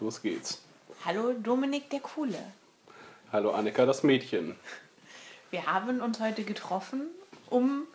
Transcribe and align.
Los 0.00 0.20
geht's. 0.20 0.62
Hallo 1.04 1.32
Dominik 1.32 1.88
der 1.90 2.00
Coole. 2.00 2.38
Hallo 3.32 3.50
Annika, 3.52 3.86
das 3.86 4.02
Mädchen. 4.02 4.56
Wir 5.50 5.66
haben 5.66 6.00
uns 6.00 6.20
heute 6.20 6.42
getroffen, 6.44 7.08
um 7.48 7.86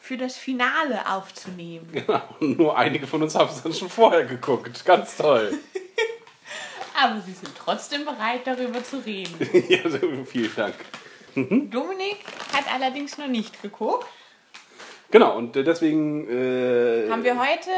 für 0.00 0.16
das 0.16 0.36
Finale 0.36 1.10
aufzunehmen. 1.10 1.88
Genau, 1.92 2.22
nur 2.40 2.76
einige 2.76 3.06
von 3.06 3.22
uns 3.22 3.34
haben 3.34 3.50
es 3.50 3.62
dann 3.62 3.72
schon 3.72 3.88
vorher 3.88 4.24
geguckt. 4.24 4.84
Ganz 4.84 5.16
toll. 5.16 5.58
Aber 7.02 7.20
sie 7.22 7.32
sind 7.32 7.50
trotzdem 7.56 8.04
bereit, 8.04 8.42
darüber 8.46 8.84
zu 8.84 8.98
reden. 8.98 9.34
ja, 9.68 9.78
vielen 10.24 10.54
Dank. 10.54 10.74
Dominik 11.34 12.18
hat 12.52 12.72
allerdings 12.72 13.18
noch 13.18 13.26
nicht 13.26 13.62
geguckt. 13.62 14.06
Genau, 15.10 15.36
und 15.36 15.56
deswegen. 15.56 16.28
Äh, 16.28 17.10
Haben 17.10 17.24
wir 17.24 17.38
heute 17.38 17.70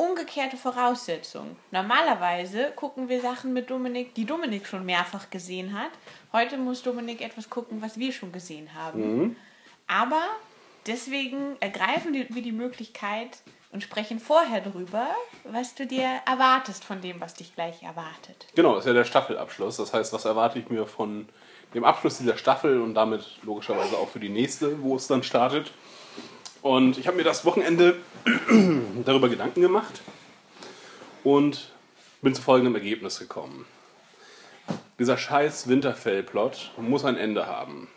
umgekehrte 0.00 0.56
Voraussetzungen. 0.56 1.56
Normalerweise 1.70 2.72
gucken 2.74 3.10
wir 3.10 3.20
Sachen 3.20 3.52
mit 3.52 3.70
Dominik, 3.70 4.14
die 4.14 4.24
Dominik 4.24 4.66
schon 4.66 4.86
mehrfach 4.86 5.28
gesehen 5.28 5.78
hat. 5.78 5.90
Heute 6.32 6.56
muss 6.56 6.82
Dominik 6.82 7.20
etwas 7.20 7.50
gucken, 7.50 7.82
was 7.82 7.98
wir 7.98 8.10
schon 8.12 8.32
gesehen 8.32 8.70
haben. 8.74 9.36
Aber 9.86 10.22
deswegen 10.86 11.56
ergreifen 11.60 12.14
wir 12.14 12.42
die 12.42 12.52
Möglichkeit 12.52 13.38
und 13.72 13.82
sprechen 13.82 14.18
vorher 14.20 14.62
darüber, 14.62 15.06
was 15.44 15.74
du 15.74 15.86
dir 15.86 16.08
erwartest 16.26 16.82
von 16.82 17.02
dem, 17.02 17.20
was 17.20 17.34
dich 17.34 17.54
gleich 17.54 17.82
erwartet. 17.82 18.46
Genau, 18.54 18.78
ist 18.78 18.86
ja 18.86 18.94
der 18.94 19.04
Staffelabschluss. 19.04 19.76
Das 19.76 19.92
heißt, 19.92 20.14
was 20.14 20.24
erwarte 20.24 20.58
ich 20.58 20.70
mir 20.70 20.86
von 20.86 21.28
dem 21.74 21.84
Abschluss 21.84 22.16
dieser 22.16 22.38
Staffel 22.38 22.80
und 22.80 22.94
damit 22.94 23.38
logischerweise 23.42 23.98
auch 23.98 24.08
für 24.08 24.18
die 24.18 24.30
nächste, 24.30 24.82
wo 24.82 24.96
es 24.96 25.06
dann 25.08 25.22
startet. 25.22 25.72
Und 26.62 26.98
ich 26.98 27.06
habe 27.06 27.16
mir 27.16 27.24
das 27.24 27.44
Wochenende 27.44 27.96
darüber 29.04 29.28
Gedanken 29.28 29.60
gemacht 29.60 30.02
und 31.24 31.72
bin 32.22 32.34
zu 32.34 32.42
folgendem 32.42 32.74
Ergebnis 32.74 33.18
gekommen. 33.18 33.64
Dieser 34.98 35.16
scheiß 35.16 35.68
Winterfell-Plot 35.68 36.72
muss 36.78 37.04
ein 37.04 37.16
Ende 37.16 37.46
haben. 37.46 37.88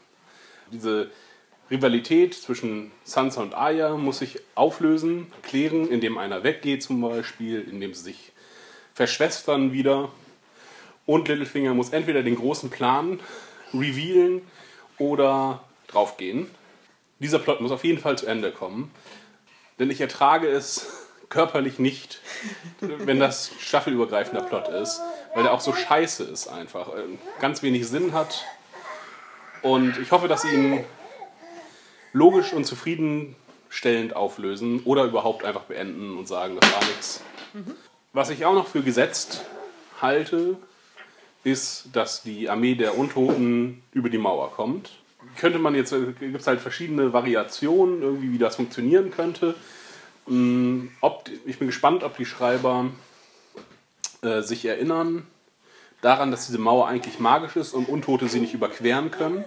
Diese 0.71 1.11
Rivalität 1.69 2.33
zwischen 2.33 2.91
Sansa 3.03 3.41
und 3.41 3.53
Arya 3.53 3.97
muss 3.97 4.19
sich 4.19 4.39
auflösen, 4.55 5.27
klären, 5.41 5.87
indem 5.87 6.17
einer 6.17 6.43
weggeht 6.43 6.83
zum 6.83 7.01
Beispiel, 7.01 7.61
indem 7.69 7.93
sie 7.93 8.03
sich 8.03 8.31
verschwestern 8.93 9.73
wieder. 9.73 10.09
Und 11.05 11.27
Littlefinger 11.27 11.73
muss 11.73 11.89
entweder 11.89 12.23
den 12.23 12.35
großen 12.35 12.69
Plan 12.69 13.19
revealen 13.73 14.41
oder 14.97 15.63
draufgehen. 15.87 16.49
Dieser 17.19 17.39
Plot 17.39 17.59
muss 17.59 17.71
auf 17.71 17.83
jeden 17.83 17.99
Fall 17.99 18.17
zu 18.17 18.25
Ende 18.25 18.51
kommen. 18.51 18.91
Denn 19.79 19.89
ich 19.89 20.01
ertrage 20.01 20.47
es 20.47 20.87
körperlich 21.29 21.79
nicht, 21.79 22.19
wenn 22.79 23.19
das 23.19 23.51
staffelübergreifender 23.59 24.41
Plot 24.43 24.67
ist. 24.69 25.01
Weil 25.33 25.43
der 25.43 25.53
auch 25.53 25.61
so 25.61 25.73
scheiße 25.73 26.23
ist 26.25 26.47
einfach. 26.47 26.89
äh, 26.89 27.03
Ganz 27.39 27.63
wenig 27.63 27.87
Sinn 27.87 28.13
hat. 28.13 28.45
Und 29.63 29.97
ich 29.97 30.11
hoffe, 30.11 30.27
dass 30.27 30.43
sie 30.43 30.53
ihn 30.53 30.83
logisch 32.11 32.53
und 32.53 32.65
zufriedenstellend 32.65 34.15
auflösen 34.15 34.81
oder 34.83 35.05
überhaupt 35.05 35.43
einfach 35.45 35.63
beenden 35.63 36.17
und 36.17 36.27
sagen, 36.27 36.57
das 36.59 36.71
war 36.71 36.83
nichts. 36.85 37.21
Was 38.11 38.29
ich 38.29 38.45
auch 38.45 38.53
noch 38.53 38.67
für 38.67 38.83
gesetzt 38.83 39.43
halte, 40.01 40.57
ist, 41.43 41.87
dass 41.93 42.21
die 42.21 42.49
Armee 42.49 42.75
der 42.75 42.97
Untoten 42.97 43.81
über 43.91 44.09
die 44.09 44.17
Mauer 44.17 44.51
kommt. 44.51 44.91
Könnte 45.37 45.59
man 45.59 45.75
jetzt, 45.75 45.93
gibt 46.19 46.39
es 46.39 46.47
halt 46.47 46.61
verschiedene 46.61 47.13
Variationen, 47.13 48.01
irgendwie, 48.01 48.31
wie 48.33 48.37
das 48.37 48.55
funktionieren 48.55 49.11
könnte. 49.11 49.55
Mm, 50.27 50.87
Ob, 51.01 51.29
ich 51.45 51.57
bin 51.59 51.67
gespannt, 51.67 52.03
ob 52.03 52.17
die 52.17 52.25
Schreiber 52.25 52.85
äh, 54.21 54.41
sich 54.41 54.65
erinnern 54.65 55.27
daran, 56.03 56.31
dass 56.31 56.45
diese 56.45 56.59
Mauer 56.59 56.87
eigentlich 56.87 57.19
magisch 57.19 57.55
ist 57.55 57.73
und 57.73 57.87
Untote 57.89 58.27
sie 58.27 58.39
nicht 58.39 58.53
überqueren 58.53 59.09
können. 59.09 59.43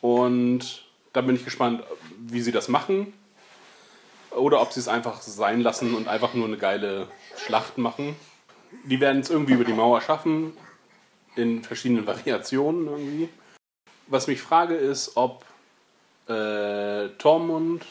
Und 0.00 0.84
da 1.12 1.20
bin 1.20 1.34
ich 1.34 1.44
gespannt, 1.44 1.82
wie 2.18 2.40
sie 2.40 2.52
das 2.52 2.68
machen. 2.68 3.12
Oder 4.30 4.60
ob 4.60 4.72
sie 4.72 4.80
es 4.80 4.88
einfach 4.88 5.20
sein 5.20 5.60
lassen 5.60 5.94
und 5.94 6.06
einfach 6.06 6.34
nur 6.34 6.46
eine 6.46 6.56
geile 6.56 7.08
Schlacht 7.36 7.78
machen. 7.78 8.14
Die 8.84 9.00
werden 9.00 9.22
es 9.22 9.30
irgendwie 9.30 9.54
über 9.54 9.64
die 9.64 9.72
Mauer 9.72 10.00
schaffen, 10.00 10.52
in 11.34 11.64
verschiedenen 11.64 12.06
Variationen 12.06 12.86
irgendwie. 12.86 13.28
Was 14.08 14.26
mich 14.26 14.40
frage 14.40 14.74
ist, 14.74 15.16
ob 15.16 15.44
äh, 16.28 17.08
Tormund, 17.18 17.84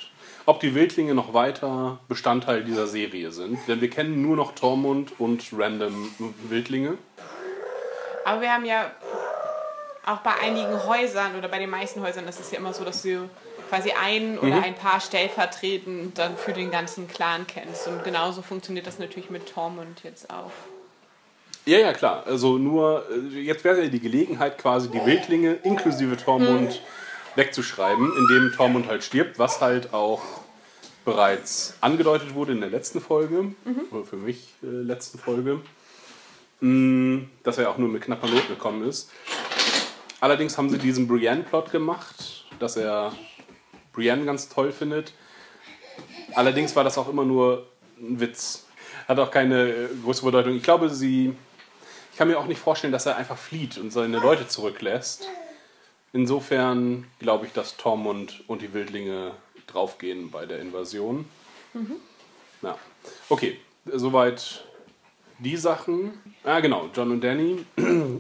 ob 0.46 0.60
die 0.60 0.74
Wildlinge 0.76 1.14
noch 1.14 1.34
weiter 1.34 2.00
Bestandteil 2.08 2.64
dieser 2.64 2.88
Serie 2.88 3.32
sind. 3.32 3.60
Denn 3.68 3.82
wir 3.82 3.90
kennen 3.90 4.22
nur 4.22 4.36
noch 4.36 4.54
Tormund 4.54 5.20
und 5.20 5.46
random 5.54 6.12
Wildlinge. 6.50 6.98
Aber 8.26 8.42
wir 8.42 8.52
haben 8.52 8.66
ja 8.66 8.92
auch 10.06 10.20
bei 10.20 10.34
einigen 10.42 10.86
Häusern 10.86 11.36
oder 11.36 11.50
bei 11.50 11.60
den 11.60 11.70
meisten 11.70 12.02
Häusern 12.02 12.28
ist 12.28 12.40
es 12.40 12.52
ja 12.52 12.58
immer 12.58 12.74
so, 12.74 12.84
dass 12.84 13.02
du 13.02 13.30
quasi 13.70 13.92
ein 13.92 14.40
oder 14.40 14.64
ein 14.64 14.76
paar 14.76 15.02
stellvertretend 15.02 16.18
dann 16.18 16.38
für 16.38 16.54
den 16.54 16.72
ganzen 16.72 17.08
Clan 17.08 17.46
kennst. 17.48 17.88
Und 17.88 18.04
genauso 18.04 18.42
funktioniert 18.42 18.88
das 18.88 19.00
natürlich 19.00 19.30
mit 19.30 19.54
Tormund 19.54 20.04
jetzt 20.04 20.30
auch. 20.30 20.52
Ja, 21.68 21.80
ja, 21.80 21.94
klar. 21.94 22.24
Also 22.26 22.58
nur, 22.58 23.06
äh, 23.12 23.40
jetzt 23.40 23.64
wäre 23.64 23.84
ja 23.84 23.90
die 23.90 24.00
Gelegenheit, 24.00 24.58
quasi 24.58 24.90
die 24.90 25.06
Wildlinge 25.06 25.54
inklusive 25.64 26.18
Tormund 26.18 26.82
wegzuschreiben, 27.36 28.12
indem 28.18 28.52
Tormund 28.56 28.88
halt 28.88 29.04
stirbt, 29.04 29.38
was 29.38 29.62
halt 29.62 29.94
auch 29.94 30.22
bereits 31.06 31.76
angedeutet 31.82 32.34
wurde 32.34 32.54
in 32.54 32.62
der 32.62 32.70
letzten 32.70 33.02
Folge, 33.02 33.54
oder 33.92 34.06
für 34.06 34.16
mich 34.16 34.54
äh, 34.64 34.68
letzten 34.68 35.20
Folge, 35.20 35.60
Mm, 36.60 37.26
dass 37.44 37.60
er 37.60 37.70
auch 37.70 37.78
nur 37.78 37.88
mit 37.88 38.02
knapper 38.02 38.28
Not 38.28 38.48
gekommen 38.48 38.88
ist. 38.88 39.12
Allerdings 40.20 40.58
haben 40.58 40.70
sie 40.70 40.80
diesen 40.80 41.08
Brienne-Plot 41.08 41.72
gemacht, 41.72 42.46
dass 42.58 42.78
er 42.78 43.14
Brienne 43.94 44.26
ganz 44.26 44.50
toll 44.50 44.72
findet. 44.72 45.14
Allerdings 46.34 46.76
war 46.76 46.84
das 46.84 46.98
auch 46.98 47.08
immer 47.08 47.26
nur 47.26 47.68
ein 48.00 48.20
Witz. 48.20 48.66
Hat 49.08 49.20
auch 49.20 49.30
keine 49.30 49.70
äh, 49.70 49.88
große 50.04 50.26
Bedeutung. 50.26 50.56
Ich 50.56 50.64
glaube, 50.64 50.90
sie. 50.90 51.36
Ich 52.18 52.20
kann 52.20 52.30
mir 52.30 52.40
auch 52.40 52.48
nicht 52.48 52.60
vorstellen, 52.60 52.92
dass 52.92 53.06
er 53.06 53.16
einfach 53.16 53.38
flieht 53.38 53.78
und 53.78 53.92
seine 53.92 54.18
Leute 54.18 54.48
zurücklässt. 54.48 55.30
Insofern 56.14 57.06
glaube 57.20 57.46
ich, 57.46 57.54
dass 57.54 57.78
Tormund 57.78 58.44
und 58.48 58.64
die 58.64 58.74
Wildlinge 58.74 59.34
draufgehen 59.68 60.32
bei 60.32 60.48
der 60.48 60.60
Invasion. 60.60 61.30
Ja. 62.64 62.76
Okay, 63.30 63.60
soweit 63.86 64.66
die 65.38 65.58
Sachen. 65.58 66.20
Ah, 66.44 66.60
genau, 66.60 66.90
John 66.92 67.12
und 67.12 67.24
Danny. 67.24 67.64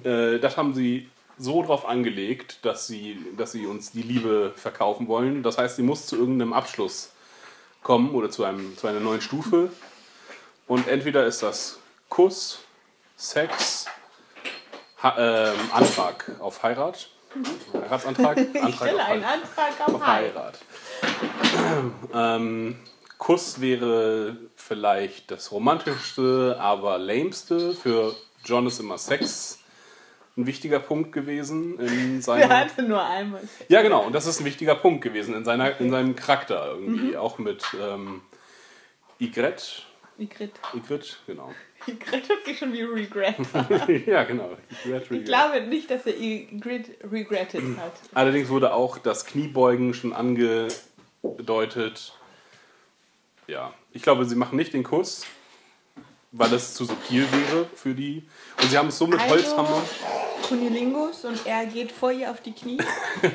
äh, 0.03 0.37
das 0.37 0.57
haben 0.57 0.75
sie 0.75 1.09
so 1.39 1.63
drauf 1.63 1.83
angelegt, 1.83 2.59
dass 2.61 2.85
sie, 2.85 3.17
dass 3.35 3.53
sie 3.53 3.65
uns 3.65 3.93
die 3.93 4.03
Liebe 4.03 4.53
verkaufen 4.55 5.07
wollen. 5.07 5.41
Das 5.41 5.57
heißt, 5.57 5.75
sie 5.75 5.81
muss 5.81 6.05
zu 6.05 6.17
irgendeinem 6.17 6.53
Abschluss 6.53 7.13
kommen 7.81 8.11
oder 8.11 8.29
zu, 8.29 8.43
einem, 8.43 8.77
zu 8.77 8.85
einer 8.85 8.99
neuen 8.99 9.21
Stufe. 9.21 9.71
Und 10.67 10.87
entweder 10.87 11.25
ist 11.25 11.41
das 11.41 11.79
Kuss, 12.09 12.59
Sex, 13.17 13.87
ha 15.01 15.15
ähm, 15.17 15.57
Antrag 15.73 16.31
auf 16.39 16.61
Heirat. 16.63 17.09
Heiratsantrag? 17.73 18.37
Antrag 18.37 18.69
Ich 18.69 18.75
stelle 18.75 19.01
auf 19.03 19.09
einen 19.09 19.25
Heirat 19.25 19.41
Antrag 19.43 19.93
auf 19.95 20.07
Heirat. 20.07 20.59
Ähm, 22.13 22.75
Kuss 23.17 23.59
wäre 23.59 24.37
vielleicht 24.55 25.31
das 25.31 25.51
romantischste, 25.51 26.57
aber 26.59 26.99
lameste. 26.99 27.73
Für 27.73 28.15
John 28.45 28.67
ist 28.67 28.79
immer 28.79 28.99
Sex 28.99 29.59
ein 30.37 30.45
wichtiger 30.45 30.79
Punkt 30.79 31.11
gewesen 31.11 31.79
in 31.79 32.21
seiner. 32.21 32.55
hatte 32.55 32.83
nur 32.83 33.03
einmal. 33.03 33.41
Ja, 33.67 33.81
genau. 33.81 34.03
Und 34.05 34.13
das 34.13 34.27
ist 34.27 34.39
ein 34.39 34.45
wichtiger 34.45 34.75
Punkt 34.75 35.03
gewesen 35.03 35.33
in, 35.33 35.43
seiner, 35.43 35.79
in 35.81 35.89
seinem 35.89 36.15
Charakter 36.15 36.67
irgendwie. 36.67 37.17
Auch 37.17 37.39
mit 37.39 37.63
ähm, 37.81 38.21
Ygritte. 39.19 39.63
Igrit. 40.19 40.51
Ygritte, 40.73 41.15
genau. 41.25 41.53
Igrit 41.85 42.27
hört 42.27 42.45
sich 42.45 42.57
schon 42.57 42.73
wie 42.73 42.81
Regret. 42.81 43.35
ja, 44.07 44.23
genau. 44.23 44.57
Ygritte, 44.85 45.15
Ich 45.15 45.25
glaube 45.25 45.61
nicht, 45.61 45.91
dass 45.91 46.05
er 46.05 46.17
Igrit 46.17 46.97
regretted 47.03 47.77
hat. 47.77 47.93
Allerdings 48.13 48.49
wurde 48.49 48.73
auch 48.73 48.97
das 48.97 49.25
Kniebeugen 49.25 49.93
schon 49.93 50.13
angedeutet. 50.13 52.13
Ja, 53.47 53.73
ich 53.91 54.01
glaube, 54.01 54.25
sie 54.25 54.35
machen 54.35 54.57
nicht 54.57 54.73
den 54.73 54.83
Kuss, 54.83 55.25
weil 56.31 56.53
es 56.53 56.73
zu 56.73 56.85
subtil 56.85 57.27
wäre 57.31 57.67
für 57.75 57.93
die. 57.93 58.23
Und 58.61 58.69
sie 58.69 58.77
haben 58.77 58.89
es 58.89 58.97
so 58.97 59.07
mit 59.07 59.25
Holzhammer. 59.29 59.81
Kunilingus 60.47 61.25
und 61.25 61.45
er 61.45 61.65
geht 61.65 61.91
vor 61.91 62.11
ihr 62.11 62.31
auf 62.31 62.41
die 62.41 62.53
Knie. 62.53 62.77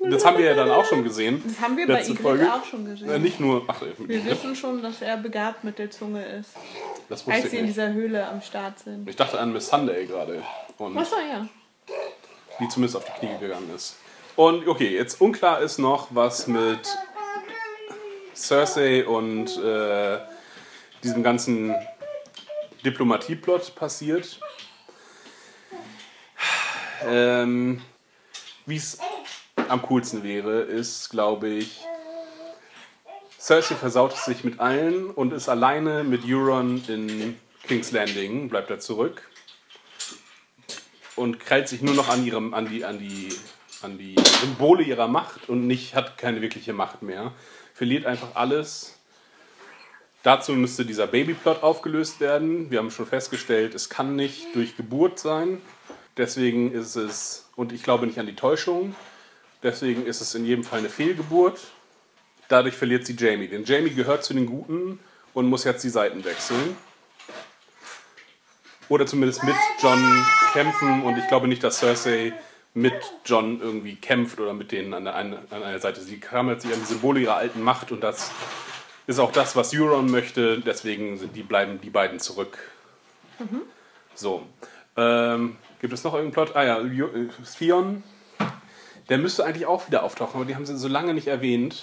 Das 0.00 0.24
haben 0.24 0.38
wir 0.38 0.44
ja 0.44 0.54
dann 0.54 0.70
auch 0.70 0.84
schon 0.84 1.02
gesehen. 1.02 1.42
Das 1.44 1.60
haben 1.60 1.76
wir 1.76 1.86
bei 1.86 2.02
Igrit 2.02 2.18
Folge. 2.20 2.52
auch 2.52 2.64
schon 2.64 2.86
Äh, 2.86 2.90
gesehen. 2.90 3.22
nicht 3.22 3.40
nur. 3.40 3.64
Ach, 3.66 3.80
Wir 3.98 4.24
wissen 4.24 4.54
schon, 4.54 4.80
dass 4.80 5.02
er 5.02 5.16
begabt 5.16 5.64
mit 5.64 5.78
der 5.78 5.90
Zunge 5.90 6.24
ist. 6.24 6.50
das 7.08 7.20
wusste 7.26 7.32
Als 7.32 7.44
ich 7.46 7.50
sie 7.50 7.56
in 7.58 7.64
nicht. 7.64 7.74
dieser 7.76 7.92
Höhle 7.92 8.26
am 8.28 8.40
Start 8.40 8.78
sind. 8.78 9.08
Ich 9.08 9.16
dachte 9.16 9.38
an 9.40 9.52
Miss 9.52 9.66
Sunday 9.68 10.06
gerade. 10.06 10.42
Achso, 10.78 11.16
ja. 11.16 11.48
die 12.60 12.68
zumindest 12.68 12.96
auf 12.96 13.04
die 13.04 13.12
Knie 13.26 13.38
gegangen 13.40 13.70
ist. 13.74 13.96
Und 14.36 14.68
okay, 14.68 14.94
jetzt 14.94 15.20
unklar 15.20 15.60
ist 15.60 15.78
noch, 15.78 16.08
was 16.10 16.46
mit 16.46 16.80
Cersei 18.34 19.04
und 19.04 19.56
äh, 19.58 20.18
diesem 21.02 21.24
ganzen 21.24 21.74
Diplomatieplot 22.84 23.74
passiert. 23.74 24.38
Ähm, 27.04 27.80
Wie 28.66 28.76
es 28.76 28.98
am 29.70 29.82
coolsten 29.82 30.22
wäre, 30.22 30.60
ist, 30.60 31.10
glaube 31.10 31.48
ich, 31.48 31.80
Cersei 33.38 33.76
versaut 33.76 34.14
es 34.14 34.24
sich 34.24 34.42
mit 34.44 34.58
allen 34.58 35.10
und 35.10 35.32
ist 35.32 35.48
alleine 35.48 36.02
mit 36.02 36.24
Euron 36.26 36.82
in 36.88 37.38
King's 37.66 37.92
Landing, 37.92 38.48
bleibt 38.48 38.70
er 38.70 38.80
zurück 38.80 39.22
und 41.18 41.40
krallt 41.40 41.68
sich 41.68 41.82
nur 41.82 41.94
noch 41.94 42.08
an, 42.08 42.24
ihrem, 42.24 42.54
an, 42.54 42.68
die, 42.68 42.84
an, 42.84 42.98
die, 42.98 43.28
an 43.82 43.98
die 43.98 44.16
Symbole 44.40 44.82
ihrer 44.82 45.08
Macht 45.08 45.48
und 45.48 45.66
nicht, 45.66 45.94
hat 45.94 46.18
keine 46.18 46.40
wirkliche 46.40 46.72
Macht 46.72 47.02
mehr. 47.02 47.32
Verliert 47.74 48.06
einfach 48.06 48.34
alles. 48.34 48.98
Dazu 50.22 50.52
müsste 50.52 50.84
dieser 50.84 51.06
Babyplot 51.06 51.62
aufgelöst 51.62 52.20
werden. 52.20 52.70
Wir 52.70 52.78
haben 52.78 52.90
schon 52.90 53.06
festgestellt, 53.06 53.74
es 53.74 53.88
kann 53.88 54.16
nicht 54.16 54.54
durch 54.54 54.76
Geburt 54.76 55.18
sein. 55.18 55.60
Deswegen 56.16 56.72
ist 56.72 56.96
es, 56.96 57.48
und 57.54 57.72
ich 57.72 57.82
glaube 57.82 58.06
nicht 58.06 58.18
an 58.18 58.26
die 58.26 58.34
Täuschung, 58.34 58.96
deswegen 59.62 60.06
ist 60.06 60.20
es 60.20 60.34
in 60.34 60.44
jedem 60.44 60.64
Fall 60.64 60.80
eine 60.80 60.88
Fehlgeburt. 60.88 61.60
Dadurch 62.48 62.74
verliert 62.74 63.06
sie 63.06 63.14
Jamie. 63.14 63.48
Denn 63.48 63.64
Jamie 63.64 63.90
gehört 63.90 64.24
zu 64.24 64.34
den 64.34 64.46
Guten 64.46 64.98
und 65.34 65.46
muss 65.46 65.64
jetzt 65.64 65.84
die 65.84 65.90
Seiten 65.90 66.24
wechseln. 66.24 66.76
Oder 68.88 69.06
zumindest 69.06 69.44
mit 69.44 69.56
John 69.82 70.26
kämpfen. 70.52 71.02
Und 71.02 71.18
ich 71.18 71.28
glaube 71.28 71.46
nicht, 71.46 71.62
dass 71.62 71.78
Cersei 71.78 72.32
mit 72.74 72.94
John 73.24 73.60
irgendwie 73.60 73.96
kämpft 73.96 74.40
oder 74.40 74.54
mit 74.54 74.72
denen 74.72 74.94
an, 74.94 75.04
der, 75.04 75.14
an 75.16 75.36
einer 75.50 75.78
Seite. 75.78 76.00
Sie 76.00 76.18
klammert 76.18 76.62
sich 76.62 76.72
an 76.72 76.80
die 76.80 76.86
Symbole 76.86 77.20
ihrer 77.20 77.36
alten 77.36 77.60
Macht 77.62 77.92
und 77.92 78.02
das 78.02 78.30
ist 79.06 79.18
auch 79.18 79.32
das, 79.32 79.56
was 79.56 79.74
Euron 79.74 80.10
möchte. 80.10 80.60
Deswegen 80.60 81.18
sind 81.18 81.34
die, 81.34 81.42
bleiben 81.42 81.80
die 81.80 81.90
beiden 81.90 82.20
zurück. 82.20 82.58
Mhm. 83.38 83.62
So. 84.14 84.46
Ähm, 84.96 85.56
gibt 85.80 85.92
es 85.92 86.04
noch 86.04 86.14
irgendeinen 86.14 86.46
Plot? 86.46 86.56
Ah 86.56 86.64
ja, 86.64 86.80
Theon. 87.58 88.02
Der 89.08 89.18
müsste 89.18 89.44
eigentlich 89.44 89.66
auch 89.66 89.86
wieder 89.86 90.02
auftauchen, 90.02 90.36
aber 90.36 90.44
die 90.44 90.54
haben 90.54 90.66
sie 90.66 90.76
so 90.76 90.88
lange 90.88 91.14
nicht 91.14 91.28
erwähnt. 91.28 91.80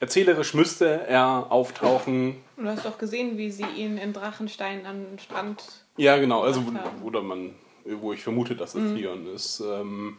Erzählerisch 0.00 0.54
müsste 0.54 1.06
er 1.06 1.46
auftauchen. 1.50 2.36
Du 2.56 2.66
hast 2.66 2.84
doch 2.84 2.98
gesehen, 2.98 3.36
wie 3.36 3.50
sie 3.50 3.64
ihn 3.64 3.98
in 3.98 4.12
Drachenstein 4.12 4.86
an 4.86 5.04
den 5.04 5.18
Strand. 5.18 5.62
Ja, 5.96 6.16
genau. 6.18 6.42
Also, 6.42 6.62
oder 7.02 7.22
man, 7.22 7.54
wo 7.84 8.12
ich 8.12 8.22
vermute, 8.22 8.54
dass 8.54 8.74
es 8.74 8.92
mhm. 8.92 8.96
Theon 8.96 9.34
ist. 9.34 9.60
Ähm, 9.60 10.16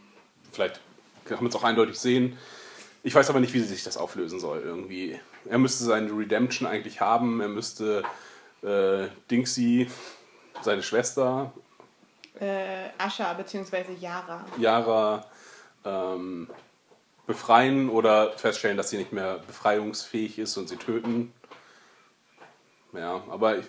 vielleicht 0.51 0.81
kann 1.25 1.37
man 1.39 1.47
es 1.47 1.55
auch 1.55 1.63
eindeutig 1.63 1.97
sehen. 1.97 2.37
Ich 3.03 3.15
weiß 3.15 3.29
aber 3.29 3.39
nicht, 3.39 3.53
wie 3.53 3.61
sich 3.61 3.83
das 3.83 3.95
auflösen 3.95 4.39
soll 4.39 4.61
irgendwie. 4.63 5.17
Er 5.49 5.57
müsste 5.57 5.85
seine 5.85 6.11
Redemption 6.11 6.67
eigentlich 6.67 6.99
haben. 6.99 7.39
Er 7.39 7.47
müsste 7.47 8.03
äh, 8.61 9.07
Dingsy, 9.31 9.87
seine 10.61 10.83
Schwester. 10.83 11.53
Äh, 12.39 12.89
Asha 12.97 13.33
bzw. 13.33 13.94
Yara. 14.00 14.45
Yara 14.57 15.25
ähm, 15.86 16.50
befreien 17.27 17.89
oder 17.89 18.31
feststellen, 18.38 18.77
dass 18.77 18.89
sie 18.89 18.97
nicht 18.97 19.12
mehr 19.12 19.39
befreiungsfähig 19.45 20.39
ist 20.39 20.57
und 20.57 20.69
sie 20.69 20.77
töten. 20.77 21.33
Ja, 22.94 23.21
aber 23.30 23.59
ich, 23.59 23.65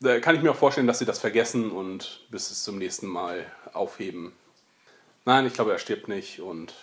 da 0.00 0.20
kann 0.20 0.36
ich 0.36 0.42
mir 0.42 0.52
auch 0.52 0.56
vorstellen, 0.56 0.86
dass 0.86 0.98
sie 0.98 1.04
das 1.04 1.18
vergessen 1.18 1.70
und 1.70 2.20
bis 2.30 2.50
es 2.50 2.62
zum 2.62 2.78
nächsten 2.78 3.06
Mal 3.06 3.50
aufheben. 3.72 4.32
Nein, 5.24 5.46
ich 5.46 5.54
glaube, 5.54 5.72
er 5.72 5.78
stirbt 5.78 6.08
nicht 6.08 6.40
und 6.40 6.74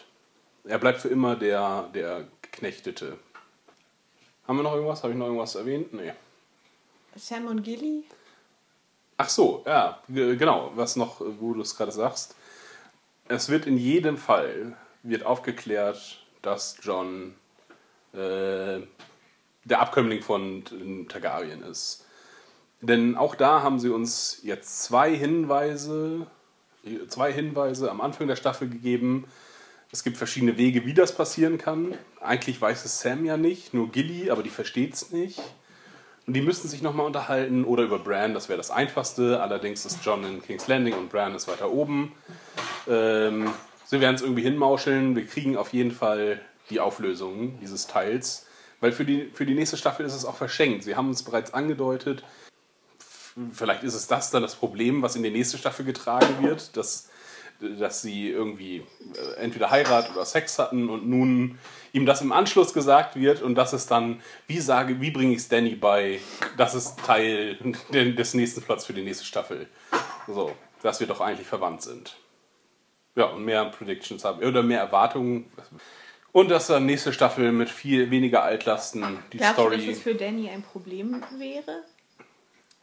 er 0.66 0.78
bleibt 0.80 1.00
für 1.00 1.08
immer 1.08 1.36
der, 1.36 1.90
der 1.94 2.28
Geknechtete. 2.42 3.18
Haben 4.48 4.58
wir 4.58 4.64
noch 4.64 4.74
irgendwas? 4.74 5.04
Habe 5.04 5.14
ich 5.14 5.20
noch 5.20 5.28
irgendwas 5.28 5.56
erwähnt? 5.56 5.94
Nee. 5.94 6.14
Sam 7.16 7.48
und 7.48 7.64
Gilly? 7.64 8.04
Ach 9.18 9.30
so, 9.30 9.64
ja, 9.66 10.00
genau, 10.08 10.72
was 10.76 10.96
noch, 10.96 11.22
wo 11.40 11.54
du 11.54 11.62
es 11.62 11.78
gerade 11.78 11.92
sagst. 11.92 12.36
Es 13.28 13.50
wird 13.50 13.66
in 13.66 13.78
jedem 13.78 14.18
Fall 14.18 14.76
wird 15.04 15.26
aufgeklärt, 15.26 16.24
dass 16.42 16.78
John 16.82 17.36
äh, 18.14 18.82
der 19.64 19.80
Abkömmling 19.80 20.22
von 20.22 20.64
Targaryen 21.08 21.64
ist. 21.64 22.06
Denn 22.82 23.16
auch 23.16 23.36
da 23.36 23.64
haben 23.64 23.80
sie 23.80 23.90
uns 23.90 24.42
jetzt 24.44 24.84
zwei 24.84 25.16
Hinweise, 25.16 26.28
zwei 27.08 27.32
Hinweise 27.32 27.90
am 27.90 28.02
Anfang 28.02 28.28
der 28.28 28.36
Staffel 28.36 28.70
gegeben. 28.70 29.26
Es 29.92 30.04
gibt 30.04 30.18
verschiedene 30.18 30.58
Wege, 30.58 30.86
wie 30.86 30.94
das 30.94 31.16
passieren 31.16 31.58
kann. 31.58 31.98
Eigentlich 32.20 32.60
weiß 32.60 32.86
es 32.86 33.00
Sam 33.00 33.26
ja 33.26 33.38
nicht, 33.38 33.74
nur 33.74 33.92
Gilly, 33.92 34.30
aber 34.30 34.44
die 34.44 34.50
versteht 34.50 34.94
es 34.94 35.12
nicht. 35.12 35.42
Und 36.27 36.33
die 36.33 36.42
müssten 36.42 36.68
sich 36.68 36.81
nochmal 36.81 37.06
unterhalten 37.06 37.66
oder 37.66 37.83
über 37.83 38.00
Bran, 38.00 38.33
das 38.33 38.50
wäre 38.50 38.57
das 38.57 38.72
Einfachste. 38.72 39.42
Allerdings 39.42 39.86
ist 39.86 40.00
John 40.04 40.24
in 40.24 40.42
King's 40.42 40.68
Landing 40.68 40.95
und 40.95 41.10
Bran 41.12 41.36
ist 41.36 41.48
weiter 41.48 41.72
oben. 41.72 42.13
Ähm, 42.88 43.51
Sie 43.86 44.01
werden 44.01 44.16
es 44.16 44.24
irgendwie 44.24 44.42
hinmauscheln. 44.42 45.16
Wir 45.16 45.27
kriegen 45.27 45.57
auf 45.57 45.72
jeden 45.72 45.92
Fall 45.92 46.42
die 46.72 46.80
Auflösung 46.80 47.60
dieses 47.60 47.86
Teils. 47.86 48.48
Weil 48.80 48.92
für 48.92 49.06
die, 49.06 49.30
für 49.33 49.45
die 49.45 49.54
nächste 49.54 49.77
Staffel 49.77 50.06
ist 50.06 50.16
es 50.16 50.25
auch 50.25 50.36
verschenkt. 50.36 50.83
Sie 50.83 50.95
haben 50.95 51.07
uns 51.07 51.24
bereits 51.24 51.54
angedeutet, 51.54 52.24
vielleicht 53.51 53.83
ist 53.83 53.94
es 53.94 54.07
das 54.07 54.31
dann 54.31 54.42
das 54.42 54.56
Problem, 54.56 55.01
was 55.01 55.16
in 55.16 55.24
die 55.24 55.31
nächste 55.31 55.57
Staffel 55.57 55.86
getragen 55.86 56.42
wird, 56.42 56.75
dass, 56.77 57.10
dass 57.60 58.01
sie 58.01 58.30
irgendwie 58.30 58.83
äh, 59.13 59.42
entweder 59.42 59.72
Heirat 59.72 60.12
oder 60.12 60.25
Sex 60.25 60.57
hatten 60.60 60.89
und 60.89 61.07
nun 61.07 61.60
ihm 61.96 62.06
das 62.06 62.22
im 62.22 62.34
Anschluss 62.34 62.74
gesagt 62.74 63.16
wird 63.16 63.42
und 63.42 63.56
das 63.56 63.72
ist 63.72 63.90
dann, 63.90 64.22
wie 64.48 64.60
sage, 64.60 65.00
wie 65.00 65.12
bringe 65.12 65.32
ich 65.32 65.40
es 65.40 65.48
Danny 65.48 65.76
bei, 65.76 66.20
das 66.58 66.76
ist 66.76 67.00
Teil 67.00 67.58
des 67.92 68.34
nächsten 68.34 68.62
Plots 68.62 68.86
für 68.86 68.94
die 68.94 69.02
nächste 69.02 69.24
Staffel. 69.24 69.68
So, 70.28 70.52
dass 70.82 71.00
wir 71.00 71.08
doch 71.08 71.22
eigentlich 71.22 71.48
verwandt 71.48 71.84
sind. 71.84 72.18
Ja, 73.16 73.28
und 73.28 73.46
mehr 73.46 73.64
Predictions 73.66 74.26
haben. 74.26 74.44
Oder 74.44 74.62
mehr 74.62 74.82
Erwartungen. 74.82 75.50
Und 76.34 76.52
dass 76.52 76.68
dann 76.68 76.86
nächste 76.86 77.14
Staffel 77.14 77.54
mit 77.54 77.70
viel 77.70 78.12
weniger 78.12 78.44
Altlasten 78.44 79.20
die 79.32 79.38
Glaubst 79.38 79.54
Story. 79.54 79.78
Du, 79.78 79.86
dass 79.88 79.96
es 79.96 80.04
für 80.04 80.16
Danny 80.16 80.50
ein 80.50 80.64
Problem 80.64 81.24
wäre? 81.38 81.84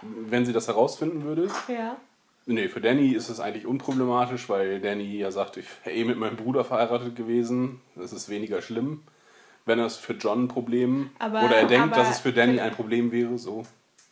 Wenn 0.00 0.46
sie 0.46 0.54
das 0.54 0.68
herausfinden 0.68 1.24
würde? 1.24 1.50
Ja. 1.68 1.98
Nee, 2.46 2.68
für 2.68 2.80
Danny 2.80 3.12
ist 3.12 3.28
es 3.28 3.38
eigentlich 3.40 3.66
unproblematisch, 3.66 4.48
weil 4.48 4.80
Danny 4.80 5.18
ja 5.18 5.30
sagt, 5.30 5.56
ich 5.56 5.66
wäre 5.84 5.96
eh 5.96 6.04
mit 6.04 6.18
meinem 6.18 6.36
Bruder 6.36 6.64
verheiratet 6.64 7.14
gewesen. 7.14 7.80
Das 7.94 8.12
ist 8.12 8.28
weniger 8.28 8.62
schlimm. 8.62 9.02
Wenn 9.64 9.78
es 9.78 9.96
für 9.96 10.14
John 10.14 10.44
ein 10.44 10.48
Problem 10.48 11.10
aber, 11.20 11.44
oder 11.44 11.56
er 11.56 11.66
denkt, 11.66 11.96
dass 11.96 12.10
es 12.10 12.18
für 12.18 12.32
Danny 12.32 12.58
ein 12.58 12.72
Problem 12.72 13.12
wäre, 13.12 13.38
so. 13.38 13.62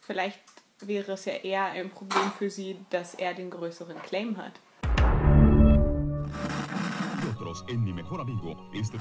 Vielleicht 0.00 0.38
wäre 0.80 1.12
es 1.12 1.24
ja 1.24 1.32
eher 1.32 1.64
ein 1.64 1.90
Problem 1.90 2.30
für 2.38 2.50
sie, 2.50 2.76
dass 2.90 3.14
er 3.14 3.34
den 3.34 3.50
größeren 3.50 4.00
Claim 4.02 4.36
hat. 4.36 4.52
nosotros 7.50 7.64
en 7.68 7.82
mi 7.84 7.92
mejor 7.92 8.20
amigo. 8.20 8.56
Este... 8.72 8.98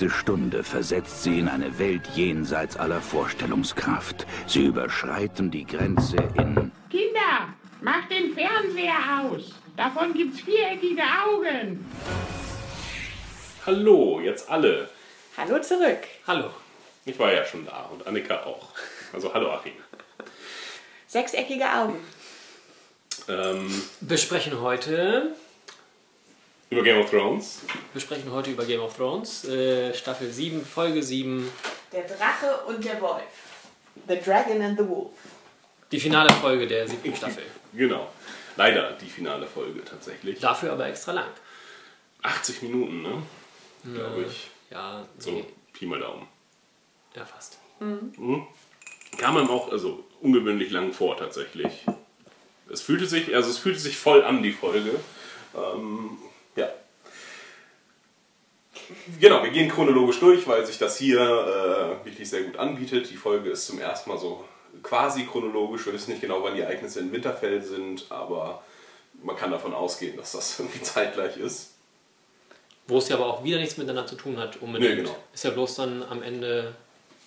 nächste 0.00 0.18
Stunde 0.18 0.64
versetzt 0.64 1.24
sie 1.24 1.40
in 1.40 1.48
eine 1.48 1.78
Welt 1.78 2.06
jenseits 2.14 2.74
aller 2.78 3.02
Vorstellungskraft. 3.02 4.26
Sie 4.46 4.64
überschreiten 4.64 5.50
die 5.50 5.66
Grenze 5.66 6.16
in... 6.38 6.72
Kinder, 6.88 7.52
macht 7.82 8.10
den 8.10 8.32
Fernseher 8.32 9.20
aus. 9.20 9.52
Davon 9.76 10.14
gibt's 10.14 10.40
viereckige 10.40 11.02
Augen. 11.02 11.84
Hallo, 13.66 14.20
jetzt 14.20 14.48
alle. 14.48 14.88
Hallo 15.36 15.60
zurück. 15.60 15.98
Hallo. 16.26 16.48
Ich 17.04 17.18
war 17.18 17.34
ja 17.34 17.44
schon 17.44 17.66
da 17.66 17.90
und 17.92 18.06
Annika 18.06 18.44
auch. 18.44 18.68
Also 19.12 19.34
hallo 19.34 19.50
Achim. 19.50 19.72
Sechseckige 21.08 21.70
Augen. 21.70 21.98
Ähm, 23.28 23.82
wir 24.00 24.16
sprechen 24.16 24.62
heute 24.62 25.34
über 26.70 26.82
Game 26.84 27.00
of 27.00 27.10
Thrones. 27.10 27.62
Wir 27.92 28.00
sprechen 28.00 28.30
heute 28.30 28.52
über 28.52 28.64
Game 28.64 28.80
of 28.80 28.96
Thrones, 28.96 29.44
äh, 29.44 29.92
Staffel 29.92 30.30
7, 30.30 30.64
Folge 30.64 31.02
7. 31.02 31.50
Der 31.92 32.04
Drache 32.04 32.64
und 32.68 32.84
der 32.84 33.00
Wolf. 33.00 33.22
The 34.08 34.18
Dragon 34.20 34.62
and 34.62 34.78
the 34.78 34.88
Wolf. 34.88 35.10
Die 35.90 35.98
finale 35.98 36.32
Folge 36.34 36.68
der 36.68 36.86
siebten 36.86 37.14
Staffel. 37.14 37.42
Genau. 37.72 38.08
Leider 38.56 38.92
die 38.92 39.06
finale 39.06 39.46
Folge 39.46 39.84
tatsächlich. 39.84 40.38
Dafür 40.38 40.72
aber 40.72 40.86
extra 40.86 41.12
lang. 41.12 41.28
80 42.22 42.62
Minuten, 42.62 43.02
ne? 43.02 43.22
Glaube 43.94 44.24
ich. 44.28 44.50
Ja, 44.70 45.04
so 45.18 45.32
nee. 45.32 45.44
Pi 45.72 45.86
mal 45.86 45.98
Daumen. 45.98 46.28
Ja, 47.16 47.24
fast. 47.24 47.58
Mhm. 47.80 48.12
Mhm. 48.16 48.46
Kam 49.18 49.36
einem 49.36 49.50
auch, 49.50 49.72
also 49.72 50.04
ungewöhnlich 50.20 50.70
lang 50.70 50.92
vor 50.92 51.16
tatsächlich. 51.16 51.84
Es 52.70 52.80
fühlte 52.80 53.06
sich, 53.06 53.34
also 53.34 53.50
es 53.50 53.58
fühlte 53.58 53.80
sich 53.80 53.96
voll 53.96 54.22
an, 54.22 54.44
die 54.44 54.52
Folge. 54.52 55.00
Ähm, 55.56 56.18
ja. 56.56 56.68
Genau, 59.20 59.42
wir 59.42 59.50
gehen 59.50 59.68
chronologisch 59.70 60.18
durch, 60.18 60.46
weil 60.48 60.66
sich 60.66 60.78
das 60.78 60.96
hier 60.96 61.20
äh, 61.20 62.04
wirklich 62.04 62.28
sehr 62.28 62.42
gut 62.42 62.56
anbietet. 62.56 63.08
Die 63.10 63.16
Folge 63.16 63.50
ist 63.50 63.66
zum 63.66 63.78
ersten 63.80 64.10
Mal 64.10 64.18
so 64.18 64.44
quasi 64.82 65.24
chronologisch. 65.26 65.86
Wir 65.86 65.92
wissen 65.92 66.10
nicht 66.10 66.20
genau, 66.20 66.42
wann 66.42 66.54
die 66.54 66.60
Ereignisse 66.60 67.00
in 67.00 67.12
Winterfell 67.12 67.62
sind, 67.62 68.06
aber 68.10 68.62
man 69.22 69.36
kann 69.36 69.50
davon 69.50 69.74
ausgehen, 69.74 70.16
dass 70.16 70.32
das 70.32 70.58
irgendwie 70.58 70.82
zeitgleich 70.82 71.36
ist. 71.36 71.74
Wo 72.86 72.98
es 72.98 73.08
ja 73.08 73.16
aber 73.16 73.26
auch 73.26 73.44
wieder 73.44 73.58
nichts 73.58 73.76
miteinander 73.76 74.08
zu 74.08 74.16
tun 74.16 74.36
hat, 74.36 74.60
unbedingt. 74.60 74.90
Nee, 74.90 75.02
genau. 75.02 75.16
Ist 75.32 75.44
ja 75.44 75.50
bloß 75.50 75.76
dann 75.76 76.02
am 76.02 76.22
Ende, 76.22 76.74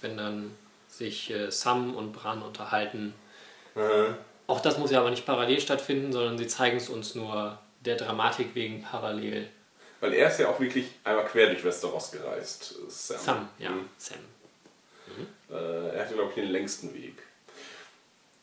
wenn 0.02 0.18
dann 0.18 0.52
sich 0.90 1.32
äh, 1.32 1.50
Sam 1.50 1.96
und 1.96 2.12
Bran 2.12 2.42
unterhalten. 2.42 3.14
Äh, 3.76 4.14
Auch 4.48 4.60
das 4.60 4.78
muss 4.78 4.92
ja 4.92 5.00
aber 5.00 5.10
nicht 5.10 5.26
parallel 5.26 5.62
stattfinden, 5.62 6.12
sondern 6.12 6.38
sie 6.38 6.48
zeigen 6.48 6.78
es 6.78 6.90
uns 6.90 7.16
nur 7.16 7.58
der 7.86 7.96
Dramatik 7.98 8.54
wegen 8.56 8.82
parallel. 8.82 9.48
weil 10.00 10.14
er 10.14 10.28
ist 10.30 10.40
ja 10.40 10.50
auch 10.50 10.60
wirklich 10.60 10.88
einmal 11.06 11.26
quer 11.26 11.48
durch 11.48 11.64
Westeros 11.64 12.12
gereist. 12.12 12.76
Sam. 12.90 13.18
Sam, 13.20 13.50
ja, 13.60 13.70
Mhm. 13.70 13.90
Sam. 13.98 14.18
Äh, 15.50 15.96
er 15.96 16.02
hatte, 16.06 16.14
glaube 16.16 16.30
ich, 16.30 16.36
den 16.36 16.52
längsten 16.52 16.94
Weg. 16.94 17.16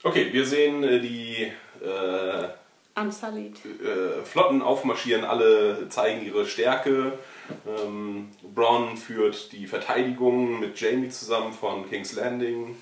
Okay, 0.03 0.33
wir 0.33 0.47
sehen 0.47 0.83
äh, 0.85 1.01
die 1.01 1.53
äh, 1.85 2.49
äh, 2.97 4.25
Flotten 4.25 4.63
aufmarschieren, 4.63 5.25
alle 5.25 5.89
zeigen 5.89 6.25
ihre 6.25 6.47
Stärke. 6.47 7.19
Ähm, 7.67 8.31
Bronn 8.55 8.97
führt 8.97 9.53
die 9.53 9.67
Verteidigung 9.67 10.61
mit 10.61 10.81
Jamie 10.81 11.09
zusammen 11.09 11.53
von 11.53 11.89
King's 11.89 12.13
Landing. 12.15 12.77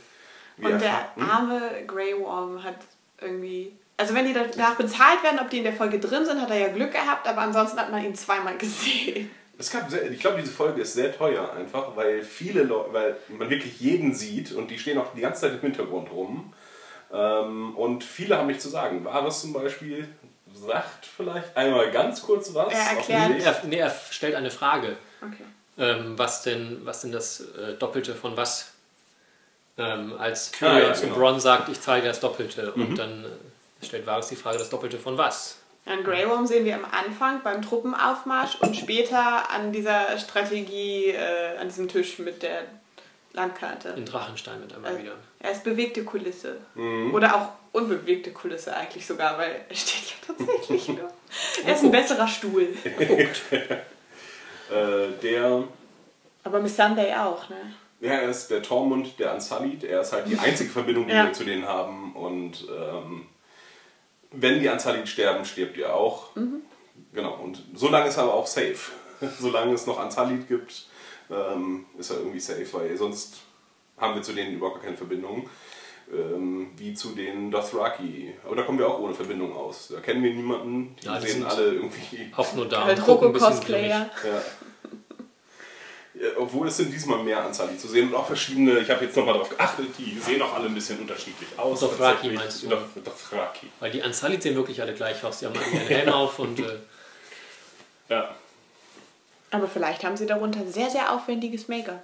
Wir 0.57 0.71
Und 0.71 0.81
der 0.81 0.89
erfahren- 0.91 1.31
arme 1.31 1.85
Grey 1.87 2.19
Worm 2.19 2.63
hat 2.63 2.77
irgendwie. 3.21 3.73
Also 3.99 4.15
wenn 4.15 4.25
die 4.27 4.33
danach 4.33 4.77
bezahlt 4.77 5.23
werden, 5.25 5.39
ob 5.41 5.51
die 5.51 5.59
in 5.59 5.65
der 5.65 5.73
Folge 5.73 5.99
drin 5.99 6.25
sind, 6.25 6.41
hat 6.41 6.51
er 6.51 6.59
ja 6.59 6.69
Glück 6.69 6.93
gehabt, 6.93 7.27
aber 7.29 7.43
ansonsten 7.43 7.79
hat 7.79 7.91
man 7.91 8.03
ihn 8.05 8.15
zweimal 8.15 8.57
gesehen. 8.57 9.31
Es 9.59 9.71
gab 9.73 9.91
sehr, 9.91 10.09
ich 10.09 10.21
glaube, 10.21 10.41
diese 10.41 10.53
Folge 10.53 10.83
ist 10.83 10.95
sehr 10.95 11.15
teuer 11.17 11.53
einfach, 11.53 11.97
weil 11.97 12.23
viele 12.23 12.63
Leute, 12.63 12.93
weil 12.93 13.17
man 13.29 13.51
wirklich 13.51 13.81
jeden 13.81 14.15
sieht 14.15 14.53
und 14.53 14.71
die 14.71 14.79
stehen 14.79 14.99
auch 14.99 15.13
die 15.15 15.21
ganze 15.21 15.41
Zeit 15.43 15.53
im 15.55 15.61
Hintergrund 15.61 16.13
rum. 16.13 16.53
Ähm, 17.13 17.77
und 17.77 18.05
viele 18.05 18.39
haben 18.39 18.47
nichts 18.47 18.63
zu 18.63 18.69
sagen. 18.69 19.05
Varys 19.05 19.41
zum 19.41 19.53
Beispiel 19.53 20.09
sagt 20.55 21.07
vielleicht 21.07 21.57
einmal 21.57 21.91
ganz 21.91 22.23
kurz 22.23 22.55
was. 22.55 22.73
Er 22.73 22.81
auf 22.99 23.09
erklärt-. 23.09 23.43
Er, 23.45 23.65
nee, 23.67 23.79
er 23.79 23.93
stellt 24.11 24.37
eine 24.37 24.53
Frage. 24.53 24.97
Okay. 25.21 25.45
Ähm, 25.77 26.17
was, 26.17 26.43
denn, 26.43 26.81
was 26.85 27.01
denn 27.01 27.11
das 27.11 27.41
äh, 27.41 27.75
Doppelte 27.79 28.15
von 28.15 28.37
was? 28.37 28.73
Ähm, 29.77 30.15
als 30.19 30.53
Ah, 30.55 30.59
Tyrion 30.59 30.83
ja, 30.89 30.95
zu 30.95 31.03
genau. 31.07 31.17
Bronn 31.17 31.41
sagt, 31.41 31.69
ich 31.69 31.81
zahle 31.81 32.03
dir 32.03 32.09
das 32.09 32.21
Doppelte. 32.21 32.73
Und 32.73 32.97
dann 32.97 33.25
äh, 33.25 33.29
stellt 33.83 34.07
Varys 34.07 34.29
die 34.29 34.37
Frage, 34.37 34.59
das 34.59 34.71
Doppelte 34.71 34.99
von 34.99 35.17
was? 35.19 35.59
An 35.87 36.05
Grey 36.05 36.29
Worm 36.29 36.47
sehen 36.47 36.65
wir 36.67 36.75
am 36.75 36.85
Anfang 36.85 37.43
beim 37.43 37.63
Truppenaufmarsch 37.63 38.57
und 38.61 38.77
später 38.77 39.51
an 39.51 39.73
dieser 39.73 40.19
Strategie, 40.19 41.07
äh, 41.07 41.57
an 41.59 41.69
diesem 41.69 41.89
Tisch 41.89 42.19
mit 42.19 42.43
der 42.43 42.63
Landkarte. 43.33 43.91
In 43.97 44.05
Drachenstein 44.05 44.61
mit 44.61 44.75
einmal 44.75 44.97
Äh, 44.97 45.03
wieder. 45.03 45.13
Er 45.41 45.53
ist 45.53 45.65
bewegte 45.65 46.05
Kulisse. 46.05 46.57
Oder 47.13 47.35
auch 47.37 47.49
unbewegte 47.73 48.33
Kulisse 48.33 48.75
eigentlich 48.77 49.07
sogar, 49.07 49.39
weil 49.39 49.65
er 49.69 49.75
steht 49.75 50.11
ja 50.11 50.35
tatsächlich 50.35 50.89
nur. 50.99 51.11
Er 51.65 51.75
ist 51.75 51.85
ein 51.85 51.91
besserer 51.91 52.29
Stuhl. 52.29 52.69
Äh, 54.71 55.09
der, 55.23 55.65
Aber 56.45 56.61
Miss 56.61 56.77
Sunday 56.77 57.15
auch, 57.15 57.49
ne? 57.49 57.57
ja, 58.01 58.13
er 58.13 58.29
ist 58.29 58.49
der 58.51 58.63
Tormund, 58.63 59.19
der 59.19 59.33
Unsullied. 59.35 59.83
Er 59.85 60.03
ist 60.03 60.13
halt 60.13 60.29
die 60.29 60.37
einzige 60.39 60.69
Verbindung, 60.71 61.07
die 61.07 61.15
Ja. 61.15 61.25
wir 61.25 61.33
zu 61.33 61.45
denen 61.45 61.67
haben. 61.67 62.15
Und 62.15 62.67
ähm, 62.69 63.27
wenn 64.33 64.61
die 64.61 64.69
Unsullied 64.69 65.09
sterben, 65.09 65.45
stirbt 65.45 65.77
ihr 65.77 65.95
auch. 65.95 66.31
Genau. 67.13 67.35
Und 67.43 67.63
so 67.75 67.89
lange 67.89 68.09
ist 68.09 68.17
er 68.17 68.25
aber 68.25 68.35
auch 68.35 68.47
safe. 68.47 68.77
Solange 69.41 69.73
es 69.75 69.87
noch 69.87 70.03
Unsullied 70.03 70.47
gibt, 70.49 70.87
ähm, 71.31 71.87
ist 71.99 72.11
er 72.11 72.19
irgendwie 72.19 72.41
safe, 72.41 72.67
weil 72.73 72.97
sonst 72.97 73.37
haben 73.97 74.15
wir 74.15 74.23
zu 74.23 74.33
denen 74.33 74.55
überhaupt 74.55 74.77
gar 74.77 74.85
keine 74.85 74.97
Verbindung. 74.97 75.49
Ähm, 76.11 76.71
wie 76.79 76.95
zu 76.95 77.11
den 77.11 77.51
Dothraki. 77.51 78.33
Aber 78.47 78.57
da 78.57 78.63
kommen 78.63 78.79
wir 78.79 78.89
auch 78.89 78.99
ohne 78.99 79.13
Verbindung 79.13 79.55
aus. 79.55 79.89
Da 79.93 80.01
kennen 80.01 80.23
wir 80.23 80.33
niemanden. 80.33 80.97
Die 81.03 81.05
Ja, 81.07 81.19
die 81.19 81.27
sehen 81.27 81.43
sind- 81.43 81.45
alle 81.51 81.65
irgendwie 81.75 82.33
Auch 82.35 82.55
nur 82.55 82.67
da. 82.67 82.85
Halt 82.87 83.07
Roko-Cosplayer. 83.07 84.09
Ja. 84.25 84.43
Ja, 86.21 86.29
Obwohl 86.39 86.69
es 86.69 86.77
sind 86.77 86.93
diesmal 86.93 87.23
mehr 87.23 87.43
Anzahl 87.45 87.69
die 87.69 87.79
zu 87.79 87.87
sehen 87.89 88.09
und 88.09 88.15
auch 88.15 88.27
verschiedene, 88.27 88.79
ich 88.81 88.91
habe 88.91 89.05
jetzt 89.05 89.17
nochmal 89.17 89.35
darauf 89.35 89.51
geachtet, 89.51 89.87
die 89.99 90.19
sehen 90.19 90.43
auch 90.43 90.55
alle 90.55 90.67
ein 90.67 90.75
bisschen 90.75 90.99
unterschiedlich 90.99 91.49
aus. 91.57 91.81
Dothraki 91.81 92.31
meinst 92.31 92.63
du? 92.63 92.69
Doth- 92.69 92.95
Dothraki. 93.05 93.69
Weil 93.81 93.91
die 93.93 94.03
Ansalit 94.03 94.43
sehen 94.43 94.57
wirklich 94.57 94.81
alle 94.83 94.95
gleich 94.95 95.23
aus. 95.23 95.39
Die 95.41 95.47
haben 95.47 95.57
alle 95.57 95.67
ihren 95.71 95.87
Helm 95.87 96.09
auf 96.09 96.39
und 96.39 96.59
äh, 96.61 96.65
Ja. 98.09 98.35
Aber 99.51 99.69
vielleicht 99.69 100.03
haben 100.05 100.17
sie 100.17 100.27
darunter 100.27 100.61
sehr, 100.67 100.91
sehr 100.91 101.13
aufwendiges 101.13 101.69
Make-up. 101.69 102.03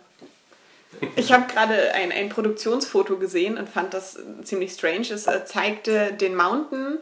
Ich 1.17 1.33
habe 1.33 1.53
gerade 1.53 1.93
ein, 1.93 2.13
ein 2.13 2.29
Produktionsfoto 2.29 3.17
gesehen 3.17 3.59
und 3.59 3.69
fand 3.69 3.95
das 3.95 4.17
äh, 4.17 4.23
ziemlich 4.45 4.73
strange. 4.73 5.09
Es 5.11 5.27
äh, 5.27 5.45
zeigte 5.45 6.13
den 6.13 6.37
Mountain 6.37 6.99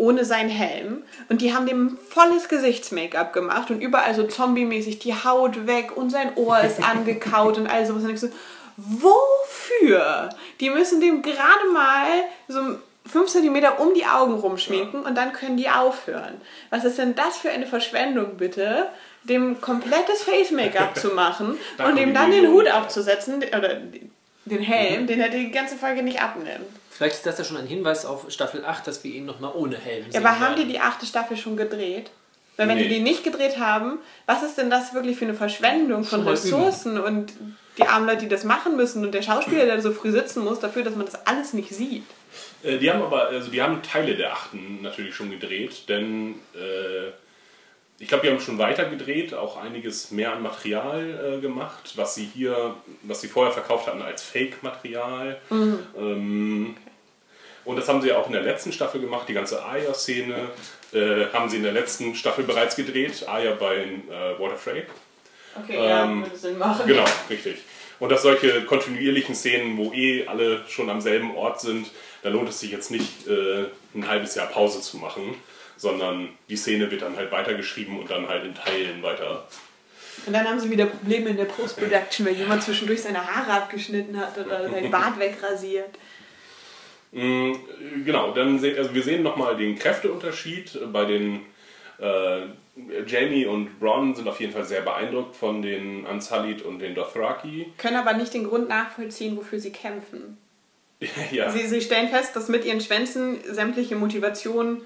ohne 0.00 0.24
seinen 0.24 0.48
Helm 0.48 1.02
und 1.28 1.42
die 1.42 1.54
haben 1.54 1.66
dem 1.66 1.98
volles 2.08 2.48
Gesichts-Make-up 2.48 3.34
gemacht 3.34 3.70
und 3.70 3.82
überall 3.82 4.14
so 4.14 4.26
zombie-mäßig 4.26 4.98
die 4.98 5.14
Haut 5.14 5.66
weg 5.66 5.96
und 5.96 6.10
sein 6.10 6.34
Ohr 6.36 6.58
ist 6.60 6.82
angekaut 6.90 7.58
und 7.58 7.66
all 7.66 7.84
sowas. 7.84 8.02
Und 8.02 8.10
ich 8.10 8.20
so, 8.20 8.30
wofür? 8.78 10.30
Die 10.60 10.70
müssen 10.70 11.02
dem 11.02 11.20
gerade 11.20 11.68
mal 11.72 12.06
so 12.48 12.60
5 13.06 13.30
cm 13.30 13.64
um 13.78 13.92
die 13.92 14.06
Augen 14.06 14.34
rumschminken 14.34 15.02
und 15.02 15.14
dann 15.16 15.34
können 15.34 15.58
die 15.58 15.68
aufhören. 15.68 16.40
Was 16.70 16.84
ist 16.84 16.96
denn 16.96 17.14
das 17.14 17.36
für 17.36 17.50
eine 17.50 17.66
Verschwendung, 17.66 18.38
bitte? 18.38 18.88
Dem 19.24 19.60
komplettes 19.60 20.22
Face-Make-up 20.22 20.96
zu 20.98 21.08
machen 21.08 21.58
und 21.86 21.98
ihm 21.98 22.14
dann 22.14 22.30
den 22.30 22.48
Hut 22.48 22.70
aufzusetzen, 22.70 23.44
oder 23.56 23.76
den 24.50 24.62
Helm, 24.62 25.06
den 25.06 25.20
er 25.20 25.28
die 25.30 25.50
ganze 25.50 25.76
Folge 25.76 26.02
nicht 26.02 26.20
abnimmt. 26.22 26.66
vielleicht 26.90 27.16
ist 27.16 27.26
das 27.26 27.38
ja 27.38 27.44
schon 27.44 27.56
ein 27.56 27.66
Hinweis 27.66 28.04
auf 28.04 28.30
Staffel 28.30 28.64
8, 28.64 28.86
dass 28.86 29.02
wir 29.04 29.12
ihn 29.14 29.24
nochmal 29.26 29.52
ohne 29.54 29.76
Helm 29.78 30.04
sehen 30.10 30.22
Ja, 30.22 30.28
aber 30.28 30.38
haben 30.40 30.56
die 30.56 30.66
die 30.66 30.78
achte 30.80 31.06
Staffel 31.06 31.36
schon 31.36 31.56
gedreht? 31.56 32.10
Weil 32.56 32.68
wenn 32.68 32.76
Nee. 32.76 32.88
die 32.88 32.96
die 32.96 33.00
nicht 33.00 33.24
gedreht 33.24 33.58
haben, 33.58 33.98
was 34.26 34.42
ist 34.42 34.58
denn 34.58 34.68
das 34.68 34.92
wirklich 34.92 35.16
für 35.16 35.24
eine 35.24 35.32
Verschwendung 35.34 36.04
von 36.04 36.26
Ressourcen 36.28 36.98
und 37.00 37.32
die 37.78 37.84
armen 37.84 38.06
Leute, 38.06 38.22
die 38.24 38.28
das 38.28 38.44
machen 38.44 38.76
müssen 38.76 39.02
und 39.04 39.12
der 39.14 39.22
Schauspieler, 39.22 39.64
der 39.64 39.80
so 39.80 39.92
früh 39.92 40.10
sitzen 40.10 40.44
muss, 40.44 40.60
dafür, 40.60 40.82
dass 40.82 40.94
man 40.94 41.06
das 41.06 41.26
alles 41.26 41.54
nicht 41.54 41.70
sieht. 41.70 42.04
Äh, 42.62 42.76
Die 42.76 42.90
haben 42.90 43.00
aber, 43.02 43.28
also 43.28 43.50
die 43.50 43.62
haben 43.62 43.80
Teile 43.82 44.14
der 44.16 44.32
achten 44.34 44.80
natürlich 44.82 45.14
schon 45.14 45.30
gedreht, 45.30 45.88
denn 45.88 46.34
äh, 46.54 47.12
ich 48.00 48.08
glaube, 48.08 48.26
die 48.26 48.32
haben 48.32 48.40
schon 48.40 48.58
weiter 48.58 48.86
gedreht, 48.86 49.34
auch 49.34 49.58
einiges 49.58 50.10
mehr 50.10 50.32
an 50.32 50.42
Material 50.42 51.36
äh, 51.36 51.40
gemacht, 51.40 51.92
was 51.96 52.14
sie 52.14 52.24
hier, 52.24 52.74
was 53.02 53.20
sie 53.20 53.28
vorher 53.28 53.52
verkauft 53.52 53.86
hatten 53.86 54.00
als 54.00 54.22
Fake-Material. 54.22 55.38
Ähm, 55.50 56.76
und 57.66 57.76
das 57.76 57.86
haben 57.88 58.00
sie 58.00 58.12
auch 58.12 58.26
in 58.26 58.32
der 58.32 58.42
letzten 58.42 58.72
Staffel 58.72 59.02
gemacht, 59.02 59.28
die 59.28 59.34
ganze 59.34 59.62
Aya-Szene 59.64 60.48
äh, 60.92 61.26
haben 61.32 61.50
sie 61.50 61.58
in 61.58 61.62
der 61.62 61.72
letzten 61.72 62.14
Staffel 62.14 62.44
bereits 62.44 62.74
gedreht, 62.74 63.28
Aya 63.28 63.52
bei 63.54 63.76
äh, 63.76 64.40
Walter 64.40 64.56
Frey. 64.56 64.84
Okay, 65.62 65.76
Ähm, 65.78 66.22
würde 66.22 66.36
Sinn 66.36 66.58
machen. 66.58 66.86
Genau, 66.86 67.04
richtig. 67.28 67.58
Und 67.98 68.10
dass 68.10 68.22
solche 68.22 68.62
kontinuierlichen 68.62 69.34
Szenen, 69.34 69.76
wo 69.76 69.92
eh 69.92 70.26
alle 70.26 70.62
schon 70.68 70.88
am 70.88 71.02
selben 71.02 71.36
Ort 71.36 71.60
sind, 71.60 71.90
da 72.22 72.30
lohnt 72.30 72.48
es 72.48 72.60
sich 72.60 72.70
jetzt 72.70 72.90
nicht, 72.90 73.28
äh, 73.28 73.66
ein 73.94 74.08
halbes 74.08 74.34
Jahr 74.36 74.46
Pause 74.46 74.80
zu 74.80 74.96
machen, 74.96 75.34
sondern 75.80 76.28
die 76.50 76.56
Szene 76.56 76.90
wird 76.90 77.00
dann 77.00 77.16
halt 77.16 77.32
weitergeschrieben 77.32 77.98
und 77.98 78.10
dann 78.10 78.28
halt 78.28 78.44
in 78.44 78.54
Teilen 78.54 79.02
weiter. 79.02 79.46
Und 80.26 80.34
dann 80.34 80.46
haben 80.46 80.60
sie 80.60 80.70
wieder 80.70 80.84
Probleme 80.84 81.30
in 81.30 81.38
der 81.38 81.46
Post-Production, 81.46 82.26
weil 82.26 82.34
jemand 82.34 82.62
zwischendurch 82.62 83.00
seine 83.00 83.26
Haare 83.26 83.62
abgeschnitten 83.62 84.20
hat 84.20 84.36
oder 84.36 84.68
seinen 84.68 84.90
Bart 84.90 85.18
wegrasiert. 85.18 85.88
Mm, 87.12 87.52
Genau, 88.04 88.32
dann 88.32 88.58
sehen, 88.58 88.76
also 88.76 88.94
wir 88.94 89.02
sehen 89.02 89.22
nochmal 89.22 89.56
den 89.56 89.74
Kräfteunterschied 89.78 90.78
bei 90.92 91.06
den 91.06 91.40
äh, 91.98 92.42
Jamie 93.06 93.46
und 93.46 93.80
Bronn 93.80 94.14
sind 94.14 94.28
auf 94.28 94.38
jeden 94.38 94.52
Fall 94.52 94.66
sehr 94.66 94.82
beeindruckt 94.82 95.34
von 95.34 95.62
den 95.62 96.04
Unsullied 96.04 96.60
und 96.60 96.80
den 96.80 96.94
Dothraki. 96.94 97.72
Können 97.78 97.96
aber 97.96 98.12
nicht 98.12 98.34
den 98.34 98.44
Grund 98.44 98.68
nachvollziehen, 98.68 99.34
wofür 99.38 99.58
sie 99.58 99.72
kämpfen. 99.72 100.36
ja. 101.30 101.50
Sie, 101.50 101.66
sie 101.66 101.80
stellen 101.80 102.08
fest, 102.10 102.36
dass 102.36 102.48
mit 102.48 102.66
ihren 102.66 102.82
Schwänzen 102.82 103.38
sämtliche 103.44 103.96
Motivation 103.96 104.82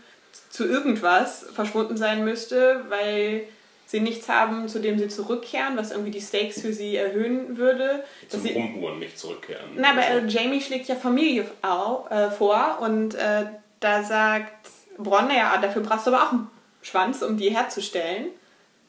zu 0.50 0.66
irgendwas 0.66 1.46
verschwunden 1.54 1.96
sein 1.96 2.24
müsste, 2.24 2.84
weil 2.88 3.44
sie 3.86 4.00
nichts 4.00 4.28
haben, 4.28 4.68
zu 4.68 4.80
dem 4.80 4.98
sie 4.98 5.08
zurückkehren, 5.08 5.76
was 5.76 5.90
irgendwie 5.90 6.10
die 6.10 6.20
Stakes 6.20 6.60
für 6.60 6.72
sie 6.72 6.96
erhöhen 6.96 7.56
würde. 7.56 8.04
Dass 8.22 8.30
zum 8.30 8.42
sie, 8.42 8.54
Rumhuren 8.54 8.98
nicht 8.98 9.18
zurückkehren. 9.18 9.70
na, 9.76 9.90
aber 9.90 10.06
äh, 10.06 10.26
Jamie 10.26 10.60
schlägt 10.60 10.88
ja 10.88 10.96
Familie 10.96 11.46
au, 11.62 12.06
äh, 12.08 12.30
vor 12.30 12.78
und 12.80 13.14
äh, 13.14 13.46
da 13.80 14.02
sagt 14.02 14.68
Bronn, 14.98 15.30
ja, 15.30 15.56
dafür 15.58 15.82
brauchst 15.82 16.06
du 16.06 16.12
aber 16.12 16.24
auch 16.24 16.32
einen 16.32 16.48
Schwanz, 16.82 17.22
um 17.22 17.36
die 17.36 17.50
herzustellen. 17.50 18.26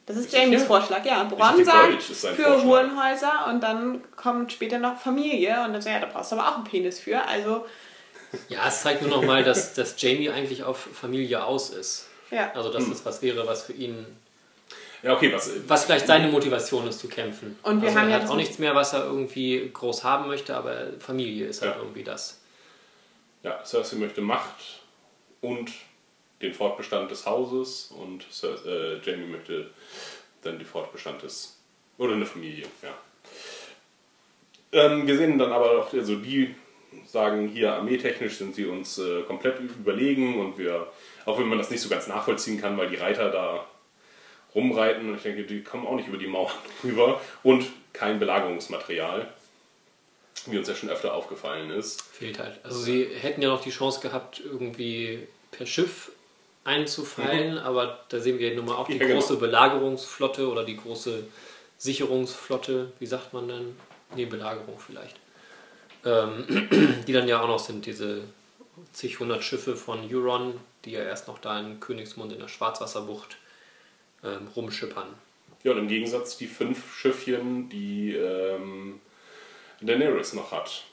Das 0.06 0.16
ist? 0.16 0.32
Jamies 0.32 0.62
Vorschlag, 0.64 1.04
ja. 1.04 1.24
Bronn 1.24 1.64
sagt 1.64 2.02
für 2.02 2.14
Vorschlag. 2.14 2.64
Hurenhäuser 2.64 3.46
und 3.50 3.60
dann 3.60 4.02
kommt 4.14 4.52
später 4.52 4.78
noch 4.78 4.98
Familie 4.98 5.64
und 5.64 5.72
dann 5.72 5.82
sagt 5.82 5.96
er, 5.96 6.00
ja, 6.00 6.06
da 6.06 6.12
brauchst 6.12 6.30
du 6.30 6.36
aber 6.36 6.48
auch 6.48 6.54
einen 6.56 6.64
Penis 6.64 7.00
für. 7.00 7.26
Also, 7.26 7.66
Ja, 8.48 8.68
es 8.68 8.82
zeigt 8.82 9.02
nur 9.02 9.10
nochmal, 9.10 9.44
dass, 9.44 9.74
dass 9.74 10.00
Jamie 10.00 10.30
eigentlich 10.30 10.62
auf 10.64 10.78
Familie 10.78 11.44
aus 11.44 11.70
ist. 11.70 12.06
ja. 12.30 12.52
Also, 12.54 12.72
dass 12.72 12.88
das 12.88 13.04
was 13.04 13.22
wäre, 13.22 13.46
was 13.46 13.62
für 13.64 13.72
ihn, 13.72 14.04
Ja, 15.02 15.14
okay, 15.14 15.32
was, 15.32 15.50
was 15.68 15.84
vielleicht 15.84 16.06
seine 16.06 16.28
Motivation 16.28 16.86
ist 16.88 16.98
zu 16.98 17.08
kämpfen. 17.08 17.58
Und 17.62 17.80
wir 17.82 17.88
also 17.88 18.00
haben 18.00 18.08
er 18.10 18.18
ja 18.18 18.22
hat 18.24 18.30
auch 18.30 18.36
nichts 18.36 18.58
mehr, 18.58 18.74
was 18.74 18.92
er 18.92 19.04
irgendwie 19.04 19.70
groß 19.72 20.04
haben 20.04 20.26
möchte, 20.26 20.56
aber 20.56 20.88
Familie 20.98 21.46
ist 21.46 21.62
halt 21.62 21.76
Ja. 21.76 21.80
irgendwie 21.82 22.04
das. 22.04 22.40
Ja, 23.42 23.64
Cersei 23.64 23.96
möchte 23.96 24.20
Macht 24.20 24.80
und 25.40 25.70
den 26.42 26.52
Fortbestand 26.52 27.10
des 27.10 27.24
Hauses 27.24 27.92
und 27.96 28.24
Cer 28.30 28.56
äh, 28.66 28.98
Jamie 29.04 29.26
möchte 29.26 29.70
dann 30.42 30.58
der 30.58 30.66
Fortbestand 30.66 31.22
ist. 31.22 31.56
Oder 31.98 32.12
eine 32.14 32.26
Familie, 32.26 32.66
ja. 32.82 32.94
Ähm, 34.72 35.06
wir 35.06 35.16
sehen 35.16 35.38
dann 35.38 35.52
aber 35.52 35.78
auch, 35.78 35.92
also 35.92 36.16
die 36.16 36.54
sagen 37.06 37.48
hier 37.48 37.74
armeetechnisch 37.74 38.38
sind 38.38 38.54
sie 38.54 38.66
uns 38.66 38.98
äh, 38.98 39.22
komplett 39.22 39.60
überlegen 39.60 40.40
und 40.40 40.58
wir, 40.58 40.86
auch 41.24 41.38
wenn 41.38 41.48
man 41.48 41.58
das 41.58 41.70
nicht 41.70 41.80
so 41.80 41.88
ganz 41.88 42.06
nachvollziehen 42.06 42.60
kann, 42.60 42.76
weil 42.78 42.88
die 42.88 42.96
Reiter 42.96 43.30
da 43.30 43.66
rumreiten 44.54 45.10
und 45.10 45.16
ich 45.16 45.22
denke, 45.22 45.44
die 45.44 45.62
kommen 45.62 45.86
auch 45.86 45.96
nicht 45.96 46.08
über 46.08 46.18
die 46.18 46.26
Mauern 46.26 46.52
rüber 46.84 47.20
und 47.42 47.66
kein 47.92 48.18
Belagerungsmaterial, 48.18 49.28
wie 50.46 50.58
uns 50.58 50.68
ja 50.68 50.74
schon 50.74 50.90
öfter 50.90 51.14
aufgefallen 51.14 51.70
ist. 51.70 52.02
Fehlt 52.02 52.38
halt. 52.38 52.58
Also 52.64 52.78
sie 52.80 53.04
hätten 53.04 53.42
ja 53.42 53.48
noch 53.48 53.62
die 53.62 53.70
Chance 53.70 54.00
gehabt, 54.00 54.40
irgendwie 54.44 55.26
per 55.50 55.66
Schiff 55.66 56.10
einzufallen, 56.64 57.58
aber 57.58 58.00
da 58.08 58.18
sehen 58.18 58.38
wir 58.38 58.54
nun 58.54 58.66
mal 58.66 58.74
auch 58.76 58.86
die 58.86 58.94
Mhm. 58.94 59.00
Ja, 59.00 59.06
genau. 59.06 59.20
große 59.20 59.36
Belagerungsflotte 59.36 60.48
oder 60.48 60.64
die 60.64 60.76
große 60.76 61.24
Sicherungsflotte, 61.78 62.92
wie 62.98 63.06
sagt 63.06 63.32
man 63.32 63.48
denn? 63.48 63.76
Nee, 64.14 64.26
Belagerung 64.26 64.78
vielleicht. 64.78 65.16
Ähm, 66.06 66.68
die 67.06 67.12
dann 67.12 67.26
ja 67.26 67.42
auch 67.42 67.48
noch 67.48 67.58
sind, 67.58 67.84
diese 67.84 68.22
zig 68.92 69.18
hundert 69.18 69.42
Schiffe 69.42 69.76
von 69.76 70.08
Euron, 70.10 70.58
die 70.84 70.92
ja 70.92 71.00
erst 71.00 71.26
noch 71.26 71.38
da 71.38 71.58
in 71.58 71.80
Königsmund 71.80 72.32
in 72.32 72.38
der 72.38 72.48
Schwarzwasserbucht 72.48 73.36
ähm, 74.22 74.48
rumschippern. 74.54 75.08
Ja, 75.64 75.72
und 75.72 75.78
im 75.78 75.88
Gegensatz 75.88 76.36
die 76.36 76.46
fünf 76.46 76.94
Schiffchen, 76.94 77.68
die 77.68 78.14
ähm, 78.14 79.00
Daenerys 79.80 80.32
noch 80.32 80.52
hat. 80.52 80.84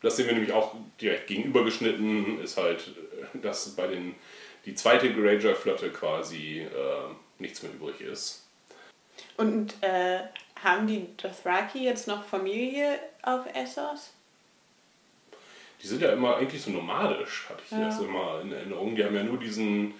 Das 0.00 0.16
sehen 0.16 0.26
wir 0.26 0.34
nämlich 0.34 0.52
auch 0.52 0.74
direkt 1.00 1.28
gegenübergeschnitten, 1.28 2.40
ist 2.40 2.56
halt, 2.56 2.88
äh, 3.34 3.38
dass 3.38 3.68
bei 3.76 3.86
den 3.86 4.16
die 4.64 4.74
zweite 4.74 5.12
Greyjoy-Flotte 5.12 5.90
quasi 5.90 6.62
äh, 6.62 7.14
nichts 7.38 7.62
mehr 7.62 7.72
übrig 7.72 8.00
ist. 8.00 8.44
Und 9.36 9.74
äh, 9.82 10.20
haben 10.62 10.86
die 10.86 11.06
Dothraki 11.16 11.84
jetzt 11.84 12.08
noch 12.08 12.24
Familie 12.24 12.98
auf 13.22 13.46
Essos? 13.54 14.12
Die 15.82 15.86
sind 15.88 16.00
ja 16.02 16.12
immer 16.12 16.36
eigentlich 16.36 16.62
so 16.62 16.70
nomadisch, 16.70 17.46
hatte 17.48 17.62
ich 17.64 17.72
Ja. 17.72 17.86
das 17.86 17.98
immer 18.00 18.40
in 18.42 18.52
Erinnerung. 18.52 18.94
Die 18.94 19.04
haben 19.04 19.14
ja 19.16 19.22
nur 19.24 19.38
diesen 19.38 19.94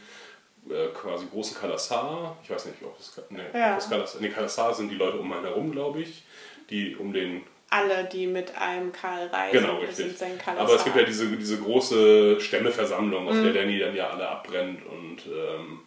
äh, 0.71 0.89
quasi 0.95 1.27
großen 1.27 1.57
Kalassar. 1.59 2.37
Ich 2.45 2.51
weiß 2.51 2.67
nicht, 2.67 2.77
ob 2.85 2.97
das, 2.97 3.21
nee, 3.31 3.41
Ja. 3.53 3.75
das 3.75 3.91
Kalassar, 3.91 4.21
nee, 4.21 4.29
Kalassar 4.29 4.73
sind 4.73 4.91
die 4.91 4.95
Leute 4.95 5.17
um 5.19 5.33
einen 5.33 5.45
herum, 5.45 5.73
glaube 5.73 6.03
ich, 6.03 6.23
die 6.71 6.95
um 6.95 7.13
den 7.13 7.43
Alle, 7.71 8.05
die 8.05 8.27
mit 8.29 8.55
einem 8.57 8.93
Karl 8.93 9.27
reisen, 9.29 9.61
Genau, 9.61 9.79
richtig. 9.79 9.97
sind 9.97 10.19
sein 10.19 10.39
Kalassar. 10.39 10.65
Aber 10.67 10.77
es 10.77 10.85
gibt 10.85 10.95
ja 10.95 11.03
diese, 11.05 11.27
diese 11.37 11.59
große 11.59 12.39
Stämmeversammlung, 12.41 13.27
auf 13.29 13.35
Mhm. 13.35 13.43
der 13.45 13.53
Danny 13.55 13.79
dann 13.79 13.97
ja 13.97 14.11
alle 14.11 14.29
abbrennt 14.29 14.85
und, 14.87 15.23
ähm, 15.27 15.81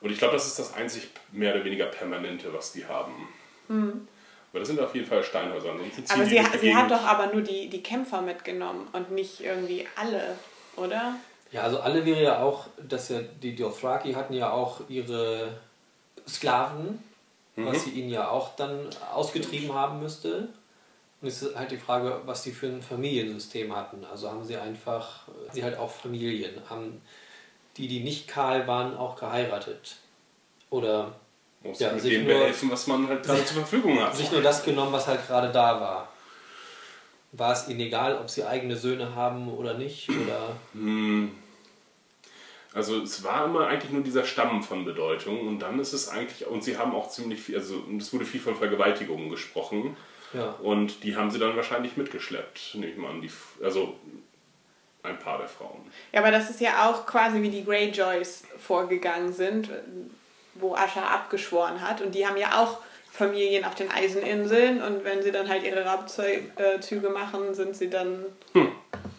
und 0.00 0.10
ich 0.10 0.18
glaube, 0.18 0.32
das 0.34 0.46
ist 0.46 0.58
das 0.58 0.74
einzig 0.74 1.08
mehr 1.30 1.54
oder 1.54 1.64
weniger 1.64 1.86
Permanente, 1.86 2.52
was 2.52 2.72
die 2.72 2.84
haben. 2.86 3.28
Aber 4.54 4.60
das 4.60 4.68
sind 4.68 4.78
auf 4.78 4.94
jeden 4.94 5.08
Fall 5.08 5.20
Steinhäuser. 5.24 5.72
Ansonsten 5.72 6.02
Mhm. 6.02 6.10
Aber 6.10 6.24
sie, 6.24 6.38
die 6.38 6.58
sie 6.58 6.76
hat 6.76 6.88
doch 6.88 7.02
aber 7.02 7.32
nur 7.32 7.42
die, 7.42 7.68
die 7.68 7.82
Kämpfer 7.82 8.22
mitgenommen 8.22 8.86
und 8.92 9.10
nicht 9.10 9.40
irgendwie 9.40 9.84
alle, 9.96 10.38
oder? 10.76 11.16
Ja, 11.50 11.62
also 11.62 11.80
alle 11.80 12.06
wäre 12.06 12.22
ja 12.22 12.40
auch, 12.40 12.68
dass 12.88 13.08
ja 13.08 13.20
die 13.20 13.56
Dothraki 13.56 14.12
hatten 14.12 14.32
ja 14.32 14.52
auch 14.52 14.82
ihre 14.88 15.58
Sklaven, 16.28 17.02
was 17.56 17.82
sie 17.82 17.90
ihnen 17.90 18.10
ja 18.10 18.28
auch 18.28 18.54
dann 18.54 18.88
ausgetrieben 19.12 19.74
haben 19.74 19.98
müsste. 19.98 20.48
Und 21.20 21.26
es 21.28 21.42
ist 21.42 21.56
halt 21.56 21.72
die 21.72 21.76
Frage, 21.76 22.20
was 22.24 22.44
die 22.44 22.52
für 22.52 22.66
ein 22.66 22.80
Familiensystem 22.80 23.74
hatten. 23.74 24.04
Also 24.04 24.30
haben 24.30 24.44
sie 24.44 24.56
einfach, 24.56 25.22
sie 25.50 25.64
halt 25.64 25.78
auch 25.78 25.90
Familien, 25.90 26.62
haben 26.70 27.02
die, 27.76 27.88
die 27.88 28.04
nicht 28.04 28.28
kahl 28.28 28.68
waren, 28.68 28.96
auch 28.96 29.16
geheiratet. 29.16 29.96
Oder 30.70 31.12
Muss 31.64 31.80
ja, 31.80 31.92
mit 31.92 32.02
sich 32.02 32.12
dem 32.12 32.26
nur- 32.26 32.34
behelfen, 32.34 32.70
was 32.70 32.86
man 32.86 33.08
halt 33.08 33.24
gerade 33.24 33.44
zur 33.44 33.56
Verfügung 33.56 33.98
hat. 34.00 34.14
sich 34.14 34.30
nur 34.30 34.42
das 34.42 34.62
genommen, 34.64 34.92
was 34.92 35.06
halt 35.06 35.26
gerade 35.26 35.50
da 35.50 35.80
war. 35.80 36.08
War 37.32 37.52
es 37.52 37.66
ihnen 37.68 37.80
egal, 37.80 38.16
ob 38.18 38.30
sie 38.30 38.44
eigene 38.44 38.76
Söhne 38.76 39.14
haben 39.16 39.48
oder 39.52 39.74
nicht? 39.74 40.08
Oder 40.08 40.50
Also 42.74 43.02
es 43.02 43.24
war 43.24 43.46
immer 43.46 43.66
eigentlich 43.66 43.90
nur 43.92 44.02
dieser 44.02 44.24
Stamm 44.24 44.62
von 44.62 44.84
Bedeutung 44.84 45.46
und 45.48 45.58
dann 45.60 45.78
ist 45.80 45.92
es 45.92 46.08
eigentlich, 46.08 46.46
und 46.46 46.62
sie 46.62 46.76
haben 46.76 46.94
auch 46.94 47.08
ziemlich 47.08 47.40
viel, 47.40 47.56
also 47.56 47.82
es 47.98 48.12
wurde 48.12 48.24
viel 48.24 48.40
von 48.40 48.56
Vergewaltigungen 48.56 49.30
gesprochen 49.30 49.96
ja. 50.32 50.50
und 50.62 51.02
die 51.02 51.16
haben 51.16 51.30
sie 51.30 51.38
dann 51.38 51.56
wahrscheinlich 51.56 51.96
mitgeschleppt, 51.96 52.74
nehme 52.74 52.92
ich 52.92 52.98
mal 52.98 53.10
an, 53.10 53.20
die, 53.20 53.30
also 53.62 53.94
ein 55.02 55.18
paar 55.18 55.38
der 55.38 55.48
Frauen. 55.48 55.80
Ja, 56.12 56.20
aber 56.20 56.30
das 56.30 56.50
ist 56.50 56.60
ja 56.60 56.88
auch 56.88 57.06
quasi 57.06 57.40
wie 57.42 57.50
die 57.50 57.64
Greyjoys 57.64 58.44
vorgegangen 58.58 59.32
sind, 59.32 59.70
wo 60.54 60.74
Asha 60.74 61.02
abgeschworen 61.02 61.80
hat. 61.80 62.00
Und 62.00 62.14
die 62.14 62.26
haben 62.26 62.36
ja 62.36 62.62
auch 62.62 62.78
Familien 63.12 63.64
auf 63.64 63.74
den 63.76 63.90
Eiseninseln 63.90 64.82
und 64.82 65.04
wenn 65.04 65.22
sie 65.22 65.30
dann 65.30 65.48
halt 65.48 65.62
ihre 65.62 65.84
Raubzüge 65.84 67.10
machen, 67.10 67.54
sind 67.54 67.76
sie 67.76 67.88
dann 67.88 68.24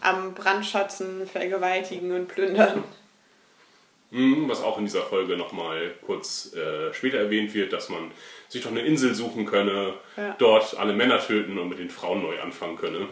am 0.02 0.34
Brandschatzen, 0.34 1.26
vergewaltigen 1.26 2.12
und 2.12 2.28
plündern. 2.28 2.84
Mhm, 4.10 4.48
Was 4.48 4.62
auch 4.62 4.78
in 4.78 4.84
dieser 4.84 5.02
Folge 5.02 5.36
nochmal 5.36 5.94
kurz 6.04 6.52
äh, 6.54 6.92
später 6.94 7.18
erwähnt 7.18 7.54
wird, 7.54 7.72
dass 7.72 7.88
man 7.88 8.10
sich 8.48 8.62
doch 8.62 8.70
eine 8.70 8.82
Insel 8.82 9.14
suchen 9.14 9.46
könne, 9.46 9.94
Ja. 10.16 10.36
dort 10.38 10.76
alle 10.78 10.92
Männer 10.92 11.18
töten 11.18 11.58
und 11.58 11.68
mit 11.70 11.78
den 11.78 11.90
Frauen 11.90 12.22
neu 12.22 12.38
anfangen 12.40 12.76
könne. 12.76 13.08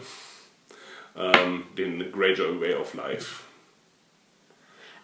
Ähm, 1.17 1.63
den 1.77 2.11
Greyjoy 2.11 2.59
Way 2.61 2.75
of 2.75 2.93
Life. 2.93 3.41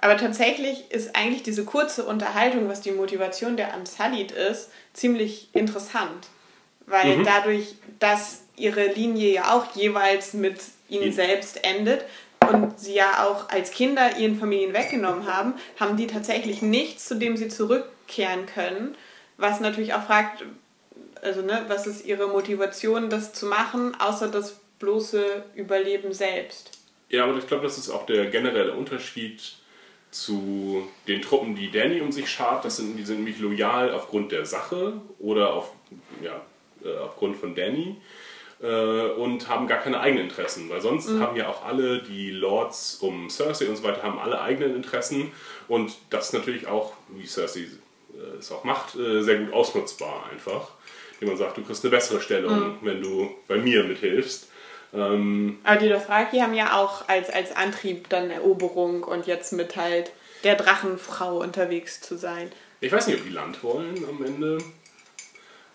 Aber 0.01 0.17
tatsächlich 0.17 0.89
ist 0.91 1.15
eigentlich 1.15 1.43
diese 1.43 1.63
kurze 1.63 2.03
Unterhaltung, 2.05 2.67
was 2.67 2.81
die 2.81 2.91
Motivation 2.91 3.55
der 3.55 3.75
Unsullied 3.77 4.31
ist, 4.31 4.69
ziemlich 4.93 5.49
interessant. 5.53 6.27
Weil 6.87 7.17
Mhm. 7.17 7.23
dadurch, 7.23 7.75
dass 7.99 8.41
ihre 8.55 8.87
Linie 8.87 9.31
ja 9.31 9.53
auch 9.55 9.75
jeweils 9.75 10.33
mit 10.33 10.59
ihnen 10.89 11.03
Die- 11.03 11.11
selbst 11.11 11.63
endet 11.63 12.03
und 12.49 12.79
sie 12.79 12.95
ja 12.95 13.25
auch 13.27 13.49
als 13.49 13.71
Kinder 13.71 14.17
ihren 14.17 14.37
Familien 14.39 14.73
weggenommen 14.73 15.31
haben, 15.31 15.53
haben 15.79 15.95
die 15.97 16.07
tatsächlich 16.07 16.63
nichts, 16.63 17.05
zu 17.07 17.15
dem 17.15 17.37
sie 17.37 17.47
zurückkehren 17.47 18.47
können. 18.47 18.95
Was 19.37 19.59
natürlich 19.59 19.93
auch 19.93 20.03
fragt, 20.03 20.43
also 21.21 21.43
ne, 21.43 21.63
was 21.67 21.85
ist 21.85 22.05
ihre 22.05 22.27
Motivation, 22.27 23.09
das 23.11 23.33
zu 23.33 23.45
machen, 23.45 23.95
außer 23.99 24.27
das 24.29 24.55
bloße 24.79 25.43
Überleben 25.55 26.11
selbst. 26.11 26.71
Ja, 27.09 27.25
aber 27.25 27.37
ich 27.37 27.45
glaube, 27.45 27.63
das 27.63 27.77
ist 27.77 27.89
auch 27.91 28.05
der 28.07 28.25
generelle 28.25 28.73
Unterschied 28.73 29.41
zu 30.11 30.87
den 31.07 31.21
Truppen, 31.21 31.55
die 31.55 31.71
Danny 31.71 32.01
um 32.01 32.11
sich 32.11 32.29
schart. 32.29 32.65
Das 32.65 32.77
sind, 32.77 32.97
die 32.97 33.03
sind 33.03 33.17
nämlich 33.17 33.39
loyal 33.39 33.93
aufgrund 33.93 34.31
der 34.31 34.45
Sache 34.45 34.93
oder 35.19 35.53
auf, 35.53 35.71
ja, 36.21 36.41
äh, 36.83 36.97
aufgrund 36.97 37.37
von 37.37 37.55
Danny 37.55 37.95
äh, 38.61 39.05
und 39.11 39.47
haben 39.47 39.67
gar 39.67 39.79
keine 39.79 40.01
eigenen 40.01 40.25
Interessen. 40.25 40.69
Weil 40.69 40.81
sonst 40.81 41.09
haben 41.09 41.35
ja 41.37 41.47
auch 41.47 41.65
alle 41.65 42.03
die 42.03 42.31
Lords 42.31 42.97
um 43.01 43.29
Cersei 43.29 43.67
und 43.67 43.77
so 43.77 43.83
weiter, 43.83 44.03
haben 44.03 44.19
alle 44.19 44.41
eigenen 44.41 44.75
Interessen 44.75 45.31
und 45.67 45.93
das 46.09 46.27
ist 46.27 46.33
natürlich 46.33 46.67
auch, 46.67 46.93
wie 47.09 47.25
Cersei 47.25 47.61
äh, 48.13 48.37
es 48.37 48.51
auch 48.51 48.63
macht, 48.63 48.95
äh, 48.95 49.21
sehr 49.21 49.39
gut 49.39 49.53
ausnutzbar 49.53 50.29
einfach. 50.31 50.71
Wie 51.19 51.25
man 51.25 51.37
sagt, 51.37 51.57
du 51.57 51.63
kriegst 51.63 51.83
eine 51.83 51.91
bessere 51.91 52.19
Stellung, 52.19 52.77
wenn 52.81 52.99
du 52.99 53.29
bei 53.47 53.57
mir 53.57 53.83
mithilfst. 53.83 54.50
Ähm, 54.93 55.59
Aber 55.63 55.79
die 55.79 55.89
Dothraki 55.89 56.39
haben 56.39 56.53
ja 56.53 56.77
auch 56.77 57.07
als, 57.07 57.29
als 57.29 57.55
Antrieb 57.55 58.09
dann 58.09 58.29
Eroberung 58.29 59.03
und 59.03 59.27
jetzt 59.27 59.53
mit 59.53 59.75
halt 59.75 60.11
der 60.43 60.55
Drachenfrau 60.55 61.37
unterwegs 61.37 62.01
zu 62.01 62.17
sein. 62.17 62.51
Ich 62.81 62.91
weiß 62.91 63.07
nicht, 63.07 63.19
ob 63.19 63.23
die 63.23 63.31
Land 63.31 63.63
wollen 63.63 64.03
am 64.09 64.25
Ende. 64.25 64.57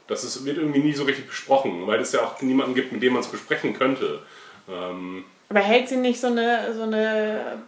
Das 0.09 0.23
ist, 0.25 0.45
wird 0.45 0.59
irgendwie 0.59 0.81
nie 0.81 0.93
so 0.93 1.05
richtig 1.05 1.27
besprochen, 1.27 1.87
weil 1.87 2.01
es 2.01 2.13
ja 2.13 2.21
auch 2.21 2.41
niemanden 2.43 2.75
gibt, 2.75 2.93
mit 2.93 3.03
dem 3.03 3.15
man 3.15 3.23
es 3.23 3.29
besprechen 3.29 3.75
könnte. 3.75 4.21
Ähm, 4.69 5.25
Aber 5.49 5.61
hält 5.61 5.89
sie 5.89 5.97
nicht 5.97 6.21
so 6.21 6.29
eine, 6.29 6.75
so 6.75 6.83
eine 6.83 7.63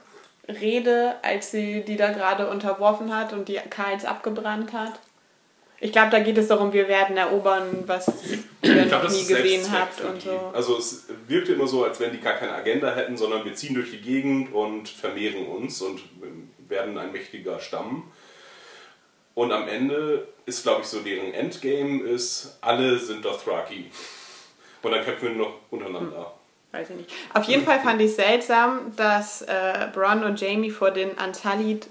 Rede, 0.49 1.17
als 1.23 1.51
sie 1.51 1.83
die 1.83 1.97
da 1.97 2.13
gerade 2.13 2.49
unterworfen 2.49 3.15
hat 3.15 3.33
und 3.33 3.49
die 3.49 3.61
Karls 3.71 4.05
abgebrannt 4.05 4.73
hat? 4.73 5.01
Ich 5.81 5.93
glaube, 5.93 6.11
da 6.11 6.19
geht 6.19 6.37
es 6.37 6.49
darum, 6.49 6.73
wir 6.73 6.89
werden 6.89 7.17
erobern, 7.17 7.85
was 7.87 8.09
ihr 8.63 8.85
ich 8.85 8.91
noch 8.91 9.09
nie 9.09 9.25
gesehen 9.25 9.71
habt 9.71 10.01
und 10.01 10.23
so. 10.23 10.51
Also 10.53 10.77
es 10.77 11.07
wirkte 11.29 11.53
immer 11.53 11.69
so, 11.69 11.85
als 11.85 12.01
wenn 12.01 12.11
die 12.11 12.21
gar 12.21 12.35
keine 12.35 12.53
Agenda 12.53 12.95
hätten, 12.95 13.17
sondern 13.17 13.45
wir 13.45 13.55
ziehen 13.55 13.75
durch 13.75 13.93
die 13.93 14.01
Gegend 14.01 14.53
und 14.53 14.89
vermehren 14.89 15.47
uns 15.47 15.81
und 15.81 16.01
werden 16.69 16.99
ein 16.99 17.13
mächtiger 17.13 17.61
Stamm. 17.61 18.11
Und 19.35 19.53
am 19.53 19.69
Ende 19.69 20.27
ist, 20.47 20.65
glaube 20.65 20.81
ich, 20.83 20.89
so 20.89 20.99
deren 20.99 21.33
Endgame 21.33 22.03
ist, 22.03 22.59
alle 22.61 22.99
sind 22.99 23.25
Dothraki. 23.25 23.89
Und 24.83 24.91
dann 24.91 25.05
kämpfen 25.05 25.29
wir 25.29 25.31
nur 25.31 25.47
noch 25.47 25.55
untereinander. 25.71 26.35
Weiß 26.73 26.91
ich 26.91 26.97
nicht. 26.97 27.11
Auf 27.35 27.45
jeden 27.45 27.65
Fall 27.65 27.81
fand 27.81 28.01
ich 28.03 28.15
seltsam, 28.15 28.93
dass 28.97 29.43
äh, 29.43 29.89
Bronn 29.95 30.25
und 30.25 30.41
Jamie 30.41 30.71
vor 30.71 30.91
den 30.91 31.11
Unsullied, 31.13 31.87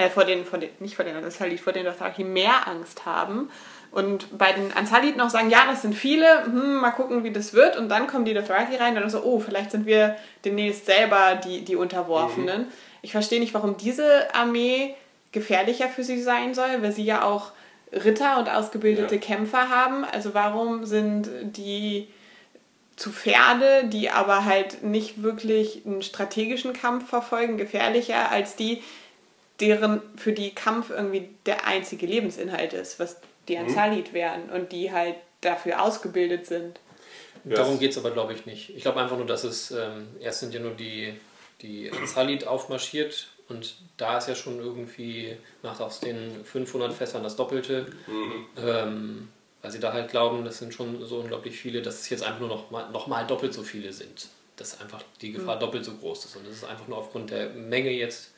äh, 0.00 0.10
vor 0.10 0.24
den, 0.24 0.44
vor 0.44 0.58
den, 0.58 0.70
nicht 0.80 0.96
vor 0.96 1.04
den 1.04 1.16
Unsullied, 1.16 1.60
vor 1.60 1.72
den 1.72 1.84
Dothraki 1.84 2.24
mehr 2.24 2.66
Angst 2.66 3.06
haben. 3.06 3.50
Und 3.92 4.38
bei 4.38 4.52
den 4.52 4.72
Unsullied 4.72 5.16
noch 5.16 5.30
sagen, 5.30 5.50
ja, 5.50 5.66
das 5.68 5.82
sind 5.82 5.94
viele, 5.94 6.44
hm, 6.44 6.76
mal 6.76 6.92
gucken, 6.92 7.24
wie 7.24 7.32
das 7.32 7.54
wird. 7.54 7.76
Und 7.76 7.88
dann 7.88 8.06
kommen 8.06 8.24
die 8.24 8.34
Dothraki 8.34 8.76
rein 8.76 8.94
und 8.94 9.00
dann 9.00 9.10
so, 9.10 9.22
oh, 9.22 9.40
vielleicht 9.40 9.72
sind 9.72 9.86
wir 9.86 10.16
demnächst 10.44 10.86
selber 10.86 11.40
die, 11.44 11.64
die 11.64 11.76
Unterworfenen. 11.76 12.68
Ich 13.02 13.12
verstehe 13.12 13.40
nicht, 13.40 13.54
warum 13.54 13.76
diese 13.76 14.34
Armee 14.34 14.94
gefährlicher 15.32 15.88
für 15.88 16.04
sie 16.04 16.22
sein 16.22 16.54
soll, 16.54 16.82
weil 16.82 16.92
sie 16.92 17.04
ja 17.04 17.24
auch 17.24 17.52
Ritter 17.92 18.38
und 18.38 18.48
ausgebildete 18.48 19.16
Ja. 19.16 19.20
Kämpfer 19.20 19.68
haben. 19.68 20.04
Also 20.04 20.34
warum 20.34 20.84
sind 20.84 21.28
die 21.42 22.08
zu 22.96 23.10
Pferde, 23.10 23.84
die 23.86 24.10
aber 24.10 24.44
halt 24.44 24.82
nicht 24.82 25.22
wirklich 25.22 25.82
einen 25.86 26.02
strategischen 26.02 26.74
Kampf 26.74 27.08
verfolgen, 27.08 27.56
gefährlicher 27.56 28.30
als 28.30 28.56
die, 28.56 28.82
deren 29.60 30.00
für 30.16 30.32
die 30.32 30.54
Kampf 30.54 30.90
irgendwie 30.90 31.28
der 31.46 31.66
einzige 31.66 32.06
Lebensinhalt 32.06 32.72
ist, 32.72 32.98
was 32.98 33.16
die 33.48 33.56
Mhm. 33.56 33.66
Ansalit 33.66 34.12
wären 34.12 34.48
und 34.50 34.72
die 34.72 34.92
halt 34.92 35.16
dafür 35.40 35.82
ausgebildet 35.82 36.46
sind. 36.46 36.78
Ja, 37.44 37.56
Darum 37.56 37.78
geht 37.78 37.92
es 37.92 37.98
aber, 37.98 38.10
glaube 38.10 38.32
ich, 38.34 38.44
nicht. 38.46 38.70
Ich 38.70 38.82
glaube 38.82 39.00
einfach 39.00 39.16
nur, 39.16 39.26
dass 39.26 39.44
es, 39.44 39.70
ähm, 39.70 40.08
erst 40.20 40.40
sind 40.40 40.52
ja 40.54 40.60
nur 40.60 40.72
die, 40.72 41.14
die 41.62 41.90
Salit 42.04 42.46
aufmarschiert 42.46 43.28
und 43.48 43.76
da 43.96 44.18
ist 44.18 44.28
ja 44.28 44.34
schon 44.34 44.58
irgendwie, 44.60 45.36
macht 45.62 45.80
aus 45.80 46.00
den 46.00 46.44
500 46.44 46.92
Fässern 46.92 47.22
das 47.22 47.36
Doppelte, 47.36 47.86
ähm, 48.62 49.28
weil 49.62 49.70
sie 49.70 49.80
da 49.80 49.92
halt 49.92 50.10
glauben, 50.10 50.44
das 50.44 50.58
sind 50.58 50.72
schon 50.74 51.04
so 51.06 51.18
unglaublich 51.18 51.58
viele, 51.58 51.82
dass 51.82 52.00
es 52.00 52.08
jetzt 52.10 52.22
einfach 52.22 52.40
nur 52.40 52.48
noch 52.48 52.70
mal, 52.70 52.90
noch 52.90 53.06
mal 53.06 53.26
doppelt 53.26 53.52
so 53.54 53.62
viele 53.62 53.92
sind. 53.92 54.28
Dass 54.56 54.80
einfach 54.80 55.02
die 55.22 55.32
Gefahr 55.32 55.58
doppelt 55.58 55.84
so 55.84 55.94
groß 55.94 56.26
ist 56.26 56.36
und 56.36 56.46
das 56.46 56.54
ist 56.56 56.64
einfach 56.64 56.86
nur 56.88 56.98
aufgrund 56.98 57.30
der 57.30 57.50
Menge 57.50 57.90
jetzt, 57.90 58.32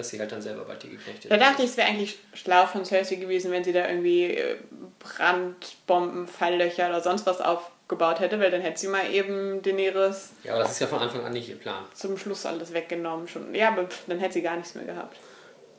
dass 0.00 0.08
sie 0.08 0.18
halt 0.18 0.32
dann 0.32 0.42
selber 0.42 0.64
bald 0.64 0.82
die 0.82 0.90
geknechtet 0.90 1.30
Da 1.30 1.36
dachte 1.36 1.62
ich, 1.62 1.70
es 1.70 1.76
wäre 1.76 1.88
eigentlich 1.88 2.18
schlau 2.34 2.66
von 2.66 2.84
Cersei 2.84 3.16
gewesen, 3.16 3.52
wenn 3.52 3.62
sie 3.62 3.72
da 3.72 3.88
irgendwie 3.88 4.24
äh, 4.34 4.56
Brandbomben, 4.98 6.26
Falllöcher 6.26 6.88
oder 6.88 7.00
sonst 7.00 7.26
was 7.26 7.40
aufgebaut 7.40 8.20
hätte, 8.20 8.40
weil 8.40 8.50
dann 8.50 8.60
hätte 8.62 8.80
sie 8.80 8.88
mal 8.88 9.12
eben 9.12 9.62
Daenerys 9.62 10.30
Ja, 10.42 10.54
aber 10.54 10.62
das 10.62 10.72
ist 10.72 10.80
ja 10.80 10.86
von 10.86 10.98
Anfang 11.00 11.24
an 11.24 11.32
nicht 11.32 11.48
ihr 11.48 11.56
Plan. 11.56 11.84
zum 11.94 12.16
Schluss 12.18 12.46
alles 12.46 12.72
weggenommen. 12.72 13.28
Schon. 13.28 13.54
Ja, 13.54 13.68
aber 13.68 13.84
pff, 13.84 14.04
dann 14.06 14.18
hätte 14.18 14.34
sie 14.34 14.42
gar 14.42 14.56
nichts 14.56 14.74
mehr 14.74 14.84
gehabt. 14.84 15.16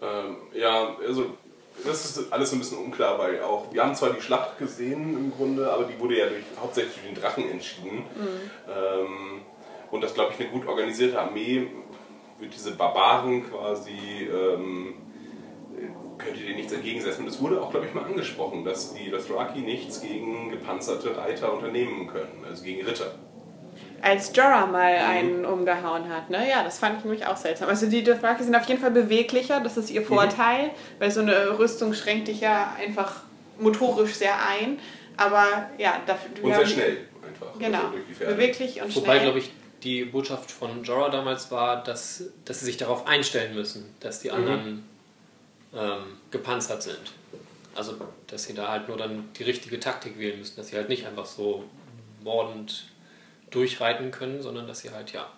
Ähm, 0.02 0.38
ja, 0.54 0.96
also 1.06 1.38
das 1.86 2.06
ist 2.06 2.32
alles 2.34 2.50
so 2.50 2.56
ein 2.56 2.60
bisschen 2.60 2.78
unklar, 2.78 3.18
weil 3.18 3.42
auch, 3.42 3.74
wir 3.74 3.84
haben 3.84 3.96
zwar 3.96 4.12
die 4.12 4.22
Schlacht 4.22 4.58
gesehen 4.60 5.18
im 5.18 5.32
Grunde, 5.36 5.72
aber 5.72 5.86
die 5.86 5.98
wurde 6.00 6.18
ja 6.18 6.28
durch, 6.28 6.44
hauptsächlich 6.60 6.96
durch 6.96 7.14
den 7.14 7.22
Drachen 7.22 7.50
entschieden. 7.50 8.06
Ähm, 8.70 9.42
und 9.90 10.02
das, 10.02 10.14
glaube 10.14 10.34
ich, 10.34 10.40
eine 10.40 10.50
gut 10.50 10.68
organisierte 10.68 11.20
Armee 11.20 11.68
diese 12.50 12.72
Barbaren 12.72 13.50
quasi, 13.50 14.28
ähm, 14.32 14.94
könnte 16.18 16.40
dir 16.40 16.56
nichts 16.56 16.72
entgegensetzen. 16.74 17.24
Und 17.24 17.30
es 17.30 17.42
wurde 17.42 17.62
auch, 17.62 17.72
glaube 17.72 17.88
ich, 17.88 17.94
mal 17.94 18.04
angesprochen, 18.04 18.64
dass 18.64 18.94
die 18.94 19.10
Dothraki 19.10 19.60
nichts 19.60 20.02
gegen 20.02 20.50
gepanzerte 20.52 21.18
Reiter 21.18 21.54
unternehmen 21.54 22.08
können, 22.08 22.44
also 22.48 22.64
gegen 22.64 22.86
Ritter. 22.86 23.16
Als 24.04 24.36
Jorah 24.36 24.66
mal 24.66 24.96
einen 24.96 25.46
umgehauen 25.46 26.10
hat, 26.10 26.30
ne? 26.32 26.50
Ja, 26.50 26.64
das 26.64 26.80
fand 26.80 26.98
ich 26.98 27.04
nämlich 27.06 27.28
auch 27.28 27.38
seltsam. 27.38 27.70
Also 27.70 27.88
die 27.88 28.04
Dothraki 28.04 28.44
sind 28.44 28.56
auf 28.56 28.66
jeden 28.66 28.82
Fall 28.82 28.92
beweglicher, 28.92 29.60
das 29.60 29.78
ist 29.78 29.92
ihr 29.92 30.02
Vorteil, 30.02 30.72
weil 30.98 31.12
so 31.12 31.22
eine 31.22 31.60
Rüstung 31.60 31.94
schränkt 31.94 32.28
dich 32.28 32.42
ja 32.42 32.76
einfach 32.80 33.22
motorisch 33.60 34.16
sehr 34.16 34.34
ein. 34.48 34.80
Aber 35.18 35.70
ja, 35.78 36.02
dafür... 36.08 36.32
Und 36.42 36.50
wir 36.50 36.56
sehr 36.56 36.68
schnell 36.68 36.98
einfach. 37.28 37.60
Genau, 37.60 37.78
also 37.78 37.98
die 38.10 38.14
Pferde. 38.14 38.34
beweglich 38.34 38.82
und 38.82 38.96
Wobei, 38.96 39.06
schnell. 39.06 39.20
glaube 39.22 39.40
ich, 39.40 39.52
die 39.84 40.06
Botschaft 40.06 40.52
von 40.52 40.84
Jorah 40.84 41.10
damals 41.10 41.52
war, 41.52 41.84
dass, 41.84 42.24
dass 42.46 42.60
sie 42.60 42.66
sich 42.66 42.78
darauf 42.78 43.08
einstellen 43.08 43.56
müssen, 43.56 43.96
dass 44.00 44.20
die 44.20 44.32
anderen 44.32 44.84
ähm, 45.74 46.18
gepanzert 46.30 46.84
sind. 46.84 47.14
Also, 47.74 47.96
dass 48.28 48.44
sie 48.44 48.54
da 48.54 48.68
halt 48.68 48.88
nur 48.88 48.98
dann 48.98 49.30
die 49.38 49.44
richtige 49.44 49.80
Taktik 49.80 50.18
wählen 50.18 50.40
müssen, 50.40 50.58
dass 50.58 50.68
sie 50.68 50.76
halt 50.76 50.90
nicht 50.90 51.06
einfach 51.06 51.26
so 51.26 51.64
mordend 52.24 52.86
durchreiten 53.50 54.12
können, 54.12 54.42
sondern 54.42 54.68
dass 54.68 54.80
sie 54.80 54.92
halt 54.92 55.12
ja 55.14 55.32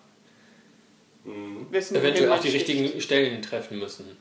wissen, 1.24 1.96
eventuell 1.96 2.30
auch 2.30 2.40
die 2.40 2.50
richtigen 2.50 3.00
Stellen 3.00 3.40
treffen 3.42 3.78
müssen. 3.78 4.16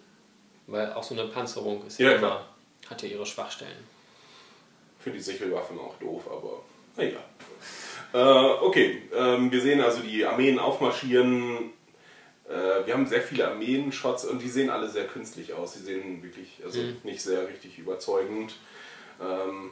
Weil 0.67 0.93
auch 0.93 1.03
so 1.03 1.13
eine 1.13 1.25
Panzerung 1.25 1.85
ist 1.85 1.99
ja, 1.99 2.11
Ja, 2.11 2.17
immer, 2.17 2.47
hat 2.89 3.01
ja 3.01 3.09
ihre 3.09 3.25
Schwachstellen. 3.25 3.83
Für 4.99 5.11
die 5.11 5.19
Sichelwaffen 5.19 5.77
auch 5.79 5.95
doof, 5.99 6.23
aber 6.31 6.61
naja. 6.95 7.19
Äh, 8.13 8.17
okay, 8.17 9.01
ähm, 9.15 9.51
wir 9.51 9.61
sehen 9.61 9.81
also 9.81 10.01
die 10.01 10.25
Armeen 10.25 10.59
aufmarschieren. 10.59 11.71
Äh, 12.47 12.85
wir 12.85 12.93
haben 12.93 13.07
sehr 13.07 13.21
viele 13.21 13.47
Armeen-Shots 13.47 14.25
und 14.25 14.39
die 14.39 14.49
sehen 14.49 14.69
alle 14.69 14.87
sehr 14.87 15.07
künstlich 15.07 15.53
aus. 15.53 15.73
Die 15.73 15.79
sehen 15.79 16.21
wirklich 16.21 16.61
also 16.63 16.79
nicht 17.03 17.21
sehr 17.21 17.47
richtig 17.47 17.79
überzeugend. 17.79 18.53
Ähm, 19.19 19.71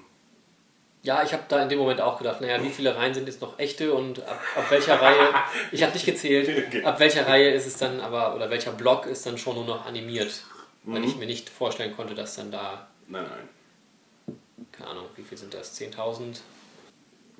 Ja, 1.04 1.24
ich 1.24 1.34
habe 1.34 1.44
da 1.48 1.62
in 1.62 1.70
dem 1.70 1.80
Moment 1.80 2.02
auch 2.02 2.18
gedacht, 2.18 2.42
naja, 2.42 2.64
wie 2.64 2.70
viele 2.70 2.96
Reihen 2.96 3.14
sind 3.14 3.28
jetzt 3.28 3.42
noch 3.42 3.60
echte 3.60 3.94
und 3.94 4.22
ab, 4.24 4.40
ab 4.56 4.66
welcher 4.70 5.00
Reihe, 5.02 5.34
ich 5.72 5.84
habe 5.84 5.94
nicht 5.94 6.06
gezählt, 6.06 6.48
Okay. 6.68 6.84
ab 6.84 7.00
welcher 7.00 7.28
Reihe 7.28 7.52
ist 7.52 7.68
es 7.68 7.78
dann 7.78 8.00
aber, 8.00 8.36
oder 8.36 8.50
welcher 8.50 8.72
Block 8.72 9.06
ist 9.06 9.26
dann 9.26 9.38
schon 9.38 9.56
nur 9.56 9.66
noch 9.66 9.86
animiert, 9.86 10.44
weil 10.84 11.04
ich 11.04 11.16
mir 11.16 11.26
nicht 11.28 11.50
vorstellen 11.50 11.96
konnte, 11.96 12.16
dass 12.16 12.36
dann 12.36 12.52
da, 12.52 12.88
nein, 13.08 13.26
nein. 13.28 14.38
keine 14.72 14.90
Ahnung, 14.92 15.06
wie 15.16 15.24
viel 15.24 15.38
sind 15.38 15.54
das, 15.54 15.80
10.000? 15.80 16.40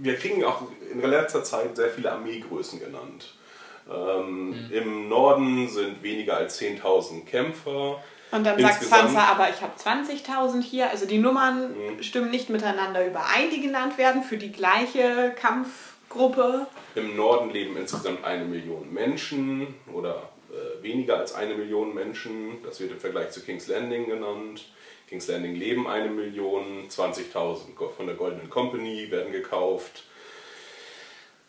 Wir 0.04 0.16
kriegen 0.16 0.44
auch 0.44 0.64
in 0.92 1.00
letzter 1.02 1.44
Zeit 1.44 1.76
sehr 1.76 1.90
viele 1.90 2.12
Armeegrößen 2.12 2.80
genannt. 2.80 3.36
Ähm, 3.90 4.70
Im 4.72 5.10
Norden 5.10 5.68
sind 5.70 6.02
weniger 6.02 6.38
als 6.38 6.60
10.000 6.60 7.26
Kämpfer. 7.26 8.02
Und 8.32 8.46
dann 8.46 8.60
sagt 8.60 8.84
Sansa, 8.84 9.24
aber 9.26 9.50
ich 9.50 9.62
habe 9.62 9.74
20.000 9.78 10.62
hier. 10.62 10.90
Also 10.90 11.06
die 11.06 11.18
Nummern 11.18 11.76
stimmen 12.00 12.32
nicht 12.32 12.50
miteinander 12.50 13.06
überein, 13.06 13.50
die 13.54 13.62
genannt 13.62 13.98
werden 13.98 14.24
für 14.24 14.38
die 14.38 14.52
gleiche 14.52 15.36
Kampfgruppe. 15.40 16.68
Im 16.96 17.16
Norden 17.16 17.52
leben 17.52 17.76
insgesamt 17.76 18.24
eine 18.24 18.46
Million 18.46 18.92
Menschen 18.94 19.76
oder 19.92 20.30
äh, 20.50 20.82
weniger 20.82 21.18
als 21.18 21.34
eine 21.34 21.56
Million 21.56 21.94
Menschen. 21.94 22.64
Das 22.64 22.80
wird 22.80 22.92
im 22.92 23.00
Vergleich 23.00 23.32
zu 23.32 23.42
King's 23.42 23.68
Landing 23.68 24.08
genannt. 24.08 24.66
King's 25.12 25.28
Landing 25.28 25.56
leben 25.56 25.88
eine 25.88 26.10
Million, 26.10 26.88
20.000 26.90 27.76
Go- 27.76 27.90
von 27.90 28.08
der 28.08 28.16
Golden 28.16 28.50
Company 28.50 29.12
werden 29.12 29.34
gekauft. 29.34 30.06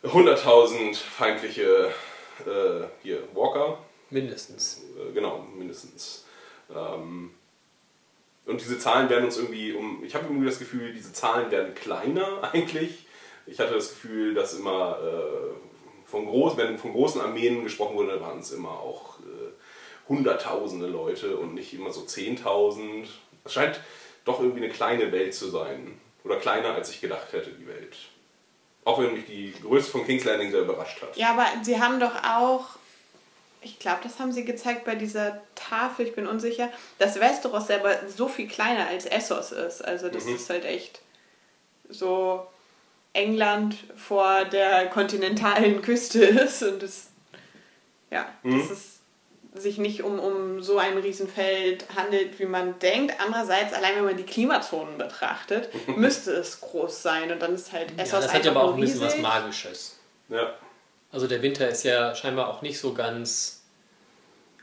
100.000 0.02 0.96
feindliche 0.96 1.92
äh, 2.44 2.84
hier, 3.04 3.22
Walker, 3.34 3.78
Mindestens. 4.10 4.82
äh, 4.98 5.12
genau, 5.12 5.46
mindestens. 5.56 6.24
Ähm, 6.74 7.30
und 8.46 8.60
diese 8.60 8.80
Zahlen 8.80 9.08
werden 9.08 9.26
uns 9.26 9.38
irgendwie 9.38 9.72
um. 9.74 10.02
Ich 10.02 10.16
habe 10.16 10.24
irgendwie 10.26 10.46
das 10.46 10.58
Gefühl, 10.58 10.92
diese 10.92 11.12
Zahlen 11.12 11.52
werden 11.52 11.76
kleiner 11.76 12.42
eigentlich. 12.52 13.06
Ich 13.46 13.60
hatte 13.60 13.74
das 13.74 13.90
Gefühl, 13.90 14.34
dass 14.34 14.54
immer 14.54 14.98
äh, 15.00 16.08
von 16.10 16.26
groß, 16.26 16.56
wenn 16.56 16.78
von 16.78 16.92
großen 16.92 17.20
Armeen 17.20 17.62
gesprochen 17.62 17.94
wurde, 17.94 18.20
waren 18.20 18.40
es 18.40 18.50
immer 18.50 18.70
auch 18.70 19.20
äh, 19.20 20.08
hunderttausende 20.08 20.88
Leute 20.88 21.36
und 21.36 21.54
nicht 21.54 21.72
immer 21.74 21.92
so 21.92 22.00
10.000. 22.00 23.06
Es 23.44 23.52
scheint 23.52 23.80
doch 24.24 24.40
irgendwie 24.40 24.64
eine 24.64 24.72
kleine 24.72 25.10
Welt 25.12 25.34
zu 25.34 25.50
sein. 25.50 26.00
Oder 26.24 26.36
kleiner, 26.36 26.74
als 26.74 26.90
ich 26.90 27.00
gedacht 27.00 27.32
hätte, 27.32 27.50
die 27.50 27.66
Welt. 27.66 27.96
Auch 28.84 29.00
wenn 29.00 29.12
mich 29.12 29.26
die 29.26 29.54
Größe 29.62 29.90
von 29.90 30.04
King's 30.06 30.24
Landing 30.24 30.50
sehr 30.50 30.62
überrascht 30.62 31.02
hat. 31.02 31.16
Ja, 31.16 31.30
aber 31.32 31.46
sie 31.62 31.80
haben 31.80 32.00
doch 32.00 32.14
auch, 32.24 32.76
ich 33.60 33.78
glaube, 33.78 34.00
das 34.02 34.18
haben 34.18 34.32
sie 34.32 34.44
gezeigt 34.44 34.84
bei 34.84 34.94
dieser 34.94 35.40
Tafel, 35.54 36.06
ich 36.06 36.14
bin 36.14 36.26
unsicher, 36.26 36.68
dass 36.98 37.20
Westeros 37.20 37.66
selber 37.66 37.96
so 38.08 38.28
viel 38.28 38.48
kleiner 38.48 38.88
als 38.88 39.06
Essos 39.06 39.52
ist. 39.52 39.84
Also 39.84 40.08
das 40.08 40.24
ist 40.26 40.50
halt 40.50 40.64
echt 40.64 41.00
so 41.88 42.46
England 43.12 43.76
vor 43.96 44.44
der 44.46 44.86
kontinentalen 44.88 45.82
Küste 45.82 46.24
ist 46.24 46.62
und 46.62 46.82
es, 46.82 47.08
ja, 48.10 48.32
dass 48.42 48.70
es 48.70 48.91
sich 49.54 49.78
nicht 49.78 50.02
um, 50.02 50.18
um 50.18 50.62
so 50.62 50.78
ein 50.78 50.96
Riesenfeld 50.96 51.84
handelt, 51.94 52.38
wie 52.38 52.46
man 52.46 52.78
denkt. 52.78 53.14
Andererseits, 53.18 53.74
allein 53.74 53.96
wenn 53.96 54.04
man 54.04 54.16
die 54.16 54.22
Klimazonen 54.24 54.96
betrachtet, 54.98 55.68
müsste 55.96 56.32
es 56.32 56.60
groß 56.60 57.02
sein 57.02 57.30
und 57.30 57.40
dann 57.40 57.54
ist 57.54 57.72
halt 57.72 57.92
Essos 57.98 58.12
Ja, 58.12 58.20
das 58.20 58.34
hat 58.34 58.44
ja 58.44 58.50
aber 58.52 58.64
auch 58.64 58.74
ein 58.74 58.80
bisschen 58.80 59.00
was. 59.02 59.18
Magisches. 59.18 59.98
Ja. 60.28 60.54
Also 61.10 61.26
der 61.26 61.42
Winter 61.42 61.68
ist 61.68 61.82
ja 61.82 62.14
scheinbar 62.14 62.48
auch 62.48 62.62
nicht 62.62 62.78
so 62.78 62.94
ganz 62.94 63.62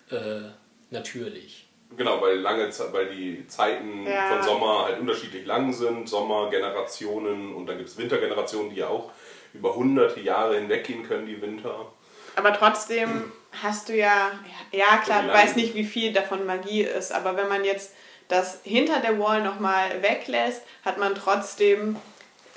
äh, 0.09 0.41
natürlich. 0.89 1.67
Genau, 1.95 2.21
weil 2.21 2.39
lange 2.39 2.69
weil 2.91 3.09
die 3.15 3.47
Zeiten 3.47 4.05
Ja. 4.07 4.27
von 4.35 4.43
Sommer 4.43 4.85
halt 4.85 4.99
unterschiedlich 4.99 5.45
lang 5.45 5.73
sind, 5.73 6.07
Sommergenerationen 6.09 7.53
und 7.53 7.65
dann 7.67 7.77
gibt 7.77 7.89
es 7.89 7.97
Wintergenerationen, 7.97 8.71
die 8.71 8.77
ja 8.77 8.87
auch 8.87 9.11
über 9.53 9.75
hunderte 9.75 10.19
Jahre 10.19 10.55
hinweggehen 10.57 11.03
können, 11.07 11.25
die 11.25 11.41
Winter. 11.41 11.87
Aber 12.35 12.53
trotzdem 12.53 13.31
hast 13.51 13.89
du 13.89 13.95
ja, 13.95 14.31
ja, 14.71 14.97
klar, 14.97 15.23
du 15.23 15.33
weißt 15.33 15.55
nicht, 15.55 15.75
wie 15.75 15.83
viel 15.83 16.13
davon 16.13 16.45
Magie 16.45 16.83
ist, 16.83 17.11
aber 17.11 17.35
wenn 17.35 17.47
man 17.47 17.63
jetzt 17.65 17.93
das 18.27 18.59
hinter 18.63 18.99
der 18.99 19.19
Wall 19.19 19.43
nochmal 19.43 20.01
weglässt, 20.01 20.61
hat 20.85 20.97
man 20.97 21.15
trotzdem 21.15 21.95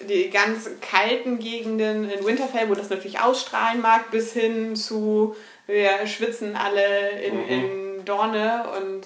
die 0.08 0.30
ganz 0.30 0.68
kalten 0.80 1.38
Gegenden 1.38 2.10
in 2.10 2.24
Winterfell, 2.24 2.68
wo 2.68 2.74
das 2.74 2.90
natürlich 2.90 3.20
ausstrahlen 3.20 3.80
mag, 3.80 4.10
bis 4.10 4.32
hin 4.32 4.76
zu, 4.76 5.36
wir 5.66 6.06
schwitzen 6.06 6.56
alle 6.56 7.10
in, 7.22 7.48
in 7.48 8.04
Dorne 8.04 8.64
und 8.76 9.02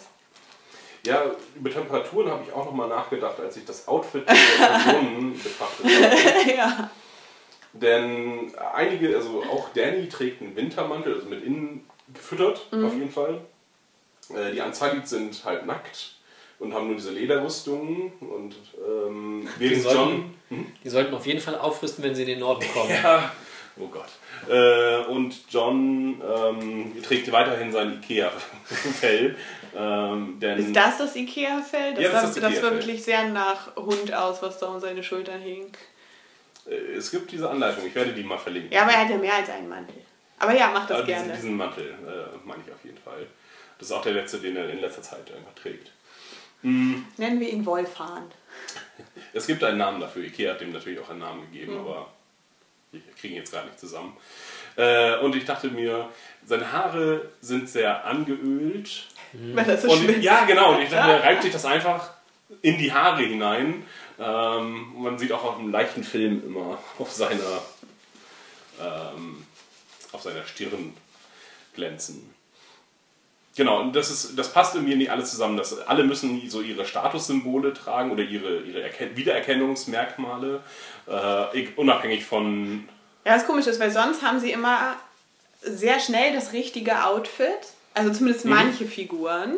Ja, 1.05 1.23
über 1.55 1.71
Temperaturen 1.71 2.31
habe 2.31 2.45
ich 2.47 2.53
auch 2.53 2.65
nochmal 2.65 2.89
nachgedacht, 2.89 3.39
als 3.41 3.57
ich 3.57 3.65
das 3.65 3.87
Outfit 3.87 4.29
der 4.29 4.35
Personen 4.35 5.41
betrachtet 5.43 5.87
habe. 5.87 6.51
ja. 6.57 6.91
Denn 7.81 8.53
einige, 8.75 9.15
also 9.17 9.43
auch 9.45 9.69
Danny 9.75 10.09
trägt 10.09 10.41
einen 10.43 10.55
Wintermantel, 10.57 11.15
also 11.15 11.27
mit 11.27 11.45
innen 11.45 11.85
gefüttert, 12.15 12.67
auf 12.73 12.93
jeden 12.95 13.11
Fall. 13.11 13.41
Äh, 14.35 14.53
Die 14.53 14.61
Anzalit 14.61 15.07
sind 15.09 15.45
halt 15.45 15.67
nackt. 15.67 16.15
und 16.59 16.73
haben 16.73 16.87
nur 16.87 16.97
diese 16.97 17.11
Lederrüstungen 17.13 18.13
und 18.21 18.55
ähm, 18.87 19.47
Die 19.61 19.71
während 19.71 19.85
John... 19.85 19.95
sollten, 20.49 20.73
die 20.85 20.89
sollten 20.89 21.15
auf 21.15 21.27
jeden 21.27 21.41
Fall 21.41 21.59
aufrüsten, 21.59 22.03
wenn 22.05 22.15
sie 22.15 22.23
in 22.23 22.29
den 22.29 22.39
Norden 22.41 22.65
kommen. 22.73 22.91
Ja, 22.91 23.31
oh 23.79 23.89
Gott. 23.89 24.09
Äh, 24.49 25.05
und 25.11 25.35
John 25.51 26.21
ähm, 26.23 26.93
trägt 27.03 27.31
weiterhin 27.31 27.71
sein 27.73 27.95
Ikea-Fell. 28.03 29.37
Ähm, 29.79 30.39
denn 30.41 30.57
Ist 30.59 30.75
das 30.75 30.97
das 30.97 31.15
Ikea-Fell? 31.17 31.93
Das, 31.93 32.03
Ja, 32.03 32.11
das 32.13 32.23
sah- 32.23 32.29
ist 32.29 32.43
das 32.43 32.53
das 32.55 32.63
war 32.63 32.71
wirklich 32.71 33.05
sehr 33.05 33.29
nach 33.29 33.77
Hund 33.77 34.11
aus, 34.15 34.41
was 34.41 34.59
da 34.59 34.69
um 34.69 34.81
seine 34.81 35.03
Schultern 35.03 35.39
hing. 35.43 35.67
Äh, 36.69 36.75
es 36.97 37.11
gibt 37.11 37.31
diese 37.33 37.49
Anleitung, 37.51 37.87
ich 37.87 37.95
werde 37.95 38.13
die 38.13 38.23
mal 38.23 38.39
verlinken. 38.39 38.73
Ja, 38.73 38.83
aber 38.83 38.93
er 38.93 39.01
hat 39.05 39.11
ja 39.11 39.17
mehr 39.17 39.35
als 39.35 39.51
einen 39.51 39.69
Mantel. 39.69 39.97
Aber 40.39 40.55
ja, 40.55 40.71
mach 40.73 40.87
das 40.87 40.99
Also 40.99 41.07
diesen, 41.07 41.23
gerne. 41.25 41.35
diesen 41.35 41.57
Mantel, 41.57 41.85
äh, 41.91 42.37
meine 42.47 42.63
ich 42.67 42.73
auf 42.73 42.85
jeden 42.85 42.99
Fall. 42.99 43.27
Das 43.79 43.89
ist 43.89 43.93
auch 43.95 44.03
der 44.03 44.13
letzte, 44.13 44.39
den 44.39 44.57
er 44.57 44.69
in 44.71 44.81
letzter 44.81 45.03
Zeit 45.03 45.31
einfach 45.35 45.55
trägt. 45.55 45.91
Nennen 46.63 47.41
wir 47.41 47.49
ihn 47.49 47.65
Wolfhahn. 47.65 48.25
Es 49.33 49.47
gibt 49.47 49.63
einen 49.63 49.79
Namen 49.79 50.01
dafür. 50.01 50.25
Ikea 50.25 50.53
hat 50.53 50.61
dem 50.61 50.73
natürlich 50.73 50.99
auch 50.99 51.11
einen 51.11 51.21
Namen 51.21 51.43
gegeben, 51.53 51.75
Mhm. 51.75 51.81
aber 51.81 52.11
wir 52.93 53.01
kriegen 53.21 53.35
ihn 53.35 53.41
jetzt 53.41 53.53
gar 53.53 53.65
nicht 53.65 53.79
zusammen. 53.79 54.17
Äh, 54.77 55.19
und 55.19 55.37
ich 55.37 55.45
dachte 55.45 55.69
mir, 55.69 56.09
seine 56.45 56.71
Haare 56.73 57.29
sind 57.41 57.69
sehr 57.69 58.05
angeölt. 58.05 59.05
Weil 59.33 59.69
er 59.69 59.77
so 59.79 59.91
Und, 59.91 59.99
schwitzt. 60.05 60.23
ja, 60.23 60.45
genau. 60.47 60.75
Und 60.77 60.83
ich 60.83 60.89
dachte, 60.91 61.13
er 61.13 61.23
reibt 61.23 61.43
sich 61.43 61.53
das 61.53 61.65
einfach 61.67 62.11
in 62.63 62.79
die 62.79 62.93
Haare 62.93 63.23
hinein. 63.23 63.85
Ähm, 64.19 64.93
man 64.97 65.19
sieht 65.19 65.33
auch 65.33 65.45
auf 65.45 65.59
einem 65.59 65.71
leichten 65.71 66.05
Film 66.05 66.43
immer 66.47 66.79
auf 66.99 67.13
seiner, 67.13 67.63
ähm, 68.81 69.45
auf 70.13 70.23
seiner 70.23 70.45
Stirn 70.47 70.95
glänzen. 71.75 72.35
Genau, 73.57 73.81
und 73.81 73.97
das, 73.97 74.11
ist, 74.11 74.39
das 74.39 74.53
passt 74.53 74.75
irgendwie 74.75 74.97
nicht 74.97 75.11
alles 75.11 75.31
zusammen. 75.31 75.57
Das, 75.57 75.79
alle 75.87 76.05
müssen 76.05 76.49
so 76.51 76.61
ihre 76.61 76.85
Statussymbole 76.85 77.73
tragen 77.73 78.11
oder 78.11 78.23
ihre, 78.23 78.61
ihre 78.61 78.83
Erken 78.83 79.17
Wiedererkennungsmerkmale, 79.17 80.63
äh, 81.07 81.67
unabhängig 81.77 82.25
von. 82.27 82.87
Ja, 83.25 83.35
was 83.35 83.47
komisch 83.47 83.67
ist, 83.67 83.81
weil 83.81 83.91
sonst 83.91 84.23
haben 84.23 84.41
sie 84.41 84.53
immer 84.53 84.97
sehr 85.63 86.01
schnell 86.01 86.35
das 86.35 86.53
richtige 86.53 87.07
Outfit. 87.07 87.49
Also 87.95 88.13
zumindest 88.13 88.45
Mhm. 88.45 88.51
manche 88.51 88.85
Figuren. 88.85 89.57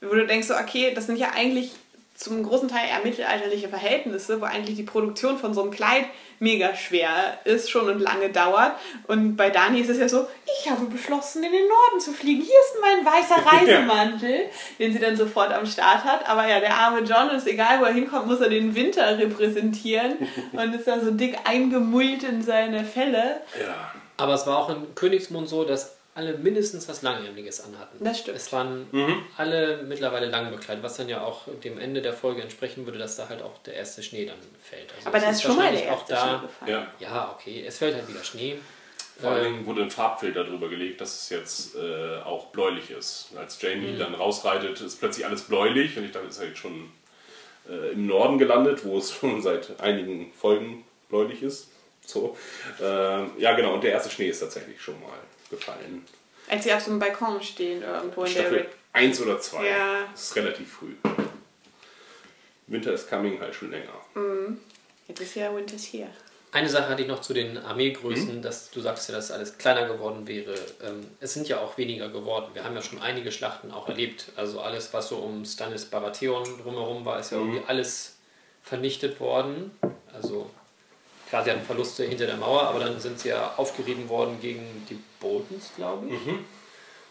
Wo 0.00 0.14
du 0.14 0.26
denkst 0.26 0.48
so, 0.48 0.54
okay, 0.54 0.92
das 0.94 1.06
sind 1.06 1.18
ja 1.18 1.32
eigentlich 1.34 1.72
zum 2.14 2.44
großen 2.44 2.68
Teil 2.68 2.88
eher 2.88 3.02
mittelalterliche 3.02 3.68
Verhältnisse, 3.68 4.40
wo 4.40 4.44
eigentlich 4.44 4.76
die 4.76 4.84
Produktion 4.84 5.36
von 5.36 5.52
so 5.52 5.62
einem 5.62 5.72
Kleid 5.72 6.06
mega 6.38 6.74
schwer 6.76 7.38
ist 7.44 7.70
schon 7.70 7.88
und 7.88 7.98
lange 7.98 8.30
dauert. 8.30 8.72
Und 9.08 9.36
bei 9.36 9.50
Dani 9.50 9.80
ist 9.80 9.90
es 9.90 9.98
ja 9.98 10.08
so, 10.08 10.26
ich 10.60 10.70
habe 10.70 10.86
beschlossen, 10.86 11.42
in 11.42 11.50
den 11.50 11.66
Norden 11.66 12.00
zu 12.00 12.12
fliegen. 12.12 12.40
Hier 12.40 12.54
ist 12.54 12.76
mein 12.80 13.04
weißer 13.04 13.46
Reisemantel, 13.46 14.42
den 14.78 14.92
sie 14.92 15.00
dann 15.00 15.16
sofort 15.16 15.52
am 15.52 15.66
Start 15.66 16.04
hat. 16.04 16.28
Aber 16.28 16.46
ja, 16.48 16.60
der 16.60 16.76
arme 16.76 17.00
John 17.00 17.30
ist 17.30 17.48
egal, 17.48 17.80
wo 17.80 17.84
er 17.84 17.92
hinkommt, 17.92 18.26
muss 18.26 18.40
er 18.40 18.48
den 18.48 18.74
Winter 18.76 19.18
repräsentieren 19.18 20.16
und 20.52 20.74
ist 20.74 20.86
da 20.86 21.00
so 21.00 21.10
dick 21.10 21.36
eingemullt 21.44 22.22
in 22.22 22.42
seine 22.42 22.84
Felle. 22.84 23.40
Ja, 23.60 23.92
Aber 24.18 24.34
es 24.34 24.46
war 24.46 24.58
auch 24.58 24.70
in 24.70 24.94
Königsmund 24.94 25.48
so, 25.48 25.64
dass 25.64 25.96
alle 26.14 26.38
mindestens 26.38 26.88
was 26.88 27.02
Langärmeliges 27.02 27.60
anhatten. 27.60 28.02
Das 28.04 28.18
stimmt. 28.20 28.36
Es 28.36 28.52
waren 28.52 28.86
alle 29.36 29.82
mittlerweile 29.82 30.26
lang 30.26 30.50
bekleidet, 30.50 30.82
was 30.84 30.96
dann 30.96 31.08
ja 31.08 31.22
auch 31.24 31.42
dem 31.64 31.78
Ende 31.78 32.02
der 32.02 32.12
Folge 32.12 32.42
entsprechen 32.42 32.86
würde, 32.86 32.98
dass 32.98 33.16
da 33.16 33.28
halt 33.28 33.42
auch 33.42 33.58
der 33.64 33.74
erste 33.74 34.02
Schnee 34.02 34.24
dann 34.26 34.38
fällt. 34.62 34.92
Also 34.96 35.08
Aber 35.08 35.18
es 35.18 35.24
da 35.24 35.30
ist 35.30 35.42
schon 35.42 35.56
mal 35.56 35.72
der 35.72 35.84
erste 35.84 36.16
Schnee 36.16 36.30
da. 36.30 36.38
gefallen. 36.42 36.70
ja. 36.70 36.92
Ja, 37.00 37.34
okay, 37.36 37.64
es 37.66 37.78
fällt 37.78 37.94
halt 37.96 38.08
wieder 38.08 38.22
Schnee. 38.22 38.56
Vor 39.20 39.30
allen 39.30 39.44
Ähm, 39.46 39.52
Dingen 39.54 39.66
wurde 39.66 39.82
ein 39.82 39.90
Farbfilter 39.90 40.44
drüber 40.44 40.68
gelegt, 40.68 41.00
dass 41.00 41.22
es 41.22 41.28
jetzt 41.30 41.76
äh, 41.76 42.16
auch 42.24 42.46
bläulich 42.46 42.90
ist. 42.90 43.28
Als 43.36 43.60
Jamie 43.62 43.92
Mhm. 43.92 43.98
dann 43.98 44.14
rausreitet, 44.14 44.80
ist 44.80 44.98
plötzlich 45.00 45.24
alles 45.26 45.42
bläulich 45.42 45.96
und 45.96 46.04
ich 46.04 46.12
dachte, 46.12 46.26
es 46.28 46.36
ist 46.36 46.42
halt 46.42 46.58
schon 46.58 46.90
äh, 47.68 47.92
im 47.92 48.06
Norden 48.06 48.38
gelandet, 48.38 48.84
wo 48.84 48.98
es 48.98 49.12
schon 49.16 49.40
seit 49.42 49.80
einigen 49.80 50.32
Folgen 50.32 50.84
bläulich 51.08 51.42
ist. 51.42 51.68
So. 52.06 52.36
Äh, 52.80 52.84
ja, 53.40 53.54
genau, 53.56 53.74
und 53.74 53.82
der 53.84 53.92
erste 53.92 54.10
Schnee 54.10 54.28
ist 54.28 54.40
tatsächlich 54.40 54.80
schon 54.80 55.00
mal 55.00 55.18
gefallen. 55.50 56.04
Als 56.48 56.64
sie 56.64 56.72
auf 56.72 56.80
so 56.80 56.90
einem 56.90 57.00
Balkon 57.00 57.42
stehen 57.42 57.82
irgendwo 57.82 58.24
in 58.24 58.34
der 58.34 58.40
Staffel 58.40 58.58
Rick. 58.58 58.68
1 58.92 59.20
oder 59.22 59.40
2. 59.40 59.66
Ja. 59.66 60.08
Das 60.12 60.22
ist 60.22 60.36
relativ 60.36 60.72
früh. 60.72 60.94
Winter 62.66 62.92
is 62.92 63.06
coming 63.06 63.40
halt 63.40 63.54
schon 63.54 63.70
länger. 63.70 63.92
Jetzt 65.08 65.20
ist 65.20 65.34
ja 65.34 65.54
Winter's 65.54 65.84
here. 65.92 66.08
Eine 66.52 66.68
Sache 66.68 66.88
hatte 66.88 67.02
ich 67.02 67.08
noch 67.08 67.20
zu 67.20 67.34
den 67.34 67.58
Armeegrößen, 67.58 68.40
dass 68.40 68.70
du 68.70 68.80
sagst 68.80 69.08
ja, 69.08 69.16
dass 69.16 69.32
alles 69.32 69.58
kleiner 69.58 69.88
geworden 69.88 70.28
wäre. 70.28 70.54
Ähm, 70.84 71.04
es 71.18 71.34
sind 71.34 71.48
ja 71.48 71.58
auch 71.58 71.76
weniger 71.76 72.08
geworden. 72.08 72.50
Wir 72.54 72.62
haben 72.62 72.76
ja 72.76 72.82
schon 72.82 73.02
einige 73.02 73.32
Schlachten 73.32 73.72
auch 73.72 73.88
erlebt. 73.88 74.26
Also 74.36 74.60
alles, 74.60 74.92
was 74.92 75.08
so 75.08 75.16
um 75.16 75.44
Stannis 75.44 75.84
Baratheon 75.86 76.44
drumherum 76.62 77.04
war, 77.04 77.18
ist 77.18 77.32
ja 77.32 77.38
irgendwie 77.38 77.62
alles 77.66 78.14
vernichtet 78.62 79.18
worden. 79.18 79.72
Also 80.12 80.48
klar, 81.28 81.42
sie 81.42 81.50
hatten 81.50 81.66
Verluste 81.66 82.04
hinter 82.04 82.26
der 82.26 82.36
Mauer, 82.36 82.62
aber 82.62 82.78
dann 82.78 83.00
sind 83.00 83.18
sie 83.18 83.30
ja 83.30 83.54
aufgerieben 83.56 84.08
worden 84.08 84.38
gegen 84.40 84.86
die 84.88 84.98
Boltons, 85.24 85.72
glaube 85.76 86.08
ich. 86.08 86.20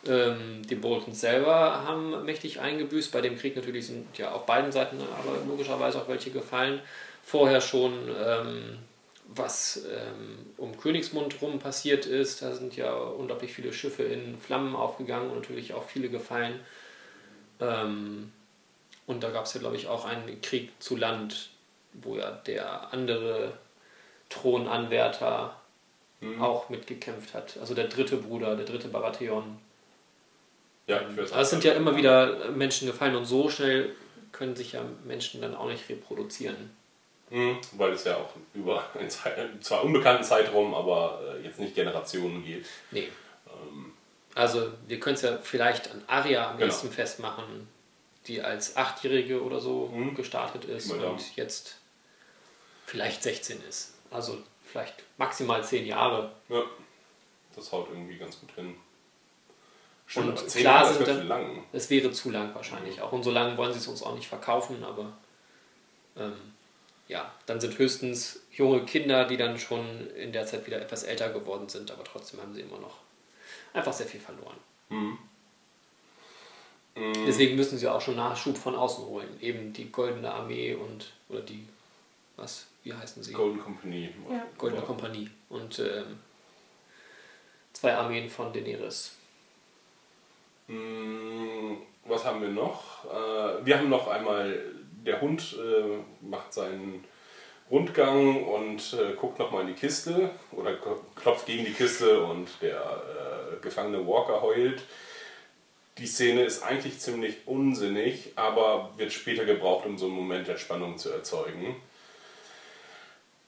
Ähm, 0.05 0.61
die 0.69 0.75
Boltons 0.75 1.21
selber 1.21 1.85
haben 1.85 2.25
mächtig 2.25 2.59
eingebüßt. 2.59 3.11
Bei 3.11 3.21
dem 3.21 3.37
Krieg 3.37 3.55
natürlich 3.55 3.87
sind 3.87 4.17
ja 4.17 4.31
auf 4.31 4.45
beiden 4.45 4.71
Seiten 4.71 4.97
aber 5.17 5.37
logischerweise 5.47 6.01
auch 6.01 6.07
welche 6.09 6.31
gefallen. 6.31 6.81
Vorher 7.23 7.61
schon, 7.61 7.93
ähm, 8.09 8.79
was 9.33 9.85
ähm, 9.85 10.45
um 10.57 10.77
Königsmund 10.77 11.41
rum 11.41 11.59
passiert 11.59 12.05
ist, 12.05 12.41
da 12.41 12.53
sind 12.53 12.75
ja 12.75 12.93
unglaublich 12.93 13.53
viele 13.53 13.71
Schiffe 13.71 14.03
in 14.03 14.37
Flammen 14.37 14.75
aufgegangen 14.75 15.29
und 15.29 15.37
natürlich 15.37 15.73
auch 15.73 15.85
viele 15.85 16.09
gefallen. 16.09 16.59
Ähm, 17.61 18.31
und 19.07 19.23
da 19.23 19.29
gab 19.29 19.45
es 19.45 19.53
ja, 19.53 19.61
glaube 19.61 19.77
ich, 19.77 19.87
auch 19.87 20.05
einen 20.05 20.41
Krieg 20.41 20.71
zu 20.79 20.97
Land, 20.97 21.49
wo 21.93 22.17
ja 22.17 22.31
der 22.31 22.91
andere 22.93 23.53
Thronanwärter 24.29 25.55
auch 26.39 26.69
mitgekämpft 26.69 27.33
hat. 27.33 27.57
Also 27.59 27.73
der 27.73 27.87
dritte 27.87 28.17
Bruder, 28.17 28.55
der 28.55 28.65
dritte 28.65 28.87
Baratheon. 28.87 29.57
Ja, 30.87 31.01
ich 31.09 31.15
weiß 31.17 31.31
Aber 31.31 31.41
es 31.41 31.49
sind 31.49 31.63
ja 31.63 31.73
immer 31.73 31.95
wieder 31.95 32.51
Menschen 32.51 32.87
gefallen 32.87 33.15
und 33.15 33.25
so 33.25 33.49
schnell 33.49 33.95
können 34.31 34.55
sich 34.55 34.73
ja 34.73 34.83
Menschen 35.05 35.41
dann 35.41 35.55
auch 35.55 35.67
nicht 35.67 35.87
reproduzieren. 35.89 36.71
Mhm, 37.29 37.57
weil 37.73 37.93
es 37.93 38.03
ja 38.03 38.17
auch 38.17 38.29
über 38.53 38.83
einen 38.99 39.09
zwar 39.61 39.83
unbekannten 39.83 40.23
Zeitraum, 40.23 40.73
aber 40.73 41.21
äh, 41.39 41.45
jetzt 41.45 41.59
nicht 41.59 41.73
Generationen 41.75 42.43
geht. 42.45 42.65
Nee. 42.91 43.07
Also 44.35 44.71
wir 44.87 44.99
können 44.99 45.15
es 45.15 45.21
ja 45.21 45.37
vielleicht 45.37 45.89
an 45.91 46.01
Aria 46.07 46.49
am 46.49 46.57
Genau. 46.57 46.67
ersten 46.67 46.91
festmachen, 46.91 47.67
die 48.27 48.41
als 48.41 48.75
Achtjährige 48.77 49.41
oder 49.43 49.59
so 49.61 49.87
Mhm. 49.87 50.15
gestartet 50.15 50.65
ist 50.65 50.91
Daumen. 50.91 51.03
und 51.05 51.35
jetzt 51.35 51.77
vielleicht 52.85 53.23
16 53.23 53.61
ist. 53.69 53.93
Also 54.11 54.39
vielleicht 54.73 55.03
maximal 55.17 55.63
10 55.63 55.85
Jahre. 55.85 56.31
Ja, 56.49 56.63
das 57.55 57.71
haut 57.71 57.89
irgendwie 57.91 58.17
ganz 58.17 58.39
gut 58.39 58.49
hin. 58.55 58.75
Stimmt, 60.07 60.29
Und 60.41 60.49
zehn 60.49 60.63
klar 60.63 60.81
Jahre 60.83 60.93
sind 60.95 61.07
dann- 61.07 61.27
lang. 61.27 61.63
Es 61.71 61.89
wäre 61.91 62.11
zu 62.11 62.29
lang 62.31 62.53
wahrscheinlich 62.55 62.97
Mhm. 62.97 63.03
auch. 63.03 63.11
Und 63.11 63.23
so 63.23 63.29
lange 63.31 63.55
wollen 63.55 63.71
sie 63.71 63.79
es 63.79 63.87
uns 63.87 64.01
auch 64.03 64.15
nicht 64.15 64.27
verkaufen, 64.27 64.83
aber 64.83 65.13
ähm, 66.17 66.33
ja, 67.07 67.31
dann 67.45 67.61
sind 67.61 67.77
höchstens 67.77 68.41
junge 68.51 68.83
Kinder, 68.85 69.25
die 69.25 69.37
dann 69.37 69.57
schon 69.59 70.09
in 70.15 70.31
der 70.33 70.45
Zeit 70.47 70.65
wieder 70.65 70.81
etwas 70.81 71.03
älter 71.03 71.29
geworden 71.29 71.69
sind, 71.69 71.91
aber 71.91 72.03
trotzdem 72.03 72.41
haben 72.41 72.53
sie 72.53 72.61
immer 72.61 72.79
noch 72.79 72.97
einfach 73.73 73.93
sehr 73.93 74.07
viel 74.07 74.19
verloren. 74.19 74.57
Mhm. 74.89 75.17
Deswegen 77.25 77.55
müssen 77.55 77.77
sie 77.79 77.87
auch 77.87 78.01
schon 78.01 78.15
Nachschub 78.15 78.55
von 78.57 78.75
außen 78.75 79.05
holen. 79.05 79.37
Eben 79.41 79.73
die 79.73 79.91
Goldene 79.91 80.31
Armee 80.31 80.75
und 80.75 81.11
oder 81.29 81.41
die, 81.41 81.65
was, 82.35 82.67
wie 82.83 82.93
heißen 82.93 83.23
sie? 83.23 83.33
Golden 83.33 83.59
Company. 83.61 84.09
Ja. 84.29 84.45
Goldene 84.57 84.81
Kompanie 84.81 85.29
und 85.49 85.79
ähm, 85.79 86.19
zwei 87.71 87.95
Armeen 87.95 88.29
von 88.29 88.51
Daenerys. 88.53 89.15
Mm, 90.67 91.75
Was 92.05 92.25
haben 92.25 92.41
wir 92.41 92.49
noch? 92.49 93.05
Äh, 93.05 93.65
Wir 93.65 93.77
haben 93.79 93.89
noch 93.89 94.07
einmal, 94.07 94.59
der 95.05 95.21
Hund 95.21 95.57
äh, 95.57 96.25
macht 96.25 96.53
seinen 96.53 97.03
Rundgang 97.71 98.43
und 98.43 98.93
äh, 98.93 99.13
guckt 99.13 99.39
nochmal 99.39 99.61
in 99.61 99.67
die 99.67 99.73
Kiste 99.73 100.29
oder 100.51 100.77
klopft 101.15 101.45
gegen 101.45 101.65
die 101.65 101.73
Kiste 101.73 102.23
und 102.23 102.49
der 102.61 102.77
äh, 102.79 103.61
gefangene 103.61 104.05
Walker 104.05 104.41
heult. 104.41 104.83
Die 105.97 106.07
Szene 106.07 106.43
ist 106.43 106.63
eigentlich 106.63 106.99
ziemlich 106.99 107.47
unsinnig, 107.47 108.33
aber 108.35 108.91
wird 108.97 109.13
später 109.13 109.45
gebraucht, 109.45 109.85
um 109.85 109.97
so 109.97 110.07
einen 110.07 110.15
Moment 110.15 110.47
der 110.47 110.57
Spannung 110.57 110.97
zu 110.97 111.09
erzeugen. 111.11 111.75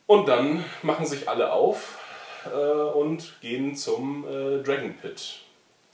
Und 0.08 0.28
dann 0.28 0.64
machen 0.84 1.06
sich 1.06 1.28
alle 1.28 1.52
auf 1.52 2.00
äh, 2.46 2.50
und 2.58 3.34
gehen 3.42 3.76
zum 3.76 4.26
äh, 4.28 4.62
Dragon 4.64 4.94
Pit. 4.96 5.40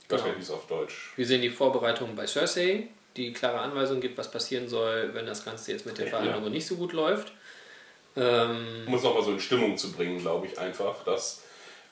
Weiß 0.08 0.22
Genau. 0.24 0.34
es 0.38 0.50
auf 0.50 0.66
Deutsch 0.66 1.12
Wir 1.16 1.24
sehen 1.26 1.40
die 1.40 1.48
Vorbereitungen 1.48 2.14
bei 2.14 2.26
Cersei, 2.26 2.88
die 3.16 3.32
klare 3.32 3.60
Anweisung 3.60 4.00
gibt, 4.00 4.18
was 4.18 4.30
passieren 4.30 4.68
soll, 4.68 5.10
wenn 5.14 5.24
das 5.26 5.42
Ganze 5.44 5.72
jetzt 5.72 5.86
mit 5.86 5.96
der 5.96 6.06
Ja. 6.06 6.18
Verhandlung 6.18 6.50
nicht 6.52 6.66
so 6.66 6.76
gut 6.76 6.92
läuft. 6.92 7.32
Ähm, 8.14 8.84
um 8.86 8.92
uns 8.92 9.02
nochmal 9.02 9.22
so 9.22 9.30
in 9.32 9.40
Stimmung 9.40 9.78
zu 9.78 9.90
bringen, 9.92 10.18
glaube 10.18 10.46
ich 10.46 10.58
einfach, 10.58 11.02
dass 11.04 11.42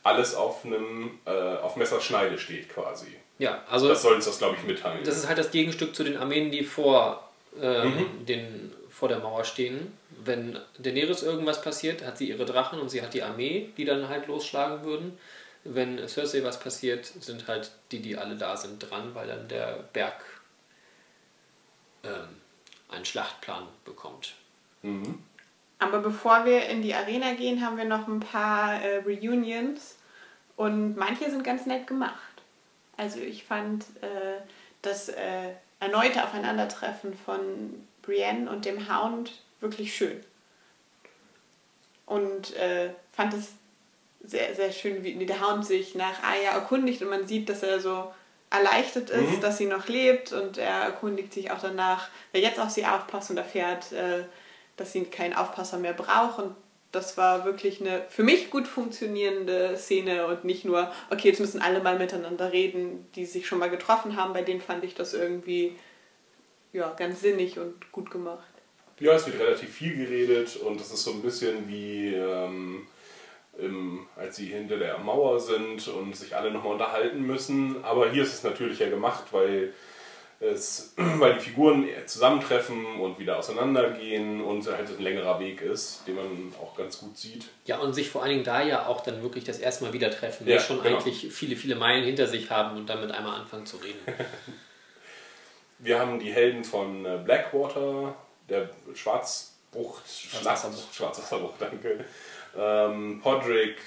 alles 0.02 0.35
auf 0.35 0.66
einem 0.66 1.18
äh, 1.24 1.30
auf 1.30 1.76
Messerschneide 1.76 2.38
steht 2.38 2.68
quasi. 2.68 3.06
ja, 3.38 3.62
also 3.70 3.88
Das 3.88 4.02
soll 4.02 4.14
uns 4.16 4.26
das, 4.26 4.37
glaube 4.38 4.56
ich, 4.61 4.66
mitteilen. 4.66 5.02
das 5.04 5.16
ist 5.16 5.26
halt 5.28 5.38
das 5.38 5.50
Gegenstück 5.50 5.94
zu 5.94 6.04
den 6.04 6.18
Armeen, 6.18 6.50
die 6.50 6.62
vor 6.64 7.26
ähm, 7.61 8.24
den, 8.26 8.70
vor 9.00 9.08
der 9.08 9.18
Mauer 9.18 9.44
stehen. 9.44 9.92
Wenn 10.10 10.58
Daenerys 10.78 11.22
irgendwas 11.22 11.62
passiert, 11.62 12.04
hat 12.04 12.18
sie 12.18 12.28
ihre 12.28 12.44
Drachen 12.44 12.78
und 12.78 12.90
sie 12.90 13.00
hat 13.00 13.14
die 13.14 13.22
Armee, 13.22 13.70
die 13.78 13.86
dann 13.86 14.10
halt 14.10 14.26
losschlagen 14.26 14.84
würden. 14.84 15.18
Wenn 15.64 16.06
Cersei 16.06 16.44
was 16.44 16.60
passiert, 16.60 17.06
sind 17.06 17.48
halt 17.48 17.72
die, 17.92 18.00
die 18.00 18.18
alle 18.18 18.36
da 18.36 18.58
sind, 18.58 18.78
dran, 18.78 19.14
weil 19.14 19.26
dann 19.26 19.48
der 19.48 19.84
Berg 19.94 20.22
ähm, 22.04 22.28
einen 22.90 23.06
Schlachtplan 23.06 23.66
bekommt. 23.86 24.34
Aber 25.78 26.00
bevor 26.00 26.44
wir 26.44 26.66
in 26.66 26.82
die 26.82 26.94
Arena 26.94 27.32
gehen, 27.32 27.64
haben 27.64 27.78
wir 27.78 27.86
noch 27.86 28.06
ein 28.06 28.20
paar 28.20 28.82
äh, 28.82 28.98
Reunions 28.98 29.96
und 30.56 30.94
manche 30.96 31.30
sind 31.30 31.42
ganz 31.42 31.64
nett 31.64 31.86
gemacht. 31.86 32.42
Also 32.98 33.18
ich 33.18 33.44
fand 33.44 33.84
äh, 34.02 34.42
das 34.82 35.08
äh, 35.08 35.52
erneute 35.78 36.22
Aufeinandertreffen 36.22 37.14
von 37.14 37.86
Brienne 38.02 38.50
und 38.50 38.64
dem 38.64 38.92
Hound 38.92 39.32
wirklich 39.60 39.94
schön. 39.94 40.20
Und 42.06 42.56
äh, 42.56 42.90
fand 43.12 43.34
es 43.34 43.52
sehr, 44.22 44.54
sehr 44.54 44.72
schön, 44.72 45.02
wie 45.02 45.26
der 45.26 45.46
Hound 45.46 45.64
sich 45.64 45.94
nach 45.94 46.22
Aya 46.22 46.52
erkundigt 46.52 47.02
und 47.02 47.08
man 47.08 47.26
sieht, 47.26 47.48
dass 47.48 47.62
er 47.62 47.80
so 47.80 48.10
erleichtert 48.50 49.10
ist, 49.10 49.42
dass 49.42 49.58
sie 49.58 49.66
noch 49.66 49.86
lebt 49.86 50.32
und 50.32 50.58
er 50.58 50.82
erkundigt 50.82 51.32
sich 51.32 51.50
auch 51.50 51.60
danach, 51.60 52.08
wer 52.32 52.40
jetzt 52.40 52.58
auf 52.58 52.70
sie 52.70 52.84
aufpasst 52.84 53.30
und 53.30 53.36
erfährt, 53.36 53.92
äh, 53.92 54.24
dass 54.76 54.92
sie 54.92 55.04
keinen 55.04 55.34
Aufpasser 55.34 55.78
mehr 55.78 55.92
braucht. 55.92 56.40
Und 56.40 56.56
das 56.90 57.16
war 57.16 57.44
wirklich 57.44 57.80
eine 57.80 58.02
für 58.08 58.24
mich 58.24 58.50
gut 58.50 58.66
funktionierende 58.66 59.76
Szene 59.76 60.26
und 60.26 60.44
nicht 60.44 60.64
nur, 60.64 60.90
okay, 61.10 61.28
jetzt 61.28 61.40
müssen 61.40 61.62
alle 61.62 61.80
mal 61.80 61.96
miteinander 61.96 62.52
reden, 62.52 63.06
die 63.14 63.24
sich 63.24 63.46
schon 63.46 63.60
mal 63.60 63.70
getroffen 63.70 64.16
haben, 64.16 64.32
bei 64.32 64.42
denen 64.42 64.60
fand 64.60 64.82
ich 64.82 64.94
das 64.94 65.14
irgendwie 65.14 65.76
ja, 66.72 66.92
ganz 66.96 67.20
sinnig 67.20 67.59
und 67.59 67.90
gut 67.92 68.11
gemacht. 68.11 68.48
Ja, 68.98 69.14
es 69.14 69.26
wird 69.26 69.40
relativ 69.40 69.70
viel 69.70 69.96
geredet 69.96 70.56
und 70.56 70.80
es 70.80 70.92
ist 70.92 71.02
so 71.04 71.12
ein 71.12 71.22
bisschen 71.22 71.66
wie 71.68 72.14
ähm, 72.14 72.87
im, 73.59 74.06
als 74.16 74.37
sie 74.37 74.46
hinter 74.46 74.76
der 74.76 74.98
Mauer 74.98 75.40
sind 75.40 75.88
und 75.88 76.14
sich 76.14 76.37
alle 76.37 76.50
nochmal 76.50 76.74
unterhalten 76.74 77.22
müssen. 77.22 77.83
Aber 77.83 78.11
hier 78.11 78.22
ist 78.22 78.35
es 78.35 78.42
natürlicher 78.44 78.88
gemacht, 78.90 79.24
weil, 79.30 79.72
es, 80.38 80.92
weil 80.96 81.35
die 81.35 81.40
Figuren 81.40 81.87
zusammentreffen 82.04 83.00
und 83.00 83.18
wieder 83.18 83.38
auseinandergehen 83.38 84.42
und 84.42 84.66
halt 84.66 84.88
ein 84.90 85.02
längerer 85.02 85.40
Weg 85.40 85.62
ist, 85.62 86.02
den 86.06 86.16
man 86.16 86.52
auch 86.61 86.76
ganz 86.76 86.98
gut 86.98 87.16
sieht. 87.16 87.46
Ja, 87.64 87.78
und 87.78 87.94
sich 87.94 88.11
vor 88.11 88.22
allen 88.22 88.33
Dingen 88.33 88.44
da 88.44 88.62
ja 88.62 88.87
auch 88.87 89.00
dann 89.02 89.22
wirklich 89.22 89.44
das 89.44 89.59
erste 89.59 89.85
Mal 89.85 89.94
wieder 89.94 90.11
treffen, 90.11 90.46
Ja, 90.46 90.59
die 90.59 90.62
schon 90.62 90.83
genau. 90.83 90.96
eigentlich 90.98 91.33
viele, 91.33 91.56
viele 91.56 91.74
Meilen 91.74 92.04
hinter 92.04 92.26
sich 92.26 92.50
haben 92.50 92.76
und 92.76 92.88
damit 92.90 93.11
einmal 93.12 93.40
anfangen 93.40 93.64
zu 93.66 93.78
reden. 93.78 93.98
Wir 95.82 95.98
haben 95.98 96.18
die 96.18 96.30
Helden 96.30 96.62
von 96.62 97.06
äh, 97.06 97.18
Blackwater, 97.24 98.14
der 98.50 98.68
Schwarzbucht, 98.94 100.06
Schwarzwasserbruch. 100.06 100.92
Schwarzwasserbruch, 100.92 101.54
danke. 101.58 102.04
Ähm, 102.54 103.20
Podrick, 103.22 103.78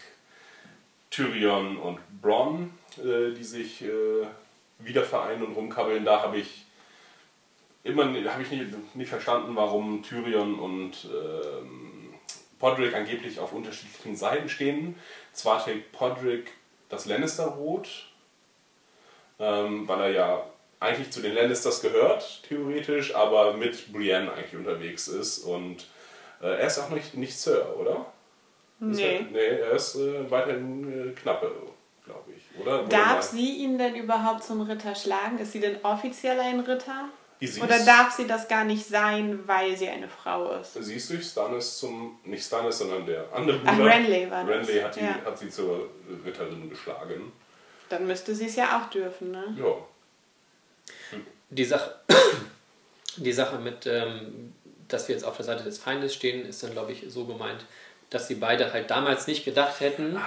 Tyrion 1.11 1.77
und 1.77 1.99
Bronn, 2.19 2.73
äh, 2.97 3.31
die 3.35 3.43
sich 3.43 3.83
äh, 3.83 4.25
wieder 4.79 5.03
vereinen 5.03 5.43
und 5.43 5.53
rumkabbeln. 5.53 6.03
Da 6.03 6.23
habe 6.23 6.37
ich 6.37 6.65
immer 7.83 8.05
habe 8.05 8.41
ich 8.41 8.49
nicht, 8.49 8.95
nicht 8.95 9.09
verstanden, 9.09 9.55
warum 9.55 10.01
Tyrion 10.01 10.57
und 10.57 11.05
ähm, 11.05 12.15
Podrick 12.57 12.95
angeblich 12.95 13.39
auf 13.39 13.53
unterschiedlichen 13.53 14.15
Seiten 14.15 14.49
stehen. 14.49 14.95
Zwar 15.31 15.63
trägt 15.63 15.91
Podrick 15.91 16.53
das 16.89 17.05
Lannister-Rot, 17.05 18.07
ähm, 19.37 19.87
weil 19.87 19.99
er 19.99 20.09
ja 20.09 20.52
eigentlich 20.83 21.09
zu 21.11 21.21
den 21.21 21.33
Lannisters 21.33 21.81
gehört, 21.81 22.43
theoretisch, 22.47 23.15
aber 23.15 23.53
mit 23.53 23.91
Brienne 23.91 24.31
eigentlich 24.33 24.55
unterwegs 24.55 25.07
ist. 25.07 25.39
Und 25.39 25.87
äh, 26.41 26.47
er 26.59 26.67
ist 26.67 26.79
auch 26.79 26.89
nicht, 26.89 27.15
nicht 27.15 27.37
Sir, 27.37 27.75
oder? 27.79 28.05
Nee. 28.79 29.17
Er, 29.17 29.21
nee, 29.23 29.39
er 29.61 29.71
ist 29.71 29.95
äh, 29.95 30.29
weiterhin 30.29 31.11
äh, 31.11 31.13
Knappe, 31.13 31.51
glaube 32.05 32.31
ich, 32.35 32.61
oder? 32.61 32.79
Oder 32.81 32.89
Darf 32.89 33.15
mal- 33.15 33.21
sie 33.23 33.57
ihn 33.63 33.77
denn 33.77 33.95
überhaupt 33.95 34.43
zum 34.43 34.61
Ritter 34.61 34.93
schlagen? 34.93 35.39
Ist 35.39 35.53
sie 35.53 35.59
denn 35.61 35.77
offiziell 35.83 36.39
ein 36.39 36.59
Ritter? 36.59 37.05
Oder 37.61 37.79
darf 37.83 38.11
sie 38.11 38.25
das 38.25 38.47
gar 38.47 38.63
nicht 38.63 38.85
sein, 38.85 39.39
weil 39.45 39.75
sie 39.75 39.89
eine 39.89 40.07
Frau 40.07 40.51
ist? 40.53 40.75
Sie 40.75 40.95
ist 40.95 41.09
durch 41.09 41.25
Stannis 41.25 41.77
zum, 41.77 42.17
nicht 42.23 42.45
Stannis, 42.45 42.77
sondern 42.79 43.05
der 43.05 43.25
andere 43.33 43.59
Ach, 43.65 43.75
Bruder. 43.75 43.89
Renly 43.89 44.31
war 44.31 44.45
das. 44.45 44.67
Renly 44.69 44.79
hat, 44.81 44.95
die, 44.95 44.99
Ja. 45.01 45.15
hat 45.25 45.37
sie 45.37 45.49
zur 45.49 45.89
Ritterin 46.25 46.69
geschlagen. 46.69 47.33
Dann 47.89 48.07
müsste 48.07 48.33
sie 48.33 48.45
es 48.45 48.55
ja 48.55 48.79
auch 48.81 48.89
dürfen, 48.89 49.31
ne? 49.31 49.57
Ja. 49.59 49.75
Die 51.53 51.65
Sache, 51.65 51.95
die 53.17 53.33
Sache 53.33 53.57
mit, 53.59 53.85
ähm, 53.85 54.53
dass 54.87 55.07
wir 55.07 55.15
jetzt 55.15 55.23
auf 55.23 55.37
der 55.37 55.45
Seite 55.45 55.63
des 55.63 55.77
Feindes 55.77 56.13
stehen, 56.13 56.45
ist 56.45 56.63
dann, 56.63 56.71
glaube 56.71 56.91
ich, 56.91 57.05
so 57.07 57.25
gemeint, 57.25 57.65
dass 58.09 58.27
sie 58.27 58.35
beide 58.35 58.71
halt 58.73 58.89
damals 58.89 59.27
nicht 59.27 59.45
gedacht 59.45 59.79
hätten. 59.79 60.19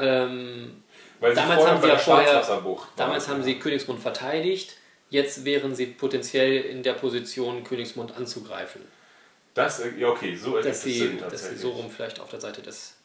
Ähm, 0.00 0.82
Weil 1.20 1.34
sie 1.34 1.40
damals 1.40 1.66
haben 1.66 1.82
sie 1.82 1.88
ja 1.88 1.96
vorher, 1.96 2.62
damals 2.96 3.28
haben 3.28 3.42
sie 3.42 3.58
Königsmund 3.58 4.00
verteidigt. 4.00 4.76
Jetzt 5.10 5.44
wären 5.44 5.74
sie 5.74 5.86
potenziell 5.86 6.62
in 6.62 6.82
der 6.82 6.94
Position, 6.94 7.62
Königsmund 7.62 8.16
anzugreifen. 8.16 8.82
Das, 9.54 9.80
äh, 9.80 9.92
ja, 9.96 10.08
okay, 10.08 10.34
so 10.34 10.60
Dass 10.60 10.82
sie, 10.82 10.98
Sinn 10.98 11.18
dass 11.18 11.48
sie 11.48 11.56
so 11.56 11.70
rum 11.70 11.88
vielleicht 11.90 12.18
auf 12.20 12.30
der 12.30 12.40
Seite 12.40 12.62
des 12.62 12.96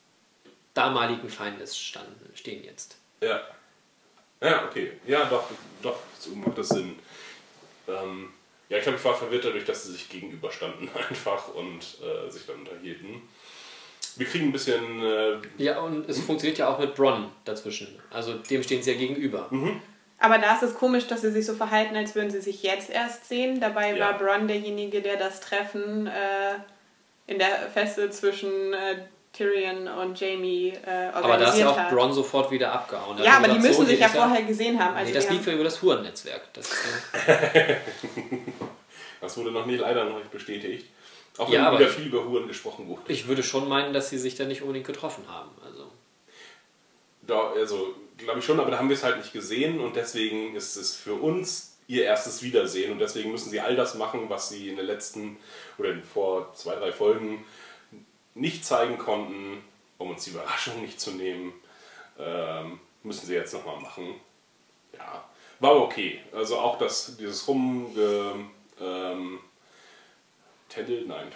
damaligen 0.73 1.29
Feindes 1.29 1.77
standen, 1.77 2.31
stehen 2.33 2.63
jetzt. 2.63 2.97
Ja. 3.21 3.41
Ja, 4.41 4.65
okay. 4.65 4.93
Ja, 5.05 5.25
doch, 5.25 5.43
doch, 5.81 5.99
so 6.17 6.31
macht 6.31 6.57
das 6.57 6.69
Sinn. 6.69 6.97
Ähm, 7.89 8.29
ja, 8.69 8.77
ich 8.77 8.83
glaube, 8.83 8.97
ich 8.99 9.05
war 9.05 9.15
verwirrt 9.15 9.45
dadurch, 9.45 9.65
dass 9.65 9.85
sie 9.85 9.93
sich 9.93 10.09
gegenüberstanden 10.09 10.89
einfach 11.09 11.53
und 11.53 11.79
äh, 12.03 12.29
sich 12.29 12.45
dann 12.45 12.57
unterhielten. 12.59 13.21
Wir 14.15 14.25
kriegen 14.27 14.45
ein 14.49 14.51
bisschen. 14.51 15.01
Äh, 15.03 15.37
Ja, 15.57 15.79
und 15.79 16.07
es 16.09 16.19
funktioniert 16.19 16.57
ja 16.59 16.69
auch 16.69 16.79
mit 16.79 16.95
Bronn 16.95 17.29
dazwischen. 17.45 17.87
Also 18.11 18.33
dem 18.33 18.61
stehen 18.63 18.81
sie 18.83 18.91
ja 18.91 18.97
gegenüber. 18.97 19.47
Mhm. 19.49 19.81
Aber 20.21 20.37
da 20.37 20.55
ist 20.55 20.63
es 20.63 20.73
komisch, 20.73 21.07
dass 21.07 21.21
sie 21.21 21.31
sich 21.31 21.45
so 21.45 21.53
verhalten, 21.53 21.95
als 21.95 22.13
würden 22.13 22.29
sie 22.29 22.41
sich 22.41 22.61
jetzt 22.63 22.89
erst 22.89 23.27
sehen. 23.29 23.61
Dabei 23.61 23.95
Ja. 23.95 24.07
war 24.07 24.17
Bronn 24.17 24.47
derjenige, 24.49 25.01
der 25.01 25.15
das 25.15 25.39
Treffen 25.39 26.07
äh, 26.07 26.55
in 27.27 27.39
der 27.39 27.69
Feste 27.73 28.09
zwischen 28.09 28.73
äh, 28.73 29.05
Tyrion 29.31 29.87
und 29.87 30.19
Jamie 30.19 30.69
äh, 30.69 31.11
organisiert 31.13 31.15
Aber 31.15 31.37
da 31.37 31.49
ist 31.49 31.59
ja 31.59 31.69
auch 31.69 31.77
hat. 31.77 31.89
Bronn 31.91 32.11
sofort 32.11 32.49
wieder 32.51 32.71
abgehauen. 32.71 33.17
Ja, 33.23 33.37
aber 33.37 33.47
die 33.49 33.59
müssen 33.59 33.73
so, 33.73 33.85
sich 33.85 33.99
ja 33.99 34.07
er- 34.07 34.11
vorher 34.13 34.41
gesehen 34.43 34.79
haben. 34.83 34.95
Also 34.95 35.09
nee, 35.09 35.13
das 35.15 35.29
lief 35.29 35.45
ja 35.47 35.53
über 35.53 35.63
das 35.63 35.81
Hurennetzwerk. 35.81 36.51
Das, 36.53 36.69
äh, 37.27 37.75
das 39.21 39.37
wurde 39.37 39.51
noch 39.51 39.65
nicht, 39.65 39.79
leider 39.79 40.05
noch 40.05 40.17
nicht 40.17 40.31
bestätigt. 40.31 40.87
Auch 41.37 41.47
wenn 41.47 41.53
Ja, 41.61 41.71
wieder 41.77 41.87
viel 41.89 42.07
über 42.07 42.25
Huren 42.25 42.47
gesprochen 42.47 42.87
wurde. 42.87 43.01
ich 43.07 43.27
würde 43.27 43.43
schon 43.43 43.69
meinen, 43.69 43.93
dass 43.93 44.09
sie 44.09 44.17
sich 44.17 44.35
da 44.35 44.45
nicht 44.45 44.61
unbedingt 44.61 44.87
getroffen 44.87 45.23
haben. 45.29 45.51
Also, 45.65 45.89
Da, 47.21 47.51
also, 47.55 47.93
glaube 48.17 48.39
ich 48.39 48.45
schon, 48.45 48.59
aber 48.59 48.71
da 48.71 48.77
haben 48.79 48.89
wir 48.89 48.95
es 48.95 49.03
halt 49.03 49.17
nicht 49.17 49.31
gesehen 49.31 49.79
und 49.79 49.95
deswegen 49.95 50.55
ist 50.55 50.75
es 50.75 50.95
für 50.95 51.13
uns 51.13 51.77
ihr 51.87 52.03
erstes 52.03 52.43
Wiedersehen 52.43 52.91
und 52.91 52.99
deswegen 52.99 53.31
müssen 53.31 53.49
sie 53.49 53.59
all 53.61 53.75
das 53.75 53.95
machen, 53.95 54.25
was 54.29 54.49
sie 54.49 54.69
in 54.69 54.75
den 54.75 54.85
letzten 54.85 55.37
oder 55.77 55.93
vor 56.13 56.53
zwei, 56.55 56.75
drei 56.75 56.91
Folgen 56.91 57.45
nicht 58.35 58.65
zeigen 58.65 58.97
konnten, 58.97 59.63
um 59.97 60.11
uns 60.11 60.23
die 60.23 60.31
Überraschung 60.31 60.81
nicht 60.81 60.99
zu 60.99 61.11
nehmen. 61.11 61.53
Ähm, 62.17 62.79
müssen 63.03 63.25
sie 63.25 63.33
jetzt 63.33 63.53
nochmal 63.53 63.79
machen. 63.79 64.15
Ja, 64.97 65.23
war 65.59 65.75
okay. 65.75 66.19
Also 66.33 66.57
auch 66.57 66.77
das, 66.77 67.17
dieses 67.17 67.47
Rumge... 67.47 68.49
Ähm, 68.81 69.39
Tändel? 70.69 71.05
Nein. 71.05 71.27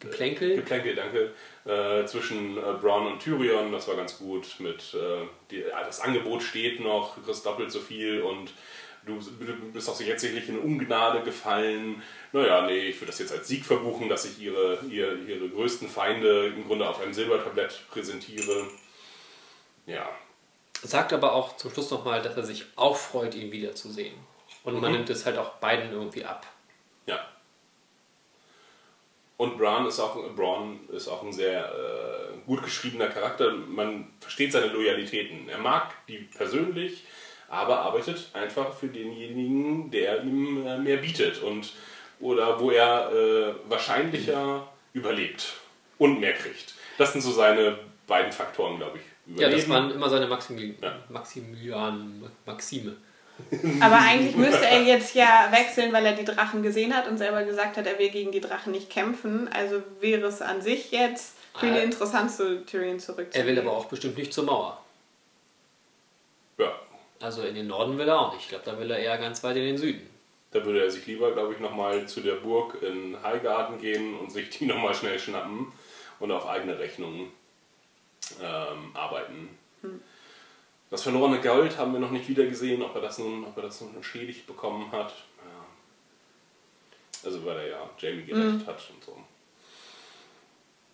Geplänkel. 0.00 0.56
Geplänkel, 0.56 0.96
danke, 0.96 1.32
äh, 1.64 2.04
zwischen 2.06 2.56
äh, 2.56 2.72
Brown 2.80 3.06
und 3.06 3.20
Tyrion, 3.20 3.70
das 3.70 3.86
war 3.86 3.94
ganz 3.94 4.18
gut. 4.18 4.58
Mit, 4.58 4.94
äh, 4.94 5.26
die, 5.50 5.62
das 5.62 6.00
Angebot 6.00 6.42
steht 6.42 6.80
noch, 6.80 7.14
du 7.14 7.22
kriegst 7.22 7.46
doppelt 7.46 7.70
so 7.70 7.78
viel 7.78 8.22
und 8.22 8.52
du, 9.06 9.18
du 9.20 9.72
bist 9.72 9.88
auch 9.88 10.00
jetzt 10.00 10.20
sicherlich 10.22 10.48
in 10.48 10.58
Ungnade 10.58 11.22
gefallen. 11.22 12.02
Naja, 12.32 12.66
nee, 12.66 12.88
ich 12.88 12.96
würde 12.96 13.06
das 13.06 13.18
jetzt 13.18 13.32
als 13.32 13.48
Sieg 13.48 13.64
verbuchen, 13.64 14.08
dass 14.08 14.24
ich 14.24 14.40
ihre, 14.40 14.78
ihre, 14.90 15.14
ihre 15.16 15.48
größten 15.48 15.88
Feinde 15.88 16.48
im 16.48 16.66
Grunde 16.66 16.88
auf 16.88 17.00
einem 17.00 17.12
Silbertablett 17.14 17.82
präsentiere. 17.90 18.66
Ja, 19.86 20.08
Sagt 20.84 21.12
aber 21.12 21.32
auch 21.34 21.56
zum 21.56 21.70
Schluss 21.70 21.90
nochmal, 21.92 22.22
dass 22.22 22.36
er 22.36 22.42
sich 22.42 22.64
auch 22.74 22.96
freut, 22.96 23.36
ihn 23.36 23.52
wiederzusehen. 23.52 24.14
Und 24.64 24.80
man 24.80 24.90
Mhm. 24.90 24.96
nimmt 24.98 25.10
es 25.10 25.24
halt 25.24 25.38
auch 25.38 25.50
beiden 25.56 25.92
irgendwie 25.92 26.24
ab. 26.24 26.44
ja. 27.06 27.24
Und 29.36 29.58
Bran 29.58 29.86
ist 29.86 29.98
auch, 29.98 30.16
Braun 30.36 30.88
ist 30.90 31.08
auch 31.08 31.22
ein 31.24 31.32
sehr 31.32 31.64
äh, 31.66 32.38
gut 32.46 32.62
geschriebener 32.62 33.08
Charakter. 33.08 33.50
Man 33.52 34.12
versteht 34.20 34.52
seine 34.52 34.66
Loyalitäten. 34.66 35.48
Er 35.48 35.58
mag 35.58 35.92
die 36.06 36.18
persönlich, 36.18 37.04
aber 37.52 37.80
arbeitet 37.80 38.28
einfach 38.32 38.72
für 38.74 38.88
denjenigen, 38.88 39.90
der 39.90 40.22
ihm 40.22 40.66
äh, 40.66 40.78
mehr 40.78 40.96
bietet 40.96 41.42
und 41.42 41.72
oder 42.18 42.58
wo 42.60 42.70
er 42.70 43.10
äh, 43.12 43.54
wahrscheinlicher 43.70 44.66
überlebt 44.94 45.52
und 45.98 46.18
mehr 46.20 46.32
kriegt. 46.32 46.74
Das 46.98 47.12
sind 47.12 47.20
so 47.20 47.30
seine 47.30 47.78
beiden 48.06 48.32
Faktoren, 48.32 48.78
glaube 48.78 48.98
ich. 48.98 49.38
Ja, 49.40 49.48
das 49.48 49.64
Überleben. 49.64 49.70
waren 49.72 49.90
immer 49.92 50.08
seine 50.08 50.26
Maximil 50.26 50.74
Ja. 50.80 50.94
Maximilian 51.08 52.22
Maxime. 52.46 52.96
Aber 53.80 53.96
eigentlich 53.98 54.36
müsste 54.36 54.66
er 54.66 54.82
jetzt 54.82 55.14
ja 55.14 55.48
wechseln, 55.50 55.92
weil 55.92 56.04
er 56.06 56.12
die 56.12 56.24
Drachen 56.24 56.62
gesehen 56.62 56.94
hat 56.94 57.08
und 57.08 57.18
selber 57.18 57.42
gesagt 57.44 57.76
hat, 57.76 57.86
er 57.86 57.98
will 57.98 58.10
gegen 58.10 58.30
die 58.30 58.40
Drachen 58.40 58.72
nicht 58.72 58.90
kämpfen. 58.90 59.48
Also 59.52 59.82
wäre 60.00 60.26
es 60.26 60.42
an 60.42 60.60
sich 60.62 60.90
jetzt 60.92 61.36
für 61.58 61.66
ihn 61.66 61.74
Ah. 61.74 61.78
interessant, 61.80 62.30
zu 62.30 62.64
Tyrion 62.64 62.98
zurückzugehen. 63.00 63.46
Er 63.48 63.50
will 63.50 63.58
aber 63.60 63.76
auch 63.76 63.86
bestimmt 63.86 64.16
nicht 64.18 64.32
zur 64.32 64.44
Mauer. 64.44 64.81
Also 67.22 67.42
in 67.42 67.54
den 67.54 67.68
Norden 67.68 67.98
will 67.98 68.08
er 68.08 68.18
auch 68.18 68.32
nicht. 68.32 68.42
Ich 68.42 68.48
glaube, 68.48 68.64
da 68.64 68.76
will 68.80 68.90
er 68.90 68.98
eher 68.98 69.16
ganz 69.16 69.44
weit 69.44 69.56
in 69.56 69.62
den 69.62 69.78
Süden. 69.78 70.04
da 70.50 70.64
würde 70.64 70.82
er 70.82 70.90
sich 70.90 71.06
lieber, 71.06 71.32
glaube 71.32 71.54
ich, 71.54 71.60
nochmal 71.60 72.06
zu 72.06 72.20
der 72.20 72.34
Burg 72.34 72.82
in 72.82 73.16
Highgarden 73.22 73.78
gehen 73.78 74.18
und 74.18 74.30
sich 74.30 74.50
die 74.50 74.66
nochmal 74.72 74.94
schnell 74.94 75.18
schnappen 75.18 75.72
und 76.18 76.32
auf 76.32 76.46
eigene 76.48 76.78
Rechnung 76.78 77.28
ähm, 78.40 78.90
arbeiten. 78.94 79.48
Das 80.90 81.04
verlorene 81.04 81.40
Gold 81.40 81.78
haben 81.78 81.92
wir 81.92 82.00
noch 82.00 82.10
nicht 82.10 82.28
wieder 82.28 82.44
gesehen, 82.44 82.82
ob 82.82 82.94
er 82.96 83.00
das 83.00 83.18
nun, 83.18 83.44
ob 83.44 83.56
er 83.56 83.62
das 83.62 83.80
nun 83.80 83.94
entschädigt 83.94 84.46
bekommen 84.46 84.90
hat. 84.92 85.14
Ja. 85.38 85.64
Also 87.24 87.46
weil 87.46 87.56
er 87.58 87.68
ja 87.68 87.90
Jamie 87.98 88.24
gerettet 88.24 88.66
hat 88.66 88.90
und 88.92 89.04
so. 89.04 89.16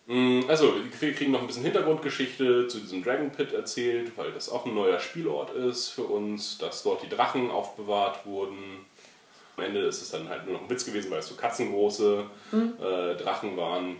Mm, 0.09 0.41
Also, 0.47 0.73
wir 0.99 1.13
kriegen 1.13 1.31
noch 1.31 1.41
ein 1.41 1.47
bisschen 1.47 1.63
Hintergrundgeschichte 1.63 2.67
zu 2.67 2.79
diesem 2.79 3.03
Dragon 3.03 3.31
Pit 3.31 3.53
erzählt, 3.53 4.11
weil 4.17 4.31
das 4.31 4.49
auch 4.49 4.65
ein 4.65 4.73
neuer 4.73 4.99
Spielort 4.99 5.51
ist 5.55 5.89
für 5.89 6.01
uns, 6.01 6.57
dass 6.57 6.81
dort 6.81 7.03
die 7.03 7.09
Drachen 7.09 7.51
aufbewahrt 7.51 8.25
wurden. 8.25 8.57
Am 9.55 9.65
Ende 9.65 9.81
ist 9.81 10.01
es 10.01 10.09
dann 10.09 10.27
halt 10.27 10.45
nur 10.45 10.55
noch 10.55 10.63
ein 10.63 10.69
Witz 10.69 10.83
gewesen, 10.83 11.11
weil 11.11 11.19
es 11.19 11.27
so 11.27 11.35
katzengroße 11.35 12.25
äh, 12.51 13.21
Drachen 13.21 13.55
waren. 13.55 13.97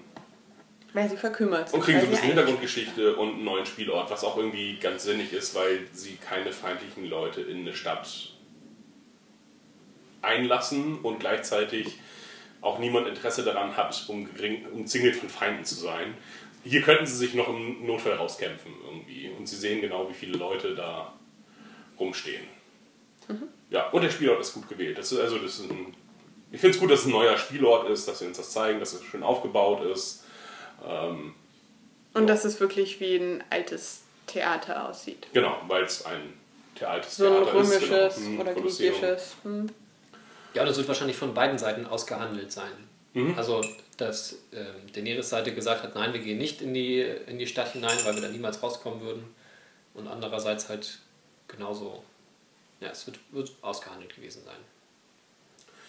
Weil 0.93 1.07
sie 1.07 1.17
verkümmert 1.17 1.69
sind. 1.69 1.77
Und 1.77 1.85
kriegen 1.85 1.99
so 1.99 2.05
ein 2.07 2.09
bisschen 2.09 2.27
Hintergrundgeschichte 2.27 3.15
und 3.15 3.35
einen 3.35 3.43
neuen 3.43 3.67
Spielort, 3.67 4.09
was 4.09 4.23
auch 4.23 4.35
irgendwie 4.37 4.79
ganz 4.79 5.03
sinnig 5.03 5.31
ist, 5.31 5.53
weil 5.53 5.81
sie 5.93 6.15
keine 6.15 6.51
feindlichen 6.51 7.07
Leute 7.07 7.41
in 7.41 7.59
eine 7.59 7.75
Stadt 7.75 8.33
einlassen 10.23 10.97
und 11.03 11.19
gleichzeitig 11.19 11.99
auch 12.61 12.79
niemand 12.79 13.07
Interesse 13.07 13.43
daran 13.43 13.75
hat, 13.77 13.93
umgering- 14.09 14.67
umzingelt 14.71 15.15
von 15.15 15.29
Feinden 15.29 15.65
zu 15.65 15.75
sein. 15.75 16.13
Hier 16.63 16.81
könnten 16.81 17.05
sie 17.05 17.15
sich 17.15 17.33
noch 17.33 17.47
im 17.47 17.85
Notfall 17.85 18.13
rauskämpfen 18.13 18.71
irgendwie 18.85 19.29
und 19.37 19.47
sie 19.47 19.55
sehen 19.55 19.79
genau, 19.81 20.09
wie 20.09 20.13
viele 20.13 20.37
Leute 20.37 20.75
da 20.75 21.13
rumstehen. 21.99 22.43
Ja, 23.69 23.89
und 23.89 24.01
der 24.01 24.09
Spielort 24.09 24.41
ist 24.41 24.53
gut 24.53 24.67
gewählt. 24.67 24.97
Das 24.97 25.11
ist, 25.11 25.19
also 25.19 25.37
das 25.37 25.59
ist 25.59 25.69
ein, 25.69 25.93
ich 26.51 26.59
finde 26.59 26.75
es 26.75 26.79
gut, 26.81 26.89
dass 26.91 27.01
es 27.01 27.05
ein 27.05 27.11
neuer 27.11 27.37
Spielort 27.37 27.87
ist, 27.89 28.07
dass 28.07 28.19
sie 28.19 28.25
uns 28.25 28.37
das 28.37 28.51
zeigen, 28.51 28.79
dass 28.79 28.93
es 28.93 29.03
schön 29.03 29.21
aufgebaut 29.23 29.85
ist. 29.85 30.25
Ähm, 30.87 31.35
Und 32.15 32.27
dass 32.27 32.43
es 32.45 32.59
wirklich 32.59 32.99
wie 32.99 33.15
ein 33.17 33.43
altes 33.51 34.01
Theater 34.25 34.89
aussieht. 34.89 35.27
Genau, 35.33 35.61
weil 35.67 35.83
es 35.83 36.03
ein 36.05 36.33
altes 36.81 37.17
So 37.17 37.25
ein 37.27 37.33
Theater 37.43 37.59
ist. 37.61 37.71
römisches 37.71 38.15
genau. 38.15 38.27
Hm, 38.29 38.39
oder 38.39 38.53
griechisches. 38.55 39.35
Hm. 39.43 39.69
Ja, 40.53 40.65
das 40.65 40.77
wird 40.77 40.87
wahrscheinlich 40.87 41.17
von 41.17 41.33
beiden 41.33 41.57
Seiten 41.57 41.85
ausgehandelt 41.85 42.51
sein. 42.51 42.71
Mhm. 43.13 43.35
Also, 43.37 43.63
dass 43.97 44.37
ähm, 44.53 44.91
Daenerys 44.93 45.29
Seite 45.29 45.53
gesagt 45.53 45.83
hat, 45.83 45.95
nein, 45.95 46.13
wir 46.13 46.19
gehen 46.19 46.37
nicht 46.37 46.61
in 46.61 46.73
die, 46.73 47.01
in 47.01 47.39
die 47.39 47.47
Stadt 47.47 47.73
hinein, 47.73 47.97
weil 48.03 48.15
wir 48.15 48.21
da 48.21 48.27
niemals 48.29 48.61
rauskommen 48.61 49.01
würden. 49.01 49.35
Und 49.93 50.07
andererseits 50.07 50.69
halt 50.69 50.99
genauso, 51.47 52.03
ja, 52.79 52.89
es 52.89 53.05
wird, 53.07 53.19
wird 53.31 53.51
ausgehandelt 53.61 54.15
gewesen 54.15 54.43
sein. 54.45 54.55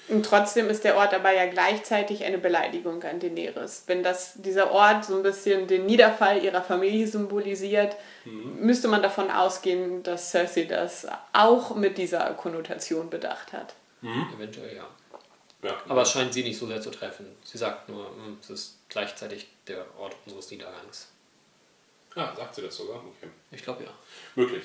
Und 0.09 0.27
trotzdem 0.27 0.69
ist 0.69 0.83
der 0.83 0.97
Ort 0.97 1.15
aber 1.15 1.33
ja 1.33 1.47
gleichzeitig 1.47 2.25
eine 2.25 2.39
Beleidigung 2.39 3.01
an 3.05 3.21
Daenerys. 3.21 3.85
Wenn 3.87 4.03
das, 4.03 4.35
dieser 4.35 4.73
Ort 4.73 5.05
so 5.05 5.17
ein 5.17 5.23
bisschen 5.23 5.69
den 5.69 5.87
Niederfall 5.87 6.43
ihrer 6.43 6.63
Familie 6.63 7.07
symbolisiert, 7.07 7.95
müsste 8.25 8.89
man 8.89 9.03
davon 9.03 9.31
ausgehen, 9.31 10.03
dass 10.03 10.31
Cersei 10.31 10.65
das 10.65 11.07
auch 11.33 11.77
mit 11.77 11.97
dieser 11.97 12.35
Konnotation 12.35 13.09
bedacht 13.09 13.53
hat. 13.53 13.75
Eventuell 14.03 14.77
ja. 14.77 14.89
Ja. 15.63 15.77
Aber 15.89 16.03
es 16.03 16.11
scheint 16.11 16.33
sie 16.33 16.43
nicht 16.43 16.59
so 16.59 16.67
sehr 16.67 16.81
zu 16.81 16.91
treffen. 16.91 17.27
Sie 17.45 17.59
sagt 17.59 17.89
nur, 17.89 18.07
hm, 18.07 18.39
es 18.41 18.49
ist 18.51 18.79
gleichzeitig 18.89 19.49
der 19.67 19.85
Ort 19.99 20.17
unseres 20.25 20.51
Niedergangs. 20.51 21.09
Ah, 22.15 22.35
sagt 22.35 22.55
sie 22.55 22.63
das 22.63 22.77
sogar? 22.77 22.97
Okay. 22.97 23.31
Ich 23.51 23.63
glaube 23.63 23.85
ja. 23.85 23.91
Möglich. 24.35 24.65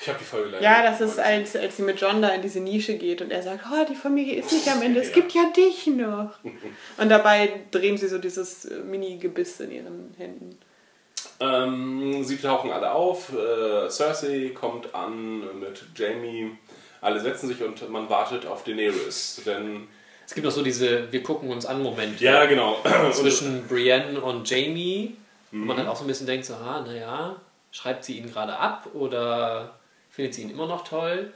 Ich 0.00 0.08
habe 0.08 0.18
die 0.20 0.24
Folge 0.24 0.50
leider 0.50 0.62
Ja, 0.62 0.82
das 0.84 1.00
ist, 1.00 1.18
als, 1.18 1.56
als 1.56 1.76
sie 1.76 1.82
mit 1.82 2.00
John 2.00 2.22
da 2.22 2.28
in 2.28 2.40
diese 2.40 2.60
Nische 2.60 2.96
geht 2.96 3.20
und 3.20 3.32
er 3.32 3.42
sagt, 3.42 3.64
oh, 3.68 3.84
die 3.84 3.96
Familie 3.96 4.36
ist 4.36 4.52
nicht 4.52 4.68
am 4.68 4.80
Ende, 4.80 5.00
es 5.00 5.08
Ja. 5.08 5.14
gibt 5.14 5.32
ja 5.32 5.50
dich 5.56 5.88
noch. 5.88 6.38
Und 6.98 7.08
dabei 7.08 7.62
drehen 7.72 7.98
sie 7.98 8.06
so 8.06 8.18
dieses 8.18 8.64
äh, 8.66 8.78
Mini-Gebiss 8.78 9.58
in 9.58 9.72
ihren 9.72 10.14
Händen. 10.16 10.56
Ähm, 11.40 12.22
sie 12.24 12.36
tauchen 12.36 12.70
alle 12.70 12.92
auf. 12.92 13.32
Äh, 13.32 13.90
Cersei 13.90 14.50
kommt 14.54 14.94
an 14.94 15.58
mit 15.58 15.84
Jamie. 15.96 16.56
Alle 17.00 17.20
setzen 17.20 17.48
sich 17.48 17.62
und 17.62 17.88
man 17.90 18.08
wartet 18.10 18.46
auf 18.46 18.64
Daenerys. 18.64 19.42
Denn, 19.46 19.86
Es 20.26 20.34
gibt 20.34 20.44
noch 20.44 20.52
so 20.52 20.62
diese 20.62 21.10
Wir 21.12 21.22
gucken 21.22 21.50
uns 21.50 21.64
an 21.66 21.82
Moment. 21.82 22.20
ja, 22.20 22.44
genau. 22.46 22.76
Zwischen 23.12 23.66
Brienne 23.66 24.20
und 24.20 24.48
Jamie, 24.48 25.16
wo 25.50 25.56
Mhm. 25.58 25.66
man 25.66 25.76
dann 25.78 25.88
auch 25.88 25.96
so 25.96 26.04
ein 26.04 26.08
bisschen 26.08 26.26
denkt, 26.26 26.44
so, 26.44 26.54
ah, 26.54 26.82
naja, 26.86 27.36
schreibt 27.72 28.04
sie 28.04 28.18
ihn 28.18 28.30
gerade 28.30 28.56
ab 28.56 28.88
oder 28.94 29.74
findet 30.10 30.34
sie 30.34 30.42
ihn 30.42 30.50
immer 30.50 30.66
noch 30.66 30.84
toll? 30.84 31.32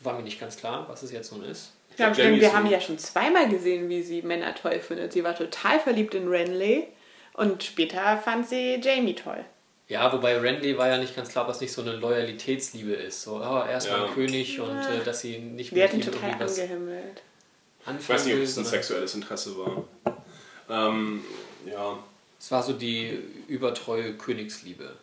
War 0.00 0.12
mir 0.14 0.22
nicht 0.22 0.38
ganz 0.38 0.56
klar, 0.58 0.84
was 0.88 1.02
es 1.02 1.12
jetzt 1.12 1.32
nun 1.32 1.42
ist. 1.44 1.72
Ich 1.92 1.98
Ja, 1.98 2.06
glaub, 2.10 2.16
stimmt, 2.16 2.40
wir 2.42 2.54
haben 2.54 2.66
ja 2.70 2.78
schon 2.80 2.98
zweimal 2.98 3.48
gesehen, 3.48 3.88
wie 3.88 4.02
sie 4.02 4.20
Männer 4.20 4.54
toll 4.54 4.80
findet. 4.80 5.14
Sie 5.14 5.24
war 5.24 5.34
total 5.34 5.80
verliebt 5.80 6.14
in 6.14 6.28
Renly 6.28 6.86
und 7.32 7.62
später 7.64 8.18
fand 8.18 8.46
sie 8.46 8.78
Jamie 8.82 9.14
toll. 9.14 9.42
Ja, 9.88 10.12
wobei 10.12 10.36
Randy 10.38 10.76
war 10.76 10.88
ja 10.88 10.98
nicht 10.98 11.14
ganz 11.14 11.28
klar, 11.28 11.44
ob 11.44 11.48
das 11.48 11.60
nicht 11.60 11.72
so 11.72 11.80
eine 11.82 11.92
Loyalitätsliebe 11.92 12.92
ist. 12.92 13.22
So, 13.22 13.36
oh, 13.36 13.64
erstmal 13.64 14.00
Ja. 14.00 14.06
ein 14.06 14.14
König 14.14 14.58
und 14.60 14.78
äh, 14.78 15.04
dass 15.04 15.20
sie 15.20 15.38
nicht 15.38 15.70
ihn 15.72 15.78
ihm 15.78 16.00
total 16.00 16.30
irgendwie 16.30 16.44
was 16.44 16.58
angehimmelt. 16.58 17.22
anfangen 17.84 17.98
Ich 18.00 18.08
weiß 18.08 18.24
nicht, 18.24 18.34
ob 18.34 18.42
es 18.42 18.58
ein 18.58 18.64
sexuelles 18.64 19.14
Interesse 19.14 19.56
war. 19.58 19.84
Ähm, 20.68 21.22
ja. 21.64 21.98
Es 22.38 22.50
war 22.50 22.62
so 22.62 22.72
die 22.72 23.10
übertreue 23.46 24.14
Königsliebe. 24.14 24.96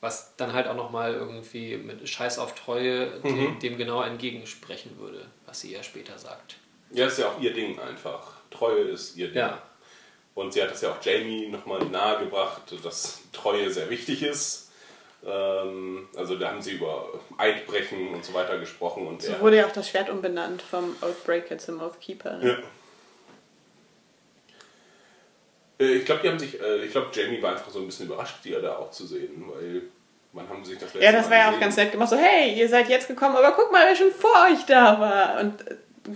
Was 0.00 0.34
dann 0.36 0.52
halt 0.52 0.66
auch 0.66 0.74
nochmal 0.74 1.14
irgendwie 1.14 1.76
mit 1.76 2.08
Scheiß 2.08 2.40
auf 2.40 2.56
Treue 2.56 3.20
dem, 3.20 3.60
dem 3.60 3.78
genau 3.78 4.02
entgegensprechen 4.02 4.98
würde, 4.98 5.26
was 5.46 5.60
sie 5.60 5.72
ja 5.72 5.82
später 5.84 6.18
sagt. 6.18 6.56
ja, 6.90 7.06
ist 7.06 7.20
ja 7.20 7.28
auch 7.28 7.40
ihr 7.40 7.54
Ding 7.54 7.78
einfach. 7.78 8.32
Treue 8.50 8.80
ist 8.82 9.16
ihr 9.16 9.28
Ding. 9.28 9.36
Ja. 9.36 9.62
Und 10.34 10.52
sie 10.54 10.62
hat 10.62 10.70
das 10.70 10.80
ja 10.80 10.90
auch 10.90 11.02
Jamie 11.02 11.48
nochmal 11.48 11.84
nahegebracht, 11.84 12.62
dass 12.82 13.20
Treue 13.32 13.70
sehr 13.70 13.90
wichtig 13.90 14.22
ist. 14.22 14.70
Ähm, 15.24 16.08
also 16.16 16.36
da 16.36 16.48
haben 16.48 16.62
sie 16.62 16.72
über 16.72 17.08
Eidbrechen 17.36 18.08
und 18.14 18.24
so 18.24 18.32
weiter 18.34 18.58
gesprochen. 18.58 19.06
Und 19.06 19.22
So 19.22 19.38
wurde 19.40 19.58
ja 19.58 19.66
auch 19.66 19.72
das 19.72 19.88
Schwert 19.88 20.08
umbenannt 20.10 20.62
vom 20.62 20.96
Oathbreaker 21.02 21.58
zum 21.58 21.80
Oathkeeper. 21.80 22.38
Ne? 22.38 22.48
Ja. 25.78 25.84
Äh, 25.86 25.92
Ich 25.98 26.04
glaube, 26.04 26.22
die 26.22 26.28
haben 26.28 26.38
sich, 26.38 26.60
äh, 26.60 26.84
ich 26.84 26.92
glaube, 26.92 27.08
Jamie 27.12 27.40
war 27.42 27.52
einfach 27.52 27.70
so 27.70 27.80
ein 27.80 27.86
bisschen 27.86 28.06
überrascht, 28.06 28.36
die 28.44 28.50
da 28.52 28.76
auch 28.76 28.90
zu 28.90 29.06
sehen, 29.06 29.44
weil 29.48 29.82
wann 30.32 30.48
haben 30.48 30.64
sie 30.64 30.72
sich 30.72 30.80
das 30.80 30.94
letzte 30.94 31.04
Ja, 31.04 31.12
das 31.12 31.28
war 31.30 31.36
ja 31.36 31.50
auch 31.52 31.60
ganz 31.60 31.76
nett 31.76 31.92
gemacht. 31.92 32.08
So, 32.10 32.16
hey, 32.16 32.54
ihr 32.58 32.68
seid 32.68 32.88
jetzt 32.88 33.06
gekommen, 33.06 33.36
aber 33.36 33.52
guck 33.52 33.70
mal, 33.70 33.86
wer 33.86 33.94
schon 33.94 34.10
vor 34.12 34.46
euch 34.50 34.64
da 34.66 34.98
war. 34.98 35.40
Und 35.40 35.62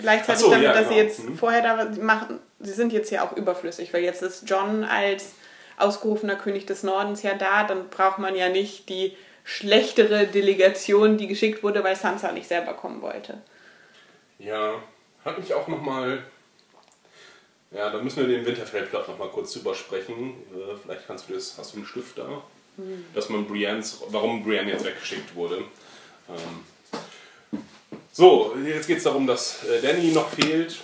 gleichzeitig 0.01 0.43
so, 0.43 0.51
damit, 0.51 0.65
ja, 0.65 0.73
dass 0.73 0.89
sie 0.89 0.95
genau. 0.95 1.07
jetzt 1.07 1.23
Mhm. 1.25 1.37
vorher 1.37 1.63
da 1.63 1.93
sie 1.93 2.01
machen, 2.01 2.41
sie 2.61 2.73
sind 2.73 2.93
jetzt 2.93 3.11
ja 3.11 3.25
auch 3.25 3.37
überflüssig, 3.37 3.93
weil 3.93 4.03
jetzt 4.03 4.23
ist 4.23 4.49
John 4.49 4.85
als 4.85 5.33
ausgerufener 5.77 6.37
König 6.37 6.67
des 6.67 6.83
Nordens 6.83 7.23
ja 7.23 7.35
da, 7.35 7.65
dann 7.65 7.89
braucht 7.89 8.19
man 8.19 8.35
ja 8.35 8.49
nicht 8.49 8.89
die 8.89 9.17
schlechtere 9.45 10.27
Delegation, 10.27 11.19
die 11.19 11.29
geschickt 11.29 11.63
wurde, 11.63 11.85
weil 11.85 11.97
Sansa 11.97 12.33
nicht 12.33 12.49
selber 12.49 12.75
kommen 12.75 13.03
wollte. 13.03 13.41
Ja, 14.39 14.75
hat 15.25 15.39
mich 15.39 15.55
auch 15.55 15.69
nochmal. 15.69 16.23
Ja, 17.71 17.91
da 17.91 18.01
müssen 18.01 18.27
wir 18.27 18.37
den 18.37 18.47
Winterfell-Plot 18.47 19.09
nochmal 19.09 19.29
kurz 19.29 19.53
drüber 19.53 19.75
sprechen. 19.75 20.35
Äh, 20.55 20.77
vielleicht 20.83 21.07
kannst 21.07 21.29
du 21.29 21.35
das, 21.35 21.57
hast 21.59 21.73
du 21.73 21.79
einen 21.79 21.87
Stift 21.87 22.19
da? 22.19 22.43
Dass 23.15 23.29
man 23.29 23.47
Briennes, 23.47 24.03
warum 24.09 24.45
Brienne 24.45 24.71
jetzt 24.71 24.85
weggeschickt 24.85 25.35
wurde. 25.35 25.65
Ähm, 26.29 27.61
so, 28.13 28.55
jetzt 28.65 28.87
geht 28.87 28.99
es 28.99 29.05
darum, 29.05 29.27
dass 29.27 29.65
äh, 29.65 29.81
Danny 29.81 30.13
noch 30.13 30.29
fehlt. 30.29 30.77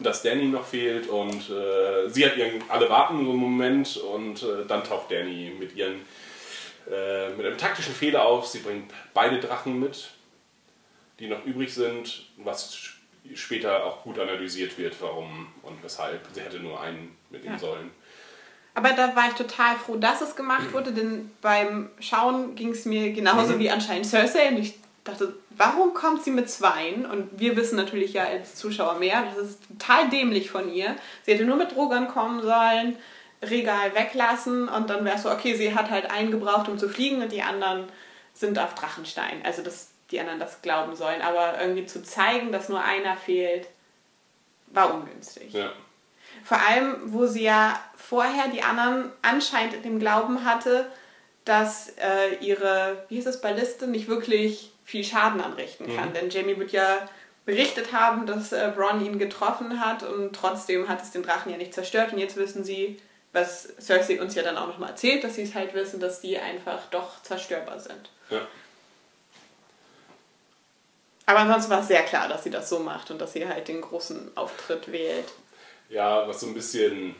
Dass 0.00 0.22
Danny 0.22 0.46
noch 0.46 0.64
fehlt 0.66 1.06
und 1.08 1.48
äh, 1.50 2.08
sie 2.08 2.26
hat 2.26 2.36
ihren, 2.36 2.62
alle 2.68 2.90
warten 2.90 3.24
so 3.24 3.30
einen 3.30 3.38
Moment 3.38 3.96
und 3.96 4.42
äh, 4.42 4.66
dann 4.66 4.82
taucht 4.82 5.10
Danny 5.10 5.52
mit 5.58 5.76
ihren 5.76 6.00
äh, 6.90 7.30
mit 7.30 7.46
einem 7.46 7.56
taktischen 7.56 7.94
Fehler 7.94 8.24
auf. 8.26 8.46
Sie 8.46 8.58
bringt 8.58 8.92
beide 9.14 9.38
Drachen 9.38 9.78
mit 9.78 10.10
die 11.18 11.28
noch 11.28 11.44
übrig 11.44 11.72
sind, 11.72 12.26
was 12.38 12.76
später 13.34 13.84
auch 13.84 14.02
gut 14.02 14.18
analysiert 14.18 14.76
wird, 14.78 15.00
warum 15.00 15.46
und 15.62 15.82
weshalb. 15.82 16.20
Sie 16.32 16.40
hätte 16.40 16.58
nur 16.60 16.80
einen 16.80 17.16
mitnehmen 17.30 17.54
Ja. 17.54 17.60
sollen. 17.60 17.90
Aber 18.74 18.90
da 18.90 19.14
war 19.14 19.28
ich 19.28 19.34
total 19.34 19.76
froh, 19.76 19.96
dass 19.96 20.20
es 20.20 20.34
gemacht 20.34 20.72
wurde, 20.72 20.92
denn 20.92 21.30
beim 21.40 21.90
Schauen 22.00 22.54
ging 22.56 22.70
es 22.70 22.84
mir 22.84 23.12
genauso 23.12 23.58
wie 23.58 23.70
anscheinend 23.70 24.06
Cersei 24.06 24.48
und 24.48 24.58
ich 24.58 24.74
dachte, 25.04 25.34
warum 25.56 25.94
kommt 25.94 26.22
sie 26.24 26.30
mit 26.30 26.50
Zweien? 26.50 27.06
Und 27.06 27.38
wir 27.38 27.56
wissen 27.56 27.76
natürlich 27.76 28.12
ja 28.12 28.24
als 28.24 28.54
Zuschauer 28.54 28.98
mehr, 28.98 29.24
das 29.34 29.50
ist 29.50 29.60
total 29.68 30.08
dämlich 30.08 30.50
von 30.50 30.72
ihr. 30.72 30.96
Sie 31.24 31.32
hätte 31.32 31.44
nur 31.44 31.56
mit 31.56 31.74
Drogon 31.74 32.08
kommen 32.08 32.42
sollen, 32.42 32.96
Regal 33.42 33.94
weglassen 33.94 34.68
und 34.68 34.88
dann 34.88 35.04
wäre 35.04 35.16
es 35.16 35.22
so, 35.22 35.30
okay, 35.30 35.54
sie 35.54 35.74
hat 35.74 35.90
halt 35.90 36.10
einen 36.10 36.30
gebraucht, 36.30 36.68
um 36.68 36.78
zu 36.78 36.88
fliegen 36.88 37.20
und 37.20 37.30
die 37.30 37.42
anderen 37.42 37.88
sind 38.32 38.58
auf 38.58 38.74
Drachenstein. 38.74 39.42
Also, 39.44 39.62
dass 39.62 39.90
die 40.10 40.20
anderen 40.20 40.40
das 40.40 40.62
glauben 40.62 40.96
sollen. 40.96 41.22
Aber 41.22 41.60
irgendwie 41.60 41.86
zu 41.86 42.02
zeigen, 42.02 42.52
dass 42.52 42.68
nur 42.68 42.82
einer 42.82 43.16
fehlt, 43.16 43.68
war 44.68 44.94
ungünstig. 44.94 45.52
Ja. 45.52 45.72
Vor 46.42 46.58
allem, 46.58 46.96
wo 47.06 47.26
sie 47.26 47.44
ja 47.44 47.78
vorher 47.96 48.48
die 48.48 48.62
anderen 48.62 49.12
anscheinend 49.22 49.74
in 49.74 49.82
dem 49.82 49.98
Glauben 49.98 50.44
hatte, 50.44 50.90
dass 51.44 51.90
äh, 51.98 52.36
ihre, 52.40 53.04
wie 53.08 53.16
hieß 53.16 53.26
es, 53.26 53.40
Balliste 53.40 53.86
nicht 53.86 54.08
wirklich 54.08 54.73
viel 54.84 55.04
Schaden 55.04 55.40
anrichten 55.40 55.94
kann. 55.94 56.12
Denn 56.12 56.30
Jamie 56.30 56.58
wird 56.58 56.72
ja 56.72 57.08
berichtet 57.44 57.92
haben, 57.92 58.26
dass 58.26 58.52
äh, 58.52 58.72
Bronn 58.74 59.04
ihn 59.04 59.18
getroffen 59.18 59.80
hat 59.80 60.02
und 60.02 60.34
trotzdem 60.34 60.88
hat 60.88 61.02
es 61.02 61.10
den 61.10 61.22
Drachen 61.22 61.50
ja 61.50 61.58
nicht 61.58 61.74
zerstört. 61.74 62.12
Und 62.12 62.18
jetzt 62.18 62.36
wissen 62.36 62.64
sie, 62.64 63.00
was 63.32 63.68
Cersei 63.80 64.20
uns 64.20 64.34
ja 64.34 64.42
dann 64.42 64.56
auch 64.56 64.68
nochmal 64.68 64.90
erzählt, 64.90 65.24
dass 65.24 65.34
sie 65.34 65.42
es 65.42 65.54
halt 65.54 65.74
wissen, 65.74 66.00
dass 66.00 66.20
die 66.20 66.38
einfach 66.38 66.86
doch 66.90 67.22
zerstörbar 67.22 67.80
sind. 67.80 68.10
Ja. 68.30 68.46
Aber 71.26 71.40
ansonsten 71.40 71.70
war 71.70 71.80
es 71.80 71.88
sehr 71.88 72.02
klar, 72.02 72.28
dass 72.28 72.44
sie 72.44 72.50
das 72.50 72.68
so 72.68 72.78
macht 72.78 73.10
und 73.10 73.18
dass 73.18 73.32
sie 73.32 73.46
halt 73.46 73.68
den 73.68 73.80
großen 73.80 74.36
Auftritt 74.36 74.92
wählt. 74.92 75.32
ja, 75.88 76.26
was 76.28 76.40
so 76.40 76.46
ein 76.46 76.54
bisschen. 76.54 77.14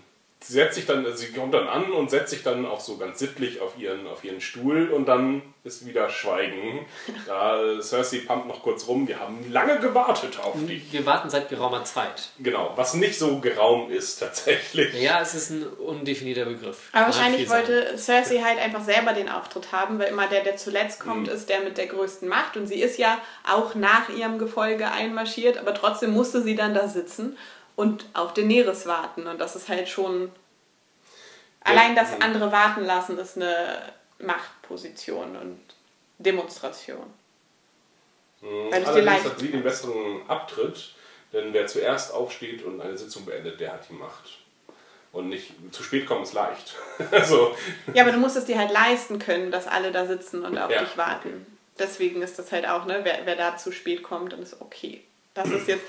Sie 0.46 0.52
setzt 0.52 0.74
sich 0.74 0.84
dann, 0.84 1.06
also 1.06 1.16
sie 1.16 1.32
kommt 1.32 1.54
dann 1.54 1.66
an 1.68 1.90
und 1.90 2.10
setzt 2.10 2.30
sich 2.30 2.42
dann 2.42 2.66
auch 2.66 2.80
so 2.80 2.98
ganz 2.98 3.18
sittlich 3.18 3.62
auf 3.62 3.78
ihren, 3.78 4.06
auf 4.06 4.24
ihren 4.24 4.42
Stuhl 4.42 4.90
und 4.90 5.06
dann 5.06 5.40
ist 5.64 5.86
wieder 5.86 6.10
Schweigen. 6.10 6.84
Da 7.26 7.62
äh, 7.62 7.80
Cersei 7.80 8.18
pumpt 8.18 8.46
noch 8.46 8.62
kurz 8.62 8.86
rum, 8.86 9.08
wir 9.08 9.18
haben 9.18 9.50
lange 9.50 9.78
gewartet 9.80 10.38
auf 10.38 10.54
dich. 10.66 10.92
Wir 10.92 11.06
warten 11.06 11.30
seit 11.30 11.48
geraumer 11.48 11.82
Zeit. 11.84 12.28
Genau, 12.38 12.74
was 12.76 12.92
nicht 12.92 13.18
so 13.18 13.40
geraum 13.40 13.90
ist 13.90 14.18
tatsächlich. 14.18 14.92
Ja, 15.00 15.22
es 15.22 15.34
ist 15.34 15.48
ein 15.48 15.66
undefinierter 15.66 16.44
Begriff. 16.44 16.90
Aber 16.92 17.04
Kann 17.04 17.14
wahrscheinlich 17.14 17.48
sein. 17.48 17.58
wollte 17.66 17.96
Cersei 17.96 18.40
halt 18.40 18.58
einfach 18.58 18.84
selber 18.84 19.14
den 19.14 19.30
Auftritt 19.30 19.72
haben, 19.72 19.98
weil 19.98 20.08
immer 20.08 20.26
der, 20.26 20.44
der 20.44 20.58
zuletzt 20.58 21.00
kommt, 21.00 21.28
ist 21.28 21.48
der 21.48 21.60
mit 21.60 21.78
der 21.78 21.86
größten 21.86 22.28
Macht. 22.28 22.58
Und 22.58 22.66
sie 22.66 22.82
ist 22.82 22.98
ja 22.98 23.18
auch 23.50 23.74
nach 23.74 24.10
ihrem 24.10 24.38
Gefolge 24.38 24.90
einmarschiert, 24.90 25.56
aber 25.56 25.72
trotzdem 25.72 26.10
musste 26.10 26.42
sie 26.42 26.54
dann 26.54 26.74
da 26.74 26.86
sitzen 26.88 27.38
und 27.76 28.06
auf 28.14 28.34
Daenerys 28.34 28.86
warten. 28.86 29.26
Und 29.26 29.38
das 29.40 29.56
ist 29.56 29.68
halt 29.68 29.88
schon. 29.88 30.30
Allein 31.60 31.96
das 31.96 32.20
andere 32.20 32.52
warten 32.52 32.84
lassen 32.84 33.16
ist 33.18 33.36
eine 33.36 33.92
Machtposition 34.18 35.36
und 35.36 35.58
Demonstration. 36.18 37.06
Weil 38.40 38.82
es 38.82 38.84
dir 38.84 38.94
Allerdings 38.94 39.24
hat 39.24 39.38
sie 39.38 39.48
den 39.48 39.62
besseren 39.62 40.28
Abtritt, 40.28 40.94
denn 41.32 41.54
wer 41.54 41.66
zuerst 41.66 42.12
aufsteht 42.12 42.62
und 42.62 42.80
eine 42.80 42.96
Sitzung 42.98 43.24
beendet, 43.24 43.58
der 43.60 43.72
hat 43.72 43.88
die 43.88 43.94
Macht. 43.94 44.38
Und 45.12 45.28
nicht 45.28 45.54
zu 45.70 45.82
spät 45.82 46.06
kommen 46.06 46.24
ist 46.24 46.34
leicht. 46.34 46.74
also, 47.10 47.56
Ja, 47.94 48.02
aber 48.02 48.12
du 48.12 48.18
musst 48.18 48.36
es 48.36 48.44
dir 48.44 48.58
halt 48.58 48.72
leisten 48.72 49.18
können, 49.18 49.50
dass 49.50 49.66
alle 49.66 49.92
da 49.92 50.06
sitzen 50.06 50.44
und 50.44 50.58
auf 50.58 50.70
Ja. 50.70 50.80
dich 50.82 50.96
warten. 50.98 51.46
Deswegen 51.78 52.20
ist 52.20 52.38
das 52.38 52.52
halt 52.52 52.68
auch, 52.68 52.84
ne, 52.84 53.00
wer, 53.04 53.24
wer 53.24 53.36
da 53.36 53.56
zu 53.56 53.72
spät 53.72 54.02
kommt, 54.02 54.32
dann 54.32 54.42
ist 54.42 54.60
okay. 54.60 55.02
Das 55.32 55.48
ist 55.48 55.66
jetzt, 55.66 55.84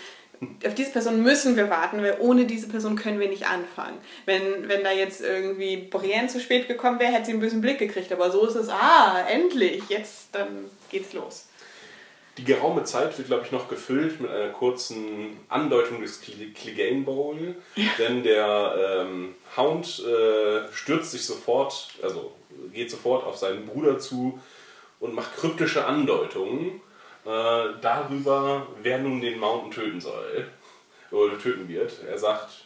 auf 0.65 0.75
diese 0.75 0.91
Person 0.91 1.23
müssen 1.23 1.55
wir 1.55 1.69
warten, 1.69 2.01
weil 2.01 2.17
ohne 2.19 2.45
diese 2.45 2.67
Person 2.67 2.95
können 2.95 3.19
wir 3.19 3.29
nicht 3.29 3.47
anfangen. 3.47 3.97
Wenn, 4.25 4.67
wenn 4.67 4.83
da 4.83 4.91
jetzt 4.91 5.21
irgendwie 5.21 5.77
Brienne 5.77 6.27
zu 6.27 6.39
spät 6.39 6.67
gekommen 6.67 6.99
wäre, 6.99 7.11
hätte 7.11 7.25
sie 7.25 7.31
einen 7.31 7.41
bösen 7.41 7.61
Blick 7.61 7.79
gekriegt. 7.79 8.11
Aber 8.11 8.31
so 8.31 8.45
ist 8.45 8.55
es, 8.55 8.69
ah, 8.69 9.25
endlich, 9.29 9.83
jetzt, 9.89 10.29
dann 10.33 10.69
geht's 10.91 11.13
los. 11.13 11.47
Die 12.38 12.43
geraume 12.43 12.83
Zeit 12.83 13.17
wird, 13.17 13.29
glaube 13.29 13.43
ich, 13.45 13.51
noch 13.53 13.69
gefüllt 13.69 14.19
mit 14.19 14.29
einer 14.29 14.49
kurzen 14.49 15.38
Andeutung 15.47 16.01
des 16.01 16.21
Cl- 16.21 16.53
Clegane 16.53 17.01
Bowl, 17.03 17.55
denn 17.97 18.23
der 18.23 19.05
ähm, 19.07 19.36
Hound 19.55 20.03
äh, 20.05 20.73
stürzt 20.73 21.11
sich 21.11 21.25
sofort, 21.25 21.91
also 22.03 22.33
geht 22.73 22.91
sofort 22.91 23.25
auf 23.25 23.38
seinen 23.38 23.65
Bruder 23.65 23.99
zu 23.99 24.38
und 24.99 25.13
macht 25.13 25.38
kryptische 25.38 25.86
Andeutungen 25.86 26.81
äh, 27.26 27.80
darüber, 27.82 28.67
wer 28.82 28.99
nun 28.99 29.21
den 29.21 29.39
Mountain 29.39 29.71
töten 29.71 30.01
soll 30.01 30.47
oder 31.11 31.39
töten 31.39 31.67
wird. 31.67 32.03
Er 32.07 32.17
sagt, 32.17 32.65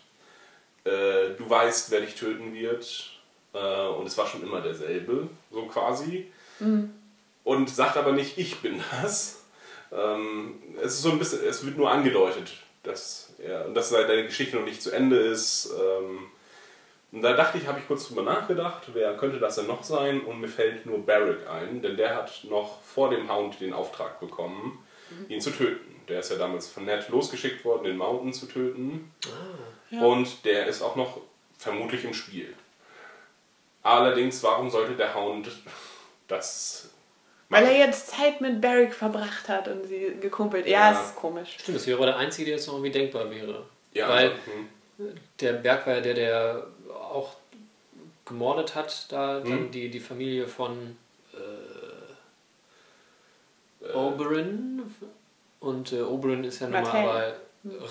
äh, 0.83 1.35
du 1.37 1.49
weißt, 1.49 1.91
wer 1.91 2.01
dich 2.01 2.15
töten 2.15 2.53
wird 2.53 3.11
äh, 3.53 3.87
und 3.87 4.07
es 4.07 4.17
war 4.17 4.27
schon 4.27 4.43
immer 4.43 4.61
derselbe, 4.61 5.29
so 5.51 5.63
quasi 5.67 6.27
und 7.43 7.69
sagt 7.69 7.97
aber 7.97 8.11
nicht, 8.11 8.37
ich 8.37 8.57
bin 8.57 8.81
das. 9.01 9.43
Ähm, 9.91 10.55
es 10.81 10.93
ist 10.93 11.01
so 11.01 11.11
ein 11.11 11.19
bisschen, 11.19 11.43
es 11.45 11.65
wird 11.65 11.77
nur 11.77 11.89
angedeutet, 11.89 12.51
dass 12.83 13.33
er, 13.39 13.67
dass 13.69 13.89
seine 13.89 14.25
Geschichte 14.25 14.57
noch 14.57 14.65
nicht 14.65 14.81
zu 14.81 14.91
Ende 14.91 15.17
ist. 15.17 15.71
Ähm, 15.73 16.27
und 17.11 17.21
da 17.21 17.33
dachte 17.33 17.57
ich, 17.57 17.67
habe 17.67 17.79
ich 17.79 17.87
kurz 17.87 18.07
drüber 18.07 18.21
nachgedacht, 18.23 18.83
wer 18.93 19.15
könnte 19.17 19.39
das 19.39 19.55
denn 19.55 19.67
noch 19.67 19.83
sein? 19.83 20.21
Und 20.21 20.39
mir 20.41 20.47
fällt 20.47 20.85
nur 20.85 21.05
Barrick 21.05 21.47
ein, 21.49 21.81
denn 21.81 21.97
der 21.97 22.15
hat 22.15 22.43
noch 22.49 22.81
vor 22.81 23.09
dem 23.09 23.31
Hound 23.31 23.59
den 23.59 23.73
Auftrag 23.73 24.19
bekommen, 24.19 24.85
ihn 25.27 25.41
zu 25.41 25.49
töten. 25.51 25.95
Der 26.07 26.19
ist 26.19 26.31
ja 26.31 26.37
damals 26.37 26.67
von 26.67 26.85
Ned 26.85 27.07
losgeschickt 27.09 27.65
worden, 27.65 27.83
den 27.83 27.97
Mountain 27.97 28.33
zu 28.33 28.45
töten. 28.47 29.11
Und 29.91 30.45
der 30.45 30.67
ist 30.67 30.81
auch 30.81 30.95
noch 30.95 31.21
vermutlich 31.57 32.03
im 32.05 32.13
Spiel. 32.13 32.53
Allerdings, 33.81 34.43
warum 34.43 34.69
sollte 34.69 34.93
der 34.93 35.15
Hound 35.15 35.49
das 36.27 36.89
Weil 37.49 37.65
er 37.65 37.77
jetzt 37.77 38.09
Zeit 38.09 38.41
mit 38.41 38.61
Barrick 38.61 38.93
verbracht 38.93 39.49
hat 39.49 39.67
und 39.67 39.87
sie 39.87 40.15
gekumpelt. 40.21 40.67
Ja, 40.67 40.91
Ja. 40.91 41.01
ist 41.01 41.15
komisch. 41.15 41.55
Stimmt, 41.59 41.77
das 41.77 41.87
wäre 41.87 41.97
aber 41.97 42.07
der 42.07 42.17
Einzige, 42.17 42.45
der 42.45 42.55
jetzt 42.55 42.67
noch 42.67 42.75
irgendwie 42.75 42.91
denkbar 42.91 43.31
wäre. 43.31 43.65
Ja, 43.93 44.09
Weil 44.09 44.31
hm. 44.31 45.15
der 45.39 45.53
Berg 45.53 45.87
war 45.87 45.95
ja 45.95 46.01
der, 46.01 46.13
der 46.13 46.67
auch 46.89 47.35
gemordet 48.25 48.75
hat, 48.75 49.11
da 49.11 49.39
Mhm. 49.39 49.49
dann 49.49 49.71
die, 49.71 49.89
die 49.89 49.99
Familie 49.99 50.47
von 50.47 50.97
äh, 53.83 53.93
Oberyn. 53.93 54.83
Und 55.59 55.91
äh, 55.93 56.01
Oberyn 56.01 56.43
ist 56.43 56.59
ja 56.59 56.67
nun 56.67 56.81
mal 56.81 56.83
Martell. 56.83 57.09
aber 57.09 57.33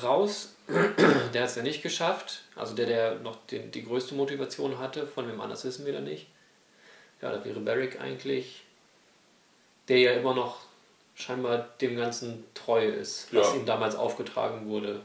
raus. 0.02 0.54
der 0.68 1.42
hat 1.42 1.50
es 1.50 1.56
ja 1.56 1.62
nicht 1.62 1.82
geschafft. 1.82 2.42
Also 2.56 2.74
der, 2.74 2.86
der 2.86 3.14
noch 3.16 3.36
den, 3.46 3.70
die 3.70 3.84
größte 3.84 4.14
Motivation 4.14 4.78
hatte, 4.78 5.06
von 5.06 5.28
wem 5.28 5.40
anders 5.40 5.64
wissen 5.64 5.84
wir 5.86 5.92
da 5.92 6.00
nicht. 6.00 6.26
Ja, 7.20 7.32
da 7.32 7.44
wäre 7.44 7.60
Barrick 7.60 8.00
eigentlich, 8.00 8.62
der 9.88 9.98
ja 9.98 10.12
immer 10.12 10.34
noch 10.34 10.60
scheinbar 11.14 11.68
dem 11.80 11.96
Ganzen 11.96 12.44
treu 12.54 12.86
ist, 12.86 13.34
was 13.34 13.48
Ja. 13.48 13.54
ihm 13.56 13.66
damals 13.66 13.96
aufgetragen 13.96 14.68
wurde 14.68 15.00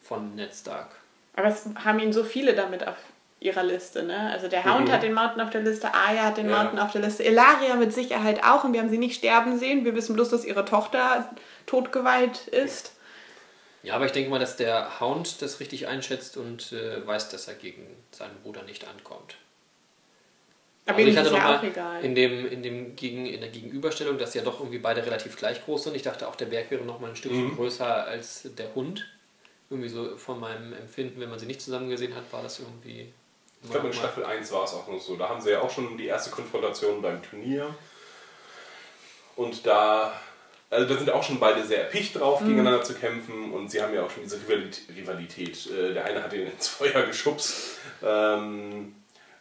von 0.00 0.34
Ned 0.34 0.54
Stark. 0.54 0.90
Aber 1.36 1.48
es 1.48 1.66
haben 1.84 1.98
ihn 2.00 2.12
so 2.12 2.24
viele 2.24 2.54
damit 2.54 2.86
auf 2.86 2.96
ihrer 3.40 3.62
Liste, 3.62 4.02
ne? 4.02 4.30
Also 4.32 4.48
der 4.48 4.64
Hound 4.64 4.88
Mhm. 4.88 4.92
hat 4.92 5.02
den 5.02 5.12
Mountain 5.14 5.40
auf 5.42 5.50
der 5.50 5.60
Liste, 5.60 5.92
Arya 5.92 6.24
hat 6.24 6.38
den 6.38 6.48
Ja. 6.48 6.56
Mountain 6.62 6.78
auf 6.78 6.92
der 6.92 7.02
Liste, 7.02 7.24
Elaria 7.24 7.76
mit 7.76 7.92
Sicherheit 7.92 8.42
auch 8.42 8.64
und 8.64 8.72
wir 8.72 8.80
haben 8.80 8.88
sie 8.88 8.98
nicht 8.98 9.16
sterben 9.18 9.58
sehen. 9.58 9.84
Wir 9.84 9.94
wissen 9.94 10.14
bloß, 10.14 10.30
dass 10.30 10.44
ihre 10.44 10.64
Tochter 10.64 11.30
totgeweiht 11.66 12.48
ist. 12.48 12.92
Ja, 13.82 13.94
aber 13.94 14.06
ich 14.06 14.12
denke 14.12 14.30
mal, 14.30 14.38
dass 14.40 14.56
der 14.56 14.98
Hound 15.00 15.42
das 15.42 15.60
richtig 15.60 15.86
einschätzt 15.86 16.36
und 16.38 16.72
äh, 16.72 17.06
weiß, 17.06 17.28
dass 17.28 17.46
er 17.46 17.54
gegen 17.54 17.86
seinen 18.10 18.34
Bruder 18.42 18.62
nicht 18.64 18.88
ankommt. 18.88 19.36
Aber 20.86 20.96
Also 20.98 21.02
ihm 21.02 21.08
ich 21.12 21.14
ist 21.20 21.24
hatte 21.26 21.36
ja 21.36 21.58
auch 21.58 21.62
egal. 21.62 22.02
in, 22.04 22.14
dem, 22.14 22.46
in, 22.50 22.62
dem 22.62 22.96
Gegen, 22.96 23.26
in 23.26 23.40
der 23.40 23.50
Gegenüberstellung, 23.50 24.18
dass 24.18 24.34
ja 24.34 24.42
doch 24.42 24.60
irgendwie 24.60 24.78
beide 24.78 25.04
relativ 25.04 25.36
gleich 25.36 25.64
groß 25.64 25.84
sind. 25.84 25.96
Ich 25.96 26.02
dachte 26.02 26.26
auch, 26.26 26.36
der 26.36 26.46
Berg 26.46 26.70
wäre 26.70 26.84
noch 26.84 27.00
mal 27.00 27.10
ein 27.10 27.16
Stückchen 27.16 27.48
Mhm. 27.48 27.56
größer 27.56 28.06
als 28.06 28.48
der 28.56 28.74
Hund. 28.74 29.06
Irgendwie 29.70 29.88
so 29.88 30.16
von 30.16 30.38
meinem 30.38 30.72
Empfinden, 30.72 31.20
wenn 31.20 31.28
man 31.30 31.38
sie 31.38 31.46
nicht 31.46 31.60
zusammen 31.60 31.88
gesehen 31.90 32.14
hat, 32.14 32.32
war 32.32 32.42
das 32.42 32.60
irgendwie. 32.60 33.12
Ich 33.62 33.70
glaube, 33.70 33.88
in 33.88 33.92
Staffel 33.92 34.24
1 34.24 34.52
war 34.52 34.64
es 34.64 34.74
auch 34.74 34.86
noch 34.86 35.00
so. 35.00 35.16
Da 35.16 35.28
haben 35.28 35.40
sie 35.40 35.50
ja 35.50 35.60
auch 35.60 35.70
schon 35.70 35.96
die 35.98 36.06
erste 36.06 36.30
Konfrontation 36.30 37.02
beim 37.02 37.20
Turnier. 37.22 37.74
Und 39.34 39.66
da, 39.66 40.12
also 40.70 40.86
da 40.88 40.98
sind 40.98 41.10
auch 41.10 41.22
schon 41.22 41.40
beide 41.40 41.64
sehr 41.64 41.82
erpicht 41.84 42.16
drauf, 42.16 42.40
gegeneinander 42.40 42.82
zu 42.82 42.94
kämpfen. 42.94 43.52
Und 43.52 43.70
sie 43.70 43.82
haben 43.82 43.92
ja 43.94 44.04
auch 44.04 44.10
schon 44.10 44.22
diese 44.22 44.36
Rivalit- 44.36 44.82
Rivalität. 44.94 45.66
Äh, 45.70 45.94
Der 45.94 46.04
eine 46.04 46.22
hat 46.22 46.32
ihn 46.32 46.46
ins 46.52 46.68
Feuer 46.68 47.02
geschubst. 47.02 47.78
Ähm, 48.02 48.94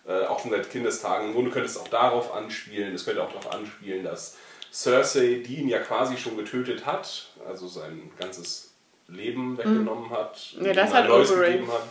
äh, 0.07 0.26
auch 0.26 0.39
schon 0.39 0.51
seit 0.51 0.69
Kindestagen. 0.69 1.28
Im 1.28 1.34
Grunde 1.34 1.51
könnte 1.51 1.69
es 1.69 1.78
auch 1.78 1.88
darauf 1.88 2.34
anspielen. 2.34 2.93
Es 2.95 3.05
könnte 3.05 3.23
auch 3.23 3.30
darauf 3.30 3.51
anspielen, 3.53 4.03
dass 4.03 4.38
Cersei, 4.71 5.41
die 5.45 5.57
ihn 5.57 5.69
ja 5.69 5.80
quasi 5.80 6.17
schon 6.17 6.36
getötet 6.36 6.86
hat, 6.86 7.30
also 7.47 7.67
sein 7.67 8.11
ganzes 8.19 8.71
Leben 9.07 9.57
weggenommen 9.57 10.09
hat, 10.09 10.53
Ja, 10.59 10.73
das 10.73 10.93
hat 10.93 11.07
neues 11.07 11.33
gegeben 11.33 11.71
hat. 11.71 11.83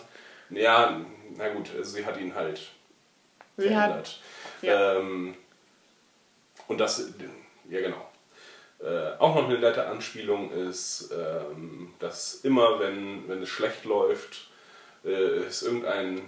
Ja, 0.51 1.01
na 1.37 1.49
gut, 1.49 1.71
also 1.77 1.91
sie 1.97 2.05
hat 2.05 2.19
ihn 2.21 2.35
halt 2.35 2.61
Sie 3.57 3.75
hat, 3.75 3.91
verändert. 3.91 4.21
ja. 4.63 4.95
Ähm, 4.97 5.35
und 6.69 6.79
das, 6.79 7.13
ja 7.69 7.81
genau. 7.81 8.11
Äh, 8.83 9.13
auch 9.19 9.35
noch 9.35 9.49
eine 9.49 9.59
nette 9.59 9.87
Anspielung 9.87 10.51
ist, 10.51 11.11
ähm, 11.13 11.95
dass 12.01 12.35
immer, 12.37 12.81
wenn, 12.81 13.29
wenn 13.29 13.43
es 13.43 13.49
schlecht 13.49 13.85
läuft, 13.85 14.49
äh, 15.05 15.47
ist 15.47 15.63
irgendein 15.63 16.21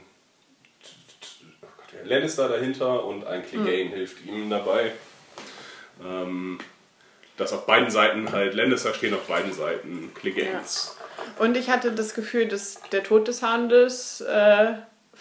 oh 1.63 1.67
Gott, 1.77 2.05
Lannister 2.07 2.49
dahinter 2.49 3.05
und 3.05 3.25
ein 3.27 3.45
Clegane 3.45 3.91
hilft 3.91 4.25
ihm 4.25 4.49
dabei. 4.49 4.93
Ähm, 6.03 6.59
dass 7.37 7.53
auf 7.53 7.67
beiden 7.67 7.91
Seiten 7.91 8.33
halt 8.33 8.55
Lannister 8.55 8.95
stehen 8.95 9.15
auf 9.15 9.27
beiden 9.27 9.53
Seiten 9.53 10.13
Cleganes. 10.15 10.97
Und 11.39 11.57
ich 11.57 11.71
hatte 11.71 11.93
das 11.93 12.15
Gefühl, 12.15 12.47
dass 12.49 12.81
der 12.93 13.03
Tod 13.03 13.29
des 13.29 13.43
Houndes 13.43 14.21
äh, 14.23 14.75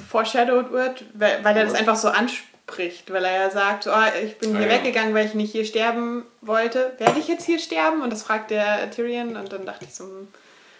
foreshadowed 0.10 0.72
wird, 0.72 1.04
weil, 1.14 1.44
weil 1.44 1.58
er 1.58 1.66
das 1.66 1.74
einfach 1.74 1.96
so 1.96 2.10
anspricht 2.10 2.50
spricht, 2.68 3.14
weil 3.14 3.24
er 3.24 3.44
ja 3.44 3.50
sagt, 3.52 3.86
oh, 3.86 4.24
ich 4.26 4.40
bin 4.40 4.50
hier 4.58 4.62
Ah, 4.68 4.72
ja. 4.72 4.78
weggegangen, 4.80 5.14
weil 5.14 5.28
ich 5.28 5.36
nicht 5.36 5.52
hier 5.52 5.66
sterben 5.66 6.26
wollte. 6.42 6.94
Werde 6.98 7.20
ich 7.20 7.28
jetzt 7.28 7.46
hier 7.46 7.60
sterben? 7.60 8.02
Und 8.02 8.10
das 8.12 8.24
fragt 8.24 8.50
der 8.50 8.90
Tyrion 8.90 9.36
und 9.38 9.54
dann 9.54 9.68
dachte 9.68 9.86
ich 9.86 9.94
so, 9.94 10.06
hm, 10.06 10.28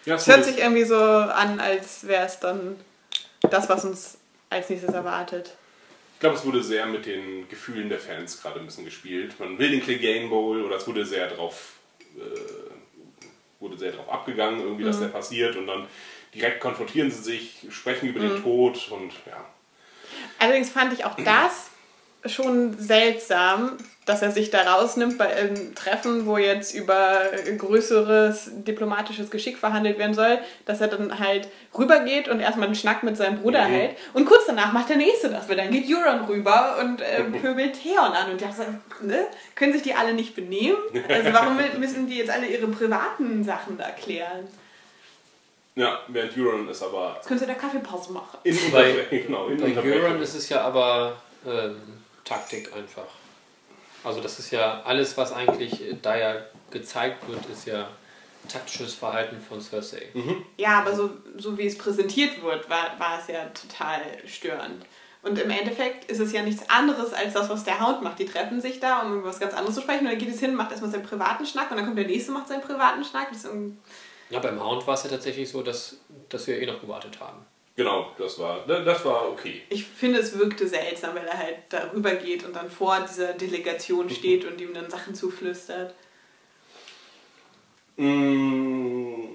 Ja, 0.04 0.16
es 0.16 0.26
hört 0.26 0.44
sich 0.44 0.58
irgendwie 0.58 0.82
so 0.82 0.96
an, 0.98 1.60
als 1.60 2.04
wäre 2.08 2.26
es 2.26 2.40
dann 2.40 2.74
das, 3.50 3.68
was 3.68 3.84
uns 3.84 4.18
als 4.50 4.68
nächstes 4.68 4.92
erwartet. 4.92 5.54
Ich 6.16 6.20
glaube, 6.20 6.36
es 6.36 6.46
wurde 6.46 6.62
sehr 6.62 6.86
mit 6.86 7.04
den 7.04 7.46
Gefühlen 7.46 7.90
der 7.90 7.98
Fans 7.98 8.40
gerade 8.40 8.58
ein 8.58 8.64
bisschen 8.64 8.86
gespielt. 8.86 9.38
Man 9.38 9.58
will 9.58 9.70
den 9.70 9.82
Clegane 9.82 10.28
Bowl 10.28 10.64
oder 10.64 10.76
es 10.76 10.86
wurde 10.86 11.04
sehr 11.04 11.28
drauf, 11.28 11.74
äh, 12.16 13.60
wurde 13.60 13.76
sehr 13.76 13.92
drauf 13.92 14.10
abgegangen, 14.10 14.60
irgendwie, 14.60 14.84
dass 14.84 14.98
der 14.98 15.08
passiert 15.08 15.56
und 15.56 15.66
dann 15.66 15.86
direkt 16.34 16.60
konfrontieren 16.60 17.10
sie 17.10 17.22
sich, 17.22 17.66
sprechen 17.68 18.08
über 18.08 18.20
den 18.20 18.42
Tod 18.42 18.90
und 18.92 19.12
ja. 19.26 19.44
Allerdings 20.38 20.70
fand 20.70 20.94
ich 20.94 21.04
auch 21.04 21.16
das 21.16 21.68
schon 22.24 22.78
seltsam, 22.78 23.76
dass 24.06 24.22
er 24.22 24.30
sich 24.30 24.50
da 24.50 24.62
rausnimmt 24.62 25.18
bei 25.18 25.26
einem 25.34 25.74
Treffen, 25.74 26.26
wo 26.26 26.38
jetzt 26.38 26.74
über 26.74 27.20
größeres 27.58 28.50
diplomatisches 28.64 29.30
Geschick 29.30 29.58
verhandelt 29.58 29.98
werden 29.98 30.14
soll, 30.14 30.38
dass 30.64 30.80
er 30.80 30.88
dann 30.88 31.18
halt 31.18 31.48
rübergeht 31.76 32.28
und 32.28 32.40
erstmal 32.40 32.66
einen 32.68 32.76
Schnack 32.76 33.02
mit 33.02 33.16
seinem 33.16 33.40
Bruder 33.40 33.64
Mhm. 33.64 33.72
hält. 33.72 33.96
Und 34.14 34.24
kurz 34.24 34.46
danach 34.46 34.72
macht 34.72 34.88
der 34.88 34.96
Nächste 34.96 35.28
das, 35.28 35.48
weil 35.48 35.56
dann 35.56 35.70
geht 35.70 35.86
Euron 35.92 36.24
rüber 36.26 36.76
und 36.80 37.00
äh, 37.02 37.24
pöbelt 37.24 37.82
Theon 37.82 37.98
an. 38.12 38.30
Und 38.30 38.40
ich 38.40 38.48
dachte, 38.48 38.64
ne? 39.02 39.26
können 39.54 39.72
sich 39.72 39.82
die 39.82 39.92
alle 39.94 40.14
nicht 40.14 40.34
benehmen? 40.34 40.78
Also 41.08 41.32
warum 41.32 41.58
müssen 41.80 42.06
die 42.08 42.18
jetzt 42.18 42.30
alle 42.30 42.46
ihre 42.46 42.68
privaten 42.68 43.42
Sachen 43.44 43.76
da 43.76 43.90
klären? 43.90 44.46
Ja, 45.74 45.98
während 46.08 46.34
Euron 46.38 46.68
ist 46.68 46.82
aber 46.82 47.14
Jetzt 47.16 47.26
können 47.28 47.40
sie 47.40 47.46
da 47.46 47.54
Kaffeepause 47.54 48.12
machen. 48.12 48.38
in, 48.44 48.56
Bei- 48.72 49.06
genau, 49.10 49.48
in 49.48 49.58
Bei. 49.60 49.76
Euron 49.82 50.22
ist 50.22 50.34
es 50.34 50.48
ja 50.48 50.62
aber 50.62 51.16
ähm, 51.46 51.76
Taktik 52.24 52.70
einfach. 52.74 53.04
Also 54.06 54.20
das 54.20 54.38
ist 54.38 54.52
ja 54.52 54.82
alles, 54.84 55.16
was 55.16 55.32
eigentlich 55.32 55.80
da 56.00 56.16
ja 56.16 56.36
gezeigt 56.70 57.28
wird, 57.28 57.44
ist 57.46 57.66
ja 57.66 57.88
taktisches 58.48 58.94
Verhalten 58.94 59.40
von 59.40 59.60
Cersei. 59.60 60.08
Ja, 60.56 60.78
aber 60.80 60.94
so, 60.94 61.10
so 61.36 61.58
wie 61.58 61.66
es 61.66 61.76
präsentiert 61.76 62.40
wird, 62.42 62.70
war, 62.70 62.98
war 62.98 63.18
es 63.20 63.26
ja 63.26 63.44
total 63.46 64.00
störend. 64.26 64.86
Und 65.22 65.36
im 65.40 65.50
Endeffekt 65.50 66.04
ist 66.08 66.20
es 66.20 66.30
ja 66.32 66.42
nichts 66.42 66.70
anderes 66.70 67.12
als 67.12 67.32
das, 67.34 67.48
was 67.48 67.64
der 67.64 67.80
Hound 67.84 68.02
macht. 68.02 68.20
Die 68.20 68.26
treffen 68.26 68.60
sich 68.60 68.78
da, 68.78 69.00
um 69.02 69.18
über 69.18 69.28
was 69.30 69.40
ganz 69.40 69.54
anderes 69.54 69.74
zu 69.74 69.80
sprechen. 69.82 70.04
Und 70.06 70.10
dann 70.12 70.18
geht 70.18 70.32
es 70.32 70.38
hin, 70.38 70.54
macht 70.54 70.70
erstmal 70.70 70.92
seinen 70.92 71.02
privaten 71.02 71.44
Schnack 71.44 71.70
und 71.72 71.76
dann 71.78 71.86
kommt 71.86 71.98
der 71.98 72.06
nächste, 72.06 72.30
macht 72.30 72.46
seinen 72.46 72.62
privaten 72.62 73.02
Schnack. 73.04 73.28
Das 73.30 73.38
ist 73.38 73.46
irgendwie- 73.46 73.76
Ja, 74.30 74.38
beim 74.38 74.62
Hound 74.64 74.86
war 74.86 74.94
es 74.94 75.02
ja 75.02 75.10
tatsächlich 75.10 75.50
so, 75.50 75.62
dass, 75.62 75.96
dass 76.28 76.46
wir 76.46 76.60
eh 76.60 76.66
noch 76.66 76.80
gewartet 76.80 77.18
haben. 77.18 77.44
Genau, 77.76 78.10
das 78.16 78.38
war, 78.38 78.66
das 78.66 79.04
war 79.04 79.28
okay. 79.28 79.60
ich 79.68 79.84
finde, 79.84 80.18
es 80.20 80.38
wirkte 80.38 80.66
seltsam, 80.66 81.14
weil 81.14 81.26
er 81.26 81.36
halt 81.36 81.56
da 81.68 81.90
rüber 81.92 82.14
geht 82.14 82.42
und 82.44 82.56
dann 82.56 82.70
vor 82.70 82.98
dieser 83.06 83.34
Delegation 83.34 84.08
steht 84.18 84.46
und 84.46 84.58
ihm 84.60 84.72
dann 84.72 84.88
Sachen 84.88 85.14
zuflüstert. 85.14 85.94
Mm, 87.96 89.26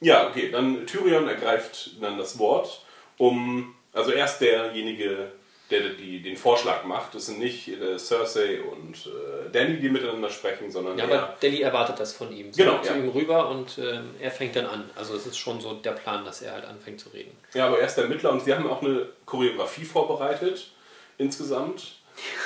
Ja, 0.00 0.28
okay, 0.28 0.50
dann 0.50 0.86
Tyrion 0.86 1.28
ergreift 1.28 2.00
dann 2.00 2.16
das 2.16 2.38
Wort, 2.38 2.84
um, 3.18 3.74
also 3.92 4.12
erst 4.12 4.40
derjenige, 4.40 5.32
der 5.70 5.90
die, 5.90 6.20
den 6.22 6.36
Vorschlag 6.36 6.84
macht. 6.84 7.14
Das 7.14 7.26
sind 7.26 7.38
nicht 7.38 7.68
äh, 7.68 7.98
Cersei 7.98 8.60
und 8.62 8.96
äh, 9.06 9.50
Danny, 9.52 9.78
die 9.78 9.88
miteinander 9.88 10.28
sprechen, 10.30 10.70
sondern 10.70 10.98
Ja, 10.98 11.06
er. 11.06 11.22
aber 11.22 11.36
Danny 11.40 11.60
erwartet 11.60 12.00
das 12.00 12.12
von 12.12 12.32
ihm. 12.32 12.52
Sie 12.52 12.62
Genau, 12.62 12.78
zu 12.80 12.92
ja. 12.92 12.98
ihm 12.98 13.08
rüber 13.10 13.48
und 13.50 13.78
ähm, 13.78 14.10
er 14.20 14.30
fängt 14.30 14.56
dann 14.56 14.66
an. 14.66 14.90
Also 14.96 15.14
es 15.14 15.26
ist 15.26 15.38
schon 15.38 15.60
so 15.60 15.74
der 15.74 15.92
Plan, 15.92 16.24
dass 16.24 16.42
er 16.42 16.52
halt 16.52 16.64
anfängt 16.64 17.00
zu 17.00 17.08
reden. 17.10 17.30
Ja, 17.54 17.66
aber 17.68 17.78
er 17.78 17.86
ist 17.86 17.94
der 17.94 18.06
Mittler 18.08 18.32
und 18.32 18.42
sie 18.44 18.52
haben 18.54 18.68
auch 18.68 18.82
eine 18.82 19.06
Choreografie 19.26 19.84
vorbereitet, 19.84 20.70
insgesamt. 21.18 21.92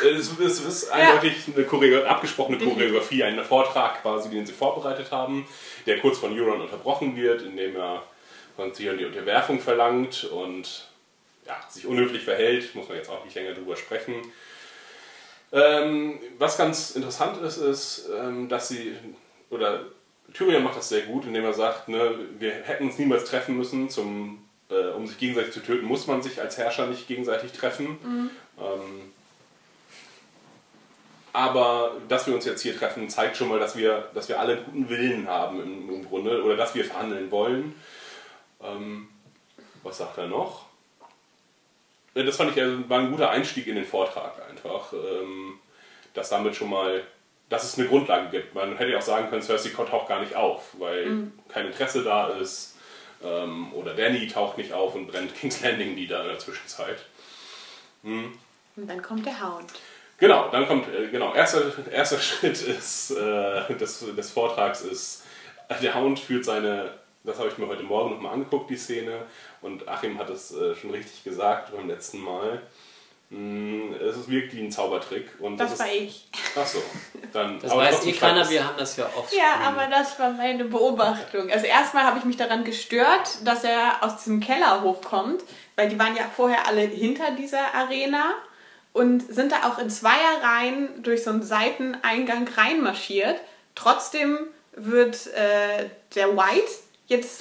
Es 0.02 0.28
ist, 0.28 0.40
es 0.40 0.60
ist 0.60 0.90
eindeutig 0.90 1.34
eine 1.54 1.64
Choreo 1.64 2.04
abgesprochene 2.04 2.58
Choreografie, 2.58 3.24
ein 3.24 3.42
Vortrag 3.44 4.02
quasi, 4.02 4.28
den 4.30 4.44
sie 4.46 4.52
vorbereitet 4.52 5.10
haben, 5.10 5.46
der 5.86 5.98
kurz 6.00 6.18
von 6.18 6.38
Euron 6.38 6.60
unterbrochen 6.60 7.16
wird, 7.16 7.42
indem 7.42 7.76
er 7.76 8.02
von 8.56 8.72
Theon 8.72 8.98
die 8.98 9.04
Unterwerfung 9.06 9.60
verlangt 9.60 10.24
und 10.24 10.86
ja, 11.46 11.56
sich 11.68 11.86
unhöflich 11.86 12.22
verhält, 12.22 12.74
muss 12.74 12.88
man 12.88 12.96
jetzt 12.96 13.10
auch 13.10 13.24
nicht 13.24 13.34
länger 13.34 13.54
drüber 13.54 13.76
sprechen. 13.76 14.14
Ähm, 15.52 16.18
was 16.38 16.56
ganz 16.56 16.92
interessant 16.92 17.40
ist, 17.42 17.58
ist, 17.58 18.08
ähm, 18.18 18.48
dass 18.48 18.68
sie, 18.68 18.94
oder 19.50 19.84
Tyrion 20.32 20.64
macht 20.64 20.76
das 20.76 20.88
sehr 20.88 21.02
gut, 21.02 21.26
indem 21.26 21.44
er 21.44 21.54
sagt, 21.54 21.88
ne, 21.88 22.18
wir 22.38 22.52
hätten 22.52 22.86
uns 22.86 22.98
niemals 22.98 23.24
treffen 23.24 23.56
müssen, 23.56 23.88
zum, 23.88 24.42
äh, 24.68 24.88
um 24.88 25.06
sich 25.06 25.18
gegenseitig 25.18 25.52
zu 25.52 25.60
töten, 25.60 25.86
muss 25.86 26.06
man 26.06 26.22
sich 26.22 26.40
als 26.40 26.58
Herrscher 26.58 26.86
nicht 26.86 27.06
gegenseitig 27.06 27.52
treffen. 27.52 27.98
Ähm, 28.58 29.12
aber 31.32 31.96
dass 32.08 32.26
wir 32.26 32.34
uns 32.34 32.44
jetzt 32.44 32.62
hier 32.62 32.76
treffen, 32.76 33.08
zeigt 33.08 33.36
schon 33.36 33.48
mal, 33.48 33.58
dass 33.58 33.76
wir, 33.76 34.08
dass 34.14 34.28
wir 34.28 34.40
alle 34.40 34.56
guten 34.56 34.88
Willen 34.88 35.28
haben 35.28 35.60
im, 35.60 35.92
im 35.92 36.08
Grunde 36.08 36.42
oder 36.42 36.56
dass 36.56 36.74
wir 36.74 36.84
verhandeln 36.84 37.30
wollen. 37.30 37.74
Ähm, 38.62 39.08
was 39.82 39.98
sagt 39.98 40.18
er 40.18 40.28
noch? 40.28 40.66
Ja, 42.14 42.22
Das 42.22 42.36
fand 42.36 42.56
ich 42.56 42.62
war 42.88 43.00
ein 43.00 43.10
guter 43.10 43.30
Einstieg 43.30 43.66
in 43.66 43.76
den 43.76 43.84
Vortrag 43.84 44.34
einfach. 44.48 44.92
Ähm, 44.92 45.58
dass 46.14 46.28
damit 46.30 46.54
schon 46.56 46.70
mal, 46.70 47.02
dass 47.48 47.64
es 47.64 47.78
eine 47.78 47.88
Grundlage 47.88 48.30
gibt. 48.30 48.54
Man 48.54 48.76
hätte 48.76 48.92
ja 48.92 48.98
auch 48.98 49.02
sagen 49.02 49.28
können, 49.28 49.42
Cersei 49.42 49.70
taucht 49.70 50.08
gar 50.08 50.20
nicht 50.20 50.34
auf, 50.34 50.70
weil 50.78 51.06
kein 51.48 51.66
Interesse 51.66 52.02
da 52.02 52.28
ist. 52.28 52.76
Ähm, 53.22 53.72
oder 53.74 53.94
Danny 53.94 54.26
taucht 54.28 54.58
nicht 54.58 54.72
auf 54.72 54.94
und 54.94 55.08
brennt 55.08 55.34
King's 55.34 55.60
Landing 55.62 55.94
nieder 55.94 56.22
in 56.22 56.28
der 56.28 56.38
Zwischenzeit. 56.38 57.04
Und 58.76 58.88
dann 58.88 59.02
kommt 59.02 59.26
der 59.26 59.40
Hound. 59.40 59.72
Genau, 60.18 60.48
dann 60.48 60.66
kommt, 60.66 60.86
äh, 60.94 61.08
genau, 61.08 61.34
erster, 61.34 61.72
erster 61.90 62.18
Schritt 62.20 62.62
ist, 62.62 63.10
äh, 63.10 63.74
des, 63.74 64.04
des 64.14 64.30
Vortrags 64.30 64.82
ist, 64.82 65.24
der 65.82 65.94
Hound 65.94 66.20
führt 66.20 66.44
seine, 66.44 66.90
das 67.24 67.38
habe 67.38 67.48
ich 67.48 67.58
mir 67.58 67.66
heute 67.66 67.82
Morgen 67.82 68.10
nochmal 68.10 68.34
angeguckt, 68.34 68.70
die 68.70 68.76
Szene, 68.76 69.26
und 69.62 69.88
Achim 69.88 70.18
hat 70.18 70.30
es 70.30 70.52
äh, 70.54 70.74
schon 70.74 70.90
richtig 70.90 71.24
gesagt 71.24 71.74
beim 71.74 71.88
letzten 71.88 72.20
Mal. 72.20 72.62
Mm, 73.30 73.94
Es 73.94 74.16
ist 74.16 74.28
wirklich 74.28 74.60
ein 74.62 74.70
Zaubertrick. 74.70 75.30
Und 75.40 75.56
Das 75.56 75.70
das, 75.70 75.80
war 75.80 75.86
ist, 75.86 75.94
ich. 75.94 76.28
Achso, 76.54 76.82
dann. 77.32 77.58
Das 77.58 77.70
aber 77.72 77.82
weiß 77.82 78.04
eh 78.06 78.12
keiner, 78.12 78.48
wir 78.48 78.66
haben 78.66 78.76
das 78.76 78.96
ja 78.96 79.06
oft. 79.16 79.32
Ja, 79.32 79.66
aber 79.66 79.86
das 79.86 80.18
war 80.18 80.30
meine 80.30 80.66
Beobachtung. 80.66 81.50
Also 81.50 81.66
erstmal 81.66 82.04
habe 82.04 82.18
ich 82.18 82.24
mich 82.24 82.36
daran 82.36 82.64
gestört, 82.64 83.38
dass 83.44 83.64
er 83.64 84.02
aus 84.02 84.18
diesem 84.18 84.40
Keller 84.40 84.82
hochkommt, 84.82 85.42
weil 85.76 85.88
die 85.88 85.98
waren 85.98 86.14
ja 86.14 86.24
vorher 86.36 86.68
alle 86.68 86.82
hinter 86.82 87.30
dieser 87.32 87.74
Arena 87.74 88.34
und 88.92 89.20
sind 89.22 89.50
da 89.50 89.68
auch 89.68 89.78
in 89.78 89.88
Zweierreihen 89.90 91.02
durch 91.02 91.24
so 91.24 91.30
einen 91.30 91.42
Seiteneingang 91.42 92.46
reinmarschiert. 92.54 93.40
Trotzdem 93.74 94.38
wird 94.72 95.28
äh, 95.28 95.88
der 96.14 96.36
White 96.36 96.70
jetzt 97.06 97.40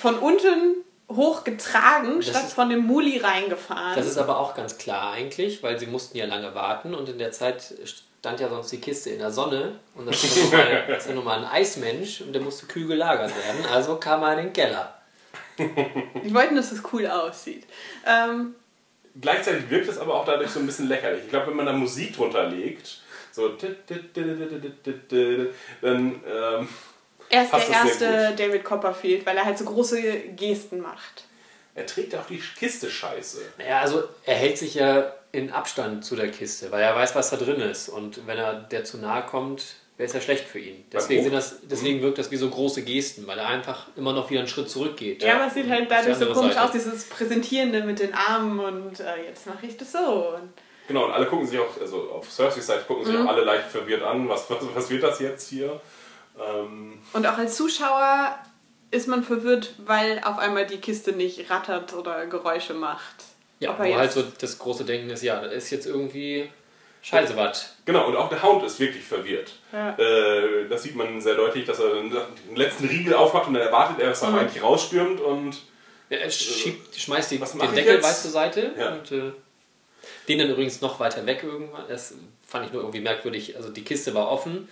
von 0.00 0.18
unten 0.18 0.76
hochgetragen, 1.10 2.22
statt 2.22 2.44
ist- 2.44 2.52
von 2.52 2.68
dem 2.68 2.80
Muli 2.86 3.18
reingefahren. 3.18 3.96
Das 3.96 4.06
ist 4.06 4.18
aber 4.18 4.38
auch 4.38 4.54
ganz 4.54 4.76
klar 4.78 5.12
eigentlich, 5.12 5.62
weil 5.62 5.78
sie 5.78 5.86
mussten 5.86 6.16
ja 6.18 6.26
lange 6.26 6.54
warten 6.54 6.94
und 6.94 7.08
in 7.08 7.18
der 7.18 7.32
Zeit 7.32 7.62
stand 8.20 8.40
ja 8.40 8.48
sonst 8.48 8.70
die 8.72 8.80
Kiste 8.80 9.10
in 9.10 9.18
der 9.18 9.30
Sonne 9.30 9.78
und 9.94 10.06
das 10.06 10.22
ist 10.22 10.36
ja 10.36 10.42
nun 10.42 10.50
mal- 10.52 10.84
das 10.88 10.98
ist 11.04 11.08
ja 11.08 11.14
nun 11.14 11.24
mal 11.24 11.38
ein 11.38 11.44
Eismensch 11.46 12.20
und 12.20 12.32
der 12.34 12.42
musste 12.42 12.66
kühl 12.66 12.86
gelagert 12.86 13.30
werden, 13.34 13.64
also 13.72 13.96
kam 13.96 14.22
er 14.22 14.32
in 14.38 14.44
den 14.46 14.52
Keller. 14.52 14.94
die 15.58 16.32
wollten, 16.34 16.54
dass 16.56 16.70
es 16.72 16.82
cool 16.92 17.06
aussieht. 17.06 17.64
Ähm, 18.06 18.54
Gleichzeitig 19.20 19.68
wirkt 19.70 19.88
es 19.88 19.98
aber 19.98 20.14
auch 20.14 20.24
dadurch 20.24 20.50
so 20.50 20.60
ein 20.60 20.66
bisschen 20.66 20.86
lächerlich. 20.86 21.24
Ich 21.24 21.30
glaube, 21.30 21.48
wenn 21.48 21.56
man 21.56 21.66
da 21.66 21.72
Musik 21.72 22.14
drunter 22.14 22.44
legt, 22.48 23.00
so. 23.32 23.48
Dann. 25.80 26.20
Ähm, 26.26 26.68
Er 27.30 27.42
ist 27.44 27.52
der 27.52 27.68
erste 27.68 28.34
David 28.36 28.64
Copperfield, 28.64 29.26
weil 29.26 29.36
er 29.36 29.44
halt 29.44 29.58
so 29.58 29.64
große 29.64 30.00
Gesten 30.36 30.80
macht. 30.80 31.24
er 31.74 31.86
trägt 31.86 32.14
auch 32.14 32.26
die 32.26 32.42
Kiste 32.58 32.90
scheiße. 32.90 33.40
Naja, 33.58 33.80
also 33.80 34.02
er 34.24 34.34
hält 34.34 34.58
sich 34.58 34.74
ja 34.74 35.12
in 35.32 35.52
Abstand 35.52 36.04
zu 36.04 36.16
der 36.16 36.30
Kiste, 36.30 36.70
weil 36.72 36.82
er 36.82 36.96
weiß, 36.96 37.14
was 37.14 37.30
da 37.30 37.36
drin 37.36 37.60
ist 37.60 37.88
und 37.88 38.26
wenn 38.26 38.38
er 38.38 38.54
der 38.54 38.84
zu 38.84 38.98
nahe 38.98 39.24
kommt, 39.26 39.76
wäre 39.98 40.06
es 40.06 40.14
ja 40.14 40.20
schlecht 40.20 40.44
für 40.46 40.58
ihn. 40.58 40.84
Deswegen, 40.92 41.22
sind 41.24 41.34
das, 41.34 41.56
deswegen 41.62 42.00
wirkt 42.02 42.18
das 42.18 42.30
wie 42.30 42.36
so 42.36 42.48
große 42.48 42.82
Gesten, 42.82 43.26
weil 43.26 43.38
er 43.38 43.48
einfach 43.48 43.88
immer 43.96 44.12
noch 44.12 44.30
wieder 44.30 44.40
einen 44.40 44.48
Schritt 44.48 44.70
zurückgeht. 44.70 45.22
Ja, 45.22 45.36
aber 45.36 45.48
es 45.48 45.54
sieht 45.54 45.68
halt 45.68 45.90
dadurch 45.90 46.16
so 46.16 46.26
komisch 46.32 46.54
Seite. 46.54 46.64
aus, 46.64 46.72
dieses 46.72 47.04
Präsentierende 47.08 47.82
mit 47.82 47.98
den 47.98 48.14
Armen 48.14 48.58
und 48.60 49.00
äh, 49.00 49.24
jetzt 49.26 49.46
mache 49.46 49.66
ich 49.66 49.76
das 49.76 49.92
so. 49.92 50.34
Und 50.34 50.52
Genau, 50.86 51.04
und 51.04 51.12
alle 51.12 51.26
gucken 51.26 51.46
sich 51.46 51.58
auch, 51.58 51.78
also 51.78 52.10
auf 52.12 52.30
Cerseis 52.32 52.66
Seite 52.66 52.84
gucken 52.86 53.04
sich 53.04 53.14
auch 53.14 53.26
alle 53.26 53.44
leicht 53.44 53.68
verwirrt 53.68 54.02
an. 54.02 54.26
Was, 54.26 54.48
was, 54.48 54.58
was 54.74 54.88
wird 54.88 55.02
das 55.02 55.20
jetzt 55.20 55.50
hier? 55.50 55.78
Ähm, 56.40 56.98
Und 57.12 57.26
auch 57.26 57.38
als 57.38 57.56
Zuschauer 57.56 58.38
ist 58.90 59.06
man 59.08 59.22
verwirrt, 59.22 59.74
weil 59.84 60.20
auf 60.24 60.38
einmal 60.38 60.66
die 60.66 60.78
Kiste 60.78 61.12
nicht 61.12 61.50
rattert 61.50 61.92
oder 61.94 62.26
Geräusche 62.26 62.74
macht. 62.74 63.24
Ja, 63.60 63.70
Ob 63.72 63.80
wo 63.80 63.94
halt 63.96 64.12
so 64.12 64.22
das 64.40 64.58
große 64.58 64.84
Denken 64.84 65.10
ist, 65.10 65.22
ja, 65.22 65.40
das 65.42 65.52
ist 65.52 65.70
jetzt 65.70 65.86
irgendwie 65.86 66.48
scheiße 67.02 67.36
was. 67.36 67.74
genau, 67.84 68.06
und 68.06 68.16
auch 68.16 68.28
der 68.28 68.42
Hound 68.42 68.64
ist 68.64 68.78
wirklich 68.80 69.04
verwirrt. 69.04 69.52
Ja. 69.72 69.96
Äh, 69.98 70.68
das 70.68 70.82
sieht 70.84 70.94
man 70.96 71.20
sehr 71.20 71.34
deutlich, 71.34 71.64
dass 71.66 71.80
er 71.80 71.94
den 71.94 72.16
letzten 72.56 72.86
Riegel 72.88 73.14
aufmacht 73.14 73.48
und 73.48 73.54
dann 73.54 73.62
erwartet 73.64 74.00
er, 74.00 74.10
dass 74.10 74.22
er 74.22 74.32
eigentlich 74.34 74.62
rausstürmt 74.62 75.20
und 75.20 75.56
Ja, 76.08 76.18
er 76.18 76.30
schiebt, 76.30 76.94
schmeißt 76.94 77.30
die, 77.32 77.40
Was 77.40 77.52
den 77.52 77.60
Deckel 77.74 77.94
jetzt? 77.96 78.04
weit 78.04 78.16
zur 78.16 78.30
Seite 78.30 78.72
Ja. 78.78 78.92
und 78.94 79.10
äh, 79.12 79.32
Den 80.28 80.38
dann 80.38 80.50
übrigens 80.50 80.80
noch 80.80 81.00
weiter 81.00 81.26
weg 81.26 81.40
irgendwann. 81.42 81.84
Das 81.88 82.14
fand 82.46 82.66
ich 82.66 82.72
nur 82.72 82.82
irgendwie 82.82 83.00
merkwürdig. 83.00 83.56
Also 83.56 83.70
die 83.70 83.82
Kiste 83.84 84.14
war 84.14 84.30
offen 84.30 84.68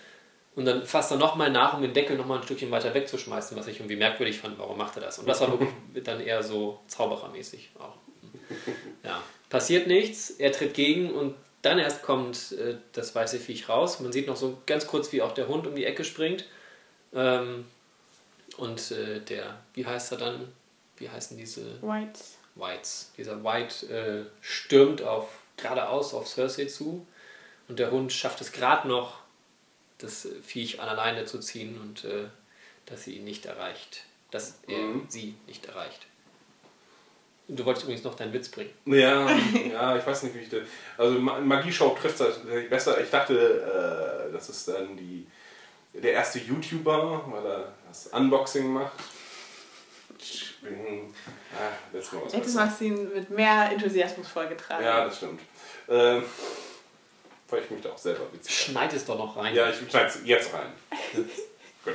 und 0.57 0.65
dann 0.65 0.85
fasst 0.85 1.13
er 1.13 1.19
nochmal 1.19 1.51
nach, 1.51 1.75
um 1.75 1.83
den 1.83 1.93
Deckel 1.93 2.17
nochmal 2.17 2.39
ein 2.39 2.45
Stückchen 2.45 2.71
weiter 2.71 2.93
wegzuschmeißen, 2.95 3.57
was 3.57 3.69
ich 3.69 3.79
irgendwie 3.79 3.97
merkwürdig 3.97 4.39
fand. 4.39 4.59
Warum 4.59 4.79
macht 4.79 4.97
er 4.97 5.03
das? 5.03 5.19
Und 5.19 5.29
das 5.29 5.41
war 5.43 5.51
wirklich 5.51 5.71
dann 6.05 6.21
eher 6.21 6.43
so 6.43 6.81
zauberermäßig 6.89 7.71
auch. 7.79 7.95
Ja, 9.05 9.23
passiert 9.51 9.87
nichts, 9.87 10.31
er 10.31 10.53
tritt 10.53 10.75
gegen 10.75 11.11
und 11.13 11.35
dann 11.63 11.79
erst 11.79 12.03
kommt 12.03 12.53
äh, 12.53 12.77
das 12.93 13.15
weiße 13.15 13.39
Viech 13.39 13.69
raus. 13.69 14.01
Man 14.01 14.13
sieht 14.13 14.27
noch 14.27 14.37
so 14.37 14.59
ganz 14.67 14.87
kurz, 14.87 15.13
wie 15.13 15.23
auch 15.23 15.33
der 15.33 15.49
Hund 15.49 15.67
um 15.67 15.75
die 15.75 15.85
Ecke 15.85 16.05
springt. 16.05 16.47
Ähm, 17.15 17.67
und 18.57 18.91
äh, 18.93 19.21
der, 19.21 19.59
wie 19.75 19.85
heißt 19.85 20.13
er 20.13 20.19
dann? 20.19 20.53
Wie 20.97 21.11
heißen 21.11 21.37
diese 21.37 21.83
White. 21.83 22.21
Whites? 22.55 23.13
Dieser 23.19 23.45
White 23.45 23.87
äh, 23.93 24.25
stürmt 24.41 25.03
auf 25.03 25.29
geradeaus 25.59 26.15
auf 26.15 26.27
Cersei 26.27 26.67
zu 26.67 27.07
und 27.69 27.79
der 27.79 27.91
Hund 27.91 28.13
schafft 28.13 28.41
es 28.41 28.53
gerade 28.53 28.89
noch, 28.89 29.19
das 29.99 30.29
Viech 30.45 30.81
an 30.81 30.89
alleine 30.89 31.25
zu 31.25 31.39
ziehen 31.41 31.81
und 31.81 32.05
äh, 32.05 32.25
dass 32.87 33.05
sie 33.05 33.17
ihn 33.17 33.25
nicht 33.25 33.47
erreicht. 33.47 34.05
Dass 34.31 34.59
er 34.69 34.79
Mhm. 34.79 35.07
sie 35.09 35.35
nicht 35.47 35.65
erreicht. 35.67 36.07
Du 37.49 37.65
wolltest 37.65 37.85
übrigens 37.85 38.03
noch 38.05 38.17
deinen 38.17 38.33
Witz 38.33 38.49
bringen. 38.49 38.71
Ja, 38.87 39.31
ja, 39.73 39.97
ich 39.97 40.05
weiß 40.07 40.25
nicht, 40.25 40.35
wie 40.35 40.41
ich 40.41 40.49
das. 40.49 40.63
Also 40.99 41.19
Ma- 41.19 41.39
Magieshow 41.39 41.91
trifft 42.01 42.19
das 42.21 42.41
besser. 42.69 43.01
Ich 43.01 43.09
dachte, 43.11 44.29
äh, 44.29 44.33
das 44.33 44.49
ist 44.49 44.67
dann 44.69 44.97
die, 44.97 45.27
der 45.95 46.13
erste 46.13 46.41
YouTuber, 46.41 47.25
weil 47.29 47.47
er 47.47 47.73
das 47.87 48.09
Unboxing 48.09 48.67
macht. 48.73 48.93
Ich 50.19 50.57
bin, 50.61 51.15
ah, 51.55 51.71
hast 52.59 52.81
du 52.81 52.85
ihn 52.85 53.13
mit 53.15 53.31
mehr 53.31 53.71
Enthusiasmus 53.71 54.27
vorgetragen. 54.27 54.85
Ja, 54.85 55.05
das 55.05 55.19
stimmt. 55.19 55.41
Ähm, 55.89 56.25
weil 57.49 57.63
ich 57.63 57.71
mich 57.71 57.83
da 57.83 57.91
auch 57.91 57.99
selber 57.99 58.33
witzig 58.33 58.55
Schneid 58.55 58.93
es 58.93 59.05
doch 59.05 59.19
noch 59.19 59.37
rein. 59.37 59.55
Ja, 59.55 59.71
ich 59.71 59.77
schneide 59.89 60.09
es 60.09 60.19
jetzt 60.25 60.53
rein. 60.53 60.73
Gut. 61.85 61.95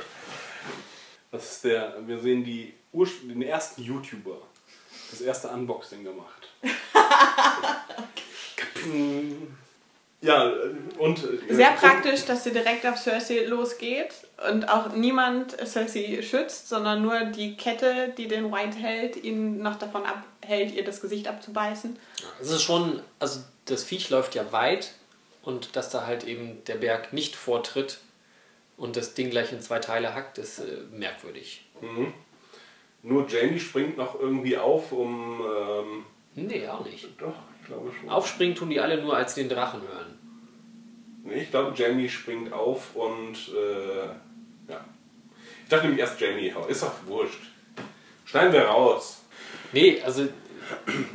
Das 1.30 1.50
ist 1.50 1.64
der, 1.64 1.96
wir 2.06 2.18
sehen 2.18 2.44
die 2.44 2.74
den 2.92 3.42
ersten 3.42 3.82
YouTuber, 3.82 4.36
das 5.10 5.20
erste 5.22 5.48
Unboxing 5.48 6.04
gemacht. 6.04 6.48
ja, 10.20 10.52
und. 10.98 11.24
äh, 11.24 11.54
Sehr 11.54 11.72
praktisch, 11.72 12.26
dass 12.26 12.44
sie 12.44 12.52
direkt 12.52 12.84
auf 12.86 12.98
Cersei 12.98 13.46
losgeht 13.46 14.12
und 14.50 14.68
auch 14.68 14.92
niemand 14.92 15.56
Cersei 15.66 16.20
schützt, 16.22 16.68
sondern 16.68 17.00
nur 17.00 17.20
die 17.24 17.56
Kette, 17.56 18.12
die 18.16 18.28
den 18.28 18.52
White 18.52 18.76
hält, 18.76 19.16
ihn 19.16 19.62
noch 19.62 19.78
davon 19.78 20.02
abhält, 20.04 20.74
ihr 20.74 20.84
das 20.84 21.00
Gesicht 21.00 21.28
abzubeißen. 21.28 21.98
Es 22.40 22.50
ist 22.50 22.62
schon, 22.62 23.00
also 23.18 23.40
das 23.64 23.84
Viech 23.84 24.10
läuft 24.10 24.34
ja 24.34 24.52
weit 24.52 24.92
und 25.42 25.76
dass 25.76 25.90
da 25.90 26.06
halt 26.06 26.24
eben 26.24 26.62
der 26.64 26.76
Berg 26.76 27.12
nicht 27.12 27.36
vortritt 27.36 27.98
und 28.76 28.96
das 28.96 29.14
Ding 29.14 29.30
gleich 29.30 29.52
in 29.52 29.60
zwei 29.60 29.78
Teile 29.78 30.14
hackt, 30.14 30.38
ist 30.38 30.60
äh, 30.60 30.78
merkwürdig. 30.92 31.64
Nur 33.02 33.28
Jamie 33.28 33.58
springt 33.58 33.96
noch 33.96 34.18
irgendwie 34.18 34.56
auf, 34.56 34.92
um. 34.92 35.42
Ähm, 35.42 36.06
Nee, 36.34 36.66
auch 36.66 36.84
nicht. 36.84 37.06
doch, 37.20 37.34
ich 37.60 37.66
glaube 37.66 37.92
schon. 37.92 38.08
Aufspringen 38.08 38.54
tun 38.54 38.70
die 38.70 38.80
alle 38.80 39.02
nur, 39.02 39.16
als 39.16 39.34
sie 39.34 39.42
den 39.42 39.50
Drachen 39.50 39.82
hören. 39.82 40.18
Nee, 41.24 41.42
ich 41.42 41.50
glaube, 41.50 41.72
Jamie 41.76 42.08
springt 42.08 42.52
auf 42.52 42.94
und. 42.96 43.34
Äh, 43.54 44.06
ja. 44.72 44.84
Ich 45.64 45.68
dachte 45.68 45.84
nämlich 45.86 46.00
erst 46.00 46.20
Jamie. 46.20 46.52
Ist 46.68 46.82
doch 46.82 46.92
wurscht. 47.06 47.40
Schneiden 48.24 48.52
wir 48.52 48.62
raus. 48.64 49.22
Nee, 49.72 50.00
also 50.02 50.28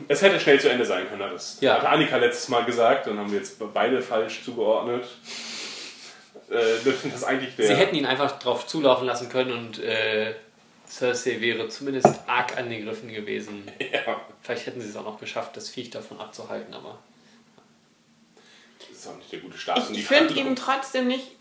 Es 0.08 0.22
hätte 0.22 0.40
schnell 0.40 0.60
zu 0.60 0.70
Ende 0.70 0.86
sein 0.86 1.08
können, 1.10 1.24
hat 1.24 1.34
das 1.34 1.58
Ja. 1.62 1.76
hatte 1.76 1.90
Annika 1.90 2.18
letztes 2.18 2.50
Mal 2.50 2.64
gesagt. 2.66 3.08
Dann 3.08 3.18
haben 3.18 3.32
wir 3.32 3.40
jetzt 3.40 3.58
beide 3.74 4.02
falsch 4.02 4.44
zugeordnet. 4.44 5.06
Äh, 6.50 6.56
das 7.12 7.24
eigentlich 7.24 7.56
der. 7.56 7.68
sie 7.68 7.76
hätten 7.76 7.96
ihn 7.96 8.06
einfach 8.06 8.40
drauf 8.40 8.68
zulaufen 8.68 9.06
lassen 9.06 9.28
können 9.30 9.52
und 9.52 9.80
äh, 9.80 10.34
Cersei 10.88 11.42
wäre 11.42 11.68
zumindest 11.68 12.08
arg 12.28 12.58
angegriffen 12.58 13.10
gewesen. 13.14 13.70
ja, 13.80 14.22
Vielleicht 14.42 14.66
hätten 14.66 14.80
sie 14.80 14.88
es 14.88 14.96
auch 14.96 15.04
noch 15.04 15.20
geschafft, 15.20 15.58
das 15.58 15.70
Viech 15.70 15.90
davon 15.90 16.20
abzuhalten, 16.22 16.74
aber 16.74 17.00
das 18.80 18.98
ist 18.98 19.08
auch 19.08 19.18
nicht 19.18 19.32
der 19.32 19.40
gute 19.40 19.58
Start. 19.58 19.90
die 19.90 20.00
Ich 20.00 20.08
finde 20.08 20.34
ihn 20.36 20.56
trotzdem 20.56 21.08
nicht 21.08 21.32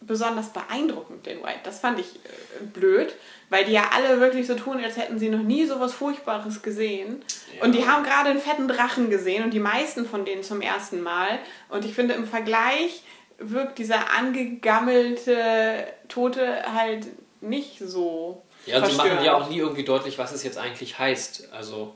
besonders 0.00 0.52
beeindruckend, 0.52 1.26
den 1.26 1.42
White. 1.42 1.60
Das 1.62 1.78
fand 1.78 2.00
ich 2.00 2.06
äh, 2.16 2.64
blöd, 2.72 3.14
weil 3.54 3.64
die 3.64 3.72
ja 3.72 3.90
alle 3.92 4.18
wirklich 4.18 4.48
so 4.48 4.56
tun, 4.56 4.82
als 4.82 4.96
hätten 4.96 5.20
sie 5.20 5.28
noch 5.28 5.44
nie 5.44 5.64
so 5.64 5.78
was 5.78 5.94
Furchtbares 5.94 6.60
gesehen. 6.60 7.24
Und 7.60 7.72
die 7.72 7.86
haben 7.86 8.02
gerade 8.02 8.30
einen 8.30 8.40
fetten 8.40 8.66
Drachen 8.66 9.10
gesehen 9.10 9.44
und 9.44 9.54
die 9.54 9.60
meisten 9.60 10.06
von 10.06 10.24
denen 10.24 10.42
zum 10.42 10.60
ersten 10.60 11.00
Mal. 11.00 11.38
Und 11.68 11.84
ich 11.84 11.94
finde, 11.94 12.14
im 12.14 12.26
Vergleich 12.26 13.04
wirkt 13.38 13.78
dieser 13.78 14.10
angegammelte 14.18 15.86
Tote 16.08 16.64
halt 16.74 17.06
nicht 17.40 17.78
so. 17.78 18.42
Ja, 18.66 18.78
und 18.78 18.90
sie 18.90 18.96
machen 18.96 19.22
ja 19.22 19.36
auch 19.36 19.48
nie 19.48 19.58
irgendwie 19.58 19.84
deutlich, 19.84 20.18
was 20.18 20.32
es 20.32 20.42
jetzt 20.42 20.58
eigentlich 20.58 20.98
heißt. 20.98 21.50
Also, 21.52 21.94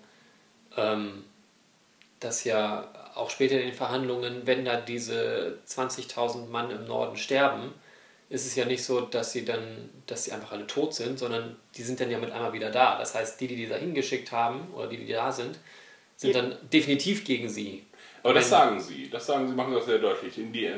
ähm, 0.76 1.24
dass 2.20 2.44
ja 2.44 2.88
auch 3.16 3.30
später 3.30 3.56
in 3.56 3.66
den 3.66 3.74
Verhandlungen, 3.74 4.42
wenn 4.44 4.64
da 4.64 4.76
diese 4.76 5.58
20.000 5.66 6.50
Mann 6.50 6.70
im 6.70 6.86
Norden 6.86 7.16
sterben, 7.16 7.74
ist 8.30 8.46
es 8.46 8.54
ja 8.56 8.64
nicht 8.66 8.84
so, 8.84 9.00
dass 9.02 9.32
sie 9.32 9.44
dann, 9.44 9.88
dass 10.06 10.24
sie 10.24 10.32
einfach 10.32 10.52
alle 10.52 10.66
tot 10.66 10.92
sind, 10.94 11.18
sondern 11.18 11.56
die 11.76 11.82
sind 11.82 11.98
dann 12.00 12.10
ja 12.10 12.18
mit 12.18 12.30
einmal 12.30 12.52
wieder 12.52 12.70
da. 12.70 12.98
Das 12.98 13.14
heißt, 13.14 13.40
die, 13.40 13.48
die 13.48 13.56
die 13.56 13.66
da 13.68 13.76
hingeschickt 13.76 14.32
haben 14.32 14.68
oder 14.74 14.86
die, 14.86 14.98
die 14.98 15.12
da 15.12 15.32
sind, 15.32 15.58
sind 16.16 16.34
Ja. 16.34 16.42
dann 16.42 16.56
definitiv 16.72 17.24
gegen 17.24 17.48
sie. 17.48 17.84
Aber 18.22 18.34
das 18.34 18.50
sagen 18.50 18.80
sie. 18.80 19.08
Das 19.08 19.24
sagen 19.26 19.48
sie, 19.48 19.54
machen 19.54 19.72
das 19.72 19.86
sehr 19.86 19.98
deutlich. 19.98 20.36
In 20.36 20.52
die, 20.52 20.68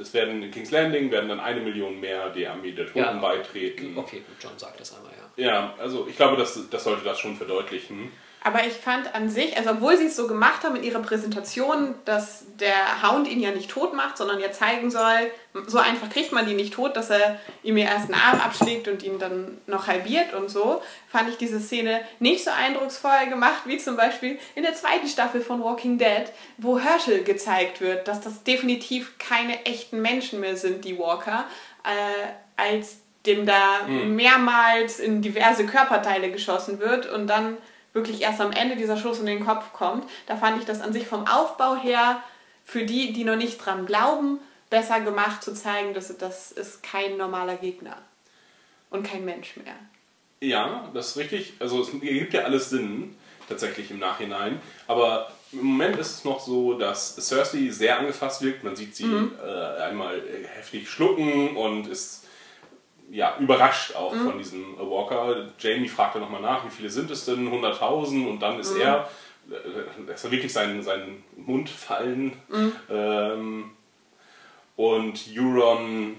es 0.00 0.12
werden 0.14 0.42
in 0.42 0.50
King's 0.50 0.70
Landing 0.70 1.10
werden 1.10 1.28
dann 1.30 1.40
eine 1.40 1.60
Million 1.60 1.98
mehr 1.98 2.28
der 2.30 2.52
Armee 2.52 2.70
der 2.72 2.84
Toten 2.86 2.98
Ja. 2.98 3.12
beitreten. 3.14 3.96
Okay, 3.96 4.18
gut, 4.18 4.36
John 4.40 4.52
sagt 4.58 4.78
das 4.78 4.94
einmal, 4.94 5.10
ja. 5.36 5.44
Ja, 5.44 5.74
also 5.78 6.06
ich 6.08 6.14
glaube, 6.16 6.36
das, 6.36 6.68
das 6.70 6.84
sollte 6.84 7.02
das 7.04 7.18
schon 7.18 7.34
verdeutlichen. 7.36 8.12
Aber 8.44 8.66
ich 8.66 8.72
fand 8.72 9.14
an 9.14 9.28
sich, 9.28 9.56
also 9.56 9.70
obwohl 9.70 9.96
sie 9.96 10.06
es 10.06 10.16
so 10.16 10.26
gemacht 10.26 10.64
haben 10.64 10.74
in 10.74 10.82
ihrer 10.82 10.98
Präsentation, 10.98 11.94
dass 12.04 12.44
der 12.58 13.02
Hound 13.02 13.28
ihn 13.28 13.40
ja 13.40 13.52
nicht 13.52 13.70
tot 13.70 13.94
macht, 13.94 14.16
sondern 14.16 14.40
ja 14.40 14.50
zeigen 14.50 14.90
soll, 14.90 15.30
so 15.68 15.78
einfach 15.78 16.10
kriegt 16.10 16.32
man 16.32 16.46
die 16.46 16.54
nicht 16.54 16.74
tot, 16.74 16.96
dass 16.96 17.10
er 17.10 17.38
ihm 17.62 17.76
ihr 17.76 17.84
erst 17.84 18.06
einen 18.06 18.20
Arm 18.20 18.40
abschlägt 18.40 18.88
und 18.88 19.04
ihn 19.04 19.20
dann 19.20 19.58
noch 19.66 19.86
halbiert 19.86 20.34
und 20.34 20.50
so, 20.50 20.82
fand 21.08 21.28
ich 21.28 21.36
diese 21.36 21.60
Szene 21.60 22.00
nicht 22.18 22.42
so 22.42 22.50
eindrucksvoll 22.50 23.28
gemacht, 23.28 23.62
wie 23.66 23.78
zum 23.78 23.96
Beispiel 23.96 24.40
in 24.56 24.64
der 24.64 24.74
zweiten 24.74 25.06
Staffel 25.06 25.40
von 25.40 25.62
Walking 25.62 25.98
Dead, 25.98 26.24
wo 26.58 26.80
Herschel 26.80 27.22
gezeigt 27.22 27.80
wird, 27.80 28.08
dass 28.08 28.20
das 28.20 28.42
definitiv 28.42 29.18
keine 29.18 29.66
echten 29.66 30.02
Menschen 30.02 30.40
mehr 30.40 30.56
sind, 30.56 30.84
die 30.84 30.98
Walker, 30.98 31.44
äh, 31.84 32.32
als 32.56 32.96
dem 33.24 33.46
da 33.46 33.86
mehrmals 33.86 34.98
in 34.98 35.22
diverse 35.22 35.64
Körperteile 35.64 36.32
geschossen 36.32 36.80
wird 36.80 37.06
und 37.06 37.28
dann 37.28 37.56
wirklich 37.92 38.22
erst 38.22 38.40
am 38.40 38.52
Ende 38.52 38.76
dieser 38.76 38.96
Schuss 38.96 39.18
in 39.18 39.26
den 39.26 39.44
Kopf 39.44 39.72
kommt. 39.72 40.08
Da 40.26 40.36
fand 40.36 40.58
ich 40.58 40.64
das 40.64 40.80
an 40.80 40.92
sich 40.92 41.06
vom 41.06 41.26
Aufbau 41.26 41.76
her 41.76 42.22
für 42.64 42.84
die, 42.84 43.12
die 43.12 43.24
noch 43.24 43.36
nicht 43.36 43.58
dran 43.58 43.86
glauben, 43.86 44.38
besser 44.70 45.00
gemacht 45.00 45.42
zu 45.42 45.52
zeigen, 45.52 45.94
dass 45.94 46.16
das 46.16 46.52
ist 46.52 46.82
kein 46.82 47.16
normaler 47.16 47.56
Gegner 47.56 47.98
und 48.90 49.06
kein 49.06 49.24
Mensch 49.24 49.56
mehr. 49.56 49.74
Ja, 50.40 50.90
das 50.94 51.10
ist 51.10 51.16
richtig. 51.18 51.54
Also 51.58 51.82
es 51.82 51.92
ergibt 51.92 52.34
ja 52.34 52.42
alles 52.42 52.70
Sinn, 52.70 53.14
tatsächlich 53.48 53.90
im 53.90 53.98
Nachhinein. 53.98 54.60
Aber 54.86 55.30
im 55.52 55.64
Moment 55.64 55.98
ist 55.98 56.10
es 56.10 56.24
noch 56.24 56.40
so, 56.40 56.74
dass 56.74 57.16
Cersei 57.16 57.68
sehr 57.70 57.98
angefasst 57.98 58.42
wirkt. 58.42 58.64
Man 58.64 58.74
sieht 58.74 58.96
sie 58.96 59.04
äh, 59.04 59.82
einmal 59.82 60.20
heftig 60.54 60.88
schlucken 60.88 61.56
und 61.56 61.86
ist 61.86 62.24
ja, 63.12 63.36
überrascht 63.38 63.94
auch 63.94 64.12
von 64.24 64.38
diesem 64.38 64.76
Walker. 64.78 65.46
Jamie 65.58 65.88
fragt 65.88 66.14
dann 66.14 66.22
nochmal 66.22 66.40
nach, 66.40 66.64
wie 66.64 66.70
viele 66.70 66.88
sind 66.90 67.10
es 67.10 67.26
denn? 67.26 67.46
100.000? 67.52 68.26
Und 68.28 68.40
dann 68.40 68.58
ist 68.58 68.74
er, 68.76 69.08
äh, 69.50 70.06
dass 70.06 70.24
er 70.24 70.30
wirklich 70.30 70.52
seinen, 70.52 70.82
seinen 70.82 71.22
Mund 71.36 71.68
fallen. 71.68 72.32
Ähm, 72.90 73.70
und 74.76 75.20
Euron, 75.36 76.16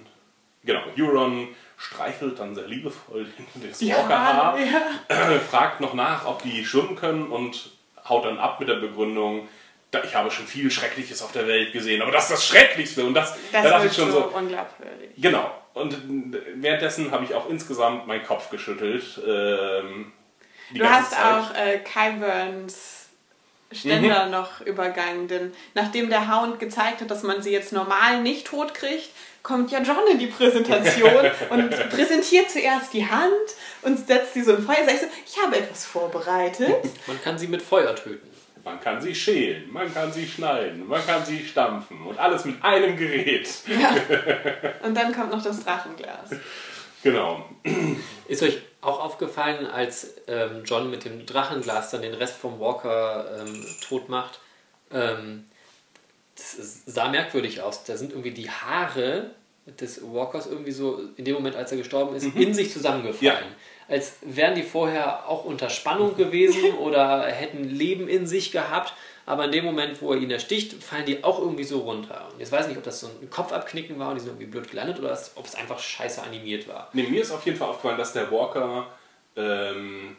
genau, 0.63 0.81
Euron 0.97 1.47
streichelt 1.77 2.39
dann 2.39 2.53
sehr 2.55 2.67
liebevoll 2.67 3.25
das 3.55 3.81
Walker-Haar, 3.97 4.57
ja. 4.59 5.39
fragt 5.39 5.81
noch 5.81 5.93
nach, 5.95 6.25
ob 6.25 6.43
die 6.43 6.63
schwimmen 6.63 6.95
können 6.95 7.27
und 7.27 7.71
haut 8.07 8.25
dann 8.25 8.37
ab 8.37 8.59
mit 8.59 8.69
der 8.69 8.75
Begründung, 8.75 9.39
"Da- 9.41 9.47
ich 10.03 10.15
habe 10.15 10.31
schon 10.31 10.47
viel 10.47 10.71
Schreckliches 10.71 11.21
auf 11.21 11.31
der 11.31 11.47
Welt 11.47 11.71
gesehen, 11.73 12.01
aber 12.01 12.11
das 12.11 12.23
ist 12.25 12.31
das 12.31 12.45
Schrecklichste. 12.47 13.03
Und 13.05 13.13
das, 13.13 13.33
Das 13.51 13.63
da 13.63 13.69
dachte 13.69 13.87
ich 13.87 13.93
schon 13.93 14.11
so 14.11 14.25
unglaubwürdig. 14.25 15.09
genau. 15.17 15.51
Und 15.73 15.97
währenddessen 16.55 17.11
habe 17.11 17.23
ich 17.25 17.33
auch 17.33 17.49
insgesamt 17.49 18.05
meinen 18.07 18.23
Kopf 18.23 18.49
geschüttelt. 18.49 19.03
Ähm, 19.25 20.11
die 20.71 20.77
Du 20.79 20.83
ganze 20.83 20.99
hast 20.99 21.11
Zeit. 21.11 21.21
auch 21.25 21.55
äh, 21.55 21.79
Kai 21.79 22.11
Burns 22.11 22.99
Ständer 23.71 24.27
noch 24.27 24.61
übergangen, 24.61 25.27
denn 25.27 25.51
nachdem 25.73 26.09
der 26.09 26.31
Hound 26.31 26.59
gezeigt 26.59 27.01
hat, 27.01 27.09
dass 27.09 27.23
man 27.23 27.41
sie 27.41 27.49
jetzt 27.51 27.73
normal 27.73 28.21
nicht 28.21 28.45
tot 28.45 28.75
kriegt, 28.75 29.09
kommt 29.41 29.71
ja 29.71 29.81
John 29.81 29.97
in 30.11 30.19
die 30.19 30.27
Präsentation 30.27 31.25
und 31.49 31.89
präsentiert 31.89 32.51
zuerst 32.51 32.93
die 32.93 33.05
Hand 33.09 33.33
und 33.81 34.05
setzt 34.05 34.35
sie 34.35 34.43
so 34.43 34.53
im 34.53 34.63
Feuer. 34.63 34.77
Sag 34.85 34.93
ich 34.93 35.01
so, 35.01 35.07
ich 35.25 35.41
habe 35.43 35.57
etwas 35.57 35.85
vorbereitet. 35.85 36.75
Man 37.07 37.19
kann 37.23 37.37
sie 37.39 37.47
mit 37.47 37.63
Feuer 37.63 37.95
töten. 37.95 38.29
Man 38.63 38.79
kann 38.79 39.01
sie 39.01 39.13
schälen, 39.13 39.71
man 39.71 39.93
kann 39.93 40.11
sie 40.11 40.25
schneiden, 40.25 40.87
man 40.87 41.05
kann 41.05 41.25
sie 41.25 41.45
stampfen 41.45 42.01
und 42.05 42.17
alles 42.17 42.45
mit 42.45 42.63
einem 42.63 42.95
Gerät. 42.95 43.49
Und 44.83 44.95
dann 44.95 45.13
kommt 45.13 45.31
noch 45.31 45.43
das 45.43 45.65
Drachenglas. 45.65 46.29
Genau. 47.03 47.49
Ist 48.29 48.41
euch 48.41 48.59
auch 48.79 49.01
aufgefallen, 49.01 49.65
als 49.65 50.15
ähm, 50.27 50.63
John 50.63 50.89
mit 50.89 51.03
dem 51.03 51.25
Drachenglas 51.25 51.91
dann 51.91 52.01
den 52.01 52.13
Rest 52.13 52.37
vom 52.37 52.59
Walker 52.59 53.41
ähm, 53.41 53.65
tot 53.85 54.07
macht? 54.07 54.39
Ähm, 54.91 55.45
das 56.35 56.83
sah 56.85 57.09
merkwürdig 57.09 57.61
aus. 57.61 57.83
Da 57.83 57.97
sind 57.97 58.11
irgendwie 58.11 58.31
die 58.31 58.49
Haare 58.49 59.31
des 59.65 60.01
Walkers 60.01 60.47
irgendwie 60.47 60.71
so 60.71 61.01
in 61.17 61.25
dem 61.25 61.35
Moment, 61.35 61.55
als 61.55 61.71
er 61.71 61.77
gestorben 61.77 62.15
ist, 62.15 62.23
in 62.35 62.53
sich 62.53 62.71
zusammengefallen. 62.71 63.21
Ja. 63.21 63.55
Als 63.87 64.17
wären 64.21 64.55
die 64.55 64.63
vorher 64.63 65.27
auch 65.29 65.45
unter 65.45 65.69
Spannung 65.69 66.17
gewesen 66.17 66.73
oder 66.75 67.23
hätten 67.25 67.63
Leben 67.63 68.07
in 68.07 68.27
sich 68.27 68.51
gehabt. 68.51 68.93
Aber 69.25 69.45
in 69.45 69.51
dem 69.53 69.63
Moment, 69.63 70.01
wo 70.01 70.11
er 70.11 70.19
ihn 70.19 70.31
ersticht, 70.31 70.83
fallen 70.83 71.05
die 71.05 71.23
auch 71.23 71.39
irgendwie 71.39 71.63
so 71.63 71.79
runter. 71.79 72.27
Und 72.33 72.39
jetzt 72.39 72.51
weiß 72.51 72.63
ich 72.63 72.69
nicht, 72.69 72.77
ob 72.77 72.83
das 72.83 72.99
so 72.99 73.07
ein 73.07 73.29
Kopfabknicken 73.29 73.97
war 73.97 74.09
und 74.09 74.15
die 74.15 74.19
sind 74.19 74.31
irgendwie 74.31 74.47
blöd 74.47 74.69
gelandet 74.69 74.99
oder 74.99 75.17
ob 75.35 75.45
es 75.45 75.55
einfach 75.55 75.79
scheiße 75.79 76.21
animiert 76.21 76.67
war. 76.67 76.89
Nee, 76.91 77.03
mir 77.03 77.21
ist 77.21 77.31
auf 77.31 77.45
jeden 77.45 77.57
Fall 77.57 77.69
aufgefallen, 77.69 77.97
dass 77.97 78.11
der 78.11 78.29
Walker, 78.31 78.87
ähm, 79.37 80.17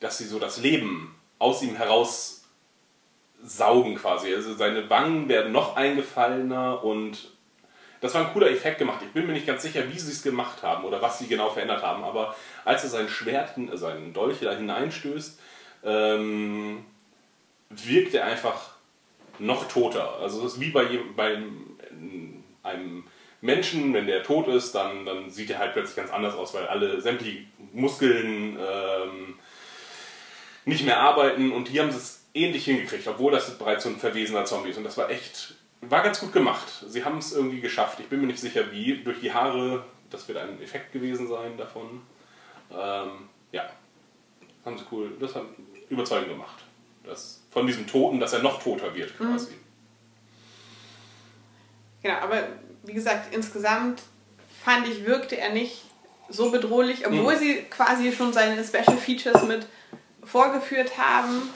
dass 0.00 0.16
sie 0.16 0.24
so 0.24 0.38
das 0.38 0.58
Leben 0.58 1.14
aus 1.38 1.62
ihm 1.62 1.76
heraus 1.76 2.44
saugen 3.44 3.96
quasi. 3.96 4.34
Also 4.34 4.54
seine 4.54 4.88
Wangen 4.88 5.28
werden 5.28 5.52
noch 5.52 5.76
eingefallener 5.76 6.82
und 6.82 7.18
das 8.00 8.14
war 8.14 8.22
ein 8.22 8.32
cooler 8.32 8.50
Effekt 8.50 8.78
gemacht. 8.78 9.00
Ich 9.02 9.12
bin 9.12 9.26
mir 9.26 9.32
nicht 9.32 9.46
ganz 9.46 9.62
sicher, 9.62 9.88
wie 9.88 9.98
sie 9.98 10.10
es 10.10 10.22
gemacht 10.22 10.62
haben 10.62 10.84
oder 10.84 11.00
was 11.00 11.18
sie 11.18 11.28
genau 11.28 11.50
verändert 11.50 11.82
haben, 11.82 12.02
aber 12.02 12.34
als 12.64 12.84
er 12.84 12.90
sein 12.90 13.08
Schwert, 13.08 13.56
äh, 13.58 13.76
seinen 13.76 14.12
Dolch 14.12 14.38
da 14.40 14.52
hineinstößt, 14.54 15.38
ähm, 15.84 16.84
wirkt 17.70 18.14
er 18.14 18.24
einfach 18.26 18.70
noch 19.38 19.66
toter. 19.68 20.18
Also 20.20 20.42
das 20.42 20.54
ist 20.54 20.60
wie 20.60 20.70
bei, 20.70 20.86
bei 21.16 21.36
einem- 21.36 22.44
einem 22.62 23.04
Menschen, 23.40 23.92
wenn 23.92 24.06
der 24.06 24.22
tot 24.22 24.46
ist, 24.48 24.72
dann, 24.74 25.04
dann 25.04 25.30
sieht 25.30 25.50
er 25.50 25.58
halt 25.58 25.72
plötzlich 25.72 25.96
ganz 25.96 26.10
anders 26.12 26.34
aus, 26.34 26.54
weil 26.54 26.66
alle 26.68 27.00
sämtliche 27.00 27.44
Muskeln 27.72 28.56
ähm, 28.60 29.34
nicht 30.64 30.84
mehr 30.84 31.00
arbeiten 31.00 31.50
und 31.50 31.68
hier 31.68 31.82
haben 31.82 31.90
sie 31.90 31.96
es 31.98 32.24
ähnlich 32.34 32.64
hingekriegt, 32.66 33.06
obwohl 33.08 33.32
das 33.32 33.58
bereits 33.58 33.82
so 33.82 33.88
ein 33.90 33.96
verwesener 33.96 34.44
Zombie 34.44 34.70
ist. 34.70 34.76
Und 34.78 34.84
das 34.84 34.96
war 34.96 35.10
echt, 35.10 35.54
war 35.80 36.02
ganz 36.02 36.20
gut 36.20 36.32
gemacht. 36.32 36.84
Sie 36.86 37.04
haben 37.04 37.18
es 37.18 37.32
irgendwie 37.32 37.60
geschafft. 37.60 37.98
Ich 37.98 38.06
bin 38.06 38.20
mir 38.20 38.28
nicht 38.28 38.38
sicher 38.38 38.70
wie. 38.70 39.02
Durch 39.02 39.20
die 39.20 39.32
Haare, 39.32 39.84
das 40.08 40.28
wird 40.28 40.38
ein 40.38 40.62
Effekt 40.62 40.92
gewesen 40.92 41.26
sein 41.26 41.56
davon. 41.56 42.02
Ähm, 42.74 43.28
ja, 43.52 43.70
haben 44.64 44.78
sie 44.78 44.84
cool, 44.90 45.16
das 45.20 45.34
hat 45.34 45.44
überzeugend 45.88 46.30
gemacht. 46.30 46.64
Das, 47.04 47.42
von 47.50 47.66
diesem 47.66 47.86
Toten, 47.86 48.20
dass 48.20 48.32
er 48.32 48.42
noch 48.42 48.62
toter 48.62 48.94
wird 48.94 49.16
quasi. 49.16 49.54
Genau, 52.02 52.14
aber 52.16 52.48
wie 52.84 52.92
gesagt, 52.92 53.34
insgesamt 53.34 54.02
fand 54.64 54.86
ich, 54.88 55.04
wirkte 55.04 55.36
er 55.36 55.52
nicht 55.52 55.82
so 56.28 56.50
bedrohlich, 56.50 57.06
obwohl 57.06 57.36
sie 57.36 57.62
quasi 57.70 58.12
schon 58.12 58.32
seine 58.32 58.62
Special 58.64 58.96
Features 58.96 59.42
mit 59.44 59.66
vorgeführt 60.24 60.96
haben. 60.98 61.50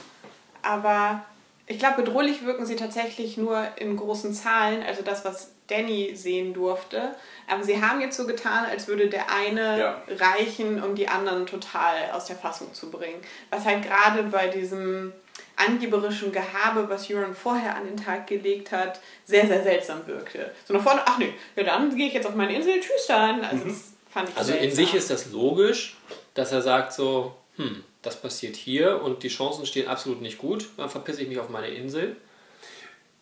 Aber 0.61 1.25
ich 1.67 1.79
glaube, 1.79 2.01
bedrohlich 2.03 2.45
wirken 2.45 2.65
sie 2.65 2.75
tatsächlich 2.77 3.37
nur 3.37 3.61
in 3.77 3.95
großen 3.97 4.33
Zahlen, 4.33 4.83
also 4.83 5.01
das, 5.03 5.25
was 5.25 5.51
Danny 5.67 6.15
sehen 6.15 6.53
durfte. 6.53 7.13
Aber 7.49 7.61
sie 7.63 7.81
haben 7.81 7.99
jetzt 7.99 8.15
so 8.15 8.25
getan, 8.25 8.65
als 8.65 8.87
würde 8.87 9.07
der 9.09 9.29
eine 9.31 9.77
Ja. 9.79 10.01
reichen, 10.17 10.81
um 10.81 10.95
die 10.95 11.07
anderen 11.09 11.45
total 11.45 12.11
aus 12.13 12.25
der 12.25 12.37
Fassung 12.37 12.73
zu 12.73 12.89
bringen. 12.89 13.21
Was 13.49 13.65
halt 13.65 13.83
gerade 13.83 14.23
bei 14.23 14.47
diesem 14.47 15.11
angeberischen 15.57 16.31
Gehabe, 16.31 16.87
was 16.89 17.09
Euron 17.09 17.33
vorher 17.33 17.75
an 17.75 17.85
den 17.85 17.97
Tag 17.97 18.27
gelegt 18.27 18.71
hat, 18.71 18.99
sehr, 19.25 19.45
sehr 19.47 19.63
seltsam 19.63 20.05
wirkte. 20.07 20.51
So 20.67 20.73
nach 20.73 20.81
vorne, 20.83 21.01
ach 21.05 21.17
nee, 21.17 21.33
ja, 21.55 21.63
dann 21.63 21.93
gehe 21.95 22.07
ich 22.07 22.13
jetzt 22.13 22.27
auf 22.27 22.35
meine 22.35 22.55
Insel, 22.55 22.79
tschüss 22.79 23.07
dann. 23.07 23.43
Also 23.43 23.65
das 23.65 23.93
fand 24.09 24.29
ich 24.29 24.37
Also 24.37 24.51
seltsam. 24.51 24.69
in 24.69 24.75
sich 24.75 24.93
ist 24.93 25.09
das 25.09 25.31
logisch, 25.31 25.97
dass 26.33 26.51
er 26.51 26.61
sagt 26.61 26.93
so, 26.93 27.33
hm, 27.57 27.83
das 28.07 28.21
passiert 28.21 28.55
hier 28.55 29.01
und 29.01 29.23
die 29.23 29.27
Chancen 29.27 29.65
stehen 29.65 29.87
absolut 29.87 30.21
nicht 30.21 30.37
gut, 30.37 30.69
dann 30.77 30.89
verpisse 30.89 31.21
ich 31.21 31.27
mich 31.27 31.39
auf 31.39 31.49
meine 31.49 31.67
Insel 31.67 32.15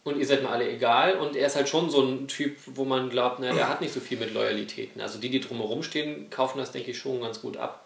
und 0.06 0.20
ihr 0.20 0.26
seid 0.26 0.44
mir 0.44 0.50
alle 0.50 0.70
egal 0.70 1.16
und 1.16 1.36
er 1.36 1.48
ist 1.48 1.56
halt 1.56 1.68
schon 1.68 1.90
so 1.90 2.02
ein 2.04 2.28
Typ, 2.28 2.58
wo 2.68 2.86
man 2.86 3.10
glaubt, 3.10 3.40
na, 3.40 3.52
der 3.52 3.68
hat 3.68 3.82
nicht 3.82 3.94
so 3.94 4.00
viel 4.00 4.20
mit 4.20 4.34
Loyalitäten. 4.34 5.02
Also 5.02 5.20
die, 5.20 5.30
die 5.30 5.40
drumherum 5.40 5.82
stehen, 5.82 6.30
kaufen 6.30 6.60
das, 6.60 6.72
denke 6.72 6.92
ich, 6.92 7.00
schon 7.00 7.22
ganz 7.22 7.42
gut 7.42 7.58
ab. 7.58 7.84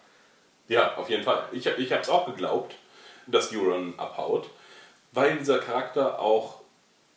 Ja, 0.68 0.96
auf 0.96 1.08
jeden 1.08 1.24
Fall. 1.24 1.48
Ich, 1.52 1.66
ich 1.66 1.92
habe 1.92 2.02
es 2.02 2.10
auch 2.10 2.26
geglaubt, 2.26 2.74
dass 3.26 3.52
Euron 3.52 3.94
abhaut, 3.96 4.50
weil 5.12 5.38
dieser 5.38 5.58
Charakter 5.60 6.20
auch 6.20 6.60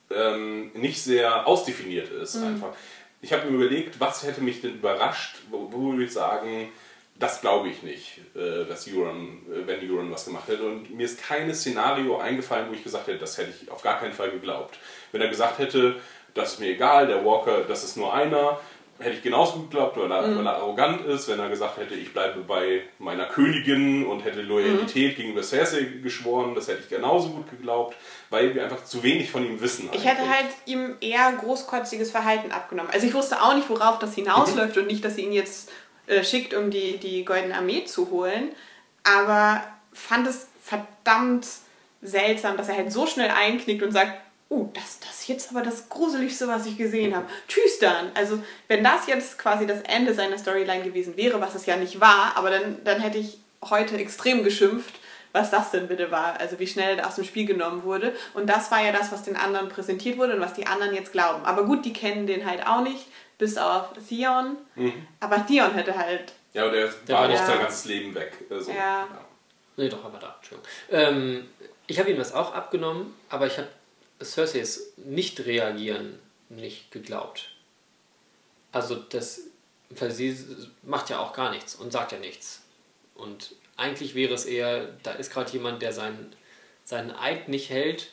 ähm, 0.10 0.72
nicht 0.74 1.04
sehr 1.04 1.46
ausdefiniert 1.46 2.10
ist. 2.10 2.38
Einfach. 2.38 2.74
Ich 3.22 3.34
habe 3.34 3.50
mir 3.50 3.58
überlegt, 3.58 4.00
was 4.00 4.24
hätte 4.24 4.40
mich 4.40 4.62
denn 4.62 4.76
überrascht, 4.76 5.36
wo, 5.50 5.68
wo 5.70 5.92
würde 5.92 6.06
ich 6.06 6.14
sagen, 6.14 6.70
das 7.16 7.42
glaube 7.42 7.70
ich 7.70 7.84
nicht, 7.84 8.20
äh, 8.36 8.66
dass 8.66 8.88
Euron, 8.88 9.42
äh, 9.52 9.68
wenn 9.68 9.90
Euron 9.90 10.12
was 10.12 10.26
gemacht 10.26 10.48
hätte. 10.48 10.64
Und 10.64 10.94
mir 10.96 11.06
ist 11.06 11.22
kein 11.22 11.54
Szenario 11.54 12.18
eingefallen, 12.18 12.70
wo 12.70 12.74
ich 12.74 12.84
gesagt 12.84 13.08
hätte, 13.08 13.20
das 13.20 13.38
hätte 13.38 13.52
ich 13.52 13.70
auf 13.72 13.82
gar 13.82 14.00
keinen 14.00 14.14
Fall 14.14 14.32
geglaubt. 14.32 14.78
Wenn 15.12 15.22
er 15.22 15.30
gesagt 15.30 15.60
hätte, 15.60 15.96
das 16.34 16.54
ist 16.54 16.60
mir 16.60 16.70
egal, 16.70 17.08
der 17.08 17.24
Walker, 17.24 17.62
das 17.68 17.84
ist 17.84 17.96
nur 17.96 18.14
einer, 18.14 18.60
hätte 19.00 19.18
ich 19.18 19.24
genauso 19.24 19.54
gut 19.54 19.72
geglaubt, 19.72 19.98
weil 19.98 20.12
er, 20.12 20.36
weil 20.36 20.46
er 20.46 20.56
arrogant 20.56 21.06
ist. 21.06 21.28
Wenn 21.28 21.40
er 21.40 21.50
gesagt 21.50 21.78
hätte, 21.78 21.94
ich 21.94 22.14
bleibe 22.14 22.42
bei 22.42 22.84
meiner 23.00 23.26
Königin 23.26 24.06
und 24.06 24.24
hätte 24.24 24.42
Loyalität 24.42 25.18
gegenüber 25.18 25.44
Cersei 25.44 25.84
geschworen, 26.02 26.56
das 26.56 26.68
hätte 26.68 26.82
ich 26.82 26.90
genauso 26.90 27.30
gut 27.30 27.50
geglaubt, 27.50 27.96
weil 28.30 28.54
wir 28.56 28.64
einfach 28.64 28.84
zu 28.84 29.04
wenig 29.04 29.30
von 29.30 29.46
ihm 29.46 29.60
wissen. 29.62 29.90
Ich 29.92 30.06
hätte 30.06 30.22
eigentlich. 30.22 30.32
halt 30.32 30.48
ihm 30.66 30.96
eher 31.02 31.32
großkotziges 31.34 32.12
Verhalten 32.12 32.52
abgenommen. 32.52 32.92
Also 32.92 33.08
ich 33.08 33.14
wusste 33.14 33.42
auch 33.42 33.56
nicht, 33.56 33.70
worauf 33.70 34.00
das 34.00 34.16
hinausläuft 34.16 34.78
und 34.78 34.88
nicht, 34.88 35.04
dass 35.04 35.16
sie 35.16 35.24
ihn 35.24 35.34
jetzt 35.34 35.72
äh, 36.08 36.24
schickt, 36.24 36.54
um 36.54 36.70
die, 36.70 36.98
die 36.98 37.26
Goldene 37.26 37.56
Armee 37.56 37.86
zu 37.86 38.10
holen. 38.10 38.50
Aber 39.04 39.64
fand 39.94 40.28
es 40.28 40.48
verdammt 40.62 41.48
seltsam, 42.02 42.58
dass 42.58 42.70
er 42.70 42.78
halt 42.78 42.92
so 42.92 43.06
schnell 43.06 43.30
einknickt 43.30 43.84
und 43.84 43.92
sagt, 43.92 44.14
oh, 44.50 44.70
das, 44.74 45.00
das 45.00 45.22
ist 45.22 45.28
jetzt 45.28 45.52
aber 45.52 45.62
das 45.62 45.90
Gruseligste, 45.90 46.48
was 46.48 46.66
ich 46.66 46.78
gesehen 46.78 47.16
habe. 47.16 47.26
Tschüss 47.48 47.80
dann. 47.80 48.12
Also 48.14 48.42
wenn 48.68 48.84
das 48.84 49.08
jetzt 49.08 49.40
quasi 49.40 49.66
das 49.66 49.82
Ende 49.82 50.14
seiner 50.14 50.38
Storyline 50.38 50.84
gewesen 50.84 51.18
wäre, 51.18 51.42
was 51.42 51.56
es 51.56 51.66
ja 51.66 51.76
nicht 51.76 52.00
war, 52.00 52.34
aber 52.36 52.50
dann, 52.50 52.84
dann 52.84 53.02
hätte 53.02 53.18
ich 53.18 53.40
heute 53.64 53.98
extrem 53.98 54.44
geschimpft, 54.44 54.94
was 55.32 55.50
das 55.50 55.72
denn 55.72 55.88
bitte 55.88 56.12
war, 56.12 56.40
also 56.40 56.60
wie 56.60 56.68
schnell 56.68 57.00
er 57.00 57.08
aus 57.08 57.16
dem 57.16 57.24
Spiel 57.24 57.46
genommen 57.46 57.84
wurde. 57.84 58.16
Und 58.36 58.48
das 58.48 58.70
war 58.70 58.84
ja 58.84 58.92
das, 58.92 59.12
was 59.12 59.24
den 59.24 59.36
anderen 59.36 59.70
präsentiert 59.70 60.18
wurde 60.18 60.36
und 60.36 60.42
was 60.42 60.54
die 60.54 60.68
anderen 60.68 60.94
jetzt 60.94 61.12
glauben. 61.12 61.44
Aber 61.44 61.66
gut, 61.66 61.86
die 61.86 61.94
kennen 61.94 62.28
den 62.28 62.46
halt 62.46 62.68
auch 62.68 62.82
nicht, 62.82 63.08
bis 63.38 63.58
auf 63.58 63.90
Theon. 64.08 64.58
Aber 65.20 65.46
Theon 65.46 65.74
hätte 65.74 65.96
halt, 65.96 66.34
Ja, 66.54 66.64
aber 66.64 66.72
der, 66.72 66.88
Der 67.08 67.16
war 67.18 67.28
nicht 67.28 67.40
ja- 67.40 67.46
sein 67.48 67.60
ganzes 67.60 67.86
Leben 67.86 68.14
weg. 68.16 68.32
Also, 68.50 68.72
Ja. 68.72 69.08
Nee, 69.76 69.90
doch, 69.90 70.04
aber 70.06 70.20
da, 70.20 70.36
Entschuldigung. 70.38 70.70
Ähm, 70.92 71.50
ich 71.88 71.98
habe 72.00 72.12
ihm 72.12 72.18
das 72.18 72.32
auch 72.34 72.54
abgenommen, 72.54 73.14
aber 73.30 73.48
ich 73.48 73.58
habe 73.58 73.68
Cerseis 74.22 74.94
Nicht-Reagieren 74.98 76.20
nicht 76.50 76.92
geglaubt. 76.92 77.50
Also 78.72 78.96
das, 78.96 79.42
weil 79.90 80.12
sie 80.12 80.38
macht 80.84 81.10
ja 81.10 81.20
auch 81.20 81.34
gar 81.34 81.50
nichts 81.52 81.76
und 81.76 81.92
sagt 81.92 82.12
ja 82.12 82.20
nichts. 82.20 82.62
Und 83.16 83.56
eigentlich 83.78 84.14
wäre 84.16 84.34
es 84.34 84.46
eher, 84.46 84.90
da 85.04 85.14
ist 85.14 85.32
gerade 85.32 85.52
jemand, 85.52 85.82
der 85.82 85.92
seinen, 85.94 86.36
seinen 86.84 87.12
Eid 87.12 87.50
nicht 87.50 87.70
hält, 87.70 88.12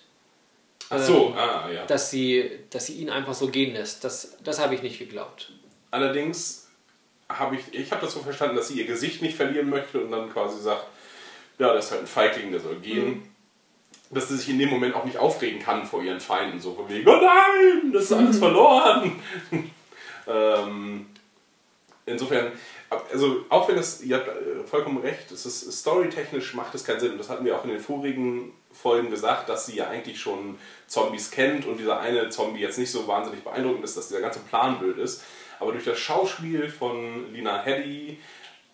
Ach 0.90 0.98
so, 0.98 1.28
Ähm, 1.28 1.38
ah, 1.38 1.70
ja. 1.72 1.86
dass 1.86 2.10
sie, 2.10 2.50
dass 2.70 2.86
sie 2.86 2.94
ihn 2.94 3.10
einfach 3.10 3.34
so 3.34 3.48
gehen 3.48 3.72
lässt. 3.74 4.02
Das, 4.04 4.36
das 4.42 4.58
habe 4.58 4.74
ich 4.74 4.82
nicht 4.82 4.98
geglaubt. 4.98 5.52
Allerdings 5.92 6.68
habe 7.28 7.56
ich, 7.56 7.72
ich 7.72 7.92
habe 7.92 8.04
das 8.04 8.14
so 8.14 8.20
verstanden, 8.20 8.56
dass 8.56 8.68
sie 8.68 8.74
ihr 8.74 8.86
Gesicht 8.86 9.22
nicht 9.22 9.36
verlieren 9.36 9.70
möchte 9.70 10.00
und 10.00 10.10
dann 10.10 10.32
quasi 10.32 10.60
sagt, 10.60 10.84
ja, 11.58 11.72
das 11.72 11.86
ist 11.86 11.90
halt 11.92 12.00
ein 12.02 12.06
Feigling, 12.06 12.50
der 12.50 12.60
soll 12.60 12.76
gehen. 12.76 13.22
Dass 14.10 14.28
sie 14.28 14.36
sich 14.36 14.48
in 14.48 14.58
dem 14.58 14.70
Moment 14.70 14.96
auch 14.96 15.04
nicht 15.04 15.18
aufregen 15.18 15.60
kann 15.60 15.86
vor 15.86 16.02
ihren 16.02 16.18
Feinden, 16.18 16.58
so 16.58 16.74
von 16.74 16.88
wegen, 16.88 17.08
oh 17.08 17.20
nein, 17.20 17.92
das 17.92 18.04
ist 18.04 18.12
alles 18.12 18.38
verloren. 18.38 19.12
ähm, 20.26 21.06
insofern, 22.06 22.50
also 22.90 23.44
auch 23.48 23.68
wenn 23.68 23.78
es, 23.78 24.02
ihr 24.02 24.16
habt 24.16 24.28
äh, 24.28 24.64
vollkommen 24.66 24.98
recht, 24.98 25.30
es 25.30 25.46
ist 25.46 25.70
storytechnisch 25.72 26.54
macht 26.54 26.74
es 26.74 26.84
keinen 26.84 27.00
Sinn. 27.00 27.12
Und 27.12 27.18
das 27.18 27.30
hatten 27.30 27.44
wir 27.44 27.56
auch 27.56 27.64
in 27.64 27.70
den 27.70 27.80
vorigen 27.80 28.52
Folgen 28.72 29.10
gesagt, 29.10 29.48
dass 29.48 29.66
sie 29.66 29.76
ja 29.76 29.88
eigentlich 29.88 30.20
schon 30.20 30.58
Zombies 30.86 31.30
kennt 31.30 31.66
und 31.66 31.78
dieser 31.78 32.00
eine 32.00 32.28
Zombie 32.30 32.60
jetzt 32.60 32.78
nicht 32.78 32.90
so 32.90 33.06
wahnsinnig 33.06 33.44
beeindruckend 33.44 33.84
ist, 33.84 33.96
dass 33.96 34.08
dieser 34.08 34.20
ganze 34.20 34.40
Plan 34.40 34.78
blöd 34.78 34.98
ist. 34.98 35.22
Aber 35.60 35.72
durch 35.72 35.84
das 35.84 35.98
Schauspiel 35.98 36.68
von 36.68 37.32
Lina 37.32 37.62
Headey 37.62 38.18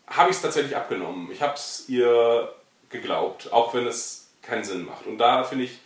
habe 0.07 0.31
ich 0.31 0.37
es 0.37 0.43
tatsächlich 0.43 0.77
abgenommen. 0.77 1.31
Ich 1.33 1.43
habe 1.43 1.55
es 1.55 1.85
ihr 1.89 2.53
geglaubt, 2.89 3.53
auch 3.53 3.75
wenn 3.75 3.87
es 3.87 4.29
keinen 4.43 4.65
Sinn 4.65 4.87
macht. 4.87 5.07
Und 5.07 5.19
da 5.19 5.45
finde 5.45 5.65
ich, 5.65 5.79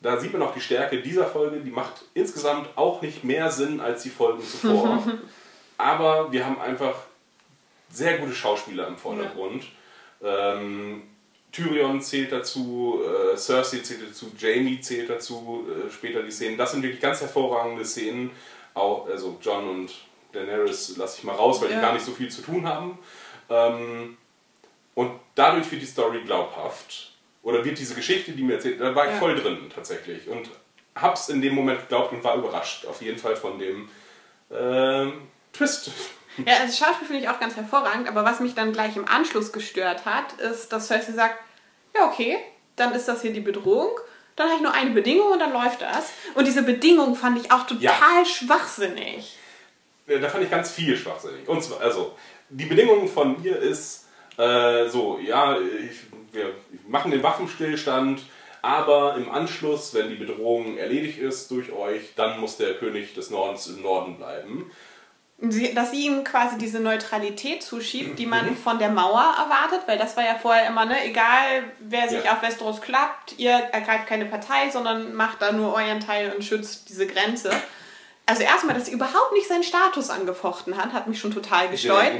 da 0.00 0.18
sieht 0.18 0.32
man 0.32 0.42
auch 0.42 0.52
die 0.52 0.60
Stärke 0.60 1.00
dieser 1.00 1.26
Folge. 1.26 1.60
Die 1.60 1.70
macht 1.70 2.02
insgesamt 2.14 2.68
auch 2.76 3.00
nicht 3.00 3.24
mehr 3.24 3.50
Sinn 3.50 3.80
als 3.80 4.02
die 4.02 4.10
Folgen 4.10 4.42
zuvor. 4.42 5.02
Aber 5.78 6.32
wir 6.32 6.44
haben 6.44 6.60
einfach 6.60 6.94
sehr 7.90 8.18
gute 8.18 8.34
Schauspieler 8.34 8.88
im 8.88 8.96
Vordergrund. 8.96 9.64
Ähm, 10.22 11.02
Tyrion 11.52 12.00
zählt 12.02 12.32
dazu, 12.32 13.00
äh, 13.32 13.36
Cersei 13.36 13.78
zählt 13.78 14.10
dazu, 14.10 14.32
Jamie 14.36 14.80
zählt 14.80 15.08
dazu, 15.08 15.66
äh, 15.70 15.90
später 15.90 16.22
die 16.22 16.30
Szenen. 16.30 16.58
Das 16.58 16.72
sind 16.72 16.82
wirklich 16.82 17.00
ganz 17.00 17.20
hervorragende 17.20 17.84
Szenen. 17.84 18.30
Auch, 18.74 19.06
also 19.08 19.38
John 19.40 19.68
und 19.68 19.92
Daenerys 20.32 20.96
lasse 20.98 21.18
ich 21.18 21.24
mal 21.24 21.34
raus, 21.34 21.60
weil 21.62 21.70
Ja. 21.70 21.76
die 21.76 21.82
gar 21.82 21.94
nicht 21.94 22.04
so 22.04 22.12
viel 22.12 22.28
zu 22.30 22.42
tun 22.42 22.66
haben. 22.68 22.98
Ähm, 23.48 24.16
und 24.94 25.12
dadurch 25.34 25.70
wird 25.70 25.80
die 25.82 25.86
Story 25.86 26.20
glaubhaft. 26.24 27.12
Oder 27.42 27.64
wird 27.64 27.78
diese 27.78 27.94
Geschichte, 27.94 28.32
die 28.32 28.42
mir 28.42 28.54
erzählt, 28.54 28.80
da 28.80 28.94
war 28.94 29.06
ich 29.06 29.12
Ja. 29.12 29.18
voll 29.18 29.36
drin 29.36 29.70
tatsächlich. 29.74 30.26
Und 30.28 30.50
hab's 30.94 31.28
in 31.28 31.40
dem 31.40 31.54
Moment 31.54 31.80
geglaubt 31.80 32.12
und 32.12 32.24
war 32.24 32.34
überrascht. 32.36 32.84
Auf 32.86 33.00
jeden 33.00 33.18
Fall 33.18 33.36
von 33.36 33.58
dem 33.58 33.88
ähm, 34.50 35.12
Twist. 35.52 35.90
Ja, 36.44 36.54
also 36.54 36.66
das 36.66 36.78
Schauspiel 36.78 37.06
finde 37.06 37.22
ich 37.22 37.28
auch 37.28 37.40
ganz 37.40 37.56
hervorragend, 37.56 38.08
aber 38.08 38.24
was 38.24 38.40
mich 38.40 38.54
dann 38.54 38.72
gleich 38.72 38.96
im 38.96 39.08
Anschluss 39.08 39.52
gestört 39.52 40.04
hat, 40.04 40.34
ist, 40.34 40.72
dass 40.72 40.88
Cersei 40.88 41.12
sagt, 41.12 41.38
ja 41.94 42.06
okay, 42.06 42.36
dann 42.76 42.92
ist 42.92 43.08
das 43.08 43.22
hier 43.22 43.32
die 43.32 43.40
Bedrohung, 43.40 43.90
dann 44.36 44.48
habe 44.48 44.56
ich 44.56 44.62
nur 44.62 44.72
eine 44.74 44.90
Bedingung 44.90 45.32
und 45.32 45.38
dann 45.38 45.52
läuft 45.52 45.80
das. 45.80 46.10
Und 46.34 46.46
diese 46.46 46.62
Bedingung 46.62 47.14
fand 47.16 47.38
ich 47.38 47.50
auch 47.50 47.66
total 47.66 47.80
Ja. 47.80 48.24
schwachsinnig. 48.26 49.38
Ja, 50.06 50.18
Da 50.18 50.28
fand 50.28 50.44
ich 50.44 50.50
ganz 50.50 50.70
viel 50.70 50.96
schwachsinnig. 50.96 51.48
Und 51.48 51.62
zwar, 51.64 51.80
also, 51.80 52.14
die 52.50 52.66
Bedingung 52.66 53.08
von 53.08 53.42
ihr 53.42 53.56
ist 53.58 54.06
äh, 54.36 54.88
so, 54.88 55.18
ja, 55.18 55.58
ich, 55.58 56.00
wir 56.32 56.52
machen 56.86 57.10
den 57.10 57.22
Waffenstillstand, 57.22 58.20
aber 58.60 59.14
im 59.16 59.30
Anschluss, 59.30 59.94
wenn 59.94 60.10
die 60.10 60.16
Bedrohung 60.16 60.76
erledigt 60.76 61.18
ist 61.18 61.50
durch 61.50 61.72
euch, 61.72 62.12
dann 62.16 62.38
muss 62.40 62.56
der 62.58 62.74
König 62.74 63.14
des 63.14 63.30
Nordens 63.30 63.66
im 63.68 63.80
Norden 63.82 64.16
bleiben. 64.18 64.70
Sie, 65.38 65.74
dass 65.74 65.90
sie 65.90 66.06
ihm 66.06 66.24
quasi 66.24 66.56
diese 66.56 66.80
Neutralität 66.80 67.62
zuschiebt, 67.62 68.18
die 68.18 68.24
Mhm. 68.24 68.30
man 68.30 68.56
von 68.56 68.78
der 68.78 68.88
Mauer 68.88 69.20
erwartet, 69.38 69.82
weil 69.86 69.98
das 69.98 70.16
war 70.16 70.24
ja 70.24 70.36
vorher 70.40 70.66
immer, 70.66 70.86
ne, 70.86 71.04
egal 71.04 71.64
wer 71.78 72.08
sich 72.08 72.24
Ja. 72.24 72.32
auf 72.32 72.42
Westeros 72.42 72.80
klappt, 72.80 73.38
ihr 73.38 73.50
ergreift 73.52 74.06
keine 74.06 74.24
Partei, 74.24 74.70
sondern 74.70 75.14
macht 75.14 75.42
da 75.42 75.52
nur 75.52 75.74
euren 75.74 76.00
Teil 76.00 76.32
und 76.34 76.42
schützt 76.42 76.88
diese 76.88 77.06
Grenze. 77.06 77.50
Also 78.28 78.42
erstmal, 78.42 78.74
dass 78.74 78.86
sie 78.86 78.92
überhaupt 78.92 79.32
nicht 79.34 79.46
seinen 79.46 79.62
Status 79.62 80.10
angefochten 80.10 80.76
hat, 80.76 80.92
hat 80.92 81.06
mich 81.06 81.20
schon 81.20 81.32
total 81.32 81.68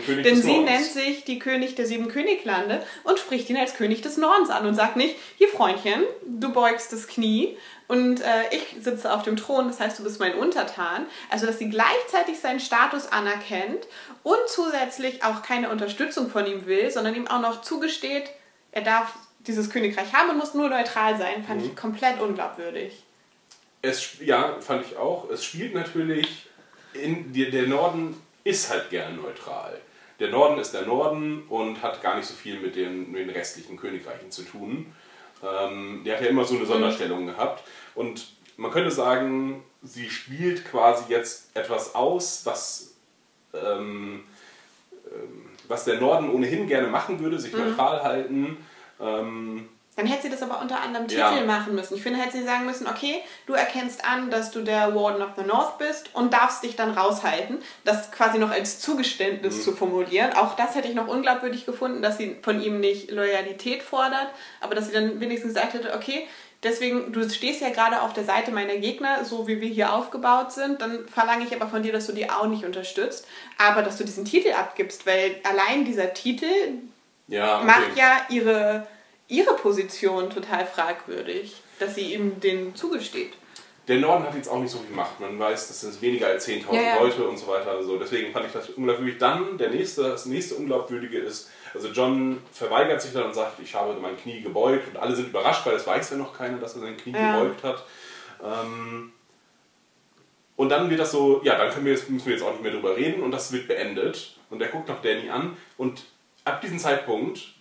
König 0.06 0.22
Denn 0.22 0.40
sie 0.40 0.52
Nordens. 0.52 0.70
nennt 0.70 0.84
sich 0.92 1.24
die 1.24 1.38
König 1.40 1.74
der 1.74 1.86
sieben 1.86 2.06
Königlande 2.08 2.86
und 3.02 3.18
spricht 3.18 3.50
ihn 3.50 3.56
als 3.56 3.74
König 3.74 4.02
des 4.02 4.16
Nordens 4.18 4.50
an 4.50 4.66
und 4.66 4.74
sagt 4.76 4.94
nicht, 4.96 5.16
hier 5.36 5.48
Freundchen, 5.48 6.02
du 6.24 6.52
beugst 6.52 6.92
das 6.92 7.08
Knie 7.08 7.56
und 7.89 8.20
äh, 8.20 8.43
ich 8.51 8.76
sitze 8.82 9.12
auf 9.12 9.22
dem 9.22 9.37
Thron, 9.37 9.68
das 9.68 9.78
heißt, 9.80 9.99
du 9.99 10.03
bist 10.05 10.18
mein 10.20 10.34
Untertan. 10.34 11.07
Also, 11.30 11.47
dass 11.47 11.59
sie 11.59 11.68
gleichzeitig 11.70 12.39
seinen 12.41 12.61
Status 12.61 13.07
anerkennt 13.09 13.87
und 14.22 14.39
zusätzlich 14.49 15.22
auch 15.24 15.43
keine 15.43 15.70
Unterstützung 15.70 16.28
von 16.28 16.47
ihm 16.47 16.66
will, 16.66 16.91
sondern 16.91 17.14
ihm 17.14 17.26
auch 17.28 17.41
noch 17.41 17.62
zugesteht, 17.62 18.24
er 18.72 18.82
darf 18.82 19.14
dieses 19.41 19.70
Königreich 19.70 20.12
haben 20.12 20.30
und 20.30 20.39
muss 20.39 20.55
nur 20.55 20.68
neutral 20.68 21.16
sein, 21.16 21.45
fand 21.45 21.61
Mhm. 21.62 21.66
ich 21.68 21.76
komplett 21.76 22.20
unglaubwürdig. 22.20 23.03
Es, 23.82 24.18
ja, 24.20 24.57
fand 24.61 24.84
ich 24.84 24.97
auch. 24.97 25.30
Es 25.30 25.45
spielt 25.45 25.72
natürlich, 25.74 26.47
in, 26.93 27.32
der, 27.32 27.51
der 27.51 27.68
Norden 27.68 28.20
ist 28.43 28.68
halt 28.70 28.91
gern 28.91 29.16
neutral. 29.16 29.78
Der 30.18 30.30
Norden 30.30 30.59
ist 30.59 30.72
der 30.72 30.82
Norden 30.87 31.45
und 31.49 31.82
hat 31.82 32.03
gar 32.03 32.16
nicht 32.16 32.26
so 32.26 32.34
viel 32.34 32.59
mit 32.59 32.74
den, 32.74 33.12
mit 33.12 33.20
den 33.20 33.30
restlichen 33.30 33.76
Königreichen 33.76 34.30
zu 34.32 34.43
tun. 34.43 34.93
Ähm, 35.43 36.03
der 36.05 36.16
hat 36.16 36.22
ja 36.22 36.28
immer 36.28 36.45
so 36.45 36.57
eine 36.57 36.66
Sonderstellung 36.66 37.26
gehabt. 37.26 37.62
Und 37.95 38.28
man 38.57 38.70
könnte 38.70 38.91
sagen, 38.91 39.62
sie 39.82 40.09
spielt 40.09 40.64
quasi 40.64 41.12
jetzt 41.12 41.55
etwas 41.55 41.95
aus, 41.95 42.43
was, 42.45 42.95
ähm, 43.55 44.24
ähm, 45.07 45.51
was 45.68 45.84
der 45.84 46.01
Norden 46.01 46.30
ohnehin 46.30 46.66
gerne 46.66 46.89
machen 46.89 47.20
würde, 47.20 47.39
sich 47.39 47.53
neutral 47.53 48.03
halten. 48.03 48.59
Ähm, 49.01 49.68
Dann 49.97 50.07
hätte 50.07 50.24
sie 50.24 50.30
das 50.30 50.42
aber 50.42 50.61
unter 50.61 50.80
anderem 50.80 51.09
Titel 51.09 51.20
Ja. 51.20 51.44
machen 51.47 51.74
müssen. 51.74 51.97
Ich 51.97 52.03
finde, 52.03 52.20
hätte 52.20 52.36
sie 52.36 52.44
sagen 52.44 52.66
müssen, 52.66 52.86
okay, 52.86 53.22
du 53.47 53.55
erkennst 53.55 54.05
an, 54.05 54.30
dass 54.30 54.51
du 54.51 54.61
der 54.61 54.94
Warden 54.94 55.22
of 55.22 55.30
the 55.36 55.42
North 55.44 55.78
bist 55.78 56.11
und 56.14 56.34
darfst 56.34 56.62
dich 56.62 56.76
dann 56.76 56.90
raushalten. 56.90 57.62
Das 57.84 58.12
quasi 58.12 58.38
noch 58.38 58.51
als 58.51 58.78
Zugeständnis 58.78 59.64
zu 59.64 59.72
formulieren. 59.72 60.34
Auch 60.34 60.55
das 60.55 60.74
hätte 60.74 60.88
ich 60.88 60.94
noch 60.94 61.09
unglaubwürdig 61.09 61.64
gefunden, 61.64 62.03
dass 62.03 62.18
sie 62.18 62.36
von 62.42 62.62
ihm 62.62 62.78
nicht 62.78 63.11
Loyalität 63.11 63.82
fordert, 63.82 64.28
aber 64.61 64.74
dass 64.74 64.88
sie 64.88 64.92
dann 64.92 65.18
wenigstens 65.18 65.55
gesagt 65.55 65.72
hätte, 65.72 65.94
okay, 65.94 66.28
deswegen, 66.62 67.12
du 67.12 67.28
stehst 67.30 67.61
ja 67.61 67.70
gerade 67.70 68.03
auf 68.03 68.12
der 68.12 68.24
Seite 68.24 68.51
meiner 68.51 68.76
Gegner, 68.76 69.24
so 69.24 69.49
wie 69.49 69.61
wir 69.61 69.68
hier 69.68 69.92
aufgebaut 69.92 70.53
sind, 70.53 70.80
dann 70.82 71.09
verlange 71.09 71.44
ich 71.44 71.55
aber 71.55 71.68
von 71.68 71.82
dir, 71.82 71.92
dass 71.92 72.07
du 72.07 72.12
die 72.12 72.28
auch 72.28 72.47
nicht 72.47 72.64
unterstützt, 72.64 73.26
aber 73.59 73.82
dass 73.82 73.97
du 73.97 74.05
diesen 74.05 74.24
Titel 74.24 74.53
abgibst, 74.53 75.07
weil 75.07 75.36
allein 75.44 75.84
dieser 75.84 76.12
Titel 76.12 76.47
ja, 77.28 77.59
okay. 77.59 77.66
macht 77.66 77.97
ja 77.97 78.20
ihre, 78.28 78.86
ihre 79.29 79.55
Position 79.55 80.31
total 80.31 80.66
fragwürdig, 80.66 81.55
dass 81.79 81.95
sie 81.95 82.14
ihm 82.14 82.41
den 82.41 82.74
zugesteht. 82.74 83.33
Der 83.89 83.99
Norden 83.99 84.24
hat 84.24 84.35
jetzt 84.35 84.49
auch 84.49 84.59
nicht 84.59 84.72
so 84.72 84.79
viel 84.79 84.95
Macht. 84.97 85.20
Man 85.20 85.39
weiß, 85.39 85.68
das 85.68 85.81
sind 85.83 86.03
weniger 86.03 86.27
als 86.27 86.49
10.000 86.49 86.74
Ja, 86.74 86.81
ja. 86.83 87.01
Leute 87.01 87.27
und 87.27 87.37
so 87.37 87.47
weiter. 87.47 87.70
Also 87.70 87.97
deswegen 87.99 88.33
fand 88.33 88.47
ich 88.47 88.53
das 88.53 88.70
unglaubwürdig. 88.70 89.18
Dann 89.18 89.59
der 89.59 89.70
nächste, 89.70 90.03
das 90.03 90.27
nächste 90.27 90.57
Unglaubwürdige 90.57 91.18
ist, 91.18 91.51
also 91.72 91.89
John 91.89 92.43
verweigert 92.53 93.01
sich 93.01 93.12
dann 93.12 93.24
und 93.24 93.35
sagt, 93.35 93.61
ich 93.61 93.74
habe 93.77 93.95
mein 94.01 94.16
Knie 94.16 94.41
gebeugt 94.41 94.89
und 94.89 94.97
alle 94.97 95.14
sind 95.14 95.29
überrascht, 95.29 95.64
weil 95.66 95.77
es 95.77 95.87
weiß 95.87 96.11
ja 96.11 96.16
noch 96.16 96.37
keiner, 96.37 96.59
dass 96.59 96.74
er 96.74 96.81
sein 96.81 96.97
Knie 96.97 97.12
Ja. 97.12 97.39
gebeugt 97.41 97.62
hat. 97.62 97.85
Ähm, 98.43 99.12
und 100.57 100.68
dann 100.70 100.89
wird 100.91 100.99
das 101.01 101.12
so, 101.12 101.41
ja, 101.45 101.57
dann 101.57 101.70
können 101.70 101.85
wir 101.85 101.93
jetzt, 101.93 102.09
müssen 102.11 102.27
wir 102.27 102.33
jetzt 102.33 102.43
auch 102.43 102.53
nicht 102.53 102.62
mehr 102.62 102.72
drüber 102.72 102.97
reden 102.97 103.22
und 103.22 103.31
das 103.31 103.53
wird 103.53 103.68
beendet. 103.68 104.37
Und 104.51 104.61
er 104.62 104.68
guckt 104.68 104.89
noch 104.89 105.01
Danny 105.03 105.29
an 105.31 105.57
und 105.77 106.05
ab 106.45 106.61
diesem 106.61 106.79
Zeitpunkt 106.79 107.55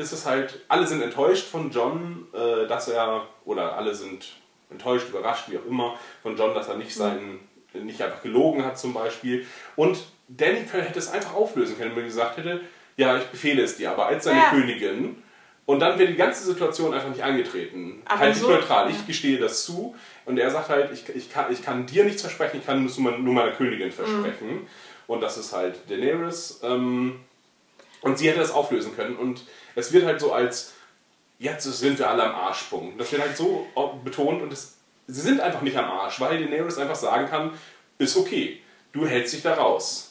ist 0.00 0.12
es 0.12 0.26
halt, 0.26 0.60
alle 0.68 0.86
sind 0.86 1.02
enttäuscht 1.02 1.46
von 1.46 1.70
John, 1.70 2.26
äh, 2.34 2.66
dass 2.66 2.88
er, 2.88 3.26
oder 3.44 3.76
alle 3.76 3.94
sind 3.94 4.26
enttäuscht, 4.70 5.08
überrascht, 5.08 5.44
wie 5.48 5.58
auch 5.58 5.66
immer, 5.66 5.96
von 6.22 6.36
John, 6.36 6.54
dass 6.54 6.68
er 6.68 6.76
nicht 6.76 6.94
seinen, 6.94 7.40
nicht 7.74 8.02
einfach 8.02 8.22
gelogen 8.22 8.64
hat 8.64 8.78
zum 8.78 8.92
Beispiel. 8.94 9.46
Und 9.76 9.98
Danny 10.28 10.64
hätte 10.72 10.98
es 10.98 11.10
einfach 11.10 11.34
auflösen 11.34 11.76
können, 11.78 11.90
wenn 11.92 12.02
er 12.04 12.08
gesagt 12.08 12.36
hätte, 12.38 12.60
ja, 12.96 13.16
ich 13.18 13.24
befehle 13.24 13.62
es 13.62 13.76
dir, 13.76 13.90
aber 13.92 14.06
als 14.06 14.24
seine 14.24 14.38
Ja. 14.40 14.50
Königin. 14.50 15.22
Und 15.66 15.80
dann 15.80 15.98
wäre 15.98 16.10
die 16.10 16.16
ganze 16.16 16.44
Situation 16.44 16.92
einfach 16.92 17.08
nicht 17.10 17.22
eingetreten. 17.22 18.02
Aber 18.04 18.18
halt 18.20 18.30
nicht 18.30 18.40
so- 18.42 18.48
neutral, 18.50 18.90
ich 18.90 19.06
gestehe 19.06 19.38
das 19.38 19.64
zu. 19.64 19.94
Und 20.24 20.38
er 20.38 20.50
sagt 20.50 20.68
halt, 20.68 20.90
ich, 20.92 21.08
ich, 21.14 21.32
kann, 21.32 21.52
ich 21.52 21.62
kann 21.64 21.86
dir 21.86 22.04
nichts 22.04 22.22
versprechen, 22.22 22.58
ich 22.60 22.66
kann 22.66 22.84
nur, 22.84 23.08
meiner 23.34 23.52
Königin 23.52 23.92
versprechen. 23.92 24.66
Und 25.06 25.20
das 25.20 25.38
ist 25.38 25.52
halt 25.52 25.76
Daenerys. 25.88 26.60
Ähm, 26.64 27.20
und 28.02 28.18
sie 28.18 28.28
hätte 28.28 28.40
das 28.40 28.50
auflösen 28.52 28.94
können. 28.96 29.16
Und 29.16 29.44
es 29.74 29.92
wird 29.92 30.04
halt 30.06 30.20
so 30.20 30.32
als, 30.32 30.72
jetzt 31.38 31.64
sind 31.64 31.98
wir 31.98 32.08
alle 32.10 32.24
am 32.24 32.34
Arschpunkt. 32.34 33.00
Das 33.00 33.10
wird 33.12 33.22
halt 33.22 33.36
so 33.36 33.66
betont 34.04 34.42
und 34.42 34.52
es, 34.52 34.74
sie 35.06 35.20
sind 35.20 35.40
einfach 35.40 35.62
nicht 35.62 35.76
am 35.76 35.90
Arsch, 35.90 36.20
weil 36.20 36.38
Daenerys 36.38 36.78
einfach 36.78 36.94
sagen 36.96 37.28
kann, 37.28 37.52
ist 37.98 38.16
okay, 38.16 38.60
du 38.92 39.06
hältst 39.06 39.34
dich 39.34 39.42
da 39.42 39.54
raus. 39.54 40.06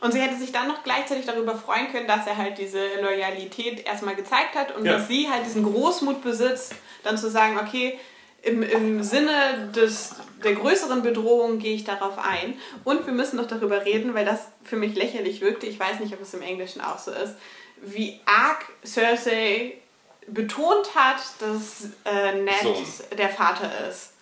Und 0.00 0.12
sie 0.12 0.20
hätte 0.20 0.36
sich 0.36 0.52
dann 0.52 0.68
noch 0.68 0.82
gleichzeitig 0.82 1.24
darüber 1.24 1.56
freuen 1.56 1.90
können, 1.90 2.06
dass 2.06 2.26
er 2.26 2.36
halt 2.36 2.58
diese 2.58 3.00
Loyalität 3.00 3.86
erstmal 3.86 4.14
gezeigt 4.14 4.54
hat 4.54 4.76
und 4.76 4.84
Ja. 4.84 4.92
dass 4.98 5.08
sie 5.08 5.28
halt 5.30 5.46
diesen 5.46 5.62
Großmut 5.64 6.22
besitzt, 6.22 6.74
dann 7.02 7.16
zu 7.16 7.30
sagen, 7.30 7.58
okay, 7.58 7.98
im, 8.42 8.62
im 8.62 9.02
Sinne 9.02 9.70
des, 9.74 10.14
der 10.44 10.52
größeren 10.54 11.02
Bedrohung 11.02 11.58
gehe 11.58 11.74
ich 11.74 11.84
darauf 11.84 12.18
ein. 12.18 12.58
Und 12.84 13.06
wir 13.06 13.12
müssen 13.14 13.36
noch 13.36 13.46
darüber 13.48 13.84
reden, 13.84 14.14
weil 14.14 14.24
das 14.26 14.48
für 14.64 14.76
mich 14.76 14.94
lächerlich 14.94 15.40
wirkte. 15.40 15.66
Ich 15.66 15.80
weiß 15.80 15.98
nicht, 16.00 16.12
ob 16.12 16.20
es 16.20 16.34
im 16.34 16.42
Englischen 16.42 16.80
auch 16.82 16.98
so 16.98 17.10
ist, 17.10 17.34
wie 17.82 18.20
arg 18.24 18.64
Cersei 18.84 19.74
betont 20.28 20.94
hat, 20.94 21.20
dass 21.38 21.90
äh, 22.04 22.34
Ned 22.40 22.54
Sohn. 22.62 22.84
der 23.16 23.28
Vater 23.28 23.70
ist. 23.88 24.12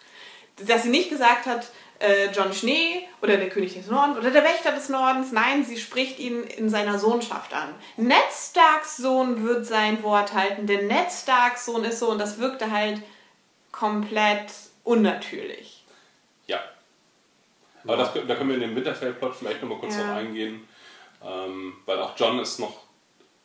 Dass 0.57 0.83
sie 0.83 0.91
nicht 0.91 1.09
gesagt 1.11 1.47
hat, 1.47 1.69
äh, 1.99 2.31
John 2.33 2.53
Schnee 2.53 3.09
oder 3.23 3.37
der 3.37 3.49
König 3.49 3.75
des 3.75 3.87
Nordens 3.87 4.19
oder 4.19 4.31
der 4.31 4.45
Wächter 4.45 4.73
des 4.73 4.89
Nordens. 4.89 5.33
Nein, 5.33 5.65
sie 5.65 5.79
spricht 5.79 6.19
ihn 6.19 6.43
in 6.45 6.69
seiner 6.69 6.99
Sohnschaft 6.99 7.55
an. 7.55 7.75
Ned 7.97 8.17
Starks 8.33 8.97
Sohn 8.99 9.45
wird 9.45 9.65
sein 9.67 10.03
Wort 10.03 10.35
halten, 10.35 10.67
denn 10.67 10.87
Ned 10.89 11.11
Starks 11.11 11.65
Sohn 11.65 11.85
ist 11.85 11.99
so 12.01 12.11
und 12.11 12.19
das 12.19 12.39
wirkte 12.39 12.71
halt 12.71 13.01
komplett 13.73 14.53
unnatürlich. 14.85 15.85
Ja. 16.47 16.61
Aber 17.85 17.97
das, 17.97 18.13
da 18.13 18.35
können 18.35 18.49
wir 18.51 18.57
in 18.57 18.61
den 18.63 18.77
Winterfell-Plot 18.77 19.35
vielleicht 19.37 19.63
nochmal 19.63 19.79
kurz 19.79 19.97
Ja. 19.97 20.03
drauf 20.07 20.17
eingehen. 20.19 20.69
Ähm, 21.25 21.75
weil 21.87 21.99
auch 22.01 22.13
John 22.17 22.39
ist 22.39 22.59
noch 22.61 22.84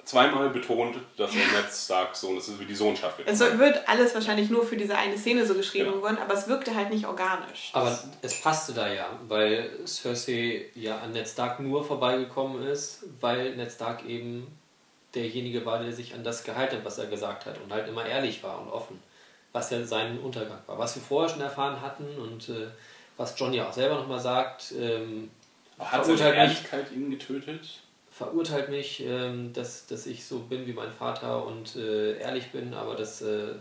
zweimal 0.10 0.49
betont, 0.49 0.95
dass 1.18 1.32
er 1.36 1.62
Ned 1.62 1.72
Sohn 1.72 2.38
ist, 2.38 2.47
das 2.47 2.55
ist 2.55 2.60
wie 2.60 2.66
die 2.66 2.74
Sohnschaft. 2.76 3.20
wird. 3.20 3.28
Es 3.28 3.39
wird 3.39 3.88
alles 3.88 4.16
wahrscheinlich 4.16 4.49
nur 4.49 4.66
für 4.66 4.76
diese 4.76 4.97
eine 4.97 5.18
Szene 5.18 5.45
so 5.45 5.53
geschrieben 5.53 5.91
Genau. 5.91 6.01
worden, 6.01 6.18
aber 6.18 6.34
es 6.34 6.47
wirkte 6.47 6.74
halt 6.74 6.89
nicht 6.89 7.05
organisch. 7.05 7.70
Aber 7.74 7.97
es 8.24 8.41
passte 8.41 8.74
da 8.74 8.91
ja, 8.91 9.07
weil 9.28 9.70
Cersei 9.86 10.66
ja 10.74 10.97
an 10.97 11.12
Ned 11.12 11.28
Stark 11.28 11.60
nur 11.60 11.84
vorbeigekommen 11.86 12.64
ist, 12.68 13.03
weil 13.20 13.55
Ned 13.55 13.72
Stark 13.72 14.03
eben 14.05 14.47
derjenige 15.14 15.64
war, 15.66 15.80
der 15.82 15.93
sich 15.93 16.14
an 16.16 16.24
das 16.24 16.43
gehalten 16.43 16.78
hat, 16.78 16.86
was 16.86 16.97
er 16.97 17.05
gesagt 17.05 17.45
hat 17.45 17.60
und 17.62 17.72
halt 17.72 17.88
immer 17.88 18.05
ehrlich 18.05 18.41
war 18.43 18.60
und 18.62 18.70
offen, 18.70 18.99
was 19.53 19.70
ja 19.70 19.84
sein 19.84 20.20
Untergang 20.20 20.60
war. 20.66 20.80
Was 20.80 20.95
wir 20.95 21.03
vorher 21.03 21.30
schon 21.30 21.41
erfahren 21.41 21.82
hatten 21.82 22.05
und 22.18 22.49
äh, 22.49 22.68
was 23.18 23.38
John 23.39 23.53
ja 23.53 23.68
auch 23.70 23.74
selber 23.74 23.95
nochmal 23.95 24.20
sagt, 24.20 24.74
ähm, 24.80 25.30
Hat 25.78 26.03
seine 26.05 26.36
Ehrlichkeit 26.36 26.91
ihn 26.91 27.12
getötet? 27.12 27.82
Verurteilt 28.20 28.68
mich, 28.68 29.02
ähm, 29.06 29.54
dass, 29.54 29.88
dass 29.88 30.06
ich 30.06 30.26
so 30.26 30.40
bin 30.40 30.68
wie 30.68 30.74
mein 30.74 30.92
Vater 30.92 31.46
und 31.46 31.78
äh, 31.78 32.20
ehrlich 32.20 32.52
bin, 32.52 32.74
aber 32.74 32.96
das, 32.96 33.22
äh, 33.22 33.54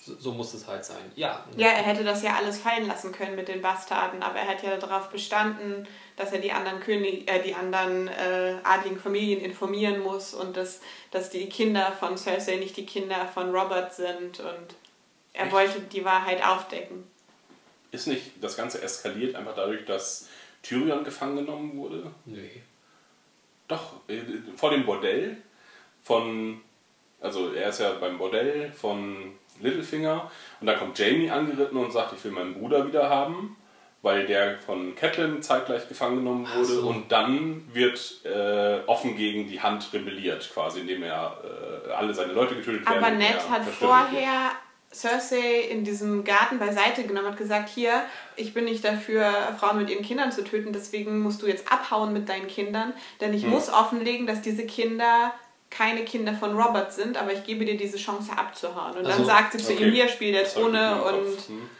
so, 0.00 0.14
so 0.18 0.32
muss 0.32 0.54
es 0.54 0.66
halt 0.66 0.82
sein. 0.82 1.12
Ja, 1.14 1.44
Ja, 1.58 1.68
er 1.68 1.82
hätte 1.82 2.04
das 2.04 2.22
ja 2.22 2.34
alles 2.36 2.58
fallen 2.58 2.86
lassen 2.86 3.12
können 3.12 3.36
mit 3.36 3.48
den 3.48 3.60
Bastarden, 3.60 4.22
aber 4.22 4.38
er 4.38 4.48
hat 4.48 4.62
ja 4.62 4.78
darauf 4.78 5.10
bestanden, 5.10 5.86
dass 6.16 6.32
er 6.32 6.38
die 6.38 6.52
anderen 6.52 6.80
König, 6.80 7.30
äh, 7.30 7.42
die 7.42 7.54
anderen 7.54 8.08
äh, 8.08 8.54
adligen 8.64 8.98
Familien 8.98 9.42
informieren 9.42 10.00
muss 10.00 10.32
und 10.32 10.56
dass, 10.56 10.80
dass 11.10 11.28
die 11.28 11.46
Kinder 11.50 11.92
von 11.92 12.16
Cersei 12.16 12.56
nicht 12.56 12.78
die 12.78 12.86
Kinder 12.86 13.26
von 13.26 13.54
Robert 13.54 13.92
sind 13.92 14.40
und 14.40 14.74
er 15.34 15.44
Echt? 15.44 15.52
wollte 15.52 15.80
die 15.80 16.06
Wahrheit 16.06 16.42
aufdecken. 16.42 17.04
Ist 17.90 18.06
nicht 18.06 18.22
das 18.40 18.56
Ganze 18.56 18.80
eskaliert 18.80 19.34
einfach 19.34 19.54
dadurch, 19.54 19.84
dass 19.84 20.28
Tyrion 20.62 21.04
gefangen 21.04 21.36
genommen 21.36 21.76
wurde? 21.76 22.10
nee. 22.24 22.62
Doch, 23.68 24.08
äh, 24.08 24.20
vor 24.56 24.70
dem 24.70 24.84
Bordell 24.84 25.36
von. 26.02 26.60
Also, 27.20 27.52
er 27.52 27.70
ist 27.70 27.80
ja 27.80 27.92
beim 27.94 28.16
Bordell 28.16 28.72
von 28.72 29.32
Littlefinger 29.60 30.30
und 30.60 30.66
da 30.66 30.74
kommt 30.74 30.98
Jamie 30.98 31.30
angeritten 31.30 31.76
und 31.76 31.92
sagt, 31.92 32.12
ich 32.16 32.24
will 32.24 32.30
meinen 32.30 32.54
Bruder 32.54 32.86
wieder 32.86 33.10
haben, 33.10 33.56
weil 34.02 34.26
der 34.26 34.58
von 34.60 34.94
Catelyn 34.94 35.42
zeitgleich 35.42 35.88
gefangen 35.88 36.18
genommen 36.18 36.46
wurde 36.54 36.66
so. 36.66 36.88
und 36.88 37.10
dann 37.10 37.64
wird 37.72 38.24
äh, 38.24 38.80
offen 38.86 39.16
gegen 39.16 39.48
die 39.48 39.60
Hand 39.60 39.92
rebelliert, 39.92 40.48
quasi, 40.52 40.80
indem 40.80 41.02
er 41.02 41.38
äh, 41.88 41.90
alle 41.90 42.14
seine 42.14 42.32
Leute 42.32 42.54
getötet 42.54 42.88
werden. 42.88 43.04
Aber 43.04 43.14
Ned 43.14 43.50
hat 43.50 43.64
vorher 43.64 44.52
Cersei 44.92 45.60
in 45.70 45.84
diesem 45.84 46.24
Garten 46.24 46.58
beiseite 46.58 47.02
genommen 47.02 47.26
und 47.26 47.32
hat 47.32 47.38
gesagt, 47.38 47.68
hier, 47.68 48.02
ich 48.36 48.54
bin 48.54 48.64
nicht 48.64 48.84
dafür, 48.84 49.30
Frauen 49.58 49.78
mit 49.78 49.90
ihren 49.90 50.02
Kindern 50.02 50.32
zu 50.32 50.42
töten, 50.42 50.72
deswegen 50.72 51.20
musst 51.20 51.42
du 51.42 51.46
jetzt 51.46 51.70
abhauen 51.70 52.12
mit 52.12 52.28
deinen 52.28 52.46
Kindern, 52.46 52.94
denn 53.20 53.34
ich 53.34 53.44
muss 53.44 53.68
offenlegen, 53.68 54.26
dass 54.26 54.40
diese 54.40 54.64
Kinder 54.64 55.34
keine 55.70 56.04
Kinder 56.04 56.32
von 56.32 56.58
Robert 56.58 56.92
sind, 56.92 57.18
aber 57.18 57.32
ich 57.32 57.44
gebe 57.44 57.64
dir 57.66 57.76
diese 57.76 57.98
Chance 57.98 58.32
abzuhauen. 58.36 58.96
Und 58.96 59.04
dann 59.04 59.12
Also, 59.12 59.24
sagt 59.24 59.52
sie 59.52 59.58
zu 59.58 59.74
okay. 59.74 59.88
ihm, 59.88 59.92
hier, 59.92 60.08
spiel 60.08 60.32
der 60.32 60.56
im 60.56 60.64
und... 60.64 60.74
Hm. 61.46 61.70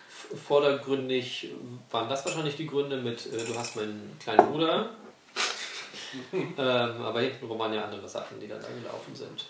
Vordergründig 0.47 1.55
waren 1.91 2.07
das 2.11 2.23
wahrscheinlich 2.27 2.55
die 2.55 2.67
Gründe 2.67 2.99
mit, 2.99 3.25
äh, 3.33 3.43
du 3.47 3.59
hast 3.59 3.77
meinen 3.77 4.15
kleinen 4.23 4.47
Bruder. 4.51 4.91
ähm, 6.35 6.57
aber 6.59 7.21
hintenrum 7.23 7.59
waren 7.59 7.73
ja 7.73 7.85
andere 7.85 8.07
Sachen, 8.07 8.39
die 8.39 8.47
dann 8.47 8.61
da 8.61 8.69
gelaufen 8.69 9.15
sind. 9.15 9.47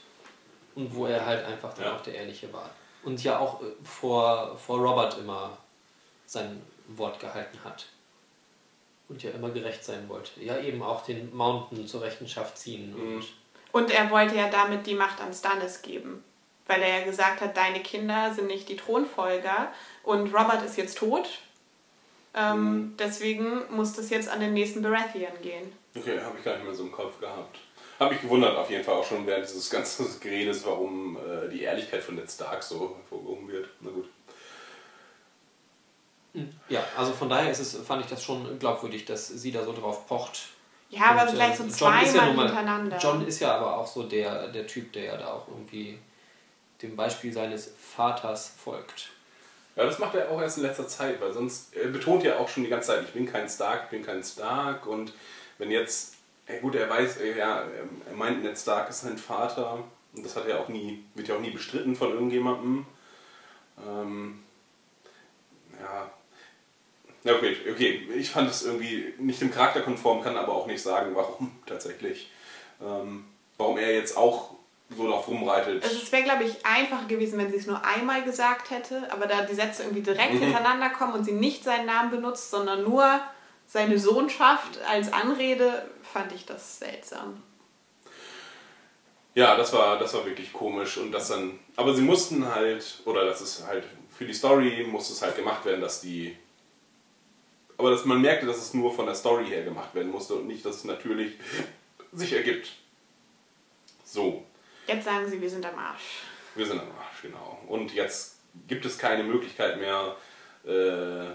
Und 0.77 0.95
wo 0.95 1.07
er 1.07 1.27
halt 1.27 1.45
einfach 1.45 1.75
dann 1.75 1.87
Ja. 1.87 1.97
auch 1.97 2.01
der 2.03 2.15
Ehrliche 2.15 2.53
war. 2.53 2.71
Und 3.03 3.23
ja 3.23 3.39
auch 3.39 3.63
äh, 3.63 3.67
vor, 3.83 4.57
vor 4.57 4.79
Robert 4.79 5.19
immer 5.19 5.57
sein 6.27 6.63
Wort 6.89 7.21
gehalten 7.21 7.59
hat. 7.65 7.87
Und 9.09 9.23
ja 9.23 9.31
immer 9.31 9.51
gerecht 9.51 9.85
sein 9.85 10.09
wollte. 10.09 10.43
Ja, 10.43 10.59
eben 10.59 10.83
auch 10.83 11.05
den 11.05 11.35
Mountain 11.35 11.87
zur 11.87 12.03
Rechenschaft 12.03 12.59
ziehen. 12.59 12.95
Und 12.95 13.25
Und 13.73 13.91
er 13.91 14.11
wollte 14.11 14.37
ja 14.37 14.51
damit 14.51 14.87
die 14.87 14.95
Macht 14.95 15.21
an 15.21 15.33
Stannis 15.33 15.81
geben. 15.81 16.23
Weil 16.67 16.83
er 16.83 16.99
ja 16.99 17.05
gesagt 17.05 17.41
hat, 17.41 17.57
deine 17.57 17.81
Kinder 17.81 18.35
sind 18.35 18.49
nicht 18.49 18.69
die 18.69 18.77
Thronfolger 18.77 19.73
und 20.03 20.35
Robert 20.35 20.63
ist 20.63 20.77
jetzt 20.77 20.99
tot. 20.99 21.27
Ähm, 22.35 22.95
Deswegen 22.99 23.63
muss 23.71 23.95
das 23.95 24.11
jetzt 24.11 24.29
an 24.29 24.41
den 24.41 24.53
nächsten 24.53 24.83
Baratheon 24.83 25.33
gehen. 25.41 25.73
Okay, 25.97 26.21
habe 26.21 26.37
ich 26.39 26.45
gar 26.45 26.55
nicht 26.57 26.65
mehr 26.65 26.75
so 26.75 26.85
im 26.85 26.93
Kopf 26.93 27.19
gehabt. 27.19 27.59
Habe 27.99 28.13
mich 28.13 28.23
gewundert 28.23 28.57
auf 28.57 28.71
jeden 28.71 28.85
Fall 28.85 28.95
auch 28.95 29.05
schon 29.05 29.27
während 29.27 29.45
dieses 29.45 29.69
ganzen 29.71 30.07
Geredes, 30.21 30.65
warum 30.65 31.17
äh, 31.17 31.49
die 31.49 31.63
Ehrlichkeit 31.63 32.03
von 32.03 32.15
Ned 32.15 32.31
Stark 32.31 32.63
so 32.63 32.97
hervorgehoben 32.97 33.49
wird. 33.49 33.69
Na 33.81 33.91
gut. 33.91 34.09
ja, 36.69 36.85
also 36.97 37.13
von 37.13 37.29
daher 37.29 37.51
ist 37.51 37.59
es, 37.59 37.77
fand 37.77 38.05
ich 38.05 38.11
das 38.11 38.23
schon 38.23 38.59
glaubwürdig, 38.59 39.05
dass 39.05 39.29
sie 39.29 39.51
da 39.51 39.65
so 39.65 39.73
drauf 39.73 40.07
pocht. 40.07 40.49
Ja, 40.91 41.07
aber 41.07 41.29
Und, 41.29 41.35
gleich 41.35 41.55
äh, 41.55 41.57
so 41.57 41.63
John 41.65 41.71
ist 41.71 41.79
zweimal 41.79 42.15
ja 42.15 42.25
hintereinander. 42.25 42.99
John 42.99 43.27
ist 43.27 43.41
ja 43.41 43.57
aber 43.57 43.77
auch 43.77 43.87
so 43.87 44.05
der, 44.05 44.49
der 44.49 44.67
Typ, 44.67 44.93
der 44.93 45.05
ja 45.05 45.17
da 45.17 45.33
auch 45.33 45.49
irgendwie 45.49 45.99
dem 46.83 46.97
Beispiel 46.97 47.33
seines 47.33 47.73
Vaters 47.79 48.55
folgt. 48.63 49.11
Ja, 49.77 49.85
das 49.85 49.99
macht 49.99 50.15
er 50.15 50.31
auch 50.31 50.41
erst 50.41 50.59
in 50.59 50.65
letzter 50.65 50.89
Zeit, 50.89 51.21
weil 51.21 51.33
sonst, 51.33 51.75
er 51.75 51.89
betont 51.89 52.25
ja 52.25 52.39
auch 52.39 52.49
schon 52.49 52.65
die 52.65 52.69
ganze 52.69 52.89
Zeit, 52.89 53.05
ich 53.05 53.13
bin 53.13 53.31
kein 53.31 53.49
Stark, 53.49 53.85
ich 53.85 53.91
bin 53.91 54.05
kein 54.05 54.23
Stark 54.25 54.87
und 54.87 55.13
wenn 55.59 55.71
jetzt, 55.71 56.15
ja 56.49 56.59
gut, 56.61 56.75
er 56.75 56.89
weiß, 56.89 57.19
äh, 57.19 57.37
ja, 57.39 57.65
er 58.09 58.17
meint, 58.17 58.43
Ned 58.43 58.59
Stark 58.59 58.89
ist 58.91 59.03
sein 59.03 59.19
Vater 59.19 59.85
und 60.15 60.25
das 60.25 60.37
hat 60.37 60.47
er 60.47 60.61
auch 60.61 60.69
nie, 60.69 61.05
wird 61.15 61.29
ja 61.29 61.37
auch 61.37 61.41
nie 61.41 61.51
bestritten 61.51 61.95
von 61.95 62.13
irgendjemandem. 62.13 62.87
Ähm, 63.87 64.41
ja, 65.81 66.11
ja, 67.25 67.35
okay, 67.37 67.57
okay, 67.71 68.09
ich 68.15 68.31
fand 68.31 68.51
es 68.51 68.65
irgendwie 68.65 69.15
nicht 69.19 69.41
dem 69.41 69.51
Charakter 69.53 69.81
konform, 69.83 70.23
kann 70.23 70.37
aber 70.37 70.55
auch 70.55 70.67
nicht 70.67 70.83
sagen, 70.83 71.15
warum 71.15 71.53
tatsächlich. 71.67 72.31
Ähm, 72.81 73.25
warum 73.57 73.77
er 73.79 73.93
jetzt 73.93 74.17
auch 74.17 74.55
so 74.97 75.07
drauf 75.07 75.29
rumreitet. 75.29 75.83
Also 75.83 75.97
es 75.97 76.11
wäre, 76.13 76.23
glaube 76.23 76.45
ich, 76.45 76.65
einfacher 76.65 77.07
gewesen, 77.07 77.39
wenn 77.39 77.51
sie 77.51 77.59
es 77.59 77.67
nur 77.67 77.85
einmal 77.85 78.23
gesagt 78.23 78.71
hätte, 78.71 79.13
aber 79.13 79.27
da 79.27 79.43
die 79.43 79.55
Sätze 79.55 79.83
irgendwie 79.83 80.01
direkt 80.03 80.35
Mhm. 80.35 80.39
hintereinander 80.39 80.89
kommen 80.91 81.13
und 81.13 81.25
sie 81.25 81.33
nicht 81.33 81.63
seinen 81.65 81.85
Namen 81.87 82.11
benutzt, 82.11 82.51
sondern 82.51 82.85
nur 82.85 83.21
seine 83.67 83.99
Sohnschaft 83.99 84.79
als 84.89 85.13
Anrede, 85.13 85.85
fand 86.13 86.33
ich 86.33 86.47
das 86.47 86.79
seltsam. 86.79 87.43
Ja, 89.35 89.57
das 89.57 89.73
war, 89.73 89.99
das 89.99 90.15
war 90.15 90.25
wirklich 90.25 90.53
komisch 90.53 90.97
und 90.97 91.13
das 91.13 91.29
dann. 91.29 91.59
Aber 91.77 91.95
sie 91.95 92.03
mussten 92.03 92.47
halt, 92.53 93.01
oder 93.05 93.25
das 93.25 93.41
ist 93.41 93.67
halt 93.67 93.85
für 94.17 94.25
die 94.25 94.35
Story 94.35 94.85
muss 94.91 95.11
es 95.11 95.23
halt 95.23 95.37
gemacht 95.37 95.65
werden, 95.65 95.81
dass 95.81 96.01
die. 96.01 96.37
Aber 97.77 97.91
dass 97.93 98.05
man 98.05 98.21
merkte, 98.21 98.47
dass 98.47 98.57
es 98.59 98.75
nur 98.75 98.93
von 98.93 99.07
der 99.07 99.15
Story 99.15 99.47
her 99.47 99.63
gemacht 99.63 99.95
werden 99.95 100.11
musste 100.11 100.35
und 100.35 100.49
nicht, 100.49 100.65
dass 100.65 100.77
es 100.77 100.85
natürlich 100.85 101.35
sich 102.13 102.33
ergibt. 102.33 102.73
So, 104.05 104.43
Jetzt 104.89 105.05
sagen 105.05 105.29
sie, 105.29 105.41
wir 105.41 105.51
sind 105.51 105.65
am 105.67 105.79
Arsch. 105.79 106.23
wir 106.55 106.67
sind 106.67 106.81
am 106.81 106.91
Arsch, 106.99 107.23
genau. 107.23 107.61
Und 107.69 107.93
jetzt 107.93 108.37
gibt 108.67 108.85
es 108.87 108.99
keine 108.99 109.23
Möglichkeit 109.23 109.79
mehr. 109.79 110.17
Äh, 110.65 111.31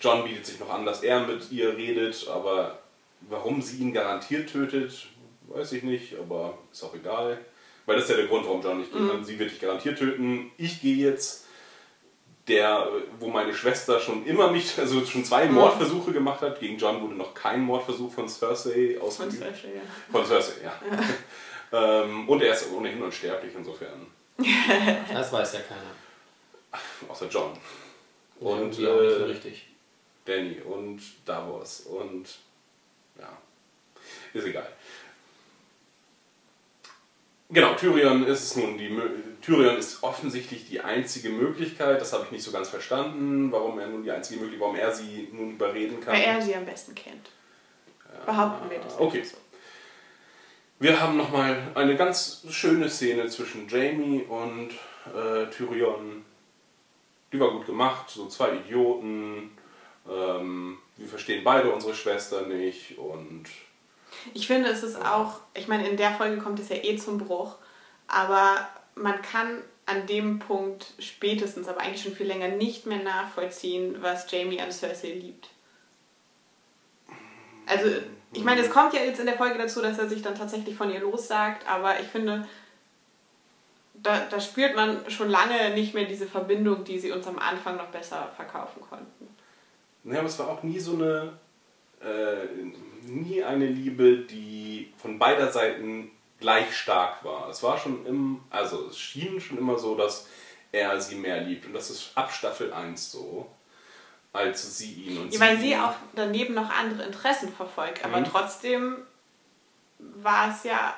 John 0.00 0.24
bietet 0.24 0.44
sich 0.44 0.58
noch 0.60 0.68
an, 0.68 0.84
dass 0.84 1.02
er 1.02 1.20
mit 1.20 1.50
ihr 1.52 1.74
redet, 1.76 2.26
aber 2.28 2.80
warum 3.22 3.62
sie 3.62 3.78
ihn 3.78 3.92
garantiert 3.92 4.50
tötet, 4.50 5.08
weiß 5.48 5.72
ich 5.72 5.82
nicht, 5.82 6.18
aber 6.18 6.58
ist 6.72 6.82
auch 6.82 6.94
egal. 6.94 7.38
Weil 7.86 7.96
das 7.96 8.04
ist 8.04 8.10
ja 8.10 8.16
der 8.16 8.26
Grund, 8.26 8.44
warum 8.46 8.62
John 8.62 8.78
nicht 8.78 8.92
gehen 8.92 9.08
kann. 9.08 9.24
Sie 9.24 9.38
wird 9.38 9.52
dich 9.52 9.60
garantiert 9.60 9.98
töten. 9.98 10.50
Ich 10.56 10.80
gehe 10.82 10.96
jetzt, 10.96 11.46
der, 12.48 12.88
wo 13.20 13.28
meine 13.28 13.54
Schwester 13.54 14.00
schon 14.00 14.26
immer 14.26 14.50
mich, 14.50 14.76
also 14.78 15.04
schon 15.04 15.24
zwei 15.24 15.46
Mordversuche 15.46 16.12
gemacht 16.12 16.40
hat. 16.40 16.58
Gegen 16.58 16.78
John 16.78 17.00
wurde 17.00 17.14
noch 17.14 17.32
kein 17.32 17.62
Mordversuch 17.62 18.12
von 18.12 18.28
Cersei 18.28 18.96
Von 18.98 19.08
ausgeübt. 19.08 19.38
Cersei, 19.38 19.68
ja. 19.74 19.82
Von 20.10 20.26
Cersei, 20.26 20.54
ja. 20.64 22.02
ähm, 22.02 22.28
und 22.28 22.42
er 22.42 22.54
ist 22.54 22.72
ohnehin 22.72 23.02
unsterblich 23.02 23.52
insofern. 23.56 24.06
Das 25.12 25.32
weiß 25.32 25.54
ja 25.54 25.60
keiner. 25.60 26.82
Außer 27.08 27.26
John. 27.28 27.52
Und 28.40 28.60
Und 28.60 28.78
äh, 28.80 28.88
richtig. 28.88 29.66
Danny 30.24 30.60
und 30.60 31.00
Davos 31.24 31.80
und 31.80 32.24
ja, 32.24 32.45
ist 34.36 34.46
egal. 34.46 34.68
Genau, 37.48 37.74
Tyrion 37.74 38.26
ist 38.26 38.42
es 38.42 38.56
nun 38.56 38.76
die 38.76 38.90
Tyrion 39.40 39.76
ist 39.76 40.02
offensichtlich 40.02 40.68
die 40.68 40.80
einzige 40.80 41.28
Möglichkeit, 41.28 42.00
das 42.00 42.12
habe 42.12 42.24
ich 42.24 42.32
nicht 42.32 42.42
so 42.42 42.50
ganz 42.50 42.68
verstanden, 42.68 43.52
warum 43.52 43.78
er 43.78 43.86
nun 43.86 44.02
die 44.02 44.10
einzige 44.10 44.40
Möglichkeit, 44.40 44.62
warum 44.62 44.76
er 44.76 44.92
sie 44.92 45.28
nun 45.32 45.52
überreden 45.52 46.00
kann. 46.00 46.14
Weil 46.14 46.22
er 46.22 46.42
sie 46.42 46.56
am 46.56 46.64
besten 46.64 46.94
kennt. 46.94 47.30
Behaupten 48.24 48.68
wir 48.68 48.80
das. 48.80 48.98
okay. 48.98 49.18
einfach 49.18 49.30
so. 49.30 49.36
Wir 50.78 51.00
haben 51.00 51.16
nochmal 51.16 51.56
eine 51.74 51.96
ganz 51.96 52.44
schöne 52.50 52.90
Szene 52.90 53.28
zwischen 53.28 53.66
Jamie 53.68 54.22
und 54.22 54.72
äh, 55.14 55.46
Tyrion. 55.50 56.24
Die 57.32 57.40
war 57.40 57.52
gut 57.52 57.66
gemacht, 57.66 58.10
so 58.10 58.26
zwei 58.26 58.56
Idioten. 58.56 59.56
Ähm, 60.06 60.78
wir 60.96 61.08
verstehen 61.08 61.44
beide 61.44 61.70
unsere 61.70 61.94
Schwester 61.94 62.42
nicht 62.42 62.98
und 62.98 63.46
Ich 64.34 64.46
finde, 64.46 64.68
es 64.68 64.82
ist 64.82 64.96
auch, 64.96 65.40
ich 65.54 65.68
meine, 65.68 65.88
in 65.88 65.96
der 65.96 66.12
Folge 66.12 66.38
kommt 66.38 66.58
es 66.60 66.68
ja 66.68 66.76
eh 66.76 66.96
zum 66.96 67.18
Bruch, 67.18 67.56
aber 68.08 68.68
man 68.94 69.20
kann 69.22 69.62
an 69.86 70.06
dem 70.06 70.40
Punkt 70.40 70.94
spätestens, 70.98 71.68
aber 71.68 71.80
eigentlich 71.80 72.02
schon 72.02 72.14
viel 72.14 72.26
länger 72.26 72.48
nicht 72.48 72.86
mehr 72.86 73.02
nachvollziehen, 73.02 73.96
was 74.00 74.30
Jamie 74.30 74.60
an 74.60 74.72
Cersei 74.72 75.12
liebt. 75.12 75.48
Also, 77.66 77.90
ich 78.32 78.44
meine, 78.44 78.60
es 78.60 78.70
kommt 78.70 78.94
ja 78.94 79.02
jetzt 79.02 79.20
in 79.20 79.26
der 79.26 79.36
Folge 79.36 79.58
dazu, 79.58 79.80
dass 79.80 79.98
er 79.98 80.08
sich 80.08 80.22
dann 80.22 80.34
tatsächlich 80.34 80.76
von 80.76 80.90
ihr 80.92 81.00
lossagt, 81.00 81.68
aber 81.68 82.00
ich 82.00 82.06
finde, 82.06 82.46
da, 83.94 84.26
da 84.30 84.40
spürt 84.40 84.76
man 84.76 85.08
schon 85.10 85.30
lange 85.30 85.70
nicht 85.74 85.94
mehr 85.94 86.04
diese 86.04 86.26
Verbindung, 86.26 86.84
die 86.84 86.98
sie 86.98 87.12
uns 87.12 87.26
am 87.26 87.38
Anfang 87.38 87.76
noch 87.76 87.88
besser 87.88 88.30
verkaufen 88.36 88.82
konnten. 88.88 89.28
Ja, 90.04 90.18
aber 90.18 90.28
es 90.28 90.38
war 90.38 90.48
auch 90.48 90.62
nie 90.62 90.78
so 90.78 90.94
eine, 90.94 91.32
äh, 92.00 92.46
nie 93.08 93.42
eine 93.42 93.66
Liebe, 93.66 94.18
die 94.18 94.92
von 94.98 95.18
beider 95.18 95.50
Seiten 95.52 96.10
gleich 96.40 96.76
stark 96.76 97.24
war. 97.24 97.48
Es 97.48 97.62
war 97.62 97.78
schon 97.78 98.04
im, 98.06 98.40
also 98.50 98.88
es 98.88 98.98
schien 98.98 99.40
schon 99.40 99.58
immer 99.58 99.78
so, 99.78 99.94
dass 99.96 100.26
er 100.72 101.00
sie 101.00 101.14
mehr 101.16 101.40
liebt. 101.40 101.66
Und 101.66 101.72
das 101.72 101.90
ist 101.90 102.12
ab 102.14 102.32
Staffel 102.32 102.72
1 102.72 103.10
so, 103.12 103.46
als 104.32 104.76
sie 104.78 104.92
ihn 104.92 105.18
und 105.18 105.32
Ja, 105.32 105.40
weil 105.40 105.58
sie 105.58 105.76
auch 105.76 105.94
daneben 106.14 106.54
noch 106.54 106.68
andere 106.70 107.04
Interessen 107.04 107.52
verfolgt, 107.52 108.04
aber 108.04 108.20
Mhm. 108.20 108.26
trotzdem 108.26 108.96
war 109.98 110.50
es 110.50 110.64
ja 110.64 110.94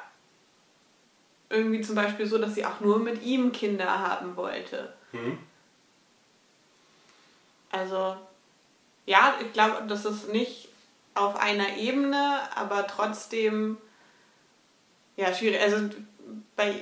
irgendwie 1.50 1.80
zum 1.80 1.94
Beispiel 1.94 2.26
so, 2.26 2.38
dass 2.38 2.54
sie 2.54 2.64
auch 2.66 2.80
nur 2.80 2.98
mit 2.98 3.22
ihm 3.22 3.52
Kinder 3.52 3.86
haben 4.00 4.36
wollte. 4.36 4.92
Mhm. 5.12 5.38
Also, 7.70 8.16
ja, 9.06 9.34
ich 9.40 9.52
glaube, 9.52 9.84
das 9.86 10.04
ist 10.04 10.32
nicht 10.32 10.67
auf 11.18 11.36
einer 11.36 11.76
Ebene, 11.76 12.40
aber 12.54 12.86
trotzdem, 12.86 13.76
ja, 15.16 15.32
schwierig. 15.34 15.60
Also, 15.60 15.88
bei, 16.56 16.74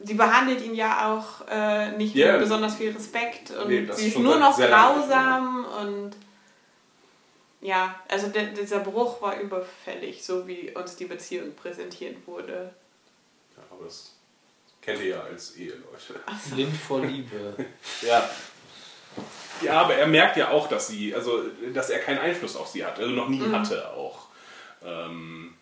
sie 0.00 0.14
behandelt 0.14 0.62
ihn 0.62 0.74
ja 0.74 1.12
auch 1.14 1.46
äh, 1.48 1.92
nicht 1.92 2.14
Ja. 2.14 2.32
mit 2.32 2.40
besonders 2.42 2.76
viel 2.76 2.90
Respekt 2.92 3.50
und 3.50 3.68
Nee, 3.68 3.88
sie 3.92 4.08
ist 4.08 4.18
nur 4.18 4.38
noch 4.38 4.56
grausam 4.58 5.64
und 5.64 6.12
ja, 7.60 7.98
also 8.08 8.28
der, 8.28 8.44
dieser 8.46 8.78
Bruch 8.80 9.20
war 9.20 9.38
überfällig, 9.40 10.24
so 10.24 10.46
wie 10.46 10.70
uns 10.70 10.94
die 10.94 11.06
Beziehung 11.06 11.54
präsentiert 11.56 12.16
wurde. 12.26 12.72
Ja, 13.56 13.62
aber 13.70 13.84
das 13.86 14.12
kennt 14.80 15.00
ihr 15.00 15.08
ja 15.08 15.20
als 15.22 15.56
Eheleute. 15.56 16.20
Blind 16.52 16.76
vor 16.76 17.00
Liebe. 17.00 17.56
Ja. 18.02 18.28
Ja, 19.62 19.80
aber 19.82 19.94
er 19.94 20.06
merkt 20.06 20.36
ja 20.36 20.50
auch, 20.50 20.68
dass 20.68 20.88
sie, 20.88 21.14
also 21.14 21.42
dass 21.74 21.90
er 21.90 21.98
keinen 21.98 22.18
Einfluss 22.18 22.56
auf 22.56 22.68
sie 22.68 22.84
hat, 22.84 22.98
also 22.98 23.10
noch 23.10 23.28
nie 23.28 23.42
hatte 23.50 23.90
auch. 23.90 24.26
Ähm, 24.84 25.54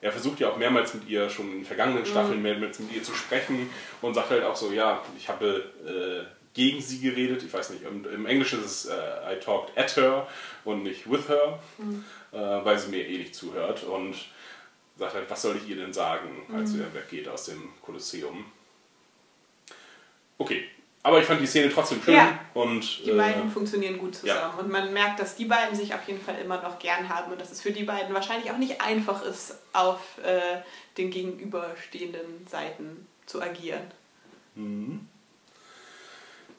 er 0.00 0.10
versucht 0.10 0.40
ja 0.40 0.48
auch 0.48 0.56
mehrmals 0.56 0.94
mit 0.94 1.08
ihr 1.08 1.30
schon 1.30 1.52
in 1.58 1.64
vergangenen 1.64 2.04
Staffeln 2.04 2.42
mehrmals 2.42 2.78
mit 2.80 2.92
ihr 2.92 3.02
zu 3.02 3.14
sprechen 3.14 3.70
und 4.00 4.14
sagt 4.14 4.30
halt 4.30 4.42
auch 4.42 4.56
so, 4.56 4.72
ja, 4.72 5.00
ich 5.16 5.28
habe 5.28 5.64
äh, 5.86 6.24
gegen 6.54 6.80
sie 6.80 7.00
geredet, 7.00 7.42
ich 7.42 7.52
weiß 7.52 7.70
nicht, 7.70 7.84
im, 7.84 8.04
im 8.12 8.26
Englischen 8.26 8.64
ist 8.64 8.84
es 8.84 8.86
äh, 8.86 9.34
I 9.34 9.38
talked 9.38 9.76
at 9.78 9.96
her 9.96 10.26
und 10.64 10.82
nicht 10.82 11.10
with 11.10 11.28
her, 11.28 11.58
äh, 12.32 12.64
weil 12.64 12.78
sie 12.78 12.90
mir 12.90 13.06
eh 13.06 13.18
nicht 13.18 13.34
zuhört 13.34 13.84
und 13.84 14.16
sagt 14.98 15.14
halt, 15.14 15.30
was 15.30 15.42
soll 15.42 15.56
ich 15.56 15.68
ihr 15.68 15.76
denn 15.76 15.92
sagen, 15.92 16.46
als 16.54 16.72
sie 16.72 16.78
dann 16.78 16.92
weggeht 16.94 17.28
aus 17.28 17.44
dem 17.44 17.70
Kolosseum. 17.80 18.44
Okay, 20.36 20.64
aber 21.02 21.18
ich 21.20 21.26
fand 21.26 21.40
die 21.40 21.46
Szene 21.46 21.70
trotzdem 21.72 22.00
schön 22.02 22.14
Ja. 22.14 22.38
und 22.54 23.04
Die 23.04 23.10
äh, 23.10 23.16
beiden 23.16 23.50
funktionieren 23.50 23.98
gut 23.98 24.14
zusammen. 24.14 24.38
ja. 24.40 24.54
Und 24.58 24.70
man 24.70 24.92
merkt, 24.92 25.18
dass 25.20 25.34
die 25.36 25.46
beiden 25.46 25.74
sich 25.76 25.92
auf 25.94 26.06
jeden 26.06 26.20
Fall 26.20 26.36
immer 26.42 26.62
noch 26.62 26.78
gern 26.78 27.08
haben 27.08 27.32
und 27.32 27.40
dass 27.40 27.50
es 27.50 27.60
für 27.60 27.72
die 27.72 27.84
beiden 27.84 28.14
wahrscheinlich 28.14 28.50
auch 28.52 28.58
nicht 28.58 28.80
einfach 28.80 29.22
ist, 29.24 29.58
auf 29.72 30.00
äh, 30.24 30.60
den 30.96 31.10
gegenüberstehenden 31.10 32.46
Seiten 32.48 33.06
zu 33.26 33.40
agieren. 33.42 33.82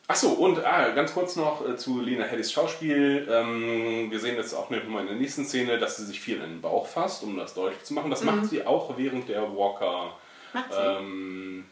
Achso, 0.08 0.30
und 0.34 0.64
ah, 0.66 0.90
ganz 0.90 1.14
kurz 1.14 1.36
noch 1.38 1.68
äh, 1.68 1.78
zu 1.78 2.02
Lena 2.02 2.26
Headys 2.26 2.52
Schauspiel. 2.52 3.28
Ähm, 3.32 4.12
wir 4.12 4.20
sehen 4.20 4.36
jetzt 4.36 4.54
auch 4.54 4.70
nochmal 4.70 5.02
in 5.04 5.08
der 5.08 5.16
nächsten 5.16 5.46
Szene, 5.46 5.80
dass 5.80 5.98
sie 5.98 6.06
sich 6.06 6.20
viel 6.20 6.36
in 6.38 6.42
den 6.42 6.62
Bauch 6.62 6.88
fasst, 6.88 7.24
um 7.24 7.38
das 7.38 7.54
deutlich 7.54 7.84
zu 7.84 7.94
machen. 7.94 8.10
Das 8.12 8.24
macht 8.24 8.46
sie 8.46 8.66
auch 8.66 8.98
während 8.98 9.30
der 9.30 9.44
Walker. 9.56 10.12
Macht 10.52 10.74
sie? 10.74 10.80
Ähm, 10.80 11.66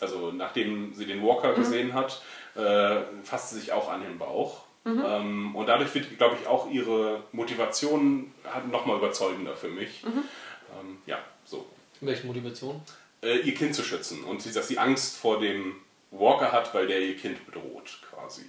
also 0.00 0.32
nachdem 0.32 0.94
sie 0.94 1.06
den 1.06 1.22
Walker 1.22 1.54
gesehen 1.54 1.94
hat, 1.94 2.22
äh, 2.56 3.00
fasst 3.24 3.50
sie 3.50 3.60
sich 3.60 3.72
auch 3.72 3.90
an 3.90 4.02
den 4.02 4.18
Bauch. 4.18 4.62
Ähm, 4.86 5.54
und 5.54 5.66
dadurch 5.66 5.94
wird, 5.94 6.16
glaube 6.16 6.36
ich, 6.40 6.46
auch 6.48 6.70
ihre 6.70 7.22
Motivation 7.32 8.32
nochmal 8.70 8.96
überzeugender 8.96 9.54
für 9.54 9.68
mich. 9.68 10.02
Ähm, 10.06 10.98
ja, 11.06 11.18
so. 11.44 11.66
Welche 12.00 12.26
Motivation? 12.26 12.80
Äh, 13.22 13.40
ihr 13.40 13.54
Kind 13.54 13.74
zu 13.74 13.82
schützen 13.82 14.24
und 14.24 14.40
sie, 14.40 14.52
dass 14.52 14.68
sie 14.68 14.78
Angst 14.78 15.18
vor 15.18 15.38
dem 15.38 15.76
Walker 16.10 16.50
hat, 16.50 16.72
weil 16.74 16.86
der 16.86 17.00
ihr 17.00 17.14
Kind 17.16 17.44
bedroht, 17.44 17.98
quasi. 18.10 18.46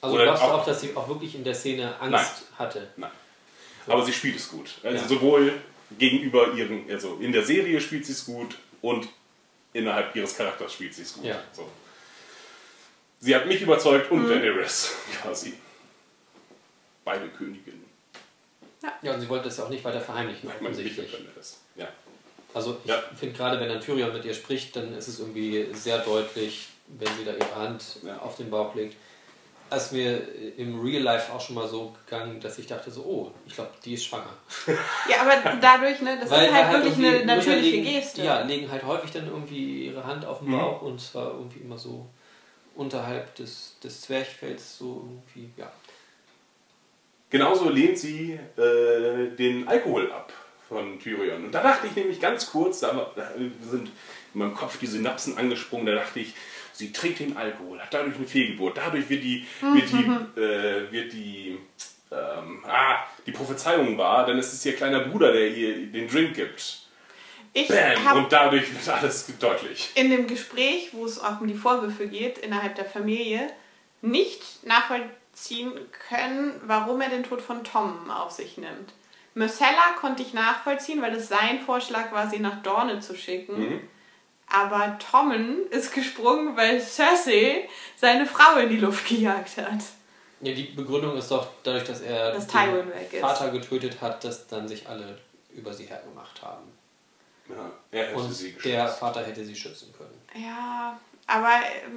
Also 0.00 0.16
Oder 0.16 0.24
glaubst 0.24 0.42
du 0.42 0.46
auch- 0.48 0.52
auch, 0.60 0.64
dass 0.66 0.80
sie 0.80 0.94
auch 0.96 1.08
wirklich 1.08 1.34
in 1.36 1.44
der 1.44 1.54
Szene 1.54 1.94
Angst 2.00 2.42
hatte? 2.58 2.88
Nein. 2.96 3.10
Aber 3.86 4.04
sie 4.04 4.12
spielt 4.12 4.36
es 4.36 4.48
gut. 4.50 4.74
Also 4.82 5.02
Ja. 5.02 5.08
sowohl 5.08 5.52
gegenüber 5.98 6.52
ihren, 6.52 6.90
also 6.90 7.16
in 7.20 7.30
der 7.32 7.44
Serie 7.44 7.80
spielt 7.80 8.04
sie 8.04 8.12
es 8.12 8.24
gut 8.26 8.56
und 8.82 9.08
innerhalb 9.72 10.14
ihres 10.16 10.36
Charakters 10.36 10.72
spielt 10.72 10.94
sie 10.94 11.02
es 11.02 11.14
gut. 11.14 11.24
Ja. 11.24 11.42
So. 11.52 11.68
Sie 13.20 13.34
hat 13.34 13.46
mich 13.46 13.60
überzeugt 13.62 14.10
und 14.10 14.28
Daenerys 14.28 14.92
quasi. 15.22 15.54
Beide 17.04 17.28
Königinnen. 17.28 17.84
Ja, 19.02 19.14
und 19.14 19.20
sie 19.20 19.28
wollte 19.28 19.44
das 19.46 19.56
ja 19.56 19.64
auch 19.64 19.68
nicht 19.70 19.82
weiter 19.84 20.00
verheimlichen, 20.00 20.48
und 20.48 20.54
offensichtlich. 20.56 21.10
Daenerys. 21.10 21.58
Ja. 21.76 21.88
Also 22.54 22.78
ich 22.82 22.88
Ja. 22.90 23.02
finde 23.18 23.34
gerade, 23.36 23.60
wenn 23.60 23.68
dann 23.68 23.80
Tyrion 23.80 24.12
mit 24.12 24.24
ihr 24.24 24.34
spricht, 24.34 24.74
dann 24.76 24.94
ist 24.96 25.08
es 25.08 25.18
irgendwie 25.20 25.68
sehr 25.74 25.98
deutlich, 25.98 26.68
wenn 26.86 27.08
sie 27.16 27.24
da 27.24 27.32
ihre 27.32 27.54
Hand 27.56 27.96
Ja. 28.04 28.18
auf 28.18 28.36
den 28.36 28.50
Bauch 28.50 28.74
legt. 28.74 28.96
Als 29.70 29.92
mir 29.92 30.22
im 30.56 30.80
Real 30.80 31.02
Life 31.02 31.32
auch 31.32 31.40
schon 31.40 31.54
mal 31.54 31.68
so 31.68 31.94
gegangen, 32.04 32.40
dass 32.40 32.58
ich 32.58 32.66
dachte 32.66 32.90
so, 32.90 33.02
oh, 33.02 33.32
ich 33.46 33.54
glaube, 33.54 33.70
die 33.84 33.94
ist 33.94 34.04
schwanger. 34.06 34.32
Ja, 35.08 35.20
aber 35.20 35.58
dadurch, 35.60 36.00
ne, 36.00 36.16
das 36.20 36.30
ist 36.30 36.36
halt, 36.36 36.52
weil 36.52 36.84
wirklich 36.84 37.06
eine 37.06 37.26
natürliche 37.26 37.76
legen, 37.76 37.84
Geste. 37.84 38.22
Ja, 38.22 38.40
legen 38.42 38.70
halt 38.70 38.84
häufig 38.84 39.10
dann 39.10 39.26
irgendwie 39.26 39.86
ihre 39.86 40.04
Hand 40.04 40.24
auf 40.24 40.38
den 40.38 40.48
Mhm. 40.48 40.58
Bauch 40.58 40.82
und 40.82 41.00
zwar 41.00 41.32
irgendwie 41.32 41.60
immer 41.60 41.78
so 41.78 42.06
unterhalb 42.76 43.34
des, 43.34 43.76
des 43.82 44.00
Zwerchfells, 44.02 44.78
so 44.78 45.04
irgendwie, 45.06 45.50
ja. 45.56 45.70
Genauso 47.30 47.68
lehnt 47.68 47.98
sie 47.98 48.38
äh, 48.56 49.36
den 49.36 49.68
Alkohol 49.68 50.10
ab 50.12 50.32
von 50.66 50.98
Tyrion. 50.98 51.46
Und 51.46 51.52
da 51.52 51.62
dachte 51.62 51.86
ich 51.86 51.96
nämlich 51.96 52.20
ganz 52.20 52.50
kurz, 52.50 52.80
da 52.80 53.10
sind 53.62 53.88
in 54.34 54.38
meinem 54.38 54.54
Kopf 54.54 54.78
die 54.78 54.86
Synapsen 54.86 55.36
angesprungen, 55.36 55.86
da 55.86 55.94
dachte 55.94 56.20
ich, 56.20 56.34
sie 56.78 56.92
trinkt 56.92 57.18
den 57.18 57.36
Alkohol, 57.36 57.80
hat 57.80 57.92
dadurch 57.92 58.16
eine 58.16 58.26
Fehlgeburt, 58.26 58.76
dadurch 58.76 59.08
wird 59.08 59.24
die, 59.24 59.44
wird 59.60 59.90
die, 59.90 60.40
äh, 60.40 60.92
wird 60.92 61.12
die, 61.12 61.58
ähm, 62.12 62.64
ah, 62.66 63.04
die 63.26 63.32
Prophezeiung 63.32 63.98
wahr, 63.98 64.24
denn 64.26 64.38
es 64.38 64.52
ist 64.52 64.64
ihr 64.64 64.76
kleiner 64.76 65.00
Bruder, 65.00 65.32
der 65.32 65.48
ihr 65.48 65.86
den 65.86 66.08
Drink 66.08 66.34
gibt. 66.34 66.82
Ich 67.52 67.66
Bam! 67.66 68.16
Und 68.18 68.32
dadurch 68.32 68.72
wird 68.72 68.88
alles 68.88 69.26
deutlich. 69.40 69.90
in 69.96 70.10
dem 70.10 70.28
Gespräch, 70.28 70.90
wo 70.92 71.04
es 71.04 71.18
auch 71.18 71.40
um 71.40 71.48
die 71.48 71.54
Vorwürfe 71.54 72.06
geht 72.06 72.38
innerhalb 72.38 72.76
der 72.76 72.84
Familie, 72.84 73.48
nicht 74.00 74.64
nachvollziehen 74.64 75.72
können, 76.08 76.54
warum 76.64 77.00
er 77.00 77.08
den 77.08 77.24
Tod 77.24 77.42
von 77.42 77.64
Tom 77.64 78.08
auf 78.10 78.30
sich 78.30 78.56
nimmt. 78.56 78.92
Myrcella 79.34 79.94
konnte 80.00 80.22
ich 80.22 80.32
nachvollziehen, 80.32 81.02
weil 81.02 81.14
es 81.14 81.28
sein 81.28 81.60
Vorschlag 81.60 82.12
war, 82.12 82.30
sie 82.30 82.38
nach 82.38 82.62
Dorne 82.62 83.00
zu 83.00 83.16
schicken. 83.16 83.58
Mhm. 83.58 83.80
Aber 84.50 84.98
Tommen 84.98 85.66
ist 85.70 85.92
gesprungen, 85.92 86.56
weil 86.56 86.80
Cersei 86.80 87.68
seine 87.96 88.24
Frau 88.26 88.58
in 88.58 88.70
die 88.70 88.78
Luft 88.78 89.06
gejagt 89.06 89.56
hat. 89.58 89.80
Ja, 90.40 90.52
die 90.54 90.62
Begründung 90.64 91.16
ist 91.16 91.30
doch 91.30 91.48
dadurch, 91.64 91.84
dass 91.84 92.00
er 92.00 92.32
Dass 92.32 92.46
den. 92.46 93.20
Vater 93.20 93.50
getötet 93.50 94.00
hat, 94.00 94.22
dass 94.24 94.46
dann 94.46 94.66
sich 94.68 94.88
alle 94.88 95.18
über 95.52 95.72
sie 95.74 95.84
hergemacht 95.86 96.40
haben. 96.42 96.62
Ja, 97.48 97.70
er 97.90 98.06
hätte 98.08 98.16
Und 98.18 98.32
sie 98.32 98.52
geschützt. 98.52 98.64
der 98.66 98.88
Vater 98.88 99.24
hätte 99.24 99.44
sie 99.44 99.56
schützen 99.56 99.92
können. 99.96 100.14
Ja, 100.44 100.98
aber 101.26 101.50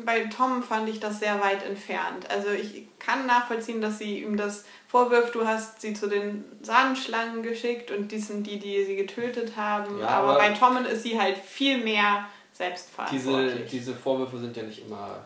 bei 0.05 0.21
Tom 0.25 0.63
fand 0.63 0.89
ich 0.89 0.99
das 0.99 1.19
sehr 1.19 1.39
weit 1.41 1.63
entfernt. 1.63 2.29
Also 2.29 2.49
ich 2.49 2.85
kann 2.99 3.25
nachvollziehen, 3.27 3.79
dass 3.81 3.97
sie 3.99 4.23
ihm 4.23 4.37
das 4.37 4.65
vorwirft, 4.87 5.35
du 5.35 5.45
hast 5.45 5.79
sie 5.81 5.93
zu 5.93 6.07
den 6.07 6.43
Sandschlangen 6.61 7.43
geschickt 7.43 7.91
und 7.91 8.11
die 8.11 8.19
sind 8.19 8.47
die, 8.47 8.59
die 8.59 8.83
sie 8.85 8.95
getötet 8.95 9.55
haben. 9.55 9.99
Ja, 9.99 10.07
aber, 10.07 10.29
aber- 10.31 10.37
bei 10.39 10.49
Tommen 10.49 10.85
ist 10.85 11.03
sie 11.03 11.19
halt 11.19 11.37
viel 11.37 11.77
mehr 11.77 12.25
selbstverantwortlich. 12.65 13.69
diese 13.71 13.93
Vorwürfe 13.95 14.37
sind 14.39 14.55
ja 14.57 14.63
nicht 14.63 14.79
immer 14.85 15.25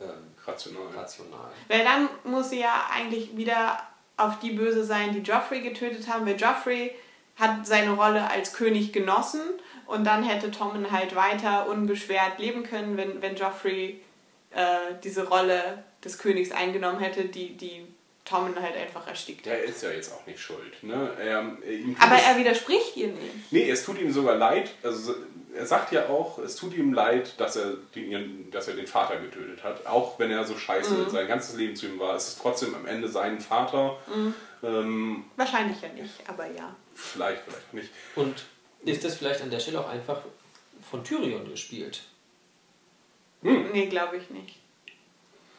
ähm, 0.00 0.08
Rational. 0.46 0.82
rational. 0.94 1.50
Weil 1.68 1.84
dann 1.84 2.08
muss 2.24 2.50
sie 2.50 2.60
ja 2.60 2.86
eigentlich 2.92 3.36
wieder 3.36 3.78
auf 4.16 4.38
die 4.40 4.50
böse 4.52 4.84
sein, 4.84 5.12
die 5.12 5.20
Joffrey 5.20 5.60
getötet 5.60 6.08
haben, 6.08 6.26
weil 6.26 6.36
Joffrey 6.38 6.92
hat 7.36 7.66
seine 7.66 7.92
Rolle 7.92 8.30
als 8.30 8.52
König 8.52 8.92
genossen 8.92 9.40
und 9.86 10.04
dann 10.04 10.22
hätte 10.22 10.50
Tommen 10.50 10.90
halt 10.92 11.16
weiter 11.16 11.68
unbeschwert 11.68 12.38
leben 12.38 12.62
können, 12.62 12.96
wenn, 12.96 13.20
wenn 13.22 13.34
Joffrey 13.36 14.00
äh, 14.50 14.76
diese 15.02 15.26
Rolle 15.28 15.82
des 16.04 16.18
Königs 16.18 16.52
eingenommen 16.52 17.00
hätte, 17.00 17.24
die, 17.24 17.56
die 17.56 17.86
Tommen 18.24 18.54
halt 18.60 18.76
einfach 18.76 19.06
erstickt 19.08 19.46
Der 19.46 19.54
hat. 19.58 19.64
ist 19.64 19.82
ja 19.82 19.90
jetzt 19.90 20.12
auch 20.12 20.24
nicht 20.26 20.38
schuld. 20.40 20.82
Ne? 20.82 21.10
Er, 21.18 21.40
äh, 21.66 21.74
ihm 21.76 21.94
tut 21.96 22.02
Aber 22.06 22.14
es- 22.16 22.24
er 22.26 22.36
widerspricht 22.38 22.96
ihr 22.96 23.08
nicht. 23.08 23.50
Nee, 23.52 23.68
es 23.68 23.84
tut 23.84 23.98
ihm 24.00 24.12
sogar 24.12 24.36
leid. 24.36 24.70
Also 24.84 25.14
er 25.56 25.66
sagt 25.66 25.92
ja 25.92 26.08
auch, 26.08 26.38
es 26.38 26.56
tut 26.56 26.74
ihm 26.74 26.92
leid, 26.92 27.38
dass 27.38 27.56
er 27.56 27.74
den, 27.94 28.50
dass 28.50 28.68
er 28.68 28.74
den 28.74 28.86
Vater 28.86 29.16
getötet 29.16 29.62
hat. 29.62 29.86
Auch 29.86 30.18
wenn 30.18 30.30
er 30.30 30.44
so 30.44 30.56
scheiße 30.56 31.10
sein 31.10 31.28
ganzes 31.28 31.56
Leben 31.56 31.76
zu 31.76 31.86
ihm 31.86 31.98
war, 31.98 32.16
es 32.16 32.28
ist 32.28 32.40
trotzdem 32.40 32.74
am 32.74 32.86
Ende 32.86 33.08
sein 33.08 33.40
Vater. 33.40 33.96
Ähm, 34.62 35.24
Wahrscheinlich 35.36 35.80
ja 35.80 35.88
nicht, 35.88 36.14
aber 36.26 36.46
ja. 36.46 36.74
vielleicht, 36.94 37.42
vielleicht 37.42 37.74
nicht. 37.74 37.90
Und 38.16 38.44
ist 38.84 39.04
das 39.04 39.16
vielleicht 39.16 39.42
an 39.42 39.50
der 39.50 39.60
Stelle 39.60 39.80
auch 39.80 39.88
einfach 39.88 40.20
von 40.90 41.04
Tyrion 41.04 41.48
gespielt? 41.48 42.02
Nee, 43.42 43.86
glaube 43.86 44.16
ich 44.16 44.30
nicht. 44.30 44.58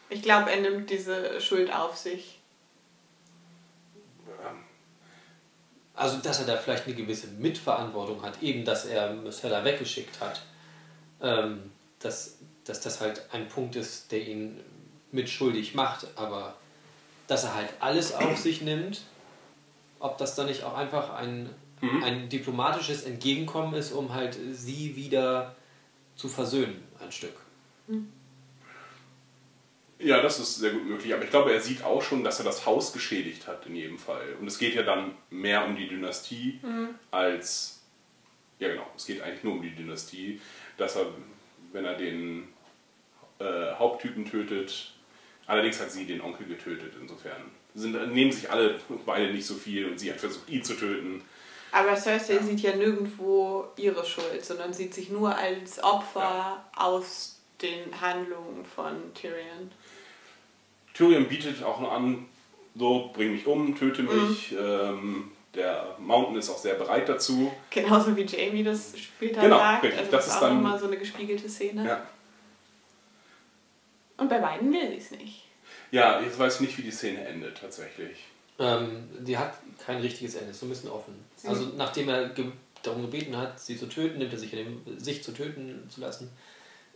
Ich 0.10 0.22
glaube, 0.22 0.52
er 0.52 0.62
nimmt 0.62 0.90
diese 0.90 1.40
Schuld 1.40 1.74
auf 1.74 1.96
sich. 1.98 2.35
Also, 5.96 6.18
dass 6.18 6.40
er 6.40 6.46
da 6.46 6.58
vielleicht 6.58 6.86
eine 6.86 6.96
gewisse 6.96 7.28
Mitverantwortung 7.28 8.22
hat, 8.22 8.42
eben, 8.42 8.66
dass 8.66 8.86
er 8.86 9.14
Myrcella 9.14 9.64
weggeschickt 9.64 10.20
hat. 10.20 10.42
Ähm, 11.22 11.72
dass, 12.00 12.38
dass 12.66 12.82
das 12.82 13.00
halt 13.00 13.22
ein 13.32 13.48
Punkt 13.48 13.76
ist, 13.76 14.12
der 14.12 14.28
ihn 14.28 14.60
mitschuldig 15.12 15.74
macht, 15.74 16.08
aber 16.16 16.56
dass 17.28 17.46
er 17.46 17.56
halt 17.56 17.70
alles 17.80 18.14
auf 18.14 18.38
sich 18.38 18.62
nimmt, 18.62 19.02
ob 20.00 20.18
das 20.18 20.36
dann 20.36 20.48
nicht 20.48 20.64
auch 20.64 20.76
einfach 20.76 21.14
ein 21.14 21.50
ein 22.04 22.30
diplomatisches 22.30 23.04
Entgegenkommen 23.04 23.74
ist, 23.74 23.92
um 23.92 24.14
halt 24.14 24.38
sie 24.54 24.96
wieder 24.96 25.56
zu 26.16 26.30
versöhnen, 26.30 26.84
ein 27.02 27.12
Stück. 27.12 27.36
Ja, 29.98 30.22
das 30.22 30.40
ist 30.40 30.56
sehr 30.56 30.72
gut 30.72 30.86
möglich. 30.86 31.14
Aber 31.14 31.24
ich 31.24 31.30
glaube, 31.30 31.54
er 31.54 31.62
sieht 31.62 31.84
auch 31.84 32.02
schon, 32.02 32.24
dass 32.24 32.40
er 32.40 32.46
das 32.46 32.66
Haus 32.66 32.92
geschädigt 32.92 33.48
hat 33.48 33.66
in 33.66 33.76
jedem 33.76 33.98
Fall. 33.98 34.36
Und 34.40 34.48
es 34.48 34.58
geht 34.58 34.76
ja 34.76 34.84
dann 34.84 35.16
mehr 35.30 35.66
um 35.66 35.76
die 35.76 35.88
Dynastie 35.88 36.60
als. 37.12 37.82
Ja, 38.60 38.70
genau. 38.70 38.88
Es 38.96 39.06
geht 39.06 39.22
eigentlich 39.22 39.44
nur 39.44 39.54
um 39.54 39.62
die 39.62 39.74
Dynastie. 39.74 40.42
Dass 40.78 40.98
er, 40.98 41.08
wenn 41.72 41.86
er 41.86 41.96
den 41.96 42.50
äh, 43.40 43.74
Haupttypen 43.76 44.26
tötet. 44.26 44.92
Allerdings 45.48 45.80
hat 45.80 45.92
sie 45.92 46.06
den 46.06 46.22
Onkel 46.22 46.48
getötet, 46.48 46.94
insofern. 47.00 47.52
Sind, 47.74 48.14
nehmen 48.14 48.32
sich 48.32 48.50
alle 48.50 48.80
beide 49.06 49.32
nicht 49.32 49.46
so 49.46 49.56
viel 49.56 49.86
und 49.86 50.00
sie 50.00 50.12
hat 50.12 50.20
versucht, 50.20 50.50
ihn 50.50 50.64
zu 50.64 50.76
töten. 50.76 51.22
Aber 51.72 51.96
Cersei 51.98 52.38
sieht 52.40 52.62
ja 52.62 52.76
nirgendwo 52.76 53.66
ihre 53.76 54.06
Schuld, 54.06 54.44
sondern 54.44 54.72
sieht 54.72 54.94
sich 54.94 55.10
nur 55.10 55.36
als 55.36 55.84
Opfer 55.84 56.66
aus 56.76 57.42
den 57.62 58.00
Handlungen 58.00 58.64
von 58.66 59.14
Tyrion. 59.14 59.72
Tyrion 60.96 61.28
bietet 61.28 61.62
auch 61.64 61.80
nur 61.80 61.92
an, 61.92 62.26
so, 62.76 63.12
bring 63.14 63.34
mich 63.34 63.46
um, 63.46 63.76
töte 63.78 64.02
Mhm. 64.04 64.30
mich. 64.30 64.56
Ähm, 64.60 65.32
der 65.54 65.96
Mountain 66.00 66.36
ist 66.38 66.50
auch 66.50 66.58
sehr 66.58 66.74
bereit 66.76 67.08
dazu. 67.08 67.52
Genauso 67.70 68.16
wie 68.18 68.24
Jamie 68.24 68.64
das 68.64 68.98
später 68.98 69.42
Genau, 69.42 69.58
sagt. 69.58 69.84
richtig. 69.84 70.00
Also 70.00 70.12
Das 70.12 70.26
das, 70.26 70.34
ist 70.36 70.38
auch 70.42 70.48
dann- 70.48 70.62
nochmal 70.62 70.80
so 70.80 70.88
eine 70.88 70.98
gespiegelte 70.98 71.48
Szene. 71.50 71.86
Ja. 71.88 72.06
Und 74.18 74.30
bei 74.30 74.40
beiden 74.40 74.72
will 74.72 74.90
sie 74.90 74.98
es 74.98 75.12
nicht. 75.12 75.44
ja, 75.92 76.20
jetzt 76.22 76.38
weiß 76.40 76.56
ich 76.56 76.62
nicht, 76.62 76.78
wie 76.78 76.82
die 76.84 76.92
Szene 76.92 77.26
endet, 77.28 77.58
tatsächlich. 77.58 78.18
Ähm, 78.60 79.10
die 79.20 79.38
hat 79.38 79.54
kein 79.86 79.98
richtiges 80.02 80.36
Ende, 80.36 80.52
ist 80.52 80.60
so 80.62 80.66
ein 80.66 80.70
bisschen 80.70 80.90
offen. 80.90 81.14
Also 81.46 81.72
nachdem 81.78 82.10
er 82.10 82.30
ge 82.30 82.46
darum 82.84 83.02
gebeten 83.02 83.36
hat, 83.36 83.60
sie 83.60 83.78
zu 83.78 83.88
töten, 83.88 84.20
nimmt 84.20 84.32
er 84.32 84.40
sich, 84.40 84.54
in 84.54 84.60
dem, 84.86 85.00
sich 85.00 85.24
zu 85.24 85.34
töten 85.34 85.90
zu 85.90 86.00
lassen, 86.02 86.30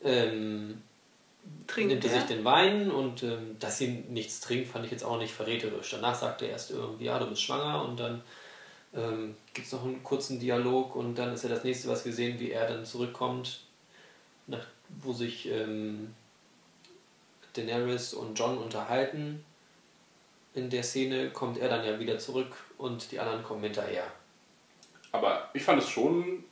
ähm, 0.04 0.82
Trinkt 1.68 1.92
nimmt 1.92 2.06
er 2.06 2.12
sich 2.12 2.24
den 2.24 2.44
Wein 2.44 2.92
und 2.92 3.24
ähm, 3.24 3.58
dass 3.60 3.78
sie 3.78 3.88
nichts 4.10 4.40
trinkt, 4.40 4.70
fand 4.70 4.86
ich 4.86 4.92
jetzt 4.92 5.04
auch 5.04 5.18
nicht 5.18 5.34
verräterisch. 5.34 5.92
Danach 5.92 6.16
sagt 6.16 6.42
er 6.42 6.50
erst 6.50 6.72
irgendwie, 6.72 7.06
ja, 7.06 7.20
du 7.20 7.28
bist 7.28 7.42
schwanger 7.42 7.84
und 7.86 8.00
dann 8.00 8.22
ähm, 8.94 9.36
gibt 9.54 9.68
es 9.68 9.74
noch 9.74 9.84
einen 9.84 10.04
kurzen 10.04 10.40
Dialog 10.40 10.96
und 10.96 11.16
dann 11.16 11.34
ist 11.34 11.44
ja 11.44 11.50
das 11.50 11.64
nächste, 11.64 11.88
was 11.90 12.06
wir 12.06 12.14
sehen, 12.14 12.40
wie 12.40 12.52
er 12.52 12.68
dann 12.68 12.86
zurückkommt, 12.86 13.62
nach, 14.48 14.66
wo 15.02 15.14
sich 15.14 15.48
ähm, 15.48 16.14
Daenerys 17.54 18.14
und 18.14 18.38
John 18.38 18.58
unterhalten. 18.58 19.44
In 20.56 20.70
der 20.70 20.84
Szene 20.84 21.30
kommt 21.30 21.58
er 21.60 21.70
dann 21.70 21.86
ja 21.86 22.00
wieder 22.00 22.18
zurück 22.18 22.56
und 22.78 23.12
die 23.12 23.20
anderen 23.20 23.44
kommen 23.44 23.64
hinterher. 23.64 24.06
Aber 25.12 25.50
ich 25.54 25.64
fand 25.64 25.82
es 25.82 25.90
schon 25.90 26.44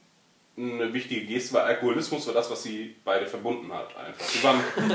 eine 0.59 0.91
wichtige 0.91 1.23
Geste, 1.25 1.53
weil 1.53 1.61
Alkoholismus 1.65 2.25
war 2.25 2.33
das, 2.33 2.49
was 2.49 2.63
sie 2.63 2.95
beide 3.05 3.27
verbunden 3.27 3.71
hat. 3.71 3.95
Einfach. 3.95 4.25
Sie 4.25 4.41
waren, 4.43 4.59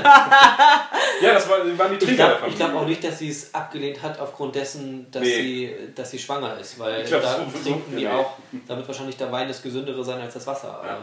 ja, 1.21 1.33
das 1.33 1.47
war, 1.47 1.65
sie 1.65 1.79
waren 1.79 1.91
die 1.91 1.97
Ich 1.97 2.03
Träger 2.03 2.27
der 2.27 2.37
glaube 2.37 2.53
glaub 2.55 2.73
auch 2.75 2.85
nicht, 2.85 3.01
dass 3.03 3.19
sie 3.19 3.29
es 3.29 3.53
abgelehnt 3.53 4.01
hat 4.01 4.19
aufgrund 4.19 4.55
dessen, 4.55 5.09
dass, 5.09 5.23
Nee. 5.23 5.41
sie, 5.41 5.75
dass 5.95 6.11
sie 6.11 6.19
schwanger 6.19 6.57
ist, 6.59 6.77
weil 6.79 7.01
Ich 7.03 7.07
glaub, 7.07 7.21
da 7.21 7.37
so- 7.37 7.45
so- 7.49 7.63
trinken 7.63 7.95
die 7.95 8.03
nee. 8.03 8.07
auch, 8.09 8.33
da 8.67 8.75
wird 8.75 8.85
wahrscheinlich 8.87 9.15
der 9.15 9.31
Wein 9.31 9.47
das 9.47 9.61
gesündere 9.61 10.03
sein 10.03 10.19
als 10.19 10.33
das 10.33 10.45
Wasser. 10.45 10.73
Aber, 10.79 10.87
Ja. 10.87 10.97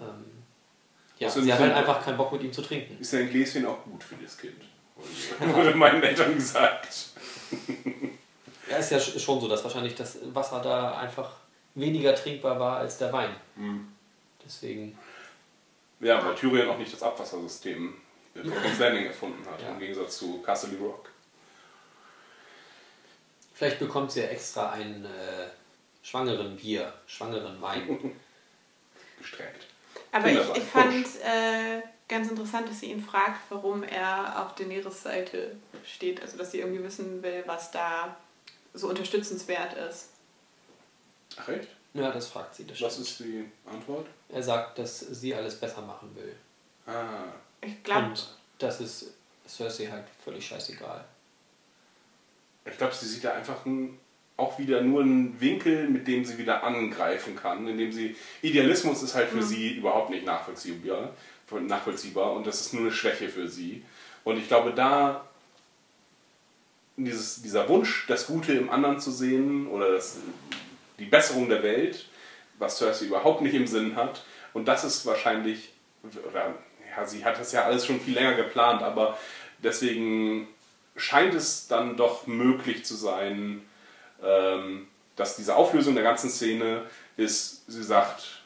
ähm, 0.00 0.24
ja, 1.18 1.28
Außerdem 1.28 1.44
sie 1.44 1.52
hat 1.52 1.60
halt 1.60 1.74
einfach 1.74 2.02
keinen 2.04 2.16
Bock 2.16 2.32
mit 2.32 2.42
ihm 2.42 2.52
zu 2.54 2.62
trinken. 2.62 2.96
Ist 3.00 3.12
ja 3.12 3.18
ein 3.20 3.28
Gläschen 3.30 3.66
auch 3.66 3.84
gut 3.84 4.02
für 4.02 4.14
das 4.16 4.38
Kind. 4.38 4.54
Wurde 5.40 5.74
meinen 5.74 6.02
Eltern 6.02 6.34
gesagt. 6.34 6.88
Ja, 8.70 8.76
ist 8.78 8.90
ja 8.90 8.96
sch- 8.98 9.18
schon 9.18 9.40
so, 9.40 9.46
dass 9.48 9.62
wahrscheinlich 9.62 9.94
das 9.94 10.18
Wasser 10.32 10.60
da 10.62 10.96
einfach 10.96 11.30
weniger 11.74 12.14
trinkbar 12.14 12.58
war 12.60 12.78
als 12.78 12.98
der 12.98 13.12
Wein. 13.12 13.34
Hm. 13.56 13.88
Deswegen, 14.44 14.98
Ja, 16.00 16.24
weil 16.24 16.34
Tyrion 16.34 16.68
auch 16.68 16.78
nicht 16.78 16.92
das 16.92 17.02
Abwassersystem 17.02 17.94
von 18.34 18.42
King's 18.62 18.78
Landing 18.78 19.06
erfunden 19.06 19.44
hat, 19.50 19.60
Ja. 19.62 19.68
im 19.70 19.78
Gegensatz 19.78 20.18
zu 20.18 20.40
Castle 20.42 20.76
Rock. 20.78 21.08
vielleicht 23.54 23.78
bekommt 23.78 24.10
sie 24.10 24.20
ja 24.20 24.26
extra 24.26 24.70
einen 24.70 25.04
äh, 25.04 25.48
schwangeren 26.02 26.56
Bier, 26.56 26.92
schwangeren 27.06 27.60
Wein. 27.62 28.12
Gestreckt. 29.18 29.66
Aber 30.10 30.28
ich, 30.28 30.38
ich 30.56 30.64
fand 30.64 30.92
äh, 31.24 31.80
ganz 32.08 32.28
interessant, 32.28 32.68
dass 32.68 32.80
sie 32.80 32.86
ihn 32.90 33.00
fragt, 33.00 33.40
warum 33.50 33.82
er 33.84 34.42
auf 34.44 34.54
Daenerys 34.56 35.02
Seite 35.02 35.54
steht. 35.86 36.20
Also, 36.20 36.36
dass 36.36 36.50
sie 36.50 36.58
irgendwie 36.60 36.82
wissen 36.82 37.22
will, 37.22 37.44
was 37.46 37.70
da 37.70 38.16
so 38.74 38.88
unterstützenswert 38.88 39.74
ist. 39.74 40.08
Ach 41.42 41.48
echt? 41.48 41.68
Ja, 41.94 42.10
das 42.10 42.28
fragt 42.28 42.54
sie. 42.54 42.66
Das 42.66 42.80
Was 42.80 42.92
stimmt. 42.94 43.08
ist 43.08 43.20
die 43.20 43.44
Antwort? 43.70 44.06
Er 44.30 44.42
sagt, 44.42 44.78
dass 44.78 45.00
sie 45.00 45.34
alles 45.34 45.56
besser 45.56 45.82
machen 45.82 46.10
will. 46.14 46.34
Ah, 46.86 47.24
Ich 47.60 47.82
glaube, 47.82 48.14
das 48.58 48.80
ist 48.80 49.12
Cersei 49.46 49.86
halt 49.86 50.04
völlig 50.24 50.46
scheißegal. 50.46 51.04
ich 52.64 52.78
glaube, 52.78 52.94
sie 52.94 53.06
sieht 53.06 53.24
da 53.24 53.34
einfach 53.34 53.66
ein, 53.66 53.98
auch 54.36 54.58
wieder 54.58 54.80
nur 54.80 55.02
einen 55.02 55.38
Winkel, 55.40 55.88
mit 55.88 56.06
dem 56.08 56.24
sie 56.24 56.38
wieder 56.38 56.62
angreifen 56.64 57.36
kann, 57.36 57.66
indem 57.68 57.92
sie 57.92 58.16
Idealismus 58.40 59.02
ist 59.02 59.14
halt 59.14 59.28
für 59.28 59.42
sie 59.42 59.74
überhaupt 59.76 60.10
nicht 60.10 60.24
nachvollziehbar, 60.24 61.10
nachvollziehbar 61.50 62.32
und 62.32 62.46
das 62.46 62.60
ist 62.62 62.72
nur 62.72 62.82
eine 62.82 62.92
Schwäche 62.92 63.28
für 63.28 63.48
sie. 63.48 63.84
Und 64.24 64.38
ich 64.38 64.48
glaube, 64.48 64.72
da 64.72 65.26
dieses, 66.96 67.42
dieser 67.42 67.68
Wunsch, 67.68 68.06
das 68.08 68.26
Gute 68.26 68.52
im 68.54 68.70
anderen 68.70 69.00
zu 69.00 69.10
sehen 69.10 69.66
oder 69.66 69.92
das, 69.92 70.18
die 70.98 71.06
Besserung 71.06 71.48
der 71.48 71.62
Welt, 71.62 72.06
was 72.58 72.78
Cersei 72.78 73.06
überhaupt 73.06 73.42
nicht 73.42 73.54
im 73.54 73.66
Sinn 73.66 73.96
hat. 73.96 74.24
Und 74.52 74.66
das 74.66 74.84
ist 74.84 75.06
wahrscheinlich, 75.06 75.70
oder, 76.28 76.54
ja, 76.96 77.06
sie 77.06 77.24
hat 77.24 77.38
das 77.38 77.52
ja 77.52 77.64
alles 77.64 77.86
schon 77.86 78.00
viel 78.00 78.14
länger 78.14 78.34
geplant, 78.34 78.82
aber 78.82 79.18
deswegen 79.62 80.48
scheint 80.96 81.34
es 81.34 81.68
dann 81.68 81.96
doch 81.96 82.26
möglich 82.26 82.84
zu 82.84 82.94
sein, 82.94 83.62
ähm, 84.22 84.86
dass 85.16 85.36
diese 85.36 85.56
Auflösung 85.56 85.94
der 85.94 86.04
ganzen 86.04 86.30
Szene 86.30 86.82
ist, 87.16 87.70
sie 87.70 87.82
sagt, 87.82 88.42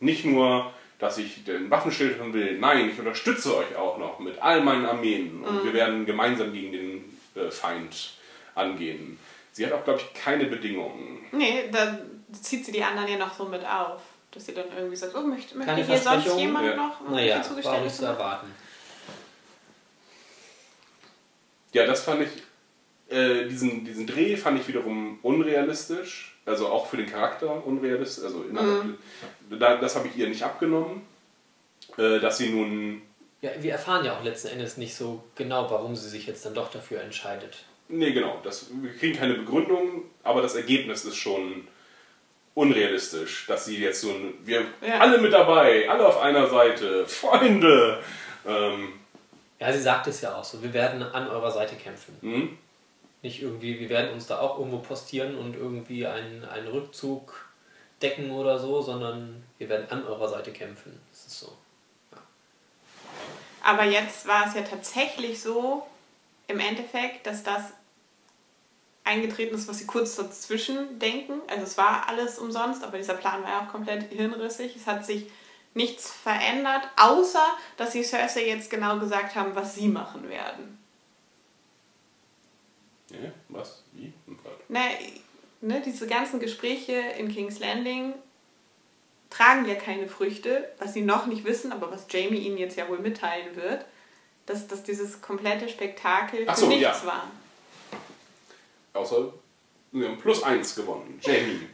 nicht 0.00 0.24
nur, 0.24 0.72
dass 0.98 1.18
ich 1.18 1.44
den 1.44 1.70
Waffenstillstand 1.70 2.34
will, 2.34 2.58
nein, 2.58 2.90
ich 2.90 2.98
unterstütze 2.98 3.56
euch 3.56 3.76
auch 3.76 3.98
noch 3.98 4.18
mit 4.18 4.40
all 4.40 4.62
meinen 4.62 4.86
Armeen 4.86 5.42
und 5.42 5.64
wir 5.64 5.72
werden 5.72 6.06
gemeinsam 6.06 6.52
gegen 6.52 6.72
den 6.72 7.18
äh, 7.34 7.50
Feind 7.50 8.14
angehen. 8.54 9.18
Sie 9.52 9.66
hat 9.66 9.72
auch, 9.72 9.84
glaube 9.84 10.00
ich, 10.00 10.14
keine 10.14 10.46
Bedingungen. 10.46 11.26
nee, 11.32 11.68
da 11.70 11.98
zieht 12.32 12.64
sie 12.64 12.72
die 12.72 12.82
anderen 12.82 13.08
ja 13.08 13.18
noch 13.18 13.34
so 13.34 13.44
mit 13.44 13.64
auf. 13.64 14.00
Dass 14.30 14.46
sie 14.46 14.54
dann 14.54 14.66
irgendwie 14.74 14.96
sagt, 14.96 15.14
oh, 15.14 15.20
möchte, 15.20 15.58
möchte 15.58 15.74
hier 15.74 15.98
sonst 15.98 16.36
jemand 16.38 16.66
Ja. 16.66 16.76
noch 16.76 17.00
Naja, 17.10 17.36
irgendwelche 17.36 17.36
war 17.36 17.36
auch 17.36 17.36
nicht 17.36 17.48
Zugeständnisse 17.48 17.96
zu 17.98 18.04
erwarten. 18.06 18.46
Ja, 21.72 21.86
das 21.86 22.02
fand 22.04 22.22
ich, 22.22 23.14
äh, 23.14 23.46
diesen, 23.46 23.84
diesen 23.84 24.06
Dreh 24.06 24.36
fand 24.36 24.58
ich 24.60 24.68
wiederum 24.68 25.18
unrealistisch. 25.22 26.38
Also 26.44 26.68
auch 26.68 26.86
für 26.86 26.96
den 26.96 27.06
Charakter 27.06 27.64
unrealistisch. 27.66 28.24
Also 28.24 28.42
innerhalb, 28.44 28.98
da, 29.50 29.76
das 29.76 29.96
habe 29.96 30.08
ich 30.08 30.16
ihr 30.16 30.28
nicht 30.28 30.42
abgenommen. 30.42 31.06
Äh, 31.98 32.20
dass 32.20 32.38
sie 32.38 32.48
nun 32.50 33.02
Ja, 33.42 33.50
wir 33.58 33.72
erfahren 33.72 34.04
ja 34.04 34.16
auch 34.16 34.24
letzten 34.24 34.48
Endes 34.48 34.76
nicht 34.76 34.94
so 34.94 35.22
genau, 35.34 35.70
warum 35.70 35.94
sie 35.94 36.08
sich 36.08 36.26
jetzt 36.26 36.46
dann 36.46 36.54
doch 36.54 36.70
dafür 36.70 37.02
entscheidet. 37.02 37.64
Nee, 37.88 38.12
genau. 38.12 38.40
Das, 38.42 38.66
wir 38.72 38.92
kriegen 38.96 39.18
keine 39.18 39.34
Begründung, 39.34 40.04
aber 40.22 40.40
das 40.42 40.54
Ergebnis 40.54 41.04
ist 41.04 41.16
schon 41.16 41.66
unrealistisch, 42.54 43.46
dass 43.46 43.64
sie 43.64 43.78
jetzt 43.78 44.00
so 44.00 44.10
ein, 44.10 44.34
wir 44.44 44.62
Ja. 44.86 44.98
alle 44.98 45.18
mit 45.18 45.32
dabei, 45.32 45.88
alle 45.88 46.06
auf 46.06 46.20
einer 46.20 46.46
Seite, 46.48 47.06
Freunde. 47.06 48.02
Ähm, 48.46 48.92
Ja, 49.60 49.72
sie 49.72 49.80
sagt 49.80 50.06
es 50.06 50.20
ja 50.20 50.34
auch 50.34 50.44
so, 50.44 50.62
wir 50.62 50.72
werden 50.72 51.02
an 51.02 51.28
eurer 51.28 51.50
Seite 51.50 51.76
kämpfen. 51.76 52.16
hm? 52.20 52.58
Nicht 53.22 53.40
irgendwie, 53.40 53.78
wir 53.78 53.88
werden 53.88 54.12
uns 54.12 54.26
da 54.26 54.40
auch 54.40 54.58
irgendwo 54.58 54.78
postieren 54.78 55.36
und 55.38 55.54
irgendwie 55.54 56.06
einen, 56.06 56.44
einen 56.44 56.66
Rückzug 56.66 57.46
decken 58.02 58.32
oder 58.32 58.58
so, 58.58 58.82
sondern 58.82 59.44
wir 59.58 59.68
werden 59.68 59.86
an 59.90 60.04
eurer 60.04 60.28
Seite 60.28 60.50
kämpfen. 60.52 60.98
Das 61.12 61.26
ist 61.26 61.38
so. 61.38 61.52
Aber 63.62 63.84
jetzt 63.84 64.26
war 64.26 64.46
es 64.48 64.54
ja 64.54 64.62
tatsächlich 64.62 65.40
so, 65.40 65.86
im 66.52 66.60
Endeffekt, 66.60 67.26
dass 67.26 67.42
das 67.42 67.72
eingetreten 69.04 69.54
ist, 69.54 69.68
was 69.68 69.78
sie 69.78 69.86
kurz 69.86 70.16
dazwischen 70.16 70.98
denken. 70.98 71.40
Also 71.48 71.64
es 71.64 71.76
war 71.76 72.08
alles 72.08 72.38
umsonst, 72.38 72.84
aber 72.84 72.98
dieser 72.98 73.14
Plan 73.14 73.42
war 73.42 73.50
ja 73.50 73.60
auch 73.64 73.72
komplett 73.72 74.12
hirnrissig. 74.12 74.76
Es 74.76 74.86
hat 74.86 75.04
sich 75.04 75.26
nichts 75.74 76.10
verändert, 76.10 76.82
außer 76.96 77.44
dass 77.76 77.92
sie 77.92 78.04
Cersei 78.04 78.46
jetzt 78.46 78.70
genau 78.70 78.98
gesagt 78.98 79.34
haben, 79.34 79.54
was 79.54 79.74
sie 79.74 79.88
machen 79.88 80.28
werden. 80.28 80.78
Ja, 83.10 83.30
was? 83.48 83.82
Wie? 83.92 84.12
Hm. 84.26 84.38
Ne, 84.68 84.80
ne, 85.60 85.82
diese 85.84 86.06
ganzen 86.06 86.40
Gespräche 86.40 86.92
in 87.18 87.28
King's 87.28 87.58
Landing 87.58 88.14
tragen 89.30 89.66
ja 89.66 89.74
keine 89.74 90.08
Früchte, 90.08 90.70
was 90.78 90.92
sie 90.92 91.02
noch 91.02 91.26
nicht 91.26 91.44
wissen, 91.44 91.72
aber 91.72 91.90
was 91.90 92.06
Jamie 92.10 92.38
ihnen 92.38 92.58
jetzt 92.58 92.76
ja 92.76 92.88
wohl 92.88 92.98
mitteilen 92.98 93.56
wird, 93.56 93.84
dass, 94.52 94.68
dass 94.68 94.82
dieses 94.82 95.20
komplette 95.20 95.68
Spektakel 95.68 96.44
Ach 96.46 96.54
für 96.54 96.60
so, 96.60 96.66
nichts 96.68 96.82
ja. 96.82 97.06
war. 97.06 97.30
Außer 98.92 99.32
wir 99.92 100.08
haben 100.08 100.18
plus 100.18 100.42
eins 100.42 100.74
gewonnen. 100.74 101.18
Jamie. 101.22 101.68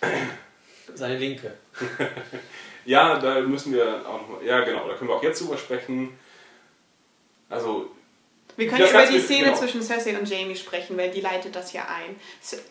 Seine 0.94 1.18
Linke. 1.18 1.56
Ja, 2.86 3.18
da 3.18 3.40
müssen 3.42 3.74
wir 3.74 4.08
auch 4.08 4.26
noch, 4.26 4.42
ja 4.42 4.60
genau, 4.64 4.88
da 4.88 4.94
können 4.94 5.10
wir 5.10 5.14
auch 5.14 5.22
jetzt 5.22 5.42
drüber 5.42 5.58
sprechen. 5.58 6.18
Also, 7.50 7.90
Wir 8.56 8.68
können 8.68 8.88
über 8.88 9.04
die 9.04 9.20
Szene 9.20 9.44
genau. 9.44 9.56
zwischen 9.58 9.82
Cersei 9.82 10.18
und 10.18 10.28
Jamie 10.28 10.56
sprechen, 10.56 10.96
weil 10.96 11.10
die 11.10 11.20
leitet 11.20 11.54
das 11.54 11.74
ja 11.74 11.82
ein. 11.82 12.16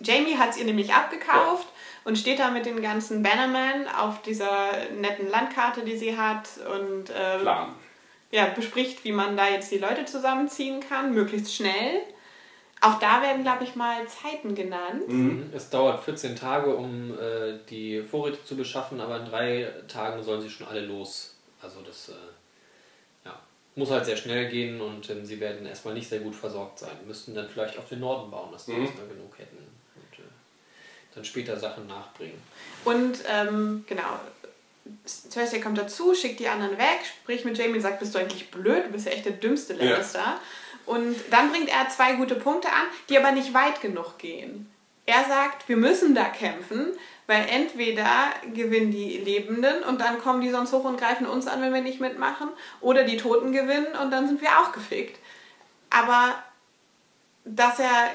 Jamie 0.01 0.35
hat 0.35 0.49
es 0.49 0.57
ihr 0.57 0.65
nämlich 0.65 0.91
abgekauft 0.93 1.67
und 2.05 2.17
steht 2.17 2.39
da 2.39 2.49
mit 2.49 2.65
den 2.65 2.81
ganzen 2.81 3.21
Bannermen 3.21 3.87
auf 3.87 4.21
dieser 4.23 4.71
netten 4.99 5.29
Landkarte, 5.29 5.83
die 5.83 5.95
sie 5.95 6.17
hat 6.17 6.49
und 6.75 7.11
äh, 7.11 7.37
Plan. 7.39 7.75
Ja, 8.31 8.45
bespricht, 8.47 9.03
wie 9.03 9.11
man 9.11 9.35
da 9.37 9.47
jetzt 9.49 9.71
die 9.71 9.77
Leute 9.77 10.05
zusammenziehen 10.05 10.79
kann, 10.81 11.13
möglichst 11.13 11.53
schnell. 11.55 12.01
Auch 12.81 12.97
da 12.99 13.21
werden, 13.21 13.43
glaube 13.43 13.65
ich, 13.65 13.75
mal 13.75 14.07
Zeiten 14.07 14.55
genannt. 14.55 15.07
Mhm. 15.07 15.51
Es 15.53 15.69
dauert 15.69 16.01
14 16.03 16.35
Tage, 16.35 16.73
um 16.75 17.11
äh, 17.19 17.57
die 17.69 18.01
Vorräte 18.01 18.43
zu 18.45 18.55
beschaffen, 18.55 19.01
aber 19.01 19.17
in 19.19 19.25
drei 19.25 19.67
Tagen 19.89 20.23
sollen 20.23 20.41
sie 20.41 20.49
schon 20.49 20.67
alle 20.67 20.85
los. 20.85 21.35
Also 21.61 21.81
das 21.81 22.07
äh, 22.09 22.13
ja, 23.25 23.37
muss 23.75 23.89
halt 23.91 24.05
sehr 24.05 24.15
schnell 24.15 24.47
gehen 24.47 24.79
und 24.79 25.09
ähm, 25.09 25.25
sie 25.25 25.41
werden 25.41 25.65
erstmal 25.65 25.93
nicht 25.93 26.07
sehr 26.07 26.19
gut 26.19 26.35
versorgt 26.35 26.79
sein. 26.79 26.95
Müssten 27.05 27.35
dann 27.35 27.49
vielleicht 27.49 27.77
auf 27.77 27.89
den 27.89 27.99
Norden 27.99 28.31
bauen, 28.31 28.51
dass 28.53 28.65
sie 28.65 28.71
Mhm. 28.73 28.85
erstmal 28.85 29.07
genug 29.07 29.37
hätten. 29.37 29.57
Und 29.57 30.19
äh, 30.23 30.27
dann 31.15 31.25
später 31.25 31.57
Sachen 31.59 31.85
nachbringen. 31.87 32.41
Und 32.85 33.17
ähm, 33.27 33.83
genau, 33.87 34.19
Cersei 35.05 35.59
kommt 35.59 35.77
dazu, 35.77 36.13
schickt 36.13 36.39
die 36.39 36.47
anderen 36.47 36.77
weg, 36.77 36.99
spricht 37.05 37.45
mit 37.45 37.57
Jamie 37.57 37.75
und 37.75 37.81
sagt, 37.81 37.99
bist 37.99 38.13
du 38.15 38.19
eigentlich 38.19 38.51
blöd, 38.51 38.85
du 38.85 38.91
bist 38.91 39.05
ja 39.05 39.11
echt 39.11 39.25
der 39.25 39.33
dümmste 39.33 39.73
Ja. 39.75 39.91
Lannister. 39.91 40.39
Und 40.85 41.15
dann 41.29 41.51
bringt 41.51 41.69
er 41.69 41.87
zwei 41.89 42.13
gute 42.13 42.35
Punkte 42.35 42.69
an, 42.69 42.83
die 43.09 43.17
aber 43.17 43.31
nicht 43.31 43.53
weit 43.53 43.81
genug 43.81 44.17
gehen. 44.17 44.69
Er 45.05 45.23
sagt, 45.25 45.67
wir 45.67 45.77
müssen 45.77 46.13
da 46.15 46.25
kämpfen, 46.25 46.87
weil 47.27 47.45
entweder 47.47 48.31
gewinnen 48.53 48.91
die 48.91 49.17
Lebenden 49.17 49.83
und 49.83 50.01
dann 50.01 50.19
kommen 50.19 50.41
die 50.41 50.49
sonst 50.49 50.73
hoch 50.73 50.83
und 50.83 50.99
greifen 50.99 51.27
uns 51.27 51.47
an, 51.47 51.61
wenn 51.61 51.73
wir 51.73 51.81
nicht 51.81 51.99
mitmachen, 51.99 52.49
oder 52.81 53.03
die 53.03 53.17
Toten 53.17 53.51
gewinnen 53.51 53.95
und 54.01 54.11
dann 54.11 54.27
sind 54.27 54.41
wir 54.41 54.49
auch 54.59 54.71
gefickt. 54.71 55.19
Aber 55.91 56.41
dass 57.45 57.79
er 57.79 58.11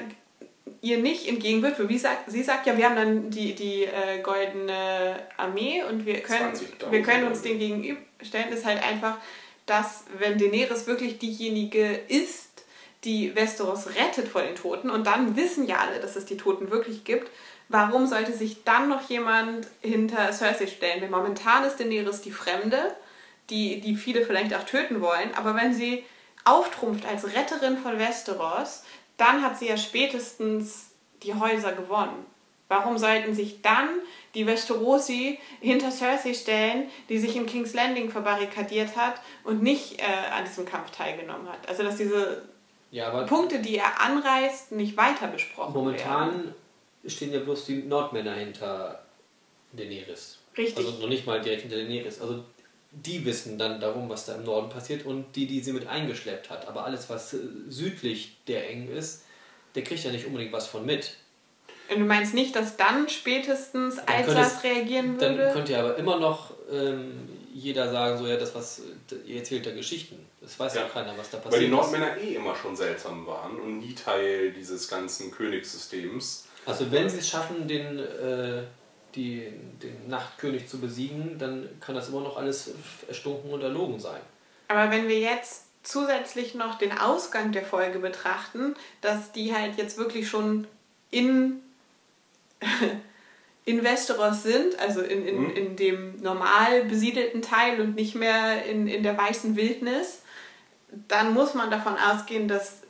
ihr 0.81 0.97
nicht 0.99 1.27
entgegenwirkt, 1.27 1.79
weil 1.79 1.89
wie 1.89 1.97
sagt, 1.97 2.29
sie 2.29 2.43
sagt 2.43 2.65
ja, 2.65 2.77
wir 2.77 2.85
haben 2.85 2.95
dann 2.95 3.29
die, 3.29 3.53
die 3.53 3.83
äh, 3.83 4.19
goldene 4.21 5.15
Armee 5.37 5.83
und 5.83 6.05
wir 6.05 6.21
können, 6.21 6.53
20.000 6.53 6.91
wir 6.91 7.01
können 7.03 7.27
uns 7.27 7.41
den 7.41 7.59
gegenüberstellen, 7.59 8.49
ist 8.51 8.65
halt 8.65 8.83
einfach, 8.83 9.17
dass 9.65 10.05
wenn 10.17 10.37
Daenerys 10.37 10.87
wirklich 10.87 11.19
diejenige 11.19 11.99
ist, 12.07 12.65
die 13.03 13.35
Westeros 13.35 13.87
rettet 13.95 14.27
vor 14.27 14.41
den 14.41 14.55
Toten 14.55 14.89
und 14.89 15.05
dann 15.05 15.35
wissen 15.35 15.67
ja 15.67 15.77
alle, 15.77 15.99
dass 15.99 16.15
es 16.15 16.25
die 16.25 16.37
Toten 16.37 16.71
wirklich 16.71 17.03
gibt, 17.03 17.29
warum 17.69 18.07
sollte 18.07 18.33
sich 18.33 18.63
dann 18.63 18.89
noch 18.89 19.09
jemand 19.09 19.67
hinter 19.81 20.31
Cersei 20.33 20.67
stellen? 20.67 21.01
Weil 21.01 21.09
momentan 21.09 21.63
ist 21.63 21.79
Daenerys 21.79 22.21
die 22.21 22.31
Fremde, 22.31 22.95
die, 23.51 23.79
die 23.81 23.95
viele 23.95 24.25
vielleicht 24.25 24.55
auch 24.55 24.63
töten 24.63 25.01
wollen, 25.01 25.29
aber 25.35 25.55
wenn 25.55 25.73
sie 25.73 26.03
auftrumpft 26.43 27.05
als 27.05 27.35
Retterin 27.35 27.77
von 27.77 27.97
Westeros, 27.99 28.83
dann 29.17 29.41
hat 29.43 29.57
sie 29.57 29.67
ja 29.67 29.77
spätestens 29.77 30.91
die 31.23 31.33
Häuser 31.33 31.71
gewonnen. 31.73 32.25
Warum 32.67 32.97
sollten 32.97 33.35
sich 33.35 33.61
dann 33.61 33.89
die 34.33 34.47
Westerosi 34.47 35.39
hinter 35.61 35.91
Cersei 35.91 36.33
stellen, 36.33 36.89
die 37.09 37.19
sich 37.19 37.35
in 37.35 37.45
King's 37.45 37.73
Landing 37.75 38.09
verbarrikadiert 38.09 38.95
hat 38.97 39.21
und 39.43 39.61
nicht 39.61 39.99
äh, 40.01 40.03
an 40.35 40.45
diesem 40.45 40.65
Kampf 40.65 40.89
teilgenommen 40.91 41.47
hat? 41.47 41.69
Also 41.69 41.83
dass 41.83 41.97
diese 41.97 42.41
Ja, 42.89 43.09
Punkte, 43.25 43.59
die 43.59 43.77
er 43.77 44.01
anreißt, 44.01 44.71
nicht 44.71 44.97
weiter 44.97 45.27
besprochen 45.27 45.73
werden. 45.75 45.85
momentan 45.85 46.55
stehen 47.05 47.31
ja 47.33 47.39
bloß 47.39 47.65
die 47.67 47.83
Nordmänner 47.83 48.33
hinter 48.33 49.03
Daenerys. 49.73 50.39
Richtig. 50.57 50.77
Also 50.85 50.99
noch 51.01 51.09
nicht 51.09 51.27
mal 51.27 51.39
direkt 51.41 51.61
hinter 51.63 51.77
Daenerys. 51.77 52.19
Also 52.19 52.43
die 52.95 53.25
wissen 53.25 53.57
dann 53.57 53.79
darum, 53.79 54.09
was 54.09 54.25
da 54.25 54.35
im 54.35 54.43
Norden 54.45 54.69
passiert 54.69 55.05
und 55.05 55.35
die, 55.35 55.47
die 55.47 55.59
sie 55.61 55.73
mit 55.73 55.87
eingeschleppt 55.87 56.49
hat. 56.49 56.67
Aber 56.67 56.85
alles, 56.85 57.09
was 57.09 57.33
äh, 57.33 57.37
südlich 57.69 58.37
der 58.47 58.69
eng 58.69 58.89
ist, 58.89 59.23
der 59.75 59.83
kriegt 59.83 60.03
ja 60.03 60.11
nicht 60.11 60.25
unbedingt 60.25 60.53
was 60.53 60.67
von 60.67 60.85
mit. 60.85 61.15
Und 61.89 61.99
du 61.99 62.05
meinst 62.05 62.33
nicht, 62.33 62.55
dass 62.55 62.77
dann 62.77 63.07
spätestens 63.09 63.97
Dann 63.97 64.51
reagieren 64.63 65.17
Dann 65.19 65.37
würde? 65.37 65.51
könnte 65.53 65.73
ja 65.73 65.79
aber 65.79 65.97
immer 65.97 66.19
noch 66.19 66.51
ähm, 66.71 67.11
jeder 67.53 67.91
sagen, 67.91 68.17
so 68.17 68.25
ja, 68.27 68.37
das 68.37 68.55
was, 68.55 68.81
ihr 69.25 69.37
erzählt 69.37 69.65
da 69.65 69.71
Geschichten. 69.71 70.17
Das 70.41 70.57
weiß 70.59 70.75
ja, 70.75 70.81
Ja. 70.81 70.87
keiner, 70.87 71.15
was 71.17 71.29
da 71.29 71.37
passiert 71.37 71.53
Weil 71.53 71.59
die 71.59 71.65
ist. 71.65 71.71
Nordmänner 71.71 72.17
eh 72.17 72.35
immer 72.35 72.55
schon 72.55 72.75
seltsam 72.75 73.25
waren 73.27 73.59
und 73.59 73.79
nie 73.79 73.93
Teil 73.93 74.51
dieses 74.51 74.87
ganzen 74.87 75.29
Königssystems. 75.31 76.47
Also 76.65 76.91
wenn 76.91 77.07
sie 77.09 77.19
es 77.19 77.29
schaffen, 77.29 77.67
den, 77.67 77.99
äh, 77.99 78.63
die, 79.15 79.51
den 79.81 80.07
Nachtkönig 80.07 80.67
zu 80.67 80.79
besiegen, 80.79 81.37
dann 81.39 81.69
kann 81.79 81.95
das 81.95 82.09
immer 82.09 82.21
noch 82.21 82.37
alles 82.37 82.71
erstunken 83.07 83.51
und 83.51 83.61
erlogen 83.61 83.99
sein. 83.99 84.21
Aber 84.67 84.91
wenn 84.91 85.07
wir 85.07 85.19
jetzt 85.19 85.65
zusätzlich 85.83 86.55
noch 86.55 86.77
den 86.77 86.97
Ausgang 86.97 87.51
der 87.51 87.63
Folge 87.63 87.99
betrachten, 87.99 88.75
dass 89.01 89.31
die 89.31 89.53
halt 89.53 89.77
jetzt 89.77 89.97
wirklich 89.97 90.27
schon 90.27 90.67
in, 91.11 91.61
in 93.65 93.83
Westeros 93.83 94.43
sind, 94.43 94.77
also 94.79 95.01
in, 95.01 95.27
in, 95.27 95.41
Mhm. 95.43 95.49
in 95.51 95.75
dem 95.75 96.21
normal 96.21 96.85
besiedelten 96.85 97.41
Teil 97.41 97.79
und 97.79 97.95
nicht 97.95 98.15
mehr 98.15 98.65
in, 98.65 98.87
in 98.87 99.03
der 99.03 99.17
weißen 99.17 99.55
Wildnis, 99.55 100.21
dann 101.07 101.33
muss 101.33 101.53
man 101.53 101.69
davon 101.69 101.95
ausgehen, 101.97 102.47
dass 102.47 102.81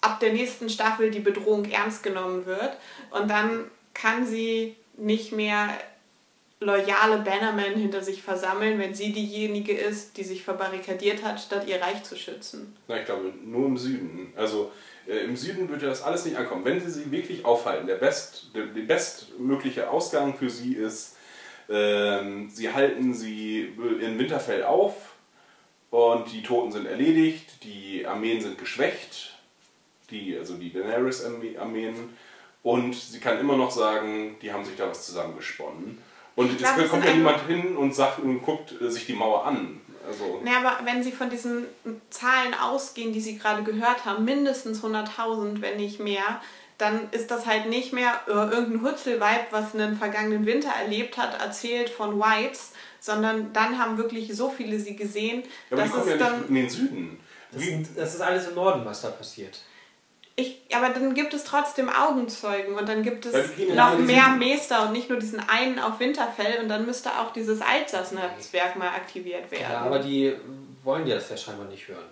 ab 0.00 0.20
der 0.20 0.32
nächsten 0.32 0.68
Staffel 0.68 1.10
die 1.10 1.20
Bedrohung 1.20 1.64
ernst 1.70 2.02
genommen 2.02 2.46
wird 2.46 2.76
und 3.10 3.28
dann 3.28 3.70
kann 3.94 4.26
sie 4.26 4.76
nicht 4.96 5.32
mehr 5.32 5.68
loyale 6.60 7.18
Bannermen 7.18 7.74
hinter 7.74 8.02
sich 8.02 8.22
versammeln, 8.22 8.78
wenn 8.78 8.94
sie 8.94 9.12
diejenige 9.12 9.72
ist, 9.72 10.16
die 10.16 10.24
sich 10.24 10.44
verbarrikadiert 10.44 11.24
hat, 11.24 11.40
statt 11.40 11.66
ihr 11.66 11.80
Reich 11.80 12.02
zu 12.04 12.16
schützen. 12.16 12.76
Na, 12.88 12.98
ich 12.98 13.04
glaube, 13.04 13.32
nur 13.44 13.66
im 13.66 13.76
Süden. 13.76 14.32
Also 14.36 14.70
äh, 15.06 15.24
im 15.24 15.36
Süden 15.36 15.68
würde 15.68 15.86
das 15.86 16.02
alles 16.02 16.24
nicht 16.24 16.36
ankommen. 16.36 16.64
Wenn 16.64 16.80
sie 16.80 16.90
sie 16.90 17.10
wirklich 17.10 17.44
aufhalten, 17.44 17.86
der, 17.86 17.96
best, 17.96 18.50
der, 18.54 18.66
der 18.66 18.82
bestmögliche 18.82 19.90
Ausgang 19.90 20.36
für 20.36 20.50
sie 20.50 20.74
ist, 20.74 21.16
ähm, 21.68 22.48
sie 22.50 22.72
halten 22.72 23.14
sie 23.14 23.72
in 24.00 24.18
Winterfell 24.18 24.64
auf 24.64 25.14
und 25.90 26.32
die 26.32 26.42
Toten 26.42 26.72
sind 26.72 26.86
erledigt, 26.86 27.64
die 27.64 28.06
Armeen 28.06 28.40
sind 28.40 28.58
geschwächt, 28.58 29.36
die, 30.10 30.36
also 30.36 30.56
die 30.56 30.72
Daenerys-Armeen, 30.72 31.94
und 32.62 32.94
sie 32.94 33.20
kann 33.20 33.38
immer 33.38 33.56
noch 33.56 33.70
sagen, 33.70 34.36
die 34.40 34.52
haben 34.52 34.64
sich 34.64 34.76
da 34.76 34.88
was 34.88 35.06
zusammengesponnen. 35.06 35.98
Und 36.34 36.50
es 36.50 36.58
glaube, 36.58 36.82
es 36.82 36.90
kommt 36.90 37.04
ja 37.04 37.12
niemand 37.12 37.46
hin 37.46 37.76
und 37.76 37.94
sagt 37.94 38.20
und 38.20 38.42
guckt 38.42 38.74
äh, 38.80 38.90
sich 38.90 39.06
die 39.06 39.12
Mauer 39.12 39.44
an. 39.44 39.80
Also, 40.06 40.40
Naja, 40.42 40.58
aber 40.58 40.84
wenn 40.84 41.02
Sie 41.02 41.12
von 41.12 41.30
diesen 41.30 41.66
Zahlen 42.10 42.54
ausgehen, 42.54 43.12
die 43.12 43.20
Sie 43.20 43.38
gerade 43.38 43.62
gehört 43.62 44.04
haben, 44.04 44.24
mindestens 44.24 44.82
100.000, 44.82 45.60
wenn 45.60 45.76
nicht 45.76 46.00
mehr, 46.00 46.40
dann 46.78 47.08
ist 47.12 47.30
das 47.30 47.46
halt 47.46 47.68
nicht 47.68 47.92
mehr 47.92 48.20
äh, 48.26 48.32
irgendein 48.32 48.82
Hutzelweib, 48.82 49.52
was 49.52 49.74
einen 49.74 49.96
vergangenen 49.96 50.46
Winter 50.46 50.70
erlebt 50.70 51.16
hat, 51.18 51.40
erzählt 51.40 51.90
von 51.90 52.18
Whites, 52.18 52.72
sondern 52.98 53.52
dann 53.52 53.78
haben 53.78 53.98
wirklich 53.98 54.34
so 54.34 54.50
viele 54.50 54.80
sie 54.80 54.96
gesehen, 54.96 55.42
ja, 55.70 55.76
aber 55.76 55.82
die 55.82 55.88
dass 55.88 55.90
kommen 55.90 56.12
es 56.12 56.20
ja 56.20 56.26
dann... 56.26 56.40
nicht 56.40 56.48
in 56.48 56.54
den 56.54 56.70
Süden. 56.70 57.20
Das, 57.52 57.62
das 57.94 58.14
ist 58.14 58.20
alles 58.20 58.48
im 58.48 58.54
Norden, 58.54 58.84
was 58.84 59.02
da 59.02 59.10
passiert. 59.10 59.60
Ich, 60.34 60.60
aber 60.74 60.88
dann 60.88 61.12
gibt 61.14 61.34
es 61.34 61.44
trotzdem 61.44 61.90
Augenzeugen 61.90 62.74
und 62.74 62.88
dann 62.88 63.02
gibt 63.02 63.26
es 63.26 63.34
Ja, 63.58 63.74
noch 63.92 63.98
mehr. 63.98 64.28
Meester 64.30 64.86
und 64.86 64.92
nicht 64.92 65.10
nur 65.10 65.18
diesen 65.18 65.40
einen 65.46 65.78
auf 65.78 66.00
Winterfell 66.00 66.60
und 66.62 66.68
dann 66.70 66.86
müsste 66.86 67.10
auch 67.18 67.32
dieses 67.34 67.60
Alsace-Netzwerk 67.60 68.76
mal 68.76 68.88
aktiviert 68.88 69.50
werden. 69.50 69.62
Ja, 69.70 69.80
aber 69.82 69.98
die 69.98 70.34
wollen 70.82 71.06
ja 71.06 71.16
das 71.16 71.28
ja 71.28 71.36
scheinbar 71.36 71.66
nicht 71.66 71.86
hören. 71.86 72.06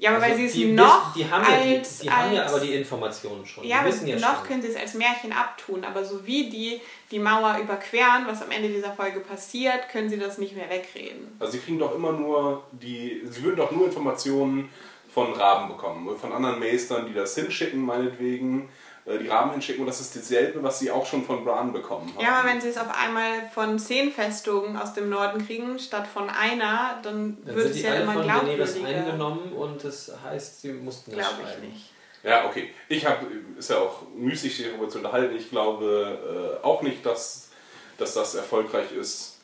Ja, 0.00 0.10
aber 0.10 0.20
weil 0.22 0.30
Also 0.30 0.42
sie 0.42 0.46
es 0.46 0.52
die 0.52 0.66
noch 0.72 1.16
wissen- 1.16 1.26
die 1.26 1.28
haben, 1.28 1.44
ja, 1.52 1.60
die, 1.60 1.76
als, 1.78 1.98
die 1.98 2.08
haben 2.10 2.32
ja 2.32 2.42
als- 2.42 2.52
aber 2.52 2.60
die 2.64 2.74
Informationen 2.76 3.44
schon. 3.44 3.64
Ja, 3.64 3.80
die 3.80 3.86
wissen 3.88 4.06
ja 4.06 4.16
noch 4.20 4.36
schon. 4.38 4.46
können 4.46 4.62
sie 4.62 4.68
es 4.68 4.76
als 4.76 4.94
Märchen 4.94 5.32
abtun, 5.32 5.84
aber 5.84 6.04
so 6.04 6.24
wie 6.24 6.48
die 6.48 6.80
die 7.10 7.18
Mauer 7.18 7.58
überqueren, 7.60 8.24
was 8.28 8.40
am 8.40 8.52
Ende 8.52 8.68
dieser 8.68 8.92
Folge 8.92 9.18
passiert, 9.18 9.88
können 9.90 10.08
sie 10.08 10.18
das 10.18 10.38
nicht 10.38 10.54
mehr 10.54 10.70
wegreden. 10.70 11.34
Also 11.40 11.54
sie 11.54 11.58
kriegen 11.58 11.80
doch 11.80 11.92
immer 11.96 12.12
nur 12.12 12.62
die, 12.70 13.22
sie 13.28 13.42
würden 13.42 13.56
doch 13.56 13.72
nur 13.72 13.86
Informationen 13.86 14.68
von 15.08 15.32
Raben 15.32 15.68
bekommen, 15.68 16.08
von 16.18 16.32
anderen 16.32 16.58
Meistern, 16.58 17.06
die 17.06 17.14
das 17.14 17.34
hinschicken, 17.34 17.80
meinetwegen, 17.80 18.68
äh, 19.06 19.18
die 19.18 19.28
Raben 19.28 19.52
hinschicken 19.52 19.80
und 19.80 19.86
das 19.86 20.00
ist 20.00 20.14
dasselbe, 20.14 20.62
was 20.62 20.78
sie 20.78 20.90
auch 20.90 21.06
schon 21.06 21.24
von 21.24 21.44
Bran 21.44 21.72
bekommen 21.72 22.12
haben. 22.14 22.24
Ja, 22.24 22.40
aber 22.40 22.48
wenn 22.48 22.60
sie 22.60 22.68
es 22.68 22.76
auf 22.76 22.90
einmal 22.94 23.48
von 23.52 23.78
zehn 23.78 24.12
Festungen 24.12 24.76
aus 24.76 24.92
dem 24.94 25.08
Norden 25.08 25.44
kriegen, 25.44 25.78
statt 25.78 26.06
von 26.06 26.28
einer, 26.28 26.98
dann, 27.02 27.38
Dann 27.44 27.56
wird 27.56 27.70
es 27.70 27.82
ja 27.82 27.90
alle 27.92 28.02
immer 28.02 28.12
von 28.12 28.22
glaubwürdiger. 28.22 28.86
eingenommen 28.86 29.52
und 29.52 29.82
das 29.82 30.12
heißt, 30.24 30.60
sie 30.60 30.72
mussten 30.72 31.12
das 31.12 31.20
Glaube 31.20 31.42
schreiben. 31.42 31.62
ich 31.64 31.68
nicht. 31.72 31.90
Ja, 32.24 32.46
okay. 32.46 32.70
Ich 32.88 33.06
habe, 33.06 33.26
ist 33.56 33.70
ja 33.70 33.78
auch 33.78 34.02
müßig, 34.14 34.56
sich 34.56 34.66
darüber 34.66 34.88
zu 34.88 34.98
unterhalten. 34.98 35.36
Ich 35.36 35.50
glaube 35.50 36.58
äh, 36.62 36.66
auch 36.66 36.82
nicht, 36.82 37.06
dass, 37.06 37.50
dass 37.96 38.14
das 38.14 38.34
erfolgreich 38.34 38.92
ist. 38.92 39.38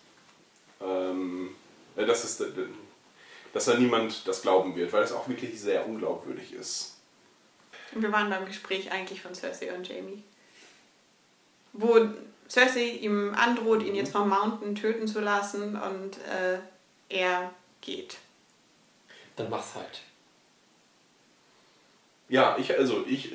Ähm, 0.82 1.50
äh, 1.96 2.04
dass, 2.04 2.24
es, 2.24 2.42
dass 3.54 3.66
da 3.66 3.78
niemand 3.78 4.26
das 4.26 4.42
glauben 4.42 4.74
wird, 4.76 4.92
weil 4.92 5.04
es 5.04 5.12
auch 5.12 5.28
wirklich 5.28 5.58
sehr 5.58 5.86
unglaubwürdig 5.86 6.52
ist. 6.52 6.96
Und 7.94 8.02
wir 8.02 8.10
waren 8.10 8.28
beim 8.28 8.44
Gespräch 8.44 8.90
eigentlich 8.90 9.22
von 9.22 9.34
Cersei 9.34 9.72
und 9.72 9.88
Jamie. 9.88 10.24
Wo 11.72 12.00
Cersei 12.48 12.98
ihm 13.00 13.32
androht, 13.34 13.84
ihn 13.84 13.94
jetzt 13.94 14.12
vom 14.12 14.28
Mountain 14.28 14.74
töten 14.74 15.06
zu 15.06 15.20
lassen 15.20 15.76
und 15.76 16.18
äh, 16.26 16.58
er 17.08 17.54
geht. 17.80 18.16
Dann 19.36 19.48
mach's 19.48 19.76
halt. 19.76 20.02
Ja, 22.28 22.56
ich, 22.58 22.76
also 22.76 23.04
ich, 23.06 23.30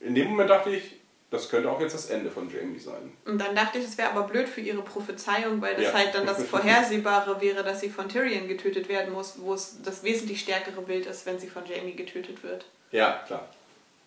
in 0.00 0.14
dem 0.14 0.28
Moment 0.28 0.50
dachte 0.50 0.70
ich, 0.70 0.97
das 1.30 1.48
könnte 1.50 1.70
auch 1.70 1.80
jetzt 1.80 1.94
das 1.94 2.06
Ende 2.10 2.30
von 2.30 2.48
Jamie 2.50 2.78
sein. 2.78 3.12
Und 3.26 3.38
dann 3.38 3.54
dachte 3.54 3.78
ich, 3.78 3.84
es 3.84 3.98
wäre 3.98 4.10
aber 4.10 4.22
blöd 4.22 4.48
für 4.48 4.60
ihre 4.62 4.82
Prophezeiung, 4.82 5.60
weil 5.60 5.74
das 5.74 5.84
Ja. 5.84 5.92
halt 5.92 6.14
dann 6.14 6.24
das 6.26 6.42
Vorhersehbare 6.46 7.40
wäre, 7.40 7.62
dass 7.62 7.80
sie 7.80 7.90
von 7.90 8.08
Tyrion 8.08 8.48
getötet 8.48 8.88
werden 8.88 9.12
muss, 9.12 9.34
wo 9.38 9.52
es 9.54 9.76
das 9.82 10.02
wesentlich 10.02 10.40
stärkere 10.40 10.80
Bild 10.82 11.06
ist, 11.06 11.26
wenn 11.26 11.38
sie 11.38 11.48
von 11.48 11.64
Jamie 11.66 11.94
getötet 11.94 12.42
wird. 12.42 12.64
Ja, 12.92 13.22
klar. 13.26 13.48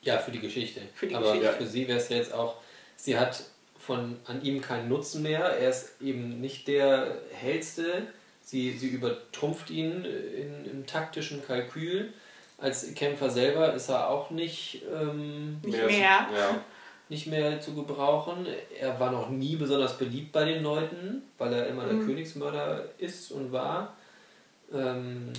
Ja, 0.01 0.17
für 0.17 0.31
die 0.31 0.39
Geschichte. 0.39 0.81
Für 0.95 1.05
die 1.07 1.13
Aber 1.15 1.33
Geschichte. 1.33 1.53
für 1.57 1.67
sie 1.67 1.87
wäre 1.87 1.99
es 1.99 2.09
ja 2.09 2.17
jetzt 2.17 2.33
auch, 2.33 2.55
sie 2.95 3.17
hat 3.19 3.43
von 3.77 4.17
an 4.25 4.41
ihm 4.43 4.61
keinen 4.61 4.89
Nutzen 4.89 5.21
mehr. 5.21 5.41
Er 5.43 5.69
ist 5.69 6.01
eben 6.01 6.41
nicht 6.41 6.67
der 6.67 7.17
hellste. 7.33 8.07
Sie, 8.43 8.71
sie 8.71 8.87
übertrumpft 8.89 9.69
ihn 9.69 10.03
in, 10.03 10.65
im 10.71 10.85
taktischen 10.87 11.45
Kalkül. 11.45 12.13
Als 12.57 12.93
Kämpfer 12.95 13.29
selber 13.29 13.73
ist 13.73 13.89
er 13.89 14.09
auch 14.09 14.29
nicht, 14.31 14.81
ähm, 14.91 15.59
Nicht 15.63 15.77
Mehr 15.77 15.85
mehr. 15.87 16.27
Ja. 16.35 16.63
Nicht 17.11 17.27
mehr 17.27 17.59
zu 17.61 17.73
gebrauchen. 17.75 18.47
Er 18.79 18.99
war 18.99 19.11
noch 19.11 19.29
nie 19.29 19.57
besonders 19.57 19.97
beliebt 19.97 20.31
bei 20.31 20.45
den 20.45 20.63
Leuten, 20.63 21.21
weil 21.37 21.51
er 21.53 21.67
immer 21.67 21.83
der 21.85 21.95
Mhm. 21.95 22.05
Königsmörder 22.07 22.85
ist 22.97 23.31
und 23.31 23.51
war. 23.51 23.95
Ähm, 24.73 25.33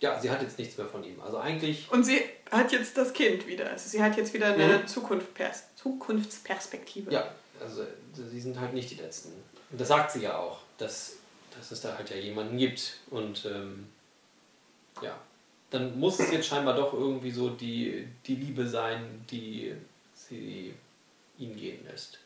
ja, 0.00 0.18
sie 0.20 0.28
hat 0.30 0.42
jetzt 0.42 0.58
nichts 0.58 0.76
mehr 0.76 0.86
von 0.88 1.04
ihm. 1.04 1.20
Also 1.20 1.38
eigentlich 1.38 1.90
Und 1.92 2.04
sie 2.04 2.20
hat 2.50 2.72
jetzt 2.72 2.98
das 2.98 3.12
Kind 3.12 3.46
wieder. 3.46 3.70
Also 3.70 3.88
sie 3.88 4.02
hat 4.02 4.16
jetzt 4.16 4.34
wieder 4.34 4.52
eine 4.52 4.78
Mhm. 4.78 4.86
Zukunft 4.88 5.32
Pers 5.34 5.64
Zukunftsperspektive. 5.76 7.12
Ja, 7.12 7.32
also 7.60 7.84
sie 8.12 8.40
sind 8.40 8.58
halt 8.60 8.74
nicht 8.74 8.90
die 8.90 8.96
Letzten. 8.96 9.30
Und 9.70 9.80
das 9.80 9.86
sagt 9.88 10.10
sie 10.10 10.22
ja 10.22 10.36
auch, 10.36 10.58
dass, 10.78 11.14
dass 11.56 11.70
es 11.70 11.80
da 11.80 11.96
halt 11.96 12.10
ja 12.10 12.16
jemanden 12.16 12.58
gibt. 12.58 12.98
Und 13.10 13.44
ähm, 13.46 13.86
ja, 15.00 15.16
dann 15.70 15.98
muss 16.00 16.18
es 16.18 16.32
jetzt 16.32 16.48
scheinbar 16.48 16.74
doch 16.74 16.92
irgendwie 16.92 17.30
so 17.30 17.50
die, 17.50 18.08
die 18.26 18.34
Liebe 18.34 18.66
sein, 18.66 19.24
die 19.30 19.72
sie 20.14 20.74
ihn 21.42 21.56
gehen 21.56 21.84
lässt. 21.90 22.18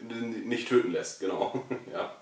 Nicht 0.00 0.68
töten 0.68 0.92
lässt, 0.92 1.20
genau. 1.20 1.64
ja. 1.92 2.14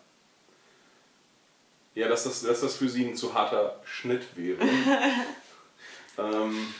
Ja, 1.94 2.08
dass 2.08 2.24
das, 2.24 2.42
dass 2.42 2.60
das 2.60 2.76
für 2.76 2.88
sie 2.88 3.06
ein 3.06 3.16
zu 3.16 3.34
harter 3.34 3.80
Schnitt 3.84 4.36
wäre. 4.36 4.62
ähm, 6.18 6.74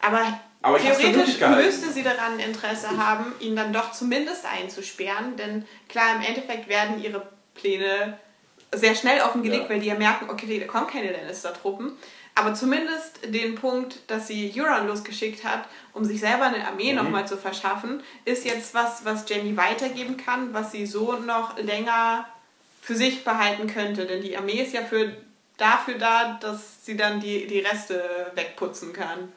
Aber, 0.00 0.40
Aber 0.62 0.78
theoretisch 0.78 1.40
müsste 1.40 1.90
sie 1.92 2.02
daran 2.02 2.38
Interesse 2.38 2.96
haben, 2.96 3.32
ihn 3.40 3.56
dann 3.56 3.72
doch 3.72 3.90
zumindest 3.92 4.44
einzusperren. 4.46 5.36
Denn 5.36 5.66
klar, 5.88 6.16
im 6.16 6.22
Endeffekt 6.22 6.68
werden 6.68 7.02
ihre 7.02 7.26
Pläne 7.54 8.18
sehr 8.72 8.94
schnell 8.94 9.20
offengelegt, 9.22 9.64
Ja. 9.64 9.70
weil 9.70 9.80
die 9.80 9.88
ja 9.88 9.94
merken, 9.94 10.30
okay, 10.30 10.60
da 10.60 10.66
kommen 10.66 10.86
keine 10.86 11.12
Lannister-Truppen. 11.12 11.92
Aber 12.36 12.52
zumindest 12.54 13.20
den 13.32 13.54
Punkt, 13.54 13.98
dass 14.08 14.26
sie 14.26 14.52
Euron 14.60 14.88
losgeschickt 14.88 15.44
hat, 15.44 15.66
um 15.92 16.04
sich 16.04 16.18
selber 16.18 16.44
eine 16.46 16.66
Armee 16.66 16.92
Mhm. 16.92 16.96
nochmal 16.98 17.28
zu 17.28 17.36
verschaffen, 17.36 18.02
ist 18.24 18.44
jetzt 18.44 18.74
was, 18.74 19.04
was 19.04 19.28
Jamie 19.28 19.56
weitergeben 19.56 20.16
kann, 20.16 20.52
was 20.52 20.72
sie 20.72 20.84
so 20.86 21.12
noch 21.12 21.56
länger 21.58 22.26
für 22.82 22.96
sich 22.96 23.22
behalten 23.24 23.68
könnte. 23.68 24.04
Denn 24.06 24.20
die 24.20 24.36
Armee 24.36 24.60
ist 24.62 24.74
ja 24.74 24.82
für, 24.82 25.12
dafür 25.56 25.96
da, 25.96 26.38
dass 26.40 26.84
sie 26.84 26.96
dann 26.96 27.20
die, 27.20 27.46
die 27.46 27.60
Reste 27.60 28.02
wegputzen 28.34 28.92
kann. 28.92 29.32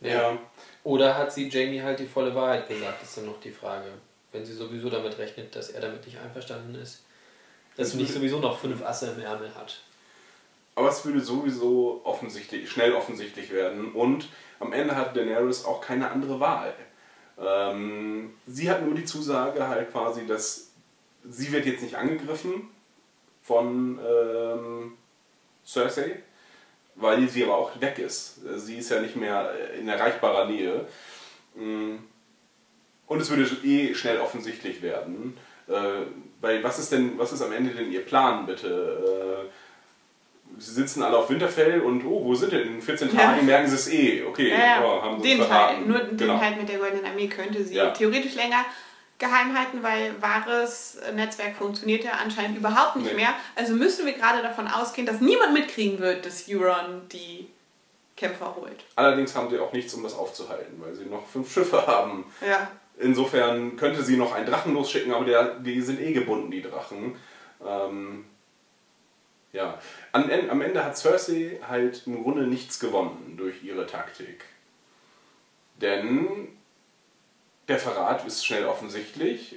ja. 0.00 0.36
Oder 0.82 1.16
hat 1.16 1.32
sie 1.32 1.48
Jamie 1.48 1.80
halt 1.80 1.98
die 1.98 2.04
volle 2.06 2.34
Wahrheit 2.34 2.68
gesagt, 2.68 3.02
ist 3.02 3.16
dann 3.16 3.24
noch 3.24 3.40
die 3.40 3.50
Frage. 3.52 3.86
Wenn 4.32 4.44
sie 4.44 4.52
sowieso 4.52 4.90
damit 4.90 5.16
rechnet, 5.16 5.56
dass 5.56 5.70
er 5.70 5.80
damit 5.80 6.04
nicht 6.04 6.18
einverstanden 6.18 6.74
ist. 6.74 7.04
Dass 7.78 7.92
sie 7.92 7.96
nicht 7.96 8.12
sowieso 8.12 8.38
noch 8.38 8.58
fünf 8.58 8.82
Asse 8.84 9.12
im 9.16 9.22
Ärmel 9.22 9.54
hat. 9.54 9.78
Aber 10.74 10.88
es 10.88 11.04
würde 11.04 11.20
sowieso 11.20 12.00
offensichtlich, 12.04 12.70
schnell 12.70 12.94
offensichtlich 12.94 13.52
werden. 13.52 13.92
Und 13.92 14.28
am 14.60 14.72
Ende 14.72 14.96
hat 14.96 15.16
Daenerys 15.16 15.64
auch 15.64 15.80
keine 15.80 16.10
andere 16.10 16.40
Wahl. 16.40 16.74
Ähm, 17.38 18.34
sie 18.46 18.70
hat 18.70 18.84
nur 18.84 18.94
die 18.94 19.04
Zusage 19.04 19.68
halt 19.68 19.92
quasi, 19.92 20.26
dass 20.26 20.70
sie 21.28 21.52
wird 21.52 21.66
jetzt 21.66 21.82
nicht 21.82 21.96
angegriffen 21.96 22.68
von 23.42 23.98
ähm, 23.98 24.92
Cersei, 25.64 26.22
weil 26.96 27.28
sie 27.28 27.44
aber 27.44 27.56
auch 27.56 27.80
weg 27.80 27.98
ist. 27.98 28.40
Sie 28.56 28.76
ist 28.78 28.90
ja 28.90 29.00
nicht 29.00 29.16
mehr 29.16 29.52
in 29.78 29.88
erreichbarer 29.88 30.46
Nähe. 30.46 30.86
Mm. 31.54 31.96
Und 33.06 33.20
es 33.20 33.30
würde 33.30 33.44
eh 33.64 33.94
schnell 33.94 34.18
offensichtlich 34.18 34.80
werden. 34.80 35.36
Äh, 35.68 36.06
weil 36.40 36.62
was 36.62 36.78
ist 36.78 36.92
denn, 36.92 37.18
was 37.18 37.32
ist 37.32 37.42
am 37.42 37.52
Ende 37.52 37.74
denn 37.74 37.92
ihr 37.92 38.04
Plan, 38.04 38.46
bitte? 38.46 39.48
Äh, 39.48 39.50
sie 40.58 40.72
sitzen 40.74 41.02
alle 41.02 41.16
auf 41.18 41.30
Winterfell 41.30 41.80
und 41.80 42.04
oh, 42.04 42.24
wo 42.24 42.34
sind 42.34 42.52
denn? 42.52 42.66
In 42.76 42.82
14 42.82 43.14
Ja. 43.14 43.20
Tagen 43.32 43.46
merken 43.46 43.68
sie 43.68 43.74
es 43.74 43.88
eh. 43.92 44.22
Okay, 44.24 44.50
Ja, 44.50 44.58
ja. 44.58 44.84
oh, 44.84 45.02
haben 45.02 45.22
sie 45.22 45.28
den 45.36 45.46
Teil, 45.46 45.80
nur 45.82 45.98
den 46.00 46.16
genau. 46.16 46.38
Teil 46.38 46.56
mit 46.56 46.68
der 46.68 46.78
Goldenen 46.78 47.04
Armee 47.06 47.28
könnte 47.28 47.62
sie 47.64 47.74
Ja. 47.74 47.90
theoretisch 47.90 48.34
länger 48.34 48.64
geheim 49.18 49.56
halten, 49.56 49.82
weil 49.82 50.14
wahres 50.20 50.98
Netzwerk 51.14 51.54
funktioniert 51.56 52.04
ja 52.04 52.12
anscheinend 52.22 52.58
überhaupt 52.58 52.96
nicht 52.96 53.10
Nee. 53.10 53.16
mehr. 53.22 53.34
Also 53.54 53.74
müssen 53.74 54.04
wir 54.06 54.12
gerade 54.12 54.42
davon 54.42 54.66
ausgehen, 54.66 55.06
dass 55.06 55.20
niemand 55.20 55.52
mitkriegen 55.54 56.00
wird, 56.00 56.26
dass 56.26 56.46
Euron 56.48 57.02
die 57.12 57.48
Kämpfer 58.16 58.54
holt. 58.56 58.84
Allerdings 58.96 59.34
haben 59.34 59.50
sie 59.50 59.58
auch 59.58 59.72
nichts, 59.72 59.94
um 59.94 60.02
das 60.02 60.14
aufzuhalten, 60.14 60.80
weil 60.80 60.94
sie 60.94 61.04
noch 61.06 61.26
fünf 61.26 61.52
Schiffe 61.52 61.86
haben. 61.86 62.24
Ja. 62.46 62.68
Insofern 62.98 63.76
könnte 63.76 64.02
sie 64.02 64.16
noch 64.16 64.32
einen 64.34 64.46
Drachen 64.46 64.74
losschicken, 64.74 65.12
aber 65.12 65.24
der, 65.24 65.58
die 65.60 65.80
sind 65.80 66.00
eh 66.00 66.12
gebunden, 66.12 66.50
die 66.50 66.62
Drachen. 66.62 67.16
Ähm, 67.66 68.24
ja. 69.52 69.78
Am, 70.14 70.30
En- 70.30 70.48
am 70.48 70.60
Ende 70.62 70.84
hat 70.84 70.96
Cersei 70.96 71.58
halt 71.68 72.02
im 72.06 72.22
Grunde 72.22 72.46
nichts 72.46 72.78
gewonnen 72.78 73.34
durch 73.36 73.62
ihre 73.64 73.84
Taktik. 73.86 74.44
Denn 75.80 76.48
der 77.68 77.78
Verrat 77.78 78.24
ist 78.26 78.46
schnell 78.46 78.64
offensichtlich. 78.66 79.56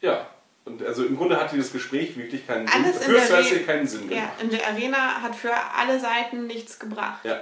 Ja. 0.00 0.26
Und 0.64 0.82
also 0.82 1.04
im 1.04 1.16
Grunde 1.16 1.38
hat 1.40 1.50
dieses 1.52 1.72
Gespräch 1.72 2.16
wirklich 2.16 2.46
keinen 2.46 2.68
Sinn, 2.68 2.84
Alles 2.84 2.96
in 3.06 3.12
für 3.14 3.20
Cersei 3.20 3.54
Re- 3.56 3.60
keinen 3.64 3.86
Sinn 3.88 4.02
ja, 4.10 4.16
gemacht. 4.20 4.42
in 4.42 4.50
der 4.50 4.66
Arena 4.68 5.22
hat 5.22 5.34
für 5.34 5.52
alle 5.54 5.98
Seiten 5.98 6.46
nichts 6.46 6.78
gebracht. 6.78 7.24
Ja. 7.24 7.40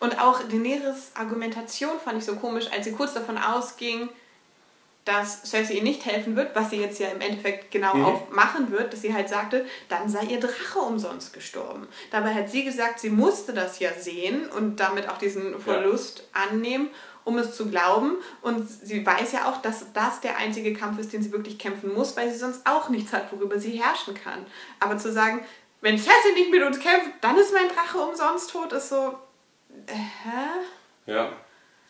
Und 0.00 0.20
auch 0.20 0.42
Daenerys 0.42 1.12
Argumentation 1.14 1.98
fand 2.04 2.18
ich 2.18 2.24
so 2.24 2.36
komisch, 2.36 2.66
als 2.70 2.84
sie 2.84 2.92
kurz 2.92 3.14
davon 3.14 3.38
ausging, 3.38 4.08
dass 5.08 5.42
Cersei 5.50 5.74
ihr 5.74 5.82
nicht 5.82 6.04
helfen 6.04 6.36
wird, 6.36 6.54
was 6.54 6.68
sie 6.70 6.76
jetzt 6.76 6.98
ja 7.00 7.08
im 7.08 7.20
Endeffekt 7.22 7.70
genau 7.70 7.94
Mhm. 7.94 8.04
auch 8.04 8.30
machen 8.30 8.70
wird, 8.70 8.92
dass 8.92 9.00
sie 9.00 9.14
halt 9.14 9.28
sagte, 9.28 9.64
dann 9.88 10.08
sei 10.10 10.22
ihr 10.24 10.38
Drache 10.38 10.78
umsonst 10.80 11.32
gestorben. 11.32 11.88
Dabei 12.10 12.34
hat 12.34 12.50
sie 12.50 12.62
gesagt, 12.64 13.00
sie 13.00 13.08
musste 13.10 13.54
das 13.54 13.78
ja 13.78 13.92
sehen 13.94 14.46
und 14.50 14.76
damit 14.80 15.08
auch 15.08 15.16
diesen 15.16 15.58
Verlust 15.58 16.24
annehmen, 16.34 16.90
um 17.24 17.38
es 17.38 17.56
zu 17.56 17.70
glauben. 17.70 18.16
Und 18.42 18.68
sie 18.68 19.04
weiß 19.04 19.32
ja 19.32 19.50
auch, 19.50 19.62
dass 19.62 19.92
das 19.94 20.20
der 20.20 20.36
einzige 20.36 20.74
Kampf 20.74 20.98
ist, 20.98 21.12
den 21.12 21.22
sie 21.22 21.32
wirklich 21.32 21.58
kämpfen 21.58 21.92
muss, 21.94 22.14
weil 22.16 22.30
sie 22.30 22.38
sonst 22.38 22.66
auch 22.66 22.90
nichts 22.90 23.12
hat, 23.14 23.32
worüber 23.32 23.58
sie 23.58 23.82
herrschen 23.82 24.14
kann. 24.14 24.46
Aber 24.78 24.98
zu 24.98 25.10
sagen, 25.10 25.40
wenn 25.80 25.96
Cersei 25.98 26.32
nicht 26.34 26.50
mit 26.50 26.62
uns 26.62 26.78
kämpft, 26.80 27.08
dann 27.22 27.36
ist 27.38 27.52
mein 27.54 27.68
Drache 27.68 27.98
umsonst 27.98 28.50
tot, 28.50 28.72
ist 28.74 28.90
so, 28.90 29.14
äh, 29.86 29.92
hä? 29.94 30.48
Ja. 31.12 31.32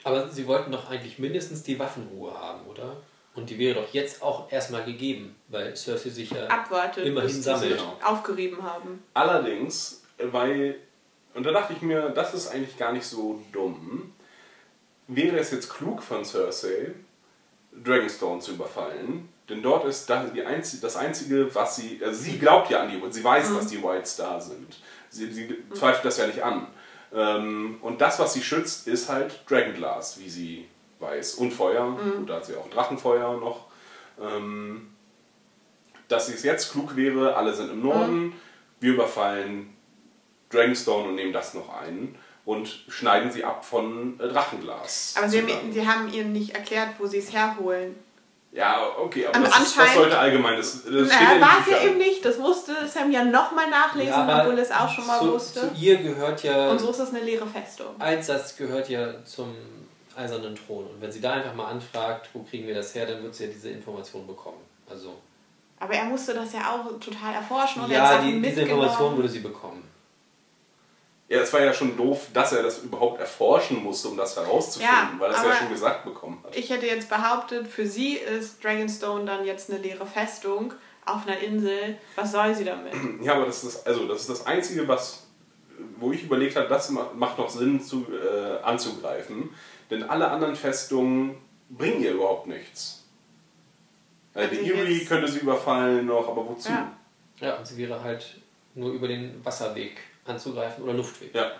Aber 0.04 0.28
sie 0.28 0.46
wollten 0.46 0.70
doch 0.70 0.88
eigentlich 0.90 1.18
mindestens 1.18 1.64
die 1.64 1.76
Waffenruhe 1.78 2.32
haben, 2.32 2.64
oder? 2.66 2.96
Und 3.38 3.48
die 3.48 3.58
wäre 3.58 3.80
doch 3.80 3.94
jetzt 3.94 4.20
auch 4.20 4.50
erstmal 4.50 4.84
gegeben, 4.84 5.36
weil 5.46 5.76
Cersei 5.76 6.10
sich 6.10 6.30
ja 6.30 6.48
abwartet, 6.48 7.06
immerhin 7.06 7.40
sammelt. 7.42 7.78
sich 7.78 7.82
aufgerieben 8.04 8.62
haben. 8.62 9.02
Allerdings, 9.14 10.02
weil, 10.18 10.76
und 11.34 11.46
da 11.46 11.52
dachte 11.52 11.72
ich 11.72 11.82
mir, 11.82 12.10
das 12.10 12.34
ist 12.34 12.48
eigentlich 12.48 12.76
gar 12.76 12.92
nicht 12.92 13.06
so 13.06 13.40
dumm, 13.52 14.12
wäre 15.06 15.38
es 15.38 15.52
jetzt 15.52 15.70
klug 15.70 16.02
von 16.02 16.24
Cersei, 16.24 16.94
Dragonstone 17.84 18.40
zu 18.40 18.52
überfallen, 18.52 19.28
denn 19.48 19.62
dort 19.62 19.86
ist 19.86 20.10
das, 20.10 20.32
die 20.32 20.44
einzige, 20.44 20.82
das 20.82 20.96
Einzige, 20.96 21.54
was 21.54 21.76
sie, 21.76 22.00
also 22.04 22.20
sie 22.20 22.38
glaubt 22.38 22.70
ja 22.70 22.82
an 22.82 22.90
die, 22.90 23.00
sie 23.12 23.22
weiß, 23.22 23.54
dass 23.54 23.68
die 23.68 23.82
Whites 23.82 24.16
da 24.16 24.40
sind. 24.40 24.78
Sie, 25.10 25.32
sie 25.32 25.48
zweifelt 25.72 26.04
das 26.04 26.18
ja 26.18 26.26
nicht 26.26 26.42
an. 26.42 26.66
Ähm, 27.14 27.78
und 27.80 28.00
das, 28.00 28.18
was 28.18 28.34
sie 28.34 28.42
schützt, 28.42 28.88
ist 28.88 29.08
halt 29.08 29.40
Dragonglass, 29.48 30.18
wie 30.18 30.28
sie 30.28 30.68
weiß. 31.00 31.34
Und 31.34 31.52
Feuer, 31.52 31.96
gut, 32.16 32.28
da 32.28 32.34
hat 32.36 32.44
sie 32.46 32.56
auch 32.56 32.68
Drachenfeuer 32.70 33.36
noch. 33.38 33.66
Ähm, 34.20 34.94
dass 36.08 36.28
es 36.28 36.42
jetzt 36.42 36.72
klug 36.72 36.96
wäre, 36.96 37.36
alle 37.36 37.52
sind 37.54 37.70
im 37.70 37.82
Norden, 37.82 38.32
wir 38.80 38.94
überfallen 38.94 39.76
Dragonstone 40.50 41.08
und 41.08 41.14
nehmen 41.16 41.32
das 41.32 41.52
noch 41.54 41.68
ein 41.82 42.16
und 42.44 42.66
schneiden 42.88 43.30
sie 43.30 43.44
ab 43.44 43.64
von 43.64 44.18
äh, 44.18 44.26
Drachenglas. 44.28 45.14
Aber 45.18 45.28
sie 45.28 45.42
haben, 45.42 45.72
sie 45.72 45.86
haben 45.86 46.12
ihr 46.12 46.24
nicht 46.24 46.54
erklärt, 46.54 46.90
wo 46.98 47.06
sie 47.06 47.18
es 47.18 47.30
herholen. 47.32 47.94
ja, 48.52 48.86
okay, 48.98 49.26
aber 49.26 49.36
Aber 49.36 49.46
das, 49.48 49.60
ist, 49.68 49.78
das 49.78 49.94
sollte 49.94 50.18
allgemein, 50.18 50.56
das, 50.56 50.82
das 50.84 50.92
Naja, 50.92 51.40
war 51.40 51.58
es 51.60 51.66
ja 51.70 51.76
Büchern. 51.76 51.88
eben 51.90 51.98
nicht. 51.98 52.24
Das 52.24 52.38
musste 52.38 52.72
Sam 52.88 53.12
ja 53.12 53.22
nochmal 53.22 53.68
nachlesen, 53.68 54.08
Ja, 54.14 54.40
obwohl 54.40 54.58
es 54.58 54.70
auch 54.72 54.88
schon 54.88 55.06
mal 55.06 55.18
zu, 55.20 55.32
wusste. 55.34 55.60
Zu 55.60 55.74
ihr 55.78 55.98
gehört 55.98 56.42
ja, 56.42 56.70
Und 56.70 56.78
so 56.80 56.90
ist 56.90 56.98
es 57.00 57.10
eine 57.10 57.20
leere 57.20 57.46
Festung. 57.46 57.88
Altsatz 57.98 58.56
gehört 58.56 58.88
ja 58.88 59.22
zum 59.26 59.54
eisernen 60.18 60.54
Thron. 60.56 60.86
Und 60.86 61.00
wenn 61.00 61.10
sie 61.12 61.20
da 61.20 61.32
einfach 61.34 61.54
mal 61.54 61.66
anfragt, 61.68 62.28
wo 62.32 62.42
kriegen 62.42 62.66
wir 62.66 62.74
das 62.74 62.94
her, 62.94 63.06
dann 63.06 63.22
wird 63.22 63.34
sie 63.34 63.44
ja 63.44 63.50
diese 63.50 63.70
Information 63.70 64.26
bekommen. 64.26 64.58
Also 64.90 65.14
Aber 65.78 65.94
er 65.94 66.04
musste 66.04 66.34
das 66.34 66.52
ja 66.52 66.60
auch 66.74 66.98
total 66.98 67.34
erforschen 67.34 67.82
und 67.84 67.90
er 67.90 67.98
ja, 67.98 68.22
die, 68.22 68.40
diese. 68.42 68.62
Information 68.62 69.16
würde 69.16 69.28
sie 69.28 69.40
bekommen. 69.40 69.84
Ja, 71.28 71.40
es 71.40 71.52
war 71.52 71.60
ja 71.60 71.74
schon 71.74 71.94
doof, 71.94 72.28
dass 72.32 72.52
er 72.52 72.62
das 72.62 72.78
überhaupt 72.78 73.20
erforschen 73.20 73.82
musste, 73.84 74.08
um 74.08 74.16
das 74.16 74.34
herauszufinden, 74.34 74.94
Ja, 74.96 75.12
weil 75.18 75.30
er 75.30 75.36
es 75.36 75.44
ja 75.44 75.54
schon 75.56 75.68
gesagt 75.68 76.04
bekommen 76.06 76.42
hat. 76.42 76.56
Ich 76.56 76.70
hätte 76.70 76.86
jetzt 76.86 77.10
behauptet, 77.10 77.68
für 77.68 77.86
sie 77.86 78.14
ist 78.14 78.64
Dragonstone 78.64 79.26
dann 79.26 79.44
jetzt 79.44 79.70
eine 79.70 79.78
leere 79.78 80.06
Festung 80.06 80.72
auf 81.04 81.26
einer 81.26 81.38
Insel. 81.38 81.98
Was 82.16 82.32
soll 82.32 82.54
sie 82.54 82.64
damit? 82.64 82.94
Ja, 83.22 83.34
aber 83.34 83.44
das 83.44 83.62
ist, 83.62 83.86
also, 83.86 84.08
das, 84.08 84.20
ist 84.22 84.30
das 84.30 84.46
Einzige, 84.46 84.88
was, 84.88 85.24
wo 85.98 86.12
ich 86.12 86.22
überlegt 86.24 86.56
habe, 86.56 86.66
das 86.66 86.88
ma- 86.88 87.10
macht 87.14 87.36
noch 87.36 87.50
Sinn 87.50 87.78
zu, 87.82 88.06
äh, 88.10 88.62
anzugreifen. 88.62 89.50
Denn 89.90 90.02
alle 90.04 90.30
anderen 90.30 90.56
Festungen 90.56 91.36
bringen 91.70 92.02
ihr 92.02 92.12
überhaupt 92.12 92.46
nichts. 92.46 93.04
Also 94.34 94.54
die 94.54 94.72
Erie 94.72 95.04
könnte 95.04 95.28
sie 95.28 95.40
überfallen 95.40 96.06
noch, 96.06 96.28
aber 96.28 96.46
wozu? 96.46 96.68
Ja. 96.68 96.92
Ja, 97.40 97.56
und 97.56 97.66
sie 97.66 97.76
wäre 97.76 98.02
halt 98.02 98.36
nur 98.74 98.92
über 98.92 99.08
den 99.08 99.44
Wasserweg 99.44 99.98
anzugreifen 100.24 100.84
oder 100.84 100.94
Luftweg. 100.94 101.34
Ja. 101.34 101.52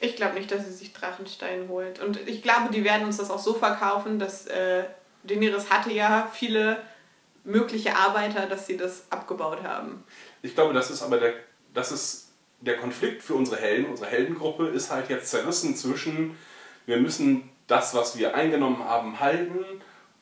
Ich 0.00 0.16
glaube 0.16 0.34
nicht, 0.34 0.50
dass 0.50 0.64
sie 0.64 0.72
sich 0.72 0.92
Drachenstein 0.92 1.68
holt. 1.68 2.00
Und 2.00 2.28
ich 2.28 2.42
glaube, 2.42 2.72
die 2.72 2.84
werden 2.84 3.06
uns 3.06 3.16
das 3.16 3.30
auch 3.30 3.38
so 3.38 3.54
verkaufen, 3.54 4.18
dass 4.18 4.46
äh, 4.46 4.84
Daenerys 5.22 5.70
hatte 5.70 5.92
ja 5.92 6.30
viele 6.32 6.82
mögliche 7.44 7.96
Arbeiter, 7.96 8.46
dass 8.46 8.66
sie 8.66 8.76
das 8.76 9.04
abgebaut 9.10 9.62
haben. 9.62 10.04
Ich 10.42 10.54
glaube, 10.54 10.74
das 10.74 10.90
ist 10.90 11.02
aber 11.02 11.18
der, 11.18 11.34
das 11.72 11.92
ist 11.92 12.23
der 12.64 12.76
Konflikt 12.76 13.22
für 13.22 13.34
unsere 13.34 13.60
Helden. 13.60 13.86
Unsere 13.86 14.10
Heldengruppe 14.10 14.68
ist 14.68 14.90
halt 14.90 15.10
jetzt 15.10 15.30
zerrissen 15.30 15.76
zwischen, 15.76 16.36
wir 16.86 16.98
müssen 16.98 17.48
das, 17.66 17.94
was 17.94 18.18
wir 18.18 18.34
eingenommen 18.34 18.84
haben, 18.84 19.20
halten 19.20 19.64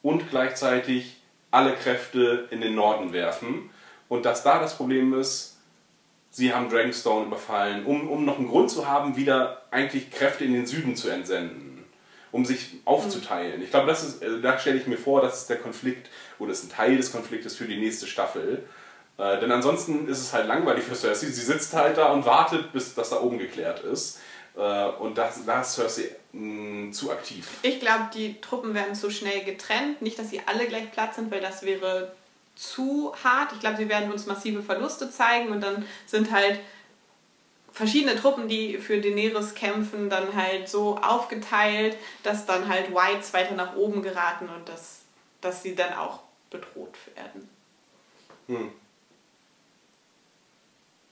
und 0.03 0.31
gleichzeitig 0.31 1.17
alle 1.51 1.75
Kräfte 1.75 2.49
in 2.51 2.61
den 2.61 2.75
Norden 2.75 3.13
werfen. 3.13 3.71
Und 4.09 4.25
dass 4.25 4.43
da 4.43 4.59
das 4.59 4.77
Problem 4.77 5.15
ist, 5.15 5.59
sie 6.31 6.53
haben 6.53 6.69
Dragonstone 6.69 7.27
überfallen, 7.27 7.85
um, 7.87 8.09
um 8.09 8.25
noch 8.25 8.39
einen 8.39 8.49
Grund 8.49 8.71
zu 8.71 8.89
haben, 8.89 9.17
wieder 9.17 9.63
eigentlich 9.71 10.11
Kräfte 10.11 10.45
in 10.45 10.53
den 10.53 10.67
Süden 10.67 10.97
zu 10.97 11.09
entsenden, 11.09 11.85
um 12.33 12.45
sich 12.45 12.81
aufzuteilen. 12.85 13.63
Ich 13.63 13.71
glaube, 13.71 13.87
das 13.87 14.03
ist, 14.03 14.23
äh, 14.23 14.41
da 14.41 14.59
stelle 14.59 14.79
ich 14.79 14.87
mir 14.87 14.97
vor, 14.97 15.21
das 15.21 15.43
ist 15.43 15.51
der 15.51 15.59
Konflikt 15.59 16.11
oder 16.39 16.53
ist 16.53 16.65
ein 16.65 16.71
Teil 16.71 16.97
des 16.97 17.13
Konfliktes 17.13 17.57
für 17.57 17.67
die 17.67 17.79
nächste 17.79 18.07
Staffel. 18.07 18.65
Äh, 19.23 19.39
denn 19.39 19.53
ansonsten 19.53 20.09
ist 20.09 20.19
es 20.19 20.33
halt 20.33 20.49
langweilig 20.49 20.85
für 20.85 20.97
Cersei. 20.97 21.27
Sie 21.27 21.43
sitzt 21.43 21.75
halt 21.75 21.97
da 21.97 22.11
und 22.13 22.27
wartet, 22.27 22.73
bis 22.73 22.95
das 22.95 23.11
da 23.11 23.21
oben 23.21 23.39
geklärt 23.39 23.81
ist. 23.81 24.19
Äh, 24.57 24.87
und 24.87 25.17
das, 25.17 25.45
da 25.47 25.61
ist 25.61 25.75
Cersei 25.75 26.17
mh, 26.33 26.91
zu 26.91 27.13
aktiv. 27.13 27.47
Ich 27.63 27.79
glaube, 27.79 28.11
die 28.13 28.41
Truppen 28.41 28.75
werden 28.75 28.97
zu 28.97 29.11
schnell 29.11 29.45
getrennt. 29.45 30.03
Nicht, 30.03 30.19
dass 30.19 30.31
sie 30.31 30.43
alle 30.47 30.67
gleich 30.67 30.91
platt 30.91 31.15
sind, 31.15 31.31
weil 31.31 31.41
das 31.41 31.63
wäre 31.63 32.13
zu 32.57 33.15
hart. 33.23 33.53
Ich 33.53 33.61
glaube, 33.61 33.77
sie 33.77 33.89
werden 33.89 34.11
uns 34.11 34.27
massive 34.27 34.61
Verluste 34.61 35.09
zeigen 35.09 35.51
und 35.51 35.61
dann 35.61 35.87
sind 36.07 36.33
halt 36.33 36.59
verschiedene 37.71 38.17
Truppen, 38.17 38.49
die 38.49 38.79
für 38.79 39.01
Daenerys 39.01 39.55
kämpfen, 39.55 40.11
dann 40.11 40.35
halt 40.35 40.69
so 40.69 40.99
aufgeteilt, 40.99 41.97
dass 42.25 42.45
dann 42.45 42.69
halt 42.69 42.93
Whites 42.93 43.33
weiter 43.33 43.55
nach 43.55 43.77
oben 43.77 44.03
geraten 44.03 44.49
und 44.49 44.69
dass, 44.69 45.03
dass 45.41 45.63
sie 45.63 45.77
dann 45.77 45.95
auch 45.95 46.21
bedroht 46.51 46.97
werden. 47.15 47.49
Hm. 48.49 48.73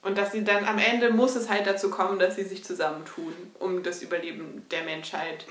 Und 0.02 0.16
dass 0.16 0.32
sie 0.32 0.44
dann 0.44 0.64
am 0.64 0.78
Ende 0.78 1.10
muss 1.10 1.36
es 1.36 1.48
halt 1.48 1.66
dazu 1.66 1.90
kommen, 1.90 2.18
dass 2.18 2.36
sie 2.36 2.44
sich 2.44 2.64
zusammentun, 2.64 3.34
um 3.58 3.82
das 3.82 4.02
Überleben 4.02 4.66
der 4.70 4.82
Menschheit. 4.84 5.46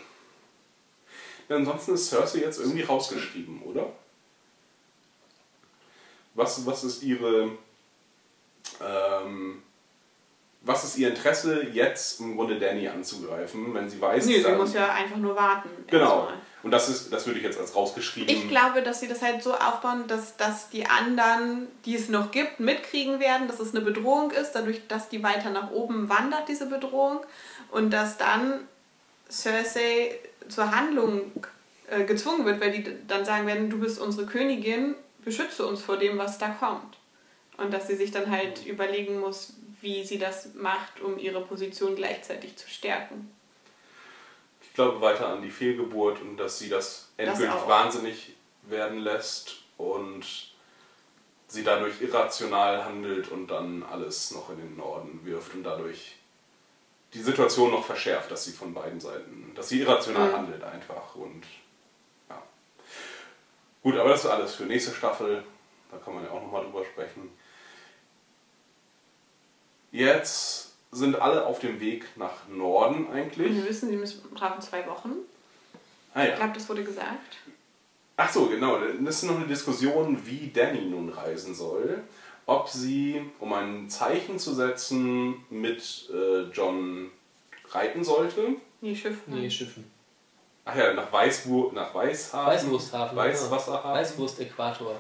Ja, 1.48 1.56
ansonsten 1.56 1.94
ist 1.94 2.10
Cersei 2.10 2.40
jetzt 2.40 2.60
irgendwie 2.60 2.82
rausgeschrieben, 2.82 3.62
oder? 3.64 3.92
Was, 6.34 6.66
was 6.66 6.84
ist 6.84 7.04
ihre. 7.04 7.52
Ähm, 8.82 9.62
was 10.62 10.84
ist 10.84 10.98
ihr 10.98 11.10
Interesse, 11.10 11.64
jetzt 11.64 12.20
im 12.20 12.36
Grunde 12.36 12.60
Danny 12.60 12.88
anzugreifen, 12.88 13.74
wenn 13.74 13.90
sie 13.90 14.00
weiß, 14.00 14.26
Nee, 14.26 14.42
sie 14.42 14.52
muss 14.52 14.74
ja 14.74 14.94
einfach 14.94 15.18
nur 15.18 15.36
warten. 15.36 15.70
Genau. 15.88 16.28
erstmal. 16.28 16.38
Und 16.62 16.72
das 16.72 16.90
ist, 16.90 17.14
das 17.14 17.26
würde 17.26 17.40
ich 17.40 17.46
jetzt 17.46 17.58
als 17.58 17.76
rausgeschrieben. 17.76 18.30
Ich 18.34 18.50
glaube, 18.50 18.82
dass 18.82 19.00
sie 19.00 19.08
das 19.08 19.22
halt 19.22 19.42
so 19.42 19.54
aufbauen, 19.54 20.08
dass, 20.08 20.36
dass 20.36 20.70
die 20.70 20.86
anderen, 20.86 21.68
die 21.86 21.96
es 21.96 22.10
noch 22.10 22.32
gibt, 22.32 22.60
mitkriegen 22.60 23.20
werden, 23.20 23.48
dass 23.48 23.60
es 23.60 23.74
eine 23.74 23.84
Bedrohung 23.84 24.32
ist, 24.32 24.52
dadurch, 24.52 24.88
dass 24.88 25.08
die 25.08 25.24
weiter 25.24 25.52
nach 25.52 25.72
oben 25.72 26.10
wandert, 26.10 26.50
diese 26.50 26.66
Bedrohung. 26.66 27.22
Und 27.72 27.92
dass 27.92 28.18
dann 28.18 28.68
Cersei 29.30 30.20
zur 30.50 30.76
Handlung 30.76 31.32
äh, 31.88 32.04
gezwungen 32.04 32.46
wird, 32.46 32.60
weil 32.60 32.72
die 32.72 32.86
dann 33.08 33.24
sagen 33.24 33.48
werden, 33.48 33.70
du 33.70 33.80
bist 33.80 34.00
unsere 34.00 34.26
Königin, 34.26 34.96
beschütze 35.24 35.66
uns 35.66 35.82
vor 35.82 35.98
dem, 35.98 36.18
was 36.18 36.40
da 36.40 36.50
kommt. 36.50 36.98
Und 37.58 37.74
dass 37.74 37.88
sie 37.88 37.96
sich 37.96 38.12
dann 38.12 38.30
halt 38.30 38.66
überlegen 38.66 39.20
muss, 39.20 39.54
wie 39.82 40.04
sie 40.04 40.18
das 40.18 40.54
macht, 40.56 41.00
um 41.02 41.18
ihre 41.18 41.42
Position 41.42 41.96
gleichzeitig 41.96 42.58
zu 42.58 42.70
stärken. 42.70 43.32
Ich 44.80 44.82
glaube 44.86 45.02
weiter 45.02 45.28
an 45.28 45.42
die 45.42 45.52
Fehlgeburt 45.52 46.22
und 46.22 46.38
dass 46.38 46.58
sie 46.58 46.70
das 46.70 47.10
endgültig 47.18 47.54
auch. 47.54 47.68
wahnsinnig 47.68 48.34
werden 48.62 49.00
lässt 49.00 49.58
und 49.78 50.24
sie 51.50 51.66
dadurch 51.66 52.00
irrational 52.00 52.86
handelt 52.86 53.28
und 53.28 53.48
dann 53.48 53.84
alles 53.84 54.32
noch 54.32 54.50
in 54.52 54.56
den 54.56 54.78
Norden 54.78 55.20
wirft 55.26 55.54
und 55.54 55.64
dadurch 55.66 56.16
die 57.14 57.20
Situation 57.22 57.72
noch 57.72 57.84
verschärft, 57.84 58.32
dass 58.32 58.46
sie 58.46 58.54
von 58.54 58.74
beiden 58.74 59.02
Seiten, 59.02 59.52
dass 59.54 59.68
sie 59.68 59.82
irrational 59.82 60.30
Mhm. 60.30 60.34
handelt 60.38 60.64
einfach 60.64 61.14
und 61.16 61.44
ja. 62.30 62.42
Gut, 63.84 63.98
aber 63.98 64.12
das 64.12 64.24
ist 64.24 64.30
alles 64.32 64.56
für 64.56 64.64
nächste 64.64 64.96
Staffel, 64.96 65.44
da 65.92 65.98
kann 65.98 66.16
man 66.16 66.24
ja 66.24 66.32
auch 66.32 66.42
nochmal 66.42 66.64
drüber 66.64 66.86
sprechen. 66.86 67.30
Jetzt 69.92 70.69
sind 70.92 71.16
alle 71.22 71.46
auf 71.46 71.60
dem 71.60 71.80
Weg 71.80 72.06
nach 72.16 72.48
Norden 72.50 73.06
Und 73.06 73.14
eigentlich. 73.14 73.54
wir 73.56 73.68
wissen, 73.68 73.90
sie 73.90 73.96
müssen 73.96 74.22
brauchen 74.32 74.62
zwei 74.62 74.86
Wochen. 74.88 75.12
Ah, 76.14 76.24
ja. 76.24 76.30
Ich 76.30 76.36
glaube, 76.36 76.54
das 76.54 76.68
wurde 76.68 76.84
gesagt. 76.84 77.38
Ach 78.18 78.32
so, 78.32 78.48
genau. 78.48 78.80
Das 79.02 79.16
ist 79.16 79.24
noch 79.24 79.38
eine 79.38 79.48
Diskussion, 79.48 80.20
wie 80.26 80.52
Danny 80.54 80.82
nun 80.82 81.10
reisen 81.10 81.54
soll. 81.54 82.04
Ob 82.46 82.68
sie, 82.68 83.22
um 83.40 83.54
ein 83.54 83.90
Zeichen 83.90 84.40
zu 84.40 84.54
setzen, 84.54 85.36
mit 85.50 86.10
äh, 86.12 86.50
John 86.52 87.12
reiten 87.70 88.04
sollte. 88.04 88.56
Nee, 88.82 88.96
Schiff. 88.96 89.20
Nee, 89.28 89.50
Schiffen. 89.50 89.90
Ach 90.66 90.76
ja, 90.76 90.94
nach, 90.94 91.12
Weißwur 91.12 91.72
nach 91.74 91.94
Weißhafen. 91.94 92.54
Weißwursthafen. 92.54 93.18
Weißwasserhafen. 93.18 93.92
Weißwurst-Äquator. 93.92 94.96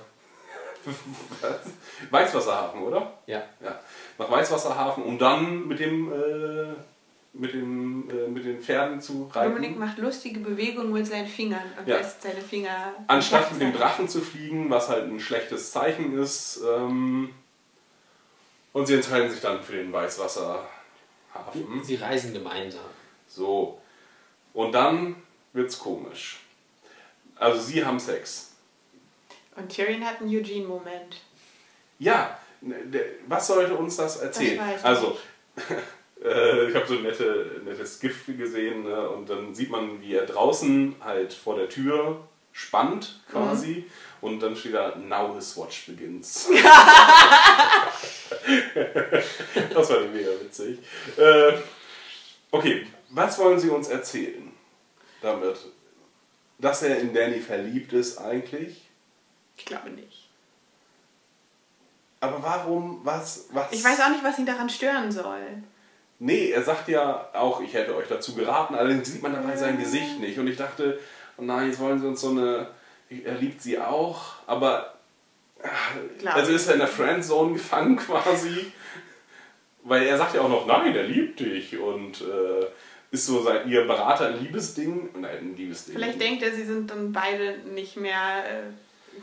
Weißwasserhafen, 2.09 2.81
oder? 2.81 3.13
Ja. 3.27 3.43
Ja. 3.63 3.79
Nach 4.17 4.31
Weißwasserhafen, 4.31 5.03
um 5.03 5.17
dann 5.17 5.67
mit 5.67 5.79
dem, 5.79 6.11
äh, 6.11 6.73
mit 7.33 7.53
dem, 7.53 8.09
äh, 8.09 8.27
mit 8.27 8.45
den 8.45 8.61
Pferden 8.61 9.01
zu 9.01 9.29
reiten. 9.33 9.53
Dominik 9.55 9.77
macht 9.77 9.97
lustige 9.97 10.39
Bewegungen 10.39 10.91
mit 10.91 11.05
seinen 11.07 11.27
Fingern 11.27 11.63
und 11.79 11.87
Ja. 11.87 11.97
lässt 11.97 12.21
seine 12.21 12.41
Finger. 12.41 12.93
Anstatt 13.07 13.51
mit 13.51 13.61
dem 13.61 13.73
Drachen 13.73 14.07
zu 14.09 14.21
fliegen, 14.21 14.69
was 14.69 14.89
halt 14.89 15.05
ein 15.05 15.19
schlechtes 15.19 15.71
Zeichen 15.71 16.17
ist. 16.17 16.61
Ähm, 16.65 17.33
und 18.73 18.85
sie 18.85 18.95
entscheiden 18.95 19.29
sich 19.29 19.41
dann 19.41 19.61
für 19.63 19.73
den 19.73 19.91
Weißwasserhafen. 19.91 20.67
Sie 21.83 21.95
reisen 21.95 22.33
gemeinsam. 22.33 22.81
So. 23.27 23.79
Und 24.53 24.71
dann 24.73 25.15
wird's 25.53 25.77
komisch. 25.79 26.39
Also 27.35 27.61
sie 27.61 27.85
haben 27.85 27.99
Sex. 27.99 28.48
Und 29.59 29.69
Tyrion 29.69 30.05
hat 30.05 30.21
einen 30.21 30.29
Eugene-Moment. 30.29 31.17
Ja, 31.99 32.39
ne, 32.61 32.77
was 33.27 33.47
sollte 33.47 33.75
uns 33.75 33.97
das 33.97 34.17
erzählen? 34.17 34.57
Das 34.57 34.85
also, 34.85 35.17
äh, 36.23 36.69
ich 36.69 36.75
habe 36.75 36.87
so 36.87 36.95
ein 36.95 37.03
nette, 37.03 37.61
nettes 37.65 37.99
GIF 37.99 38.25
gesehen 38.25 38.83
ne, 38.83 39.09
und 39.09 39.29
dann 39.29 39.53
sieht 39.53 39.69
man, 39.69 40.01
wie 40.01 40.15
er 40.15 40.25
draußen 40.25 40.95
halt 41.03 41.33
vor 41.33 41.57
der 41.57 41.67
Tür 41.67 42.21
spannt 42.53 43.21
quasi 43.31 43.85
und 44.21 44.39
dann 44.39 44.55
steht 44.55 44.73
da 44.73 44.95
Now 44.95 45.35
his 45.35 45.55
watch 45.57 45.85
begins. 45.87 46.49
das 49.73 49.89
war 49.89 49.99
mega 50.01 50.31
witzig. 50.41 50.79
Äh, 51.17 51.53
okay, 52.51 52.87
was 53.09 53.37
wollen 53.39 53.59
Sie 53.59 53.69
uns 53.69 53.89
erzählen 53.89 54.51
damit? 55.21 55.57
Dass 56.57 56.81
er 56.83 56.99
in 56.99 57.13
Danny 57.13 57.39
verliebt 57.39 57.93
ist 57.93 58.17
eigentlich? 58.17 58.88
Ich 59.59 59.65
glaube 59.65 59.89
nicht. 59.89 60.29
Aber 62.21 62.41
warum, 62.41 63.01
was, 63.03 63.47
was? 63.51 63.71
Ich 63.71 63.83
weiß 63.83 63.99
auch 64.01 64.09
nicht, 64.09 64.23
was 64.23 64.39
ihn 64.39 64.45
daran 64.45 64.69
stören 64.69 65.11
soll. 65.11 65.41
Nee, 66.19 66.49
er 66.51 66.63
sagt 66.63 66.89
ja 66.89 67.29
auch, 67.33 67.61
ich 67.61 67.73
hätte 67.73 67.95
euch 67.95 68.07
dazu 68.07 68.35
geraten, 68.35 68.75
allerdings 68.75 69.11
sieht 69.11 69.21
man 69.21 69.33
dabei 69.33 69.55
sein 69.55 69.77
Gesicht 69.77 70.19
nicht. 70.19 70.37
Und 70.37 70.47
ich 70.47 70.57
dachte, 70.57 70.99
oh 71.37 71.43
nein, 71.43 71.67
jetzt 71.67 71.79
wollen 71.79 71.99
sie 71.99 72.07
uns 72.07 72.21
so 72.21 72.31
eine. 72.31 72.67
Er 73.09 73.35
liebt 73.35 73.61
sie 73.61 73.79
auch, 73.79 74.33
aber. 74.47 74.93
Glaub 76.19 76.35
Also 76.35 76.53
ist 76.53 76.67
er 76.67 76.73
in 76.73 76.79
der 76.79 76.87
Friendzone 76.87 77.53
gefangen 77.53 77.97
quasi. 77.97 78.71
Weil 79.83 80.03
er 80.03 80.17
sagt 80.17 80.35
ja 80.35 80.41
auch 80.41 80.49
noch, 80.49 80.65
nein, 80.65 80.95
er 80.95 81.03
liebt 81.03 81.39
dich. 81.39 81.77
Und 81.77 82.21
äh, 82.21 82.65
ist 83.11 83.25
so 83.25 83.41
sein, 83.41 83.67
ihr 83.69 83.85
Berater 83.85 84.27
ein 84.27 84.41
Liebesding? 84.41 85.09
Nein, 85.19 85.37
ein 85.37 85.57
Liebesding. 85.57 85.95
Vielleicht 85.95 86.21
denkt 86.21 86.43
er, 86.43 86.53
sie 86.53 86.65
sind 86.65 86.91
dann 86.91 87.11
beide 87.11 87.59
nicht 87.59 87.95
mehr 87.97 88.43
äh, 88.45 88.63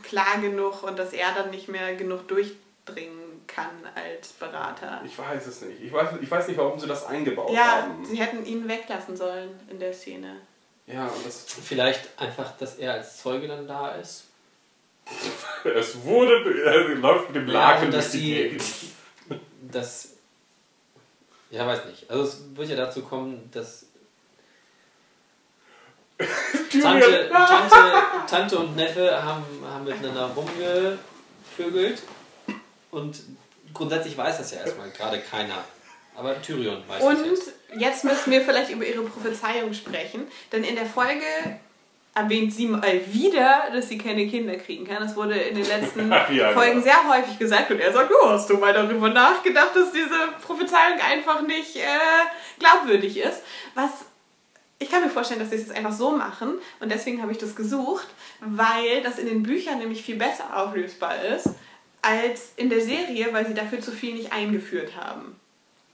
klar 0.03 0.39
genug 0.41 0.83
und 0.83 0.97
dass 0.97 1.13
er 1.13 1.33
dann 1.33 1.49
nicht 1.51 1.67
mehr 1.67 1.95
genug 1.95 2.27
durchdringen 2.27 3.41
kann 3.47 3.69
als 3.95 4.29
Berater. 4.33 5.01
Ich 5.05 5.17
weiß 5.17 5.47
es 5.47 5.61
nicht. 5.61 5.81
Ich 5.81 5.91
weiß, 5.91 6.09
ich 6.21 6.29
weiß 6.29 6.47
nicht, 6.47 6.57
warum 6.57 6.79
sie 6.79 6.87
das 6.87 7.05
eingebaut 7.05 7.51
Ja, 7.51 7.83
haben. 7.83 8.03
sie 8.05 8.17
hätten 8.17 8.45
ihn 8.45 8.67
weglassen 8.67 9.15
sollen 9.15 9.49
in 9.69 9.79
der 9.79 9.93
Szene. 9.93 10.37
Ja, 10.85 11.05
und 11.07 11.25
das, 11.25 11.45
Vielleicht 11.63 12.09
einfach, 12.19 12.55
dass 12.57 12.75
er 12.75 12.93
als 12.93 13.17
Zeuge 13.21 13.47
dann 13.47 13.67
da 13.67 13.95
ist. 13.95 14.25
es 15.63 16.03
wurde, 16.03 16.63
er 16.63 16.95
läuft 16.95 17.27
mit 17.29 17.37
dem 17.37 17.47
Ja, 17.47 17.53
Laken 17.53 17.85
und 17.85 17.93
durch 17.93 18.03
dass 18.03 18.11
die 18.11 18.19
sie. 18.19 18.33
Gegend. 18.33 18.63
Das. 19.71 20.09
Ja, 21.49 21.67
weiß 21.67 21.85
nicht. 21.85 22.09
Also 22.09 22.23
es 22.23 22.55
wird 22.55 22.69
ja 22.69 22.75
dazu 22.77 23.01
kommen, 23.03 23.49
dass 23.53 23.86
Tante, 26.91 27.29
Tante, 27.33 27.77
Tante 28.29 28.57
und 28.59 28.75
Neffe 28.75 29.23
haben, 29.23 29.43
haben 29.71 29.83
miteinander 29.85 30.31
rumgevögelt 30.35 32.01
und 32.91 33.17
grundsätzlich 33.73 34.17
weiß 34.17 34.37
das 34.37 34.51
ja 34.51 34.59
erstmal 34.59 34.89
gerade 34.91 35.19
keiner. 35.19 35.63
Aber 36.15 36.41
Tyrion 36.41 36.83
weiß 36.87 37.03
Und 37.03 37.27
es 37.27 37.45
jetzt. 37.45 37.51
jetzt 37.77 38.03
müssen 38.03 38.31
wir 38.31 38.41
vielleicht 38.41 38.71
über 38.71 38.85
ihre 38.85 39.03
Prophezeiung 39.03 39.73
sprechen, 39.73 40.27
denn 40.51 40.63
in 40.63 40.75
der 40.75 40.85
Folge 40.87 41.21
erwähnt 42.15 42.51
sie 42.51 42.65
mal 42.67 42.99
wieder, 43.13 43.65
dass 43.71 43.89
sie 43.89 43.99
keine 43.99 44.27
Kinder 44.27 44.55
kriegen 44.55 44.87
kann. 44.87 45.03
Das 45.03 45.15
wurde 45.15 45.35
in 45.35 45.53
den 45.55 45.67
letzten 45.67 46.09
Ja, 46.11 46.25
genau. 46.25 46.53
Folgen 46.53 46.81
sehr 46.81 47.07
häufig 47.07 47.37
gesagt 47.37 47.69
und 47.69 47.79
er 47.79 47.93
sagt, 47.93 48.11
oh, 48.11 48.29
hast 48.29 48.49
du 48.49 48.57
mal 48.57 48.73
darüber 48.73 49.09
nachgedacht, 49.09 49.75
dass 49.75 49.91
diese 49.91 50.17
Prophezeiung 50.41 50.99
einfach 50.99 51.41
nicht 51.43 51.75
äh, 51.75 51.81
glaubwürdig 52.57 53.17
ist. 53.17 53.43
Was 53.75 53.91
ich 54.79 54.89
kann 54.89 55.03
mir 55.03 55.09
vorstellen, 55.09 55.39
dass 55.39 55.49
sie 55.49 55.55
es 55.55 55.67
jetzt 55.67 55.75
einfach 55.75 55.91
so 55.91 56.11
machen 56.11 56.55
und 56.79 56.91
deswegen 56.91 57.21
habe 57.21 57.31
ich 57.31 57.37
das 57.37 57.55
gesucht, 57.55 58.07
weil 58.39 59.01
das 59.01 59.17
in 59.17 59.25
den 59.25 59.43
Büchern 59.43 59.79
nämlich 59.79 60.03
viel 60.03 60.17
besser 60.17 60.55
auflösbar 60.55 61.23
ist 61.23 61.49
als 62.01 62.53
in 62.55 62.69
der 62.69 62.81
Serie, 62.81 63.33
weil 63.33 63.47
sie 63.47 63.53
dafür 63.53 63.79
zu 63.81 63.91
viel 63.91 64.13
nicht 64.13 64.31
eingeführt 64.31 64.95
haben. 64.95 65.39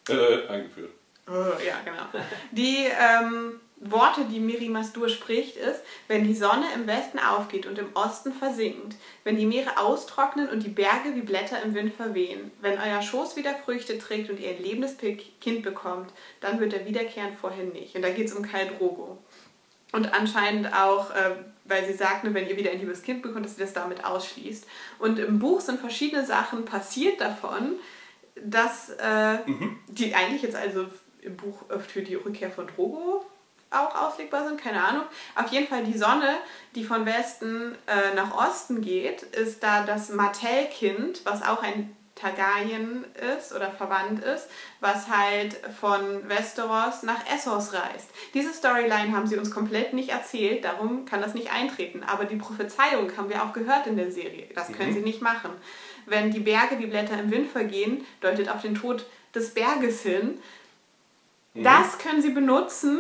Äh, 0.10 0.48
eingeführt. 0.48 0.92
Oh, 1.28 1.32
ja, 1.66 1.80
genau. 1.86 2.26
Die 2.52 2.86
ähm, 2.86 3.62
Worte, 3.90 4.26
die 4.26 4.40
Miri 4.40 4.70
Mastur 4.70 5.10
spricht, 5.10 5.58
ist, 5.58 5.82
wenn 6.08 6.24
die 6.24 6.36
Sonne 6.36 6.66
im 6.76 6.88
Westen 6.88 7.20
aufgeht 7.20 7.66
und 7.66 7.78
im 7.78 7.96
Osten 7.96 8.34
versinkt, 8.34 8.96
wenn 9.24 9.38
die 9.38 9.46
Meere 9.46 9.78
austrocknen 9.80 10.50
und 10.50 10.64
die 10.64 10.70
Berge 10.70 11.16
wie 11.16 11.22
Blätter 11.22 11.62
im 11.62 11.74
Wind 11.74 11.94
verwehen, 11.94 12.52
wenn 12.62 12.80
euer 12.80 13.02
Schoß 13.02 13.36
wieder 13.36 13.56
Früchte 13.56 13.98
trägt 13.98 14.30
und 14.30 14.40
ihr 14.40 14.50
ein 14.50 14.64
lebendes 14.64 14.98
Kind 14.98 15.64
bekommt, 15.64 16.12
dann 16.40 16.60
wird 16.60 16.74
er 16.74 16.86
wiederkehren, 16.86 17.36
vorher 17.40 17.66
nicht. 17.66 17.96
Und 17.96 18.02
da 18.02 18.10
geht 18.10 18.28
es 18.28 18.34
um 18.34 18.44
Khal 18.44 18.68
Drogo. 18.68 19.18
Und 19.92 20.12
anscheinend 20.14 20.74
auch, 20.74 21.12
äh, 21.12 21.36
weil 21.66 21.86
sie 21.86 21.94
sagt, 21.94 22.22
wenn 22.24 22.48
ihr 22.48 22.58
wieder 22.58 22.72
ein 22.72 22.80
liebes 22.80 23.04
Kind 23.04 23.22
bekommt, 23.22 23.46
dass 23.46 23.56
sie 23.56 23.62
das 23.62 23.74
damit 23.74 24.04
ausschließt. 24.04 24.66
Und 25.00 25.20
im 25.20 25.40
Buch 25.40 25.62
sind 25.62 25.80
verschiedene 25.80 26.26
Sachen 26.26 26.66
passiert 26.66 27.22
davon, 27.22 27.74
dass 28.36 28.90
äh, 28.90 29.38
die 29.88 30.16
eigentlich 30.16 30.42
jetzt 30.42 30.56
also 30.56 30.88
im 31.22 31.38
Buch 31.38 31.64
für 31.88 32.02
die 32.02 32.16
Rückkehr 32.16 32.50
von 32.50 32.68
Drogo 32.68 33.24
auch 33.74 33.96
auslegbar 33.96 34.48
sind, 34.48 34.62
keine 34.62 34.84
Ahnung. 34.84 35.04
Auf 35.36 35.52
jeden 35.52 35.68
Fall 35.68 35.84
die 35.84 35.98
Sonne, 35.98 36.38
die 36.76 36.84
von 36.84 37.06
Westen 37.06 37.76
äh, 37.88 38.16
nach 38.16 38.36
Osten 38.36 38.82
geht, 38.82 39.24
ist 39.24 39.64
da 39.64 39.84
das 39.84 40.10
Martell-Kind, 40.10 41.22
was 41.26 41.42
auch 41.44 41.62
ein 41.62 41.96
Targaryen 42.16 43.06
ist 43.38 43.54
oder 43.54 43.72
verwandt 43.72 44.24
ist, 44.24 44.48
was 44.80 45.10
halt 45.10 45.56
von 45.80 46.30
Westeros 46.30 47.04
nach 47.04 47.20
Essos 47.34 47.74
reist. 47.74 48.10
Diese 48.34 48.54
Storyline 48.54 49.16
haben 49.16 49.28
sie 49.28 49.38
uns 49.38 49.50
komplett 49.52 49.94
nicht 49.94 50.10
erzählt, 50.10 50.64
darum 50.64 51.06
kann 51.06 51.22
das 51.22 51.34
nicht 51.34 51.52
eintreten. 51.52 52.04
Aber 52.04 52.26
die 52.26 52.36
Prophezeiung 52.36 53.12
haben 53.18 53.30
wir 53.30 53.44
auch 53.44 53.52
gehört 53.52 53.88
in 53.88 53.98
der 53.98 54.12
Serie. 54.12 54.48
Das 54.54 54.72
können 54.72 54.94
sie 54.94 55.02
nicht 55.02 55.22
machen. 55.22 55.52
Wenn 56.06 56.32
die 56.32 56.40
Berge 56.40 56.80
wie 56.80 56.86
Blätter 56.86 57.20
im 57.20 57.32
Wind 57.32 57.52
vergehen, 57.52 58.06
deutet 58.22 58.50
auf 58.50 58.62
den 58.62 58.76
Tod 58.76 59.06
des 59.34 59.54
Berges 59.54 60.04
hin. 60.04 60.40
Das 61.56 61.98
können 62.00 62.22
sie 62.22 62.32
benutzen, 62.32 63.00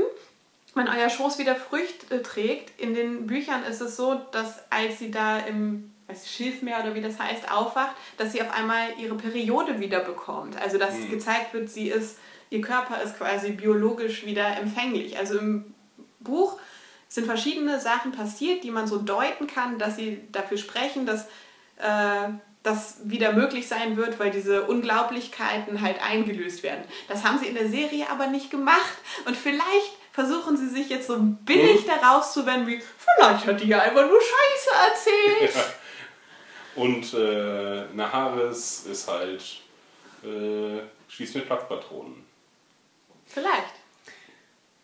wenn 0.75 0.87
euer 0.87 1.09
Schoß 1.09 1.37
wieder 1.37 1.55
Früchte 1.55 2.21
trägt. 2.23 2.79
In 2.79 2.93
den 2.93 3.27
Büchern 3.27 3.63
ist 3.63 3.81
es 3.81 3.95
so, 3.95 4.15
dass 4.31 4.71
als 4.71 4.99
sie 4.99 5.11
da 5.11 5.39
im 5.39 5.93
weiß 6.07 6.29
Schilfmeer 6.29 6.81
oder 6.81 6.95
wie 6.95 7.01
das 7.01 7.19
heißt, 7.19 7.51
aufwacht, 7.51 7.95
dass 8.17 8.33
sie 8.33 8.41
auf 8.41 8.51
einmal 8.51 8.89
ihre 8.97 9.15
Periode 9.15 9.79
wieder 9.79 9.99
bekommt. 9.99 10.59
Also 10.61 10.77
dass 10.77 10.95
gezeigt 11.09 11.53
wird, 11.53 11.69
sie 11.69 11.89
ist, 11.89 12.17
ihr 12.49 12.61
Körper 12.61 13.01
ist 13.01 13.17
quasi 13.17 13.51
biologisch 13.51 14.25
wieder 14.25 14.57
empfänglich. 14.57 15.17
Also 15.17 15.39
im 15.39 15.73
Buch 16.19 16.59
sind 17.07 17.25
verschiedene 17.25 17.79
Sachen 17.79 18.11
passiert, 18.11 18.63
die 18.63 18.71
man 18.71 18.87
so 18.87 18.97
deuten 18.97 19.47
kann, 19.47 19.77
dass 19.77 19.95
sie 19.95 20.21
dafür 20.31 20.57
sprechen, 20.57 21.05
dass 21.05 21.25
äh, 21.77 22.29
das 22.63 23.01
wieder 23.03 23.33
möglich 23.33 23.67
sein 23.67 23.97
wird, 23.97 24.19
weil 24.19 24.31
diese 24.31 24.63
Unglaublichkeiten 24.63 25.81
halt 25.81 26.01
eingelöst 26.01 26.63
werden. 26.63 26.83
Das 27.07 27.23
haben 27.23 27.37
sie 27.37 27.47
in 27.47 27.55
der 27.55 27.69
Serie 27.69 28.09
aber 28.09 28.27
nicht 28.27 28.49
gemacht. 28.49 28.97
Und 29.25 29.35
vielleicht 29.35 29.91
versuchen 30.13 30.55
sie 30.55 30.69
sich 30.69 30.89
jetzt 30.89 31.07
so 31.07 31.17
billig 31.19 31.85
da 31.85 31.95
rauszuwenden, 31.95 32.67
wie 32.67 32.81
vielleicht 32.97 33.47
hat 33.47 33.59
die 33.59 33.67
ja 33.67 33.79
einfach 33.81 34.07
nur 34.07 34.19
Scheiße 34.21 34.69
erzählt. 34.89 35.55
Ja. 36.75 36.81
Und 36.81 37.13
äh, 37.13 37.85
Naharis 37.93 38.87
ist 38.87 39.07
halt 39.07 39.43
äh, 40.23 40.79
schießt 41.07 41.35
mit 41.35 41.45
Platzpatronen. 41.45 42.25
Vielleicht. 43.27 43.75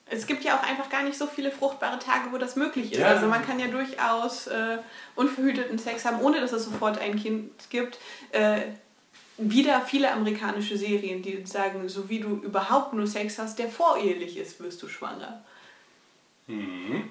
Es 0.06 0.28
gibt 0.28 0.44
ja 0.44 0.56
auch 0.56 0.62
einfach 0.62 0.88
gar 0.90 1.02
nicht 1.02 1.18
so 1.18 1.26
viele 1.26 1.52
fruchtbare 1.52 1.98
Tage, 1.98 2.32
wo 2.32 2.38
das 2.38 2.56
möglich 2.56 2.92
ist. 2.92 3.00
Ja. 3.00 3.08
Also 3.08 3.26
man 3.26 3.44
kann 3.44 3.60
ja 3.60 3.68
durchaus 3.68 4.46
äh, 4.46 4.78
unverhüteten 5.16 5.80
Sex 5.80 6.06
haben, 6.06 6.22
ohne 6.22 6.40
dass 6.42 6.52
es 6.52 6.66
sofort 6.66 7.00
ein 7.00 7.16
Kind 7.16 7.52
gibt. 7.72 7.98
Äh, 8.32 8.62
wieder 9.40 9.82
viele 9.82 10.12
amerikanische 10.12 10.78
Serien, 10.78 11.22
die 11.22 11.46
sagen, 11.46 11.88
so 11.88 12.10
wie 12.10 12.20
du 12.20 12.36
überhaupt 12.44 12.94
nur 12.94 13.08
Sex 13.08 13.40
hast, 13.40 13.58
der 13.60 13.70
vorehelich 13.70 14.38
ist, 14.38 14.60
wirst 14.62 14.82
du 14.84 14.88
schwanger. 14.88 15.44
Mhm. 16.48 17.10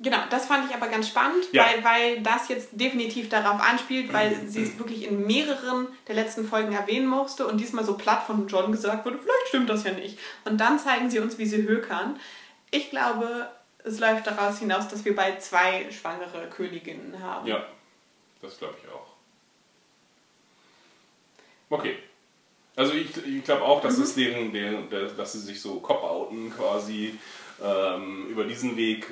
Genau, 0.00 0.18
das 0.30 0.46
fand 0.46 0.68
ich 0.68 0.74
aber 0.74 0.88
ganz 0.88 1.06
spannend, 1.08 1.44
Ja. 1.52 1.64
weil, 1.64 1.84
weil 1.84 2.22
das 2.22 2.48
jetzt 2.48 2.70
definitiv 2.72 3.28
darauf 3.28 3.60
anspielt, 3.60 4.12
weil 4.12 4.34
sie 4.48 4.64
es 4.64 4.76
wirklich 4.76 5.06
in 5.06 5.26
mehreren 5.28 5.86
der 6.08 6.16
letzten 6.16 6.44
Folgen 6.44 6.72
erwähnen 6.72 7.06
musste 7.06 7.46
und 7.46 7.58
diesmal 7.58 7.84
so 7.84 7.96
platt 7.96 8.24
von 8.24 8.48
John 8.48 8.72
gesagt 8.72 9.04
wurde, 9.04 9.18
vielleicht 9.18 9.46
stimmt 9.48 9.70
das 9.70 9.84
ja 9.84 9.92
nicht. 9.92 10.18
Und 10.44 10.60
dann 10.60 10.78
zeigen 10.80 11.08
sie 11.08 11.20
uns, 11.20 11.38
wie 11.38 11.46
sie 11.46 11.62
hökern. 11.62 12.18
Ich 12.72 12.90
glaube, 12.90 13.48
es 13.84 14.00
läuft 14.00 14.26
daraus 14.26 14.58
hinaus, 14.58 14.88
dass 14.88 15.04
wir 15.04 15.14
bald 15.14 15.40
zwei 15.40 15.88
schwangere 15.92 16.48
Königinnen 16.50 17.22
haben. 17.22 17.46
Ja, 17.46 17.64
das 18.40 18.58
glaube 18.58 18.74
ich 18.82 18.90
auch. 18.90 19.11
Okay. 21.72 21.96
Also 22.76 22.92
ich, 22.94 23.16
ich 23.26 23.44
glaube 23.44 23.62
auch, 23.62 23.80
dass 23.80 23.98
es 23.98 24.14
deren, 24.14 24.52
deren, 24.52 24.88
der- 24.90 25.08
dass 25.08 25.32
sie 25.32 25.40
sich 25.40 25.60
so 25.60 25.80
cop-outen 25.80 26.50
quasi 26.54 27.18
ähm, 27.62 28.26
über 28.28 28.44
diesen 28.44 28.76
Weg, 28.76 29.06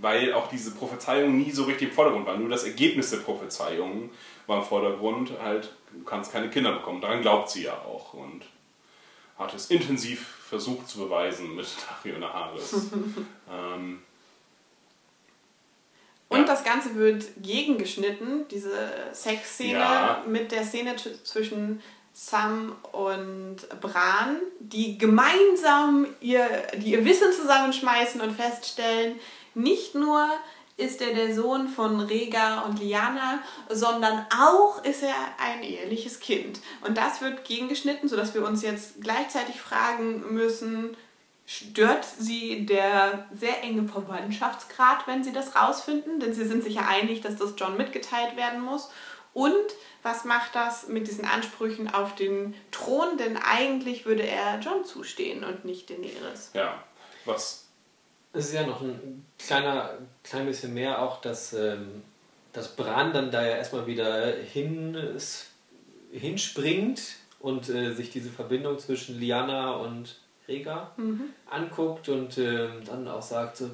weil 0.00 0.32
auch 0.32 0.48
diese 0.48 0.72
Prophezeiung 0.72 1.36
nie 1.38 1.50
so 1.50 1.64
richtig 1.64 1.88
im 1.88 1.94
Vordergrund 1.94 2.26
war. 2.26 2.36
Nur 2.36 2.48
das 2.48 2.64
Ergebnis 2.64 3.10
der 3.10 3.18
Prophezeiung 3.18 4.10
war 4.46 4.58
im 4.58 4.64
Vordergrund, 4.64 5.32
halt, 5.42 5.72
du 5.92 6.04
kannst 6.04 6.32
keine 6.32 6.50
Kinder 6.50 6.72
bekommen. 6.72 7.00
Daran 7.00 7.20
glaubt 7.22 7.50
sie 7.50 7.64
ja 7.64 7.74
auch 7.74 8.14
und 8.14 8.42
hat 9.38 9.54
es 9.54 9.70
intensiv 9.70 10.26
versucht 10.48 10.88
zu 10.88 10.98
beweisen 10.98 11.54
mit 11.56 11.66
Dario 12.04 12.18
Naharis. 12.18 12.72
ähm, 13.50 14.02
Und 16.28 16.40
Ja. 16.40 16.44
das 16.44 16.62
Ganze 16.64 16.94
wird 16.94 17.24
gegengeschnitten, 17.42 18.46
diese 18.48 18.92
Sexszene 19.12 19.78
Ja. 19.78 20.22
mit 20.26 20.52
der 20.52 20.64
Szene 20.64 20.94
zwischen 21.24 21.80
Sam 22.12 22.74
und 22.92 23.56
Bran, 23.80 24.36
die 24.58 24.98
gemeinsam 24.98 26.06
ihr, 26.20 26.46
die 26.76 26.92
ihr 26.92 27.04
Wissen 27.04 27.32
zusammenschmeißen 27.32 28.20
und 28.20 28.32
feststellen, 28.32 29.18
nicht 29.54 29.94
nur 29.94 30.28
ist 30.76 31.00
er 31.00 31.12
der 31.14 31.34
Sohn 31.34 31.68
von 31.68 32.00
Rega 32.00 32.60
und 32.60 32.80
Liana, 32.80 33.40
sondern 33.68 34.26
auch 34.36 34.84
ist 34.84 35.02
er 35.02 35.14
ein 35.38 35.62
eheliches 35.62 36.20
Kind. 36.20 36.60
Und 36.86 36.96
das 36.96 37.20
wird 37.20 37.44
gegengeschnitten, 37.44 38.08
sodass 38.08 38.34
wir 38.34 38.44
uns 38.44 38.62
jetzt 38.62 39.00
gleichzeitig 39.00 39.60
fragen 39.60 40.32
müssen, 40.34 40.96
Stört 41.50 42.04
sie 42.04 42.66
der 42.66 43.26
sehr 43.32 43.62
enge 43.64 43.88
Verwandtschaftsgrad, 43.88 45.06
wenn 45.06 45.24
sie 45.24 45.32
das 45.32 45.56
rausfinden? 45.56 46.20
Denn 46.20 46.34
sie 46.34 46.46
sind 46.46 46.62
sich 46.62 46.74
ja 46.74 46.86
einig, 46.86 47.22
dass 47.22 47.36
das 47.36 47.54
John 47.56 47.78
mitgeteilt 47.78 48.36
werden 48.36 48.60
muss. 48.60 48.90
Und 49.32 49.54
was 50.02 50.26
macht 50.26 50.54
das 50.54 50.88
mit 50.88 51.08
diesen 51.08 51.24
Ansprüchen 51.24 51.88
auf 51.88 52.14
den 52.14 52.54
Thron? 52.70 53.16
Denn 53.16 53.38
eigentlich 53.38 54.04
würde 54.04 54.24
er 54.24 54.60
John 54.60 54.84
zustehen 54.84 55.42
und 55.42 55.64
nicht 55.64 55.88
Daenerys. 55.88 56.50
ja, 56.52 56.84
was 57.24 57.64
Es 58.34 58.48
ist 58.48 58.52
ja 58.52 58.66
noch 58.66 58.82
ein 58.82 59.24
kleiner, 59.38 59.96
klein 60.22 60.44
bisschen 60.44 60.74
mehr 60.74 61.00
auch, 61.00 61.22
dass, 61.22 61.54
ähm, 61.54 62.02
dass 62.52 62.76
Bran 62.76 63.14
dann 63.14 63.30
da 63.30 63.40
ja 63.40 63.56
erstmal 63.56 63.86
wieder 63.86 64.34
hin, 64.36 65.18
hinspringt 66.12 67.00
und 67.40 67.70
äh, 67.70 67.94
sich 67.94 68.10
diese 68.10 68.28
Verbindung 68.28 68.78
zwischen 68.78 69.18
Liana 69.18 69.76
und 69.76 70.18
Rega 70.48 70.90
anguckt 71.50 72.08
und 72.08 72.38
ähm, 72.38 72.82
dann 72.84 73.06
auch 73.06 73.22
sagt, 73.22 73.58
so, 73.58 73.70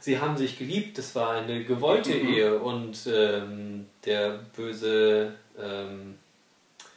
sie 0.00 0.18
haben 0.18 0.36
sich 0.36 0.58
geliebt, 0.58 0.96
das 0.98 1.14
war 1.14 1.32
eine 1.32 1.62
gewollte 1.64 2.12
Ehe 2.12 2.58
und 2.58 3.06
ähm, 3.06 3.86
der 4.04 4.40
böse 4.56 5.34
ähm, 5.58 6.18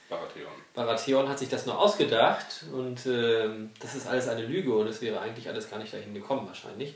Baratheon. 0.09 0.51
Baratheon 0.73 1.27
hat 1.27 1.37
sich 1.37 1.49
das 1.49 1.65
nur 1.65 1.77
ausgedacht 1.77 2.63
und 2.73 3.05
ähm, 3.05 3.71
das 3.79 3.95
ist 3.95 4.07
alles 4.07 4.27
eine 4.27 4.45
Lüge 4.45 4.73
und 4.73 4.87
es 4.87 5.01
wäre 5.01 5.19
eigentlich 5.19 5.49
alles 5.49 5.69
gar 5.69 5.79
nicht 5.79 5.93
dahin 5.93 6.13
gekommen 6.13 6.47
wahrscheinlich. 6.47 6.95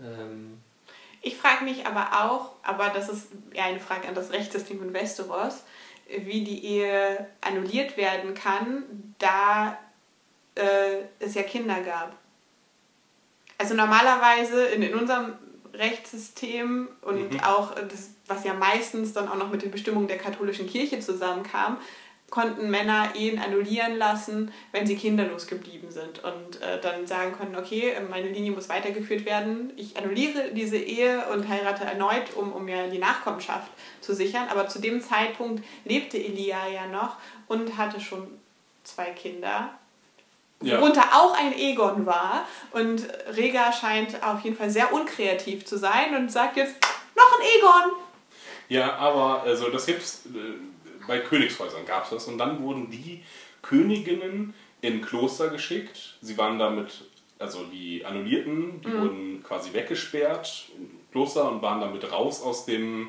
Ähm, 0.00 0.58
Ich 1.22 1.36
frage 1.36 1.64
mich 1.64 1.86
aber 1.86 2.24
auch, 2.24 2.52
aber 2.62 2.88
das 2.88 3.10
ist 3.10 3.28
eher 3.52 3.64
eine 3.64 3.80
Frage 3.80 4.08
an 4.08 4.14
das 4.14 4.32
Rechtssystem 4.32 4.78
von 4.78 4.94
Westeros, 4.94 5.64
wie 6.08 6.42
die 6.42 6.64
Ehe 6.64 7.26
annulliert 7.40 7.96
werden 7.96 8.34
kann, 8.34 8.84
da 9.18 9.78
äh, 10.54 11.04
es 11.18 11.34
ja 11.34 11.42
Kinder 11.42 11.80
gab. 11.80 12.14
Also 13.58 13.74
normalerweise 13.74 14.66
in, 14.66 14.82
in 14.82 14.94
unserem 14.94 15.34
Rechtssystem 15.74 16.88
und 17.02 17.44
auch 17.44 17.76
äh, 17.76 17.86
das, 17.86 18.10
was 18.26 18.44
ja 18.44 18.54
meistens 18.54 19.12
dann 19.12 19.28
auch 19.28 19.36
noch 19.36 19.50
mit 19.50 19.62
den 19.62 19.70
Bestimmungen 19.70 20.08
der 20.08 20.18
katholischen 20.18 20.66
Kirche 20.66 21.00
zusammenkam, 21.00 21.78
konnten 22.30 22.70
Männer 22.70 23.14
Ehen 23.16 23.38
annullieren 23.40 23.96
lassen, 23.98 24.52
wenn 24.72 24.86
sie 24.86 24.96
kinderlos 24.96 25.46
geblieben 25.48 25.90
sind 25.90 26.22
und 26.22 26.62
äh, 26.62 26.80
dann 26.80 27.06
sagen 27.06 27.32
konnten, 27.32 27.56
okay, 27.56 27.92
meine 28.08 28.28
Linie 28.28 28.52
muss 28.52 28.68
weitergeführt 28.68 29.24
werden, 29.24 29.72
ich 29.76 29.96
annulliere 29.96 30.52
diese 30.52 30.78
Ehe 30.78 31.26
und 31.32 31.48
heirate 31.48 31.84
erneut, 31.84 32.34
um, 32.36 32.52
um 32.52 32.64
mir 32.64 32.88
die 32.88 32.98
Nachkommenschaft 32.98 33.70
zu 34.00 34.14
sichern. 34.14 34.46
Aber 34.48 34.68
zu 34.68 34.80
dem 34.80 35.00
Zeitpunkt 35.02 35.64
lebte 35.84 36.18
Elia 36.18 36.68
ja 36.68 36.86
noch 36.86 37.16
und 37.48 37.76
hatte 37.76 38.00
schon 38.00 38.28
zwei 38.84 39.10
Kinder, 39.10 39.74
Ja. 40.62 40.80
worunter 40.80 41.04
auch 41.12 41.34
ein 41.38 41.56
Egon 41.56 42.04
war. 42.06 42.46
Und 42.72 43.06
Rega 43.34 43.72
scheint 43.72 44.22
auf 44.22 44.42
jeden 44.42 44.56
Fall 44.56 44.70
sehr 44.70 44.92
unkreativ 44.92 45.64
zu 45.64 45.78
sein 45.78 46.14
und 46.14 46.30
sagt 46.30 46.56
jetzt, 46.56 46.74
noch 47.16 47.38
ein 47.38 47.46
Egon! 47.58 47.98
Ja, 48.68 48.96
aber 48.96 49.42
also 49.42 49.68
das 49.70 49.86
gibt's 49.86 50.26
äh, 50.26 51.06
bei 51.06 51.18
Königshäusern 51.18 51.84
gab 51.86 52.04
es 52.04 52.10
das 52.10 52.28
und 52.28 52.38
dann 52.38 52.62
wurden 52.62 52.90
die 52.90 53.24
Königinnen 53.62 54.54
in 54.80 55.02
Kloster 55.02 55.48
geschickt. 55.48 56.16
Sie 56.20 56.38
waren 56.38 56.58
damit, 56.58 57.04
also 57.38 57.64
die 57.64 58.04
Annullierten, 58.04 58.80
die 58.80 58.92
wurden 58.92 59.42
quasi 59.42 59.72
weggesperrt 59.72 60.66
im 60.76 61.00
Kloster 61.10 61.50
und 61.50 61.62
waren 61.62 61.80
damit 61.80 62.10
raus 62.12 62.42
aus 62.42 62.64
dem. 62.64 63.08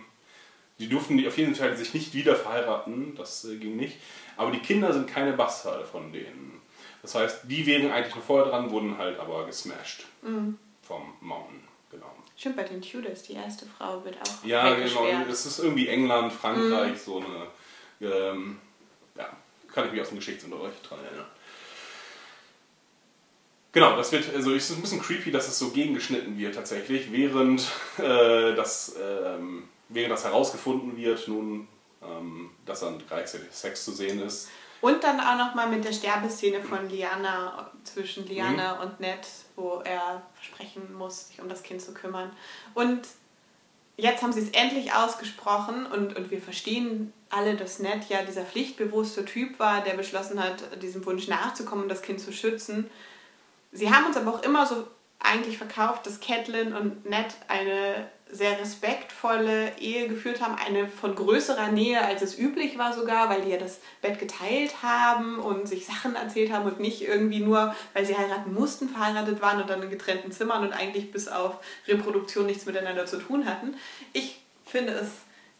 Die 0.79 0.89
durften 0.89 1.17
die 1.17 1.27
auf 1.27 1.37
jeden 1.37 1.53
Fall 1.53 1.77
sich 1.77 1.93
nicht 1.93 2.15
wieder 2.15 2.35
verheiraten, 2.35 3.13
das 3.15 3.45
äh, 3.45 3.57
ging 3.57 3.75
nicht. 3.75 3.97
Aber 4.37 4.49
die 4.49 4.59
Kinder 4.59 4.91
sind 4.93 5.07
keine 5.07 5.33
Bastarde 5.33 5.85
von 5.85 6.11
denen. 6.11 6.50
Das 7.01 7.15
heißt, 7.15 7.41
die 7.43 7.65
wären 7.65 7.91
eigentlich 7.91 8.15
noch 8.15 8.23
vorher 8.23 8.49
dran, 8.49 8.69
wurden 8.69 8.97
halt 8.97 9.19
aber 9.19 9.45
gesmashed 9.45 10.05
vom 10.81 11.13
Mountain. 11.19 11.61
Genau. 11.89 12.15
Stimmt, 12.37 12.55
bei 12.55 12.63
den 12.63 12.81
Tudors, 12.81 13.23
die 13.23 13.33
erste 13.33 13.65
Frau 13.65 14.03
wird 14.05 14.15
auch 14.21 14.45
Ja, 14.45 14.73
genau. 14.75 15.05
Es 15.29 15.45
ist 15.45 15.59
irgendwie 15.59 15.87
England, 15.87 16.31
Frankreich, 16.31 16.99
so 16.99 17.17
eine. 17.17 17.47
Ähm, 18.01 18.59
ja, 19.15 19.29
kann 19.67 19.85
ich 19.85 19.91
mich 19.91 20.01
aus 20.01 20.09
dem 20.09 20.17
Geschichtsunterricht 20.17 20.89
dran 20.89 21.03
erinnern. 21.03 21.27
Genau, 23.73 23.95
das 23.95 24.11
wird, 24.11 24.33
also 24.33 24.53
es 24.53 24.69
ist 24.69 24.75
ein 24.75 24.81
bisschen 24.81 25.01
creepy, 25.01 25.31
dass 25.31 25.47
es 25.47 25.57
so 25.57 25.69
gegengeschnitten 25.69 26.37
wird 26.37 26.55
tatsächlich, 26.55 27.11
während, 27.11 27.61
äh, 27.97 28.53
das, 28.55 28.95
ähm, 29.01 29.69
während 29.89 30.11
das 30.11 30.25
herausgefunden 30.25 30.97
wird, 30.97 31.27
nun, 31.27 31.67
ähm, 32.01 32.49
dass 32.65 32.81
dann 32.81 33.01
gleichzeitig 33.07 33.47
Sex 33.51 33.85
zu 33.85 33.91
sehen 33.91 34.21
ist. 34.21 34.49
Und 34.81 35.03
dann 35.03 35.19
auch 35.19 35.37
nochmal 35.37 35.69
mit 35.69 35.85
der 35.85 35.93
Sterbeszene 35.93 36.61
von 36.61 36.89
Liana, 36.89 37.71
zwischen 37.83 38.25
Liana 38.27 38.81
und 38.81 38.99
Ned, 38.99 39.27
wo 39.55 39.81
er 39.85 40.23
versprechen 40.33 40.93
muss, 40.93 41.27
sich 41.27 41.39
um 41.39 41.47
das 41.47 41.61
Kind 41.61 41.81
zu 41.81 41.93
kümmern. 41.93 42.31
Und 42.73 43.01
jetzt 43.95 44.23
haben 44.23 44.33
sie 44.33 44.41
es 44.41 44.49
endlich 44.49 44.93
ausgesprochen 44.93 45.85
und, 45.85 46.15
und 46.15 46.31
wir 46.31 46.41
verstehen 46.41 47.13
alle, 47.29 47.55
dass 47.55 47.79
Ned 47.79 48.09
ja 48.09 48.23
dieser 48.23 48.43
pflichtbewusste 48.43 49.23
Typ 49.23 49.59
war, 49.59 49.83
der 49.83 49.93
beschlossen 49.93 50.43
hat, 50.43 50.81
diesem 50.81 51.05
Wunsch 51.05 51.27
nachzukommen 51.27 51.83
und 51.83 51.89
das 51.89 52.01
Kind 52.01 52.19
zu 52.19 52.33
schützen. 52.33 52.89
Sie 53.71 53.91
haben 53.91 54.05
uns 54.07 54.17
aber 54.17 54.33
auch 54.33 54.43
immer 54.43 54.65
so 54.65 54.87
eigentlich 55.19 55.57
verkauft, 55.57 56.05
dass 56.05 56.19
Catelyn 56.19 56.73
und 56.73 57.05
Ned 57.05 57.27
eine 57.47 58.09
sehr 58.31 58.59
respektvolle 58.59 59.77
Ehe 59.77 60.07
geführt 60.07 60.41
haben, 60.41 60.55
eine 60.55 60.87
von 60.87 61.15
größerer 61.15 61.69
Nähe, 61.71 62.03
als 62.03 62.21
es 62.21 62.37
üblich 62.37 62.77
war 62.77 62.93
sogar, 62.93 63.29
weil 63.29 63.41
die 63.41 63.49
ja 63.49 63.57
das 63.57 63.79
Bett 64.01 64.19
geteilt 64.19 64.81
haben 64.81 65.39
und 65.39 65.67
sich 65.67 65.85
Sachen 65.85 66.15
erzählt 66.15 66.51
haben 66.51 66.65
und 66.65 66.79
nicht 66.79 67.01
irgendwie 67.01 67.39
nur, 67.39 67.75
weil 67.93 68.05
sie 68.05 68.17
heiraten 68.17 68.53
mussten, 68.53 68.89
verheiratet 68.89 69.41
waren 69.41 69.61
und 69.61 69.69
dann 69.69 69.83
in 69.83 69.89
getrennten 69.89 70.31
Zimmern 70.31 70.63
und 70.63 70.73
eigentlich 70.73 71.11
bis 71.11 71.27
auf 71.27 71.57
Reproduktion 71.87 72.45
nichts 72.45 72.65
miteinander 72.65 73.05
zu 73.05 73.17
tun 73.17 73.45
hatten. 73.45 73.75
Ich 74.13 74.41
finde 74.65 74.93
es 74.93 75.09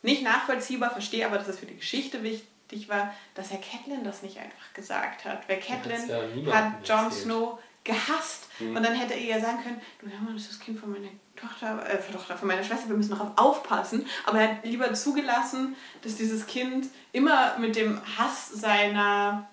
nicht 0.01 0.23
nachvollziehbar, 0.23 0.91
verstehe 0.91 1.25
aber, 1.25 1.37
dass 1.37 1.49
es 1.49 1.59
für 1.59 1.65
die 1.65 1.77
Geschichte 1.77 2.23
wichtig 2.23 2.87
war, 2.87 3.13
dass 3.35 3.51
Herr 3.51 3.59
Catelyn 3.59 4.03
das 4.03 4.23
nicht 4.23 4.37
einfach 4.37 4.73
gesagt 4.73 5.25
hat. 5.25 5.47
Weil 5.47 5.59
Catelyn 5.59 6.45
ja 6.45 6.53
hat 6.53 6.87
Jon. 6.87 7.11
Snow 7.11 7.59
gehasst. 7.83 8.47
Und 8.59 8.75
dann 8.75 8.93
hätte 8.93 9.13
er 9.13 9.37
ja 9.37 9.39
sagen 9.39 9.63
können, 9.63 9.81
du 9.99 10.07
hör 10.07 10.19
mal, 10.19 10.33
das 10.33 10.43
ist 10.43 10.51
das 10.51 10.59
Kind 10.59 10.79
von 10.79 10.91
meiner 10.91 11.09
Tochter, 11.41 11.89
äh, 11.89 11.97
von 11.97 12.13
Tochter, 12.13 12.37
von 12.37 12.47
meiner 12.47 12.63
Schwester, 12.63 12.89
wir 12.89 12.97
müssen 12.97 13.11
darauf 13.11 13.31
aufpassen. 13.35 14.05
Aber 14.25 14.39
er 14.39 14.49
hat 14.49 14.65
lieber 14.65 14.93
zugelassen, 14.93 15.75
dass 16.01 16.15
dieses 16.15 16.45
Kind 16.45 16.87
immer 17.11 17.57
mit 17.57 17.75
dem 17.75 18.01
Hass 18.17 18.49
seiner 18.49 19.49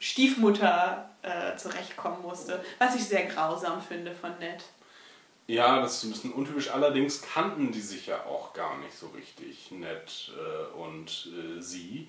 Stiefmutter 0.00 1.10
äh, 1.22 1.56
zurechtkommen 1.56 2.22
musste. 2.22 2.62
Was 2.78 2.94
ich 2.94 3.04
sehr 3.04 3.26
grausam 3.26 3.80
finde 3.80 4.14
von 4.14 4.36
Ned. 4.38 4.64
Ja, 5.46 5.80
das 5.80 5.96
ist 5.96 6.04
ein 6.04 6.10
bisschen 6.10 6.32
untypisch. 6.32 6.70
Allerdings 6.70 7.22
kannten 7.22 7.72
die 7.72 7.80
sich 7.80 8.06
ja 8.06 8.22
auch 8.24 8.52
gar 8.52 8.76
nicht 8.78 8.94
so 8.96 9.08
richtig, 9.08 9.70
Ned 9.70 10.30
äh, 10.36 10.76
und 10.76 11.28
äh, 11.32 11.60
sie. 11.60 12.08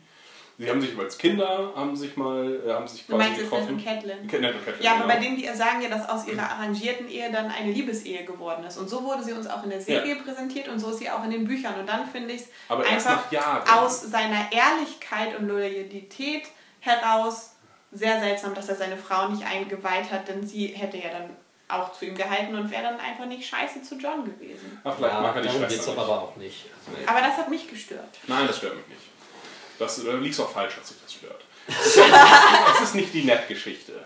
Sie 0.60 0.70
haben 0.70 0.82
sich 0.82 1.00
als 1.00 1.18
Kinder, 1.18 1.72
haben 1.74 1.96
sich 1.96 2.18
mal, 2.18 2.62
äh, 2.68 2.74
haben 2.74 2.86
sich 2.86 3.06
Du 3.06 3.16
quasi 3.16 3.30
meinst 3.30 3.42
jetzt 3.42 3.50
Ned 3.52 3.60
getroffen. 3.62 3.76
und 3.76 3.86
Catelyn? 3.86 4.20
Und 4.20 4.28
Catelyn, 4.30 4.54
Ja, 4.82 4.92
aber 4.92 5.04
genau. 5.04 5.14
bei 5.14 5.20
denen, 5.22 5.38
die 5.38 5.48
sagen 5.48 5.82
ja, 5.82 5.88
dass 5.90 6.10
aus 6.10 6.28
ihrer 6.28 6.52
arrangierten 6.52 7.08
Ehe 7.08 7.32
dann 7.32 7.50
eine 7.50 7.72
Liebesehe 7.72 8.26
geworden 8.26 8.66
ist. 8.66 8.78
Und 8.78 8.90
so 8.90 9.02
wurde 9.06 9.24
sie 9.24 9.32
uns 9.32 9.48
auch 9.48 9.64
in 9.64 9.70
der 9.70 9.80
Serie 9.80 10.18
präsentiert 10.18 10.68
und 10.68 10.80
so 10.80 10.90
ist 10.92 11.00
sie 11.00 11.10
auch 11.10 11.24
in 11.24 11.32
den 11.32 11.46
Büchern. 11.48 11.80
Und 11.80 11.88
dann 11.88 12.06
finde 12.06 12.34
ich 12.34 12.42
es 12.42 12.48
einfach 12.70 13.24
aus 13.74 14.02
seiner 14.02 14.52
Ehrlichkeit 14.52 15.40
und 15.40 15.48
Loyalität 15.48 16.44
heraus 16.82 17.56
sehr 17.94 18.20
seltsam, 18.20 18.54
dass 18.54 18.68
er 18.68 18.76
seine 18.76 18.98
Frau 18.98 19.30
nicht 19.30 19.46
eingeweiht 19.46 20.12
hat, 20.12 20.28
denn 20.28 20.46
sie 20.46 20.68
hätte 20.68 20.98
ja 20.98 21.10
dann 21.10 21.30
auch 21.70 21.94
zu 21.94 22.06
ihm 22.06 22.16
gehalten 22.16 22.56
und 22.56 22.70
wäre 22.70 22.84
dann 22.84 23.00
einfach 23.00 23.26
nicht 23.28 23.48
scheiße 23.48 23.82
zu 23.84 23.96
John 23.96 24.26
gewesen. 24.26 24.80
Ach, 24.84 24.96
vielleicht 24.96 25.14
ja, 25.14 25.22
mag 25.22 25.36
er 25.36 25.42
die 25.44 25.50
Schwester 25.50 25.92
nicht. 25.92 26.00
aber 26.00 26.22
auch 26.22 26.36
nicht. 26.36 26.66
Also, 26.86 27.10
Aber 27.10 27.22
das 27.26 27.38
hat 27.38 27.50
mich 27.50 27.70
gestört. 27.70 28.18
Nein, 28.28 28.48
das 28.48 28.58
stört 28.58 28.76
mich 28.76 28.88
nicht. 28.88 29.02
Das, 29.80 30.04
da 30.04 30.14
liegt 30.14 30.40
auch 30.40 30.52
falsch, 30.52 30.76
dass 30.76 30.90
sich 30.90 30.98
das 31.02 31.14
stört. 31.14 31.44
Es 31.68 31.86
ist, 31.88 31.96
ja- 31.98 32.74
es 32.76 32.82
ist 32.82 32.96
nicht 32.96 33.14
die 33.14 33.24
Ned-Geschichte. 33.24 34.04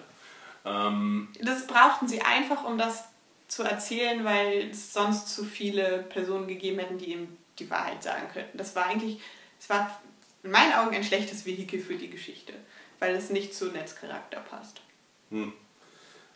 Ähm, 0.65 1.29
Das 1.41 1.67
brauchten 1.67 2.07
sie 2.07 2.21
einfach, 2.21 2.63
um 2.63 2.77
das 2.77 3.03
zu 3.47 3.63
erzählen, 3.63 4.23
weil 4.23 4.69
es 4.69 4.93
sonst 4.93 5.33
zu 5.35 5.43
viele 5.43 5.99
Personen 6.03 6.47
gegeben 6.47 6.79
hätten, 6.79 6.97
die 6.97 7.11
ihm 7.13 7.37
die 7.59 7.69
Wahrheit 7.69 8.01
sagen 8.01 8.27
könnten. 8.33 8.57
Das 8.57 8.75
war 8.75 8.85
eigentlich, 8.85 9.19
es 9.59 9.69
war 9.69 10.01
in 10.43 10.51
meinen 10.51 10.73
Augen 10.73 10.95
ein 10.95 11.03
schlechtes 11.03 11.45
Vehikel 11.45 11.79
für 11.79 11.95
die 11.95 12.09
Geschichte, 12.09 12.53
weil 12.99 13.15
es 13.15 13.29
nicht 13.29 13.53
zu 13.53 13.65
Neds 13.71 13.95
Charakter 13.95 14.39
passt. 14.41 14.81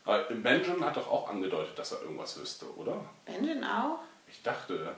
aber 0.05 0.23
Benjamin 0.23 0.83
hat 0.85 0.97
doch 0.97 1.07
auch 1.09 1.29
angedeutet, 1.29 1.77
dass 1.77 1.91
er 1.91 2.01
irgendwas 2.01 2.39
wüsste, 2.39 2.65
oder? 2.77 3.03
Benjamin 3.25 3.63
auch? 3.63 3.99
Ich 4.29 4.41
dachte. 4.43 4.95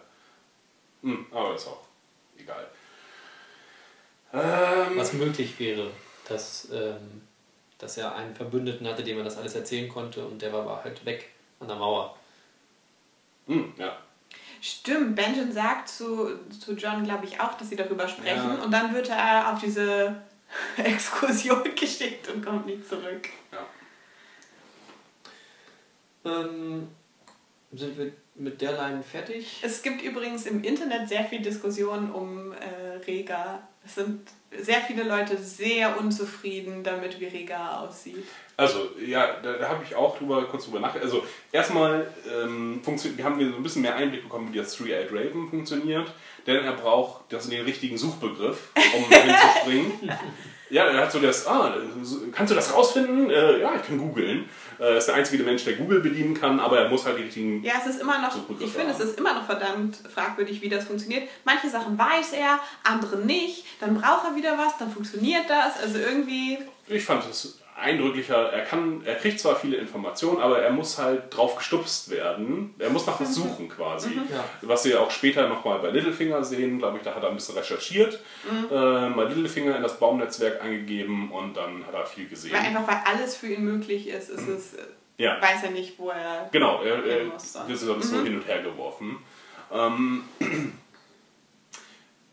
Hm, 1.01 1.25
aber 1.31 1.55
ist 1.55 1.67
auch 1.67 1.81
egal. 2.37 2.67
Ähm, 4.33 4.95
was 4.97 5.13
möglich 5.13 5.59
wäre, 5.59 5.89
dass, 6.27 6.67
ähm, 6.71 7.21
dass 7.77 7.97
er 7.97 8.15
einen 8.15 8.35
Verbündeten 8.35 8.87
hatte, 8.87 9.03
dem 9.03 9.17
er 9.17 9.23
das 9.23 9.37
alles 9.37 9.55
erzählen 9.55 9.89
konnte 9.89 10.25
und 10.25 10.41
der 10.41 10.53
war 10.53 10.61
aber 10.61 10.83
halt 10.83 11.03
weg 11.05 11.29
an 11.59 11.67
der 11.67 11.77
Mauer. 11.77 12.15
hm, 13.47 13.73
ja. 13.77 13.97
Stimmt, 14.61 15.15
Benjamin 15.15 15.51
sagt 15.53 15.87
zu, 15.87 16.37
zu 16.49 16.73
John, 16.73 17.03
glaube 17.05 17.25
ich, 17.25 17.39
auch, 17.39 17.53
dass 17.57 17.69
sie 17.69 17.77
darüber 17.77 18.07
sprechen 18.07 18.57
Ja. 18.57 18.63
und 18.63 18.71
dann 18.71 18.93
wird 18.93 19.07
er 19.09 19.53
auf 19.53 19.59
diese 19.61 20.21
Exkursion 20.77 21.63
geschickt 21.75 22.27
und 22.27 22.45
kommt 22.45 22.65
nie 22.65 22.81
zurück. 22.83 23.29
ja. 23.51 23.65
Ähm, 26.25 26.89
sind 27.71 27.97
wir 27.97 28.11
mit 28.35 28.59
der 28.61 28.73
Line 28.73 29.01
fertig? 29.03 29.59
Es 29.61 29.81
gibt 29.81 30.01
übrigens 30.01 30.45
im 30.45 30.63
Internet 30.63 31.07
sehr 31.07 31.23
viel 31.23 31.41
Diskussion 31.41 32.11
um 32.11 32.51
äh, 32.51 32.97
Rega 33.07 33.65
es 33.85 33.95
sind 33.95 34.29
sehr 34.57 34.81
viele 34.81 35.03
Leute 35.03 35.37
sehr 35.37 35.99
unzufrieden 35.99 36.83
damit, 36.83 37.19
wie 37.19 37.27
Rhaegar 37.27 37.81
aussieht. 37.81 38.25
Also, 38.57 38.89
ja, 38.99 39.37
da, 39.41 39.53
da 39.53 39.69
habe 39.69 39.83
ich 39.83 39.95
auch 39.95 40.17
drüber, 40.17 40.43
kurz 40.45 40.65
drüber 40.65 40.79
nachgedacht. 40.79 41.05
Also, 41.05 41.23
erstmal 41.51 42.11
ähm, 42.27 42.81
haben 43.23 43.39
wir 43.39 43.49
so 43.51 43.55
ein 43.55 43.63
bisschen 43.63 43.83
mehr 43.83 43.95
Einblick 43.95 44.23
bekommen, 44.23 44.51
wie 44.51 44.57
das 44.57 44.75
Three-Eyed 44.75 45.11
Raven 45.11 45.49
funktioniert. 45.49 46.11
Denn 46.45 46.65
er 46.65 46.73
braucht 46.73 47.31
das, 47.31 47.47
den 47.47 47.63
richtigen 47.63 47.97
Suchbegriff, 47.97 48.71
um 48.95 49.09
dahin 49.09 49.35
zu 49.35 49.59
springen. 49.59 50.11
Ja, 50.69 50.85
er 50.85 51.01
hat 51.01 51.11
so 51.11 51.19
das, 51.19 51.47
ah, 51.47 51.75
kannst 52.31 52.51
du 52.51 52.55
das 52.55 52.73
rausfinden? 52.73 53.29
Äh, 53.29 53.59
ja, 53.59 53.73
ich 53.75 53.81
kann 53.87 53.97
googeln. 53.97 54.47
Äh, 54.79 54.97
ist 54.97 55.07
der 55.07 55.15
einzige 55.15 55.43
Mensch, 55.43 55.63
der 55.63 55.73
Google 55.73 55.99
bedienen 55.99 56.33
kann, 56.33 56.59
aber 56.59 56.79
er 56.79 56.89
muss 56.89 57.05
halt 57.05 57.17
die 57.17 57.23
richtigen. 57.23 57.63
Ja, 57.63 57.73
es 57.81 57.95
ist 57.95 58.01
immer 58.01 58.21
noch, 58.21 58.35
ich 58.59 58.71
finde, 58.71 58.93
es 58.93 58.99
ist 58.99 59.17
immer 59.17 59.33
noch 59.33 59.45
verdammt 59.45 59.97
fragwürdig, 60.13 60.61
wie 60.61 60.69
das 60.69 60.85
funktioniert. 60.85 61.27
Manche 61.43 61.69
Sachen 61.69 61.97
weiß 61.97 62.33
er, 62.33 62.59
andere 62.83 63.17
nicht. 63.17 63.65
Dann 63.79 63.99
braucht 63.99 64.25
er 64.29 64.35
wieder 64.35 64.57
was, 64.57 64.77
dann 64.77 64.91
funktioniert 64.91 65.49
das. 65.49 65.81
Also 65.81 65.97
irgendwie, 65.97 66.59
Ich 66.87 67.03
fand 67.03 67.23
es 67.29 67.59
eindrücklicher. 67.79 68.51
Er 68.51 68.63
kann, 68.65 69.01
er 69.05 69.15
kriegt 69.15 69.39
zwar 69.39 69.55
viele 69.55 69.77
Informationen, 69.77 70.39
aber 70.41 70.61
er 70.61 70.71
muss 70.71 70.97
halt 70.97 71.35
drauf 71.35 71.55
gestupst 71.55 72.09
werden. 72.09 72.73
Er 72.79 72.89
muss 72.89 73.05
nach 73.07 73.19
was 73.19 73.33
suchen 73.35 73.69
quasi. 73.69 74.11
Ja. 74.31 74.43
Was 74.61 74.85
wir 74.85 75.01
auch 75.01 75.11
später 75.11 75.47
nochmal 75.47 75.79
bei 75.79 75.89
Littlefinger 75.89 76.43
sehen, 76.43 76.79
glaube 76.79 76.97
ich, 76.97 77.03
da 77.03 77.15
hat 77.15 77.23
er 77.23 77.29
ein 77.29 77.35
bisschen 77.35 77.55
recherchiert, 77.57 78.19
äh, 78.71 79.09
mal 79.09 79.27
Littlefinger 79.27 79.75
in 79.75 79.81
das 79.83 79.99
Baumnetzwerk 79.99 80.61
eingegeben 80.61 81.31
und 81.31 81.55
dann 81.57 81.85
hat 81.87 81.93
er 81.93 82.05
viel 82.05 82.27
gesehen. 82.27 82.53
weil 82.53 82.61
einfach 82.61 82.87
weil 82.87 83.01
alles 83.05 83.35
für 83.35 83.47
ihn 83.47 83.63
möglich 83.65 84.07
ist, 84.07 84.29
ist 84.29 84.47
es, 84.47 84.73
äh, 84.75 84.83
Ja. 85.17 85.41
weiß 85.41 85.63
er 85.63 85.71
nicht, 85.71 85.97
wo 85.99 86.09
er. 86.09 86.47
Genau, 86.51 86.81
er, 86.83 87.03
er 87.05 87.19
Hin 87.19 87.27
muss 87.29 87.53
dann. 87.53 87.67
wird 87.67 87.77
so 87.79 88.21
hin 88.23 88.35
und 88.35 88.47
her 88.47 88.61
geworfen. 88.61 89.17
Ähm, 89.71 90.23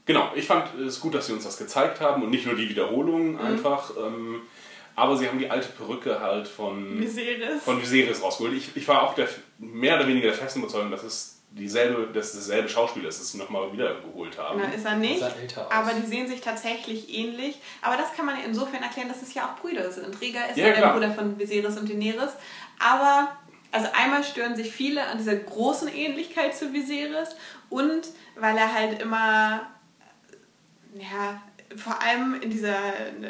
genau, 0.07 0.31
ich 0.35 0.47
fand 0.47 0.75
es 0.79 1.01
gut, 1.01 1.15
dass 1.15 1.27
sie 1.27 1.33
uns 1.33 1.45
das 1.45 1.59
gezeigt 1.59 2.01
haben 2.01 2.23
und 2.23 2.31
nicht 2.31 2.47
nur 2.47 2.55
die 2.55 2.69
Wiederholungen 2.69 3.39
einfach. 3.39 3.91
Ähm, 3.99 4.43
aber 4.97 5.17
sie 5.17 5.29
haben 5.29 5.39
die 5.39 5.51
alte 5.51 5.69
Perücke 5.69 6.21
halt 6.21 6.49
von 6.49 6.99
Viserys. 6.99 7.63
von 7.63 7.81
Viserys 7.81 8.23
rausgeholt. 8.23 8.55
Ich, 8.55 8.75
ich 8.75 8.89
war 8.89 9.03
auch 9.03 9.15
der, 9.15 9.29
mehr 9.59 9.97
oder 9.97 10.09
weniger 10.09 10.29
der 10.29 10.37
festen 10.37 10.61
Überzeugung, 10.61 10.91
dass 10.91 11.03
es 11.03 11.37
dieselbe, 11.51 12.09
dass 12.13 12.33
dasselbe 12.33 12.69
Schauspieler 12.69 13.09
ist, 13.09 13.21
das 13.21 13.33
sie 13.33 13.39
nochmal 13.39 13.73
wieder 13.73 14.01
geholt 14.01 14.39
haben. 14.39 14.61
Na, 14.63 14.75
ist 14.75 14.85
er 14.85 14.97
nicht. 14.97 15.23
Älter 15.23 15.67
aus. 15.67 15.73
Aber 15.73 15.93
die 15.93 16.07
sehen 16.07 16.27
sich 16.27 16.41
tatsächlich 16.41 17.15
ähnlich. 17.15 17.59
Aber 17.83 17.97
das 17.97 18.15
kann 18.15 18.27
man 18.27 18.37
insofern 18.45 18.83
erklären, 18.83 19.09
dass 19.09 19.23
es 19.23 19.33
ja 19.35 19.47
auch 19.47 19.61
Brüder 19.61 19.91
sind. 19.91 20.21
Rhaegar 20.21 20.51
ist 20.51 20.57
Ja, 20.57 20.69
ja, 20.69 20.75
der. 20.75 20.93
Bruder 20.93 21.13
von 21.13 21.39
Viserys 21.39 21.79
und 21.79 21.89
Daenerys. 21.89 22.33
Aber, 22.79 23.37
also 23.73 23.89
einmal 23.95 24.25
stören 24.25 24.57
sich 24.57 24.73
viele 24.73 25.07
an 25.07 25.19
dieser 25.19 25.37
großen 25.37 25.89
Ähnlichkeit 25.89 26.57
zu 26.57 26.73
Viserys 26.73 27.37
und 27.69 28.09
weil 28.37 28.57
er 28.57 28.73
halt 28.73 29.01
immer, 29.01 29.67
ja, 30.99 31.41
vor 31.77 32.01
allem 32.03 32.41
in 32.41 32.51
dieser 32.51 32.79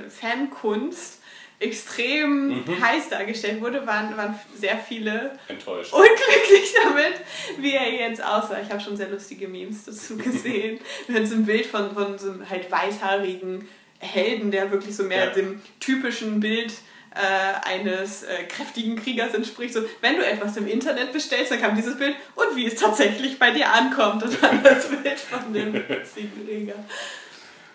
Fankunst 0.08 1.20
extrem 1.58 2.48
Mhm. 2.64 2.80
heiß 2.82 3.08
dargestellt 3.08 3.60
wurde, 3.60 3.86
waren, 3.86 4.16
waren 4.16 4.38
sehr 4.54 4.76
viele 4.78 5.38
Enttäuscht. 5.48 5.92
unglücklich 5.92 6.74
damit, 6.82 7.14
wie 7.58 7.72
er 7.72 7.90
jetzt 7.90 8.22
aussah. 8.22 8.60
Ich 8.62 8.70
habe 8.70 8.80
schon 8.80 8.96
sehr 8.96 9.08
lustige 9.08 9.48
Memes 9.48 9.84
dazu 9.84 10.16
gesehen. 10.18 10.80
Wenn 11.08 11.26
so 11.26 11.34
ein 11.36 11.46
Bild 11.46 11.66
von, 11.66 11.94
von 11.94 12.18
so 12.18 12.30
einem 12.30 12.48
halt 12.48 12.70
weißhaarigen 12.70 13.68
Helden, 13.98 14.50
der 14.50 14.70
wirklich 14.70 14.94
so 14.94 15.04
mehr 15.04 15.26
Ja. 15.26 15.30
dem 15.30 15.62
typischen 15.80 16.40
Bild 16.40 16.72
äh, 17.14 17.66
eines 17.66 18.24
äh, 18.24 18.44
kräftigen 18.44 18.96
Kriegers 18.96 19.32
entspricht. 19.32 19.72
So, 19.72 19.80
wenn 20.02 20.16
du 20.16 20.26
etwas 20.26 20.54
im 20.58 20.66
Internet 20.66 21.14
bestellst, 21.14 21.50
dann 21.50 21.62
kam 21.62 21.74
dieses 21.74 21.96
Bild 21.96 22.14
und 22.34 22.54
wie 22.54 22.66
es 22.66 22.74
tatsächlich 22.74 23.38
bei 23.38 23.52
dir 23.52 23.72
ankommt. 23.72 24.22
Und 24.22 24.42
dann 24.42 24.62
das 24.62 24.88
Bild 25.02 25.18
von 25.18 25.50
dem. 25.54 25.72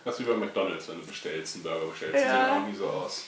Das 0.03 0.15
ist 0.19 0.25
wie 0.27 0.31
bei 0.31 0.37
McDonalds, 0.37 0.87
wenn 0.89 0.99
du 0.99 1.05
bestellst, 1.07 1.55
einen 1.55 1.63
Burger 1.63 1.87
bestellst, 1.87 2.23
Ja. 2.25 2.53
auch 2.61 2.67
nie 2.67 2.75
so 2.75 2.85
aus. 2.87 3.25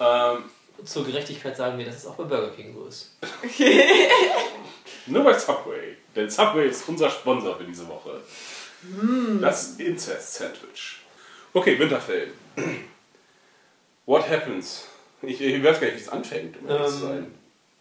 Ähm, 0.00 0.44
Zur 0.84 1.04
Gerechtigkeit 1.04 1.56
sagen 1.56 1.78
wir, 1.78 1.84
dass 1.86 1.96
es 1.96 2.06
auch 2.06 2.14
bei 2.14 2.24
Burger 2.24 2.50
King 2.50 2.74
so 2.74 2.86
ist. 2.86 3.16
Nur 5.06 5.24
bei 5.24 5.38
Subway. 5.38 5.96
Denn 6.14 6.28
Subway 6.30 6.68
ist 6.68 6.88
unser 6.88 7.10
Sponsor 7.10 7.56
für 7.56 7.64
diese 7.64 7.86
Woche. 7.88 8.20
Das 9.40 9.76
Incest-Sandwich. 9.76 11.00
Okay, 11.52 11.78
Winterfell. 11.78 12.32
What 14.06 14.28
happens? 14.28 14.84
Ich, 15.22 15.40
ich 15.40 15.62
weiß 15.64 15.80
gar 15.80 15.86
nicht, 15.88 15.96
wie 15.96 16.02
es 16.02 16.08
anfängt, 16.08 16.56
um 16.60 16.68
ehrlich 16.68 16.86
zu 16.88 17.06
Ähm, 17.06 17.34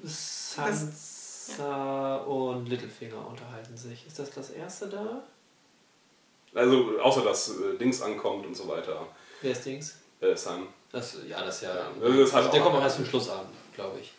sein. 0.04 0.66
Sansa 0.68 2.16
und 2.18 2.66
Littlefinger 2.68 3.28
unterhalten 3.28 3.78
sich. 3.78 4.08
Ist 4.08 4.18
das 4.20 4.32
das 4.32 4.50
erste 4.52 4.88
da? 4.88 5.24
Also, 6.56 7.00
außer 7.00 7.24
dass 7.24 7.50
äh, 7.50 7.78
Dings 7.78 8.02
ankommt 8.02 8.46
und 8.48 8.56
so 8.56 8.68
weiter. 8.68 9.06
Wer 9.42 9.52
ist 9.52 9.66
Dings? 9.66 9.98
Äh, 10.22 10.36
San. 10.36 10.68
Das, 10.92 11.18
ja, 11.28 11.44
das 11.44 11.58
ist 11.58 11.62
ja. 11.64 11.76
Ja, 11.76 12.18
das 12.18 12.34
halt 12.34 12.54
der 12.54 12.62
kommt 12.62 12.76
auch 12.76 12.82
erst 12.82 12.98
zum 12.98 13.06
Schluss 13.06 13.30
an, 13.30 13.46
glaube 13.74 14.00
ich. 14.00 14.14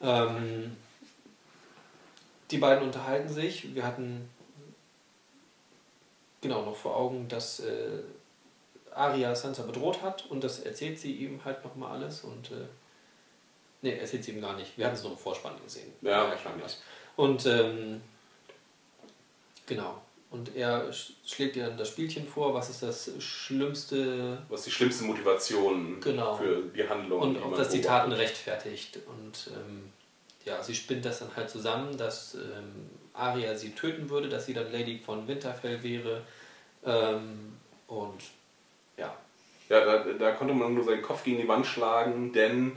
Ähm, 0.00 0.76
die 2.50 2.58
beiden 2.58 2.84
unterhalten 2.84 3.28
sich. 3.28 3.74
Wir 3.74 3.84
hatten 3.84 4.28
genau 6.40 6.62
noch 6.62 6.76
vor 6.76 6.96
Augen, 6.96 7.28
dass 7.28 7.60
äh, 7.60 8.02
Arya 8.94 9.34
Sansa 9.34 9.62
bedroht 9.62 10.02
hat 10.02 10.26
und 10.26 10.44
das 10.44 10.60
erzählt 10.60 10.98
sie 10.98 11.12
ihm 11.12 11.44
halt 11.44 11.64
nochmal 11.64 11.92
alles 11.92 12.22
und 12.22 12.50
äh, 12.50 12.66
nee, 13.80 13.96
erzählt 13.96 14.24
sie 14.24 14.32
ihm 14.32 14.40
gar 14.40 14.56
nicht. 14.56 14.76
Wir 14.76 14.86
hatten 14.86 14.96
es 14.96 15.02
nur 15.02 15.12
im 15.12 15.18
Vorspann 15.18 15.54
gesehen. 15.62 15.92
Ja, 16.02 16.28
wahrscheinlich. 16.28 16.76
Und 17.16 17.46
ähm, 17.46 18.02
genau. 19.66 20.02
Und 20.32 20.56
er 20.56 20.90
sch- 20.92 21.10
schlägt 21.26 21.56
ihr 21.56 21.66
dann 21.66 21.76
das 21.76 21.88
Spielchen 21.88 22.26
vor, 22.26 22.54
was 22.54 22.70
ist 22.70 22.82
das 22.82 23.10
schlimmste 23.22 24.38
Was 24.48 24.60
ist 24.60 24.66
die 24.66 24.70
schlimmste 24.72 25.04
Motivation 25.04 26.00
Genau. 26.00 26.34
für 26.36 26.62
die 26.74 26.88
Handlung? 26.88 27.20
und 27.20 27.36
ob 27.42 27.54
das 27.56 27.68
die 27.68 27.80
Taten 27.82 28.12
rechtfertigt. 28.12 28.98
Und 29.06 29.50
ähm, 29.54 29.90
ja, 30.44 30.62
sie 30.62 30.74
spinnt 30.74 31.04
das 31.04 31.18
dann 31.20 31.28
halt 31.36 31.50
zusammen, 31.50 31.96
dass 31.98 32.34
ähm, 32.34 32.88
Arya 33.14 33.54
sie 33.54 33.70
töten 33.70 34.08
würde, 34.10 34.28
dass 34.28 34.46
sie 34.46 34.54
dann 34.54 34.72
Lady 34.72 34.98
von 34.98 35.28
Winterfell 35.28 35.82
wäre. 35.82 36.22
Ähm, 36.84 37.52
und 37.86 38.22
ja, 38.96 39.14
Ja, 39.68 39.84
da, 39.84 39.98
da 40.18 40.32
konnte 40.32 40.54
man 40.54 40.74
nur 40.74 40.84
seinen 40.84 41.02
Kopf 41.02 41.24
gegen 41.24 41.42
die 41.42 41.46
Wand 41.48 41.66
schlagen, 41.66 42.32
denn 42.32 42.72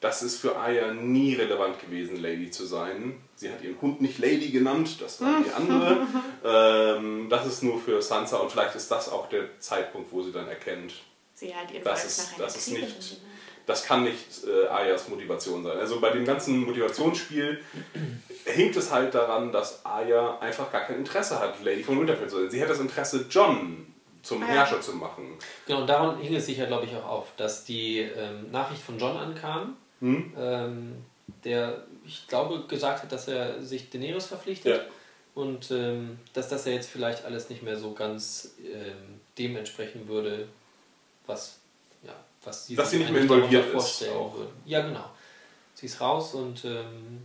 das 0.00 0.22
ist 0.22 0.40
für 0.40 0.56
Aya 0.56 0.92
nie 0.92 1.34
relevant 1.34 1.80
gewesen, 1.80 2.16
Lady 2.16 2.50
zu 2.50 2.66
sein. 2.66 3.20
Sie 3.34 3.50
hat 3.50 3.62
ihren 3.62 3.80
Hund 3.80 4.00
nicht 4.00 4.18
Lady 4.18 4.50
genannt, 4.50 5.00
das 5.00 5.20
war 5.20 5.42
die 5.44 5.52
andere. 5.52 6.06
ähm, 6.44 7.28
das 7.28 7.46
ist 7.46 7.62
nur 7.62 7.80
für 7.80 8.00
Sansa 8.00 8.36
und 8.38 8.50
vielleicht 8.52 8.76
ist 8.76 8.90
das 8.90 9.10
auch 9.10 9.28
der 9.28 9.58
Zeitpunkt, 9.60 10.12
wo 10.12 10.22
sie 10.22 10.32
dann 10.32 10.48
erkennt, 10.48 10.94
Sie 11.34 11.54
hat 11.54 11.70
ihr 11.72 11.80
das 11.80 12.04
ist, 12.04 12.34
das 12.36 12.56
ist 12.56 12.72
nicht, 12.72 13.20
das 13.64 13.84
kann 13.84 14.02
nicht 14.02 14.44
äh, 14.44 14.66
Ayas 14.66 15.08
Motivation 15.08 15.62
sein. 15.62 15.78
Also 15.78 16.00
bei 16.00 16.10
dem 16.10 16.24
ganzen 16.24 16.64
Motivationsspiel 16.64 17.62
hinkt 18.44 18.76
es 18.76 18.90
halt 18.90 19.14
daran, 19.14 19.52
dass 19.52 19.86
Aya 19.86 20.38
einfach 20.40 20.72
gar 20.72 20.80
kein 20.80 20.96
Interesse 20.96 21.38
hat, 21.38 21.62
Lady 21.62 21.84
von 21.84 22.00
Winterfell 22.00 22.28
zu 22.28 22.40
sein. 22.40 22.50
Sie 22.50 22.60
hat 22.60 22.68
das 22.68 22.80
Interesse, 22.80 23.26
John 23.30 23.86
zum 24.22 24.42
Ah 24.42 24.46
ja. 24.46 24.52
Herrscher 24.54 24.80
zu 24.80 24.94
machen. 24.94 25.38
genau, 25.66 25.82
und 25.82 25.86
daran 25.86 26.18
hing 26.18 26.34
es 26.34 26.46
sich 26.46 26.58
ja, 26.58 26.66
glaube 26.66 26.86
ich, 26.86 26.96
auch 26.96 27.06
auf, 27.06 27.26
dass 27.36 27.64
die 27.64 28.00
ähm, 28.00 28.50
Nachricht 28.50 28.82
von 28.82 28.98
John 28.98 29.16
ankam, 29.16 29.76
Hm? 30.00 30.32
ähm, 30.38 31.04
der, 31.44 31.84
ich 32.06 32.26
glaube, 32.28 32.66
gesagt 32.68 33.02
hat, 33.02 33.12
dass 33.12 33.28
er 33.28 33.60
sich 33.62 33.90
Daenerys 33.90 34.26
verpflichtet. 34.26 34.76
Ja. 34.82 34.82
Und 35.34 35.70
ähm, 35.70 36.18
dass 36.32 36.48
das 36.48 36.64
ja 36.64 36.72
jetzt 36.72 36.88
vielleicht 36.90 37.24
alles 37.24 37.48
nicht 37.48 37.62
mehr 37.62 37.76
so 37.76 37.92
ganz 37.92 38.54
ähm, 38.64 39.20
dem 39.36 39.56
entsprechen 39.56 40.08
würde, 40.08 40.48
was, 41.26 41.58
ja, 42.02 42.14
was 42.42 42.66
sie 42.66 42.74
Dass 42.76 42.90
sich 42.90 42.98
sie 42.98 43.04
nicht 43.04 43.12
mehr 43.12 43.22
involviert 43.22 43.52
darunter 43.64 43.68
ist 43.68 43.72
vorstellen 43.84 44.16
auch. 44.16 44.34
würden. 44.34 44.52
Ja, 44.66 44.80
genau. 44.80 45.04
Sie 45.74 45.86
ist 45.86 46.00
raus 46.00 46.34
und 46.34 46.64
ähm, 46.64 47.22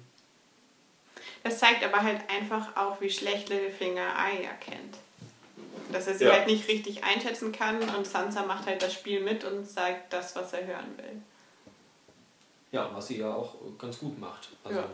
Das 1.43 1.57
zeigt 1.59 1.83
aber 1.83 2.01
halt 2.03 2.21
einfach 2.29 2.75
auch, 2.75 3.01
wie 3.01 3.09
schlecht 3.09 3.49
Littlefinger 3.49 4.15
Arya 4.15 4.51
kennt. 4.59 4.97
Dass 5.91 6.07
er 6.07 6.13
sie 6.15 6.25
Ja. 6.25 6.33
halt 6.33 6.47
nicht 6.47 6.67
richtig 6.67 7.03
einschätzen 7.03 7.51
kann 7.51 7.81
und 7.95 8.05
Sansa 8.05 8.43
macht 8.45 8.67
halt 8.67 8.81
das 8.83 8.93
Spiel 8.93 9.21
mit 9.21 9.43
und 9.43 9.65
sagt 9.67 10.11
das, 10.13 10.35
was 10.35 10.53
er 10.53 10.65
hören 10.67 10.97
will. 10.97 11.21
Ja, 12.73 12.89
was 12.93 13.07
sie 13.07 13.19
ja 13.19 13.33
auch 13.33 13.55
ganz 13.77 13.99
gut 13.99 14.19
macht. 14.19 14.49
Also, 14.65 14.79
Ja. 14.79 14.85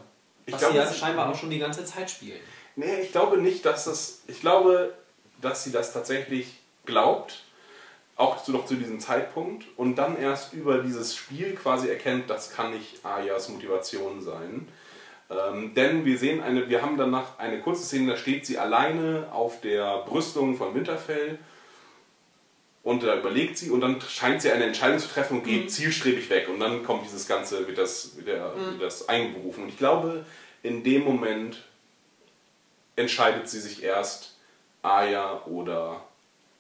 Ich 0.45 0.53
was 0.53 0.61
glaube, 0.61 0.73
sie 0.73 0.79
ja 0.79 0.93
scheinbar 0.93 1.29
auch 1.29 1.35
schon 1.35 1.49
die 1.49 1.59
ganze 1.59 1.85
Zeit 1.85 2.09
spielen. 2.09 2.39
Nee, 2.75 3.01
ich 3.01 3.11
glaube 3.11 3.37
nicht, 3.37 3.65
dass 3.65 3.85
das. 3.85 4.23
Ich 4.27 4.41
glaube, 4.41 4.93
dass 5.41 5.63
sie 5.63 5.71
das 5.71 5.93
tatsächlich 5.93 6.59
glaubt, 6.85 7.43
auch 8.15 8.43
zu, 8.43 8.51
noch 8.51 8.65
zu 8.65 8.75
diesem 8.75 8.99
Zeitpunkt, 8.99 9.65
und 9.77 9.95
dann 9.95 10.17
erst 10.19 10.53
über 10.53 10.79
dieses 10.79 11.15
Spiel 11.15 11.55
quasi 11.55 11.87
erkennt, 11.87 12.29
das 12.29 12.51
kann 12.51 12.73
nicht 12.73 13.05
Ayas 13.05 13.49
Motivation 13.49 14.21
sein. 14.21 14.67
Ähm, 15.29 15.73
denn 15.75 16.03
wir 16.03 16.17
sehen 16.17 16.41
eine, 16.41 16.67
wir 16.67 16.81
haben 16.81 16.97
danach 16.97 17.37
eine 17.37 17.61
kurze 17.61 17.83
Szene, 17.83 18.11
da 18.11 18.17
steht 18.17 18.45
sie 18.45 18.57
alleine 18.57 19.27
auf 19.31 19.61
der 19.61 19.99
Brüstung 19.99 20.57
von 20.57 20.73
Winterfell 20.73 21.37
und 22.83 23.03
da 23.03 23.15
überlegt 23.17 23.57
sie 23.57 23.69
und 23.71 23.81
dann 23.81 23.99
scheint 24.01 24.41
sie 24.41 24.51
eine 24.51 24.63
Entscheidung 24.65 24.99
zu 24.99 25.07
treffen 25.09 25.39
und 25.39 25.43
geht 25.43 25.71
zielstrebig 25.71 26.29
weg 26.29 26.47
und 26.49 26.59
dann 26.59 26.83
kommt 26.83 27.05
dieses 27.05 27.27
Ganze, 27.27 27.67
wird 27.67 27.77
das, 27.77 28.15
wird 28.15 28.27
der, 28.27 28.53
wird 28.55 28.81
das 28.81 29.07
einberufen. 29.09 29.63
Und 29.63 29.69
ich 29.69 29.77
glaube, 29.77 30.25
in 30.63 30.83
dem 30.83 31.03
Moment 31.03 31.61
entscheidet 32.95 33.47
sie 33.49 33.59
sich 33.59 33.83
erst 33.83 34.35
Aya 34.81 35.41
oder 35.45 36.01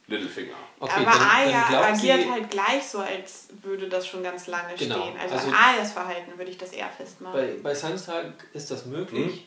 Littlefinger. 0.07 0.55
Okay, 0.79 0.93
Aber 0.95 1.05
dann- 1.05 1.19
dann 1.19 1.29
Aya 1.29 1.67
glaubt 1.69 1.85
agiert 1.85 2.21
sie- 2.23 2.31
halt 2.31 2.49
gleich 2.49 2.87
so, 2.87 2.99
als 2.99 3.47
würde 3.61 3.87
das 3.89 4.07
schon 4.07 4.23
ganz 4.23 4.47
lange 4.47 4.73
Genau. 4.75 5.01
stehen. 5.01 5.17
Also, 5.21 5.35
Also- 5.35 5.47
an 5.49 5.53
Ayas 5.53 5.91
Verhalten 5.93 6.37
würde 6.37 6.49
ich 6.51 6.57
das 6.57 6.71
eher 6.71 6.89
festmachen. 6.89 7.33
Bei, 7.33 7.55
bei 7.61 7.75
Sansa 7.75 8.23
ist 8.53 8.71
das 8.71 8.85
möglich. 8.85 9.45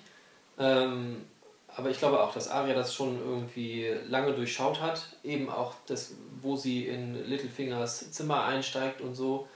Ähm, 0.58 1.24
aber 1.74 1.90
ich 1.90 1.98
glaube 1.98 2.20
auch, 2.22 2.32
dass 2.34 2.48
Arya 2.48 2.74
das 2.74 2.94
schon 2.94 3.18
irgendwie 3.18 3.88
lange 4.08 4.32
durchschaut 4.34 4.80
hat. 4.80 5.16
Eben 5.24 5.48
auch, 5.50 5.74
das, 5.86 6.12
wo 6.43 6.56
sie 6.56 6.86
in 6.86 7.14
Littlefingers 7.28 8.10
Zimmer 8.12 8.44
einsteigt 8.44 9.01
und 9.01 9.14
so. 9.14 9.48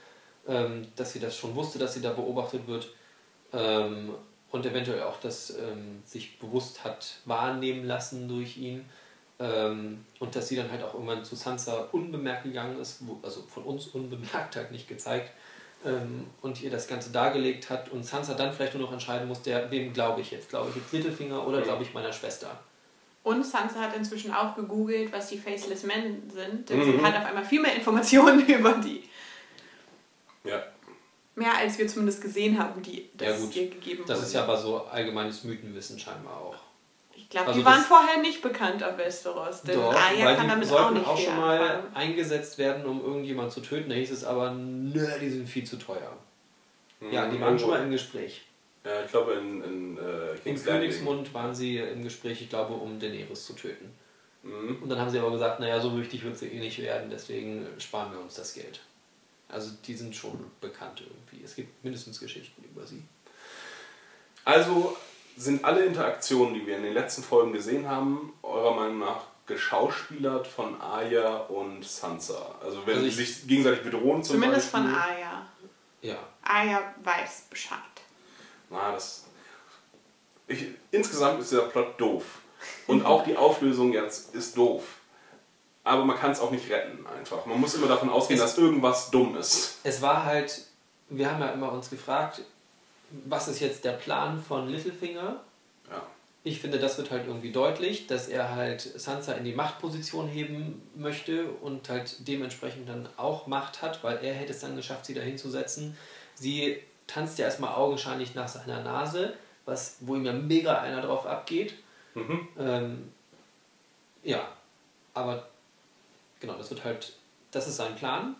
Ähm, 0.47 0.87
dass 0.95 1.13
sie 1.13 1.19
das 1.19 1.35
schon 1.35 1.55
wusste, 1.55 1.77
dass 1.77 1.93
sie 1.93 2.01
da 2.01 2.11
beobachtet 2.11 2.67
wird. 2.67 2.89
Ähm, 3.53 4.13
und 4.49 4.65
eventuell 4.65 5.03
auch 5.03 5.19
das 5.19 5.49
ähm, 5.57 6.01
sich 6.05 6.39
bewusst 6.39 6.83
hat 6.83 7.15
wahrnehmen 7.25 7.85
lassen 7.85 8.27
durch 8.29 8.57
ihn. 8.57 8.85
Ähm, 9.39 10.05
und 10.19 10.35
dass 10.35 10.47
sie 10.47 10.55
dann 10.55 10.71
halt 10.71 10.83
auch 10.83 10.93
irgendwann 10.93 11.23
zu 11.23 11.35
Sansa 11.35 11.89
unbemerkt 11.91 12.43
gegangen 12.43 12.79
ist, 12.79 13.05
wo, 13.05 13.19
also 13.23 13.41
von 13.41 13.63
uns 13.63 13.87
unbemerkt 13.87 14.55
halt 14.55 14.71
nicht 14.71 14.87
gezeigt, 14.87 15.31
ähm, 15.85 16.27
und 16.41 16.61
ihr 16.61 16.71
das 16.71 16.87
Ganze 16.87 17.11
dargelegt 17.11 17.69
hat 17.69 17.89
und 17.89 18.03
Sansa 18.03 18.33
dann 18.33 18.51
vielleicht 18.51 18.73
nur 18.73 18.83
noch 18.83 18.93
entscheiden 18.93 19.27
muss, 19.27 19.43
der, 19.43 19.69
wem 19.69 19.93
glaube 19.93 20.21
ich 20.21 20.31
jetzt? 20.31 20.49
Glaube 20.49 20.69
ich 20.69 20.75
jetzt 20.75 20.91
Littlefinger 20.91 21.45
oder 21.45 21.61
glaube 21.61 21.83
ich 21.83 21.93
meiner 21.93 22.11
Schwester? 22.11 22.59
Und 23.27 23.45
Sansa 23.45 23.81
hat 23.81 23.95
inzwischen 23.95 24.33
auch 24.33 24.55
gegoogelt, 24.55 25.11
was 25.11 25.27
die 25.29 25.37
Faceless 25.37 25.83
Men 25.83 26.29
sind. 26.29 26.69
Denn 26.69 26.79
Mhm. 26.79 26.83
sie 26.99 27.03
hat 27.05 27.15
auf 27.17 27.25
einmal 27.25 27.43
viel 27.43 27.61
mehr 27.61 27.75
Informationen 27.75 28.39
über 28.47 28.73
die. 28.73 29.03
Ja. 30.43 30.63
Mehr 31.35 31.55
als 31.57 31.77
wir 31.77 31.87
zumindest 31.87 32.21
gesehen 32.21 32.57
haben, 32.57 32.81
die 32.81 33.09
das 33.15 33.27
Ja, 33.27 33.37
gut. 33.37 33.55
ihr 33.55 33.69
gegeben 33.69 34.03
Das 34.07 34.17
wurden. 34.17 34.27
ist 34.27 34.33
ja 34.33 34.43
aber 34.43 34.57
so 34.57 34.77
allgemeines 34.85 35.43
Mythenwissen 35.43 35.99
scheinbar 35.99 36.33
auch. 36.37 36.55
Ich 37.13 37.29
glaube, 37.29 37.47
also 37.47 37.59
die 37.59 37.65
waren 37.65 37.81
vorher 37.81 38.19
nicht 38.21 38.41
bekannt 38.41 38.81
auf 38.83 38.97
Westeros. 38.97 39.61
Denn 39.63 39.75
Doch, 39.75 39.93
Arya 39.93 40.25
weil 40.25 40.35
kann 40.35 40.45
die 40.45 40.49
damit 40.51 40.71
auch 40.71 40.77
sollten 40.79 40.93
nicht 40.95 41.07
auch 41.07 41.17
schon 41.19 41.35
mal 41.35 41.59
anfangen. 41.59 41.95
eingesetzt 41.95 42.57
werden, 42.57 42.85
um 42.85 43.03
irgendjemand 43.03 43.51
zu 43.51 43.59
töten. 43.61 43.89
Da 43.89 43.95
hieß 43.95 44.11
es 44.11 44.23
aber, 44.23 44.51
nö, 44.51 45.05
die 45.19 45.29
sind 45.29 45.49
viel 45.49 45.65
zu 45.65 45.75
teuer. 45.77 46.15
Ja, 47.11 47.27
die 47.27 47.37
Mhm. 47.37 47.41
waren 47.41 47.59
schon 47.59 47.69
mal 47.71 47.83
im 47.83 47.91
Gespräch. 47.91 48.46
Ja, 48.87 49.03
ich 49.03 49.11
glaube 49.11 49.33
in, 49.33 49.63
in 49.63 49.97
äh, 49.97 50.01
Landing. 50.35 50.63
Königsmund 50.63 51.33
waren 51.33 51.53
sie 51.53 51.77
im 51.77 52.03
Gespräch, 52.03 52.41
ich 52.41 52.49
glaube, 52.49 52.73
um 52.73 52.99
Daenerys 52.99 53.45
zu 53.45 53.53
töten. 53.53 53.91
Mhm. 54.43 54.77
Und 54.81 54.89
dann 54.89 54.99
haben 54.99 55.09
sie 55.09 55.19
aber 55.19 55.31
gesagt, 55.31 55.59
naja, 55.59 55.79
so 55.81 55.97
wichtig 55.99 56.23
wird 56.23 56.37
sie 56.37 56.47
eh 56.47 56.59
nicht 56.59 56.79
werden, 56.81 57.09
deswegen 57.09 57.67
sparen 57.79 58.11
wir 58.13 58.19
uns 58.19 58.35
das 58.35 58.53
Geld. 58.53 58.79
Also 59.49 59.71
die 59.85 59.93
sind 59.95 60.15
schon 60.15 60.39
bekannt 60.61 61.01
irgendwie. 61.01 61.43
Es 61.43 61.55
gibt 61.55 61.83
mindestens 61.83 62.19
Geschichten 62.19 62.63
über 62.63 62.85
sie. 62.85 63.01
Also 64.45 64.95
sind 65.35 65.63
alle 65.65 65.85
Interaktionen, 65.85 66.53
die 66.53 66.65
wir 66.65 66.77
in 66.77 66.83
den 66.83 66.93
letzten 66.93 67.23
Folgen 67.23 67.53
gesehen 67.53 67.87
haben, 67.87 68.33
eurer 68.43 68.73
Meinung 68.75 68.99
nach 68.99 69.21
geschauspielert 69.45 70.47
von 70.47 70.79
Arya 70.81 71.37
und 71.37 71.83
Sansa? 71.85 72.55
Also 72.61 72.85
wenn 72.85 72.97
Also 72.97 73.09
sie 73.09 73.21
ich- 73.23 73.35
sich 73.37 73.47
gegenseitig 73.47 73.83
bedrohen 73.83 74.23
zum 74.23 74.35
Zumindest 74.35 74.71
Beispiel. 74.71 74.91
von 74.91 74.99
Arya. 74.99 75.45
Ja. 76.01 76.17
Arya 76.43 76.95
weiß 77.03 77.47
Bescheid. 77.49 77.79
Na, 78.69 78.91
das. 78.91 79.25
Ich, 80.47 80.65
insgesamt 80.91 81.41
ist 81.41 81.51
der 81.51 81.59
Plot 81.61 81.99
doof. 81.99 82.23
Und 82.87 83.05
auch 83.05 83.23
die 83.23 83.35
Auflösung 83.37 83.93
jetzt 83.93 84.33
ist 84.33 84.57
doof. 84.57 84.83
Aber 85.83 86.03
man 86.05 86.17
kann 86.17 86.31
es 86.31 86.39
auch 86.39 86.51
nicht 86.51 86.69
retten 86.69 87.05
einfach. 87.07 87.45
Man 87.45 87.59
muss 87.61 87.75
immer 87.75 87.87
davon 87.87 88.09
ausgehen, 88.09 88.39
Es- 88.39 88.45
dass 88.45 88.57
irgendwas 88.57 89.09
dumm 89.11 89.37
ist. 89.37 89.79
Es 89.83 90.01
war 90.01 90.25
halt, 90.25 90.65
wir 91.09 91.31
haben 91.31 91.39
ja 91.41 91.49
immer 91.51 91.71
uns 91.71 91.89
gefragt, 91.89 92.41
was 93.25 93.47
ist 93.47 93.59
jetzt 93.61 93.85
der 93.85 93.93
Plan 93.93 94.41
von 94.45 94.67
Littlefinger? 94.69 95.39
Ja. 95.89 96.05
Ich 96.43 96.59
finde, 96.59 96.79
das 96.79 96.97
wird 96.97 97.11
halt 97.11 97.25
irgendwie 97.27 97.51
deutlich, 97.51 98.07
dass 98.07 98.27
er 98.27 98.55
halt 98.55 98.81
Sansa 98.81 99.33
in 99.33 99.43
die 99.45 99.53
Machtposition 99.53 100.27
heben 100.27 100.81
möchte 100.95 101.49
und 101.61 101.89
halt 101.89 102.27
dementsprechend 102.27 102.87
dann 102.89 103.07
auch 103.17 103.47
Macht 103.47 103.81
hat, 103.81 104.03
weil 104.03 104.17
er 104.23 104.33
hätte 104.33 104.51
es 104.53 104.59
dann 104.59 104.75
geschafft, 104.75 105.05
sie 105.05 105.13
da 105.13 105.21
hinzusetzen. 105.21 105.97
Sie 106.35 106.81
tanzt 107.07 107.39
ja 107.39 107.45
erstmal 107.45 107.73
augenscheinlich 107.73 108.35
nach 108.35 108.47
seiner 108.47 108.83
Nase, 108.83 109.33
was, 109.65 109.97
wo 110.01 110.15
ihm 110.15 110.25
ja 110.25 110.33
mega 110.33 110.79
einer 110.79 111.01
drauf 111.01 111.25
abgeht. 111.25 111.73
Mhm. 112.13 112.47
Ähm, 112.59 113.11
ja, 114.23 114.47
aber 115.13 115.47
genau, 116.39 116.55
das 116.55 116.69
wird 116.69 116.83
halt, 116.83 117.13
das 117.51 117.67
ist 117.67 117.77
sein 117.77 117.95
Plan, 117.95 118.35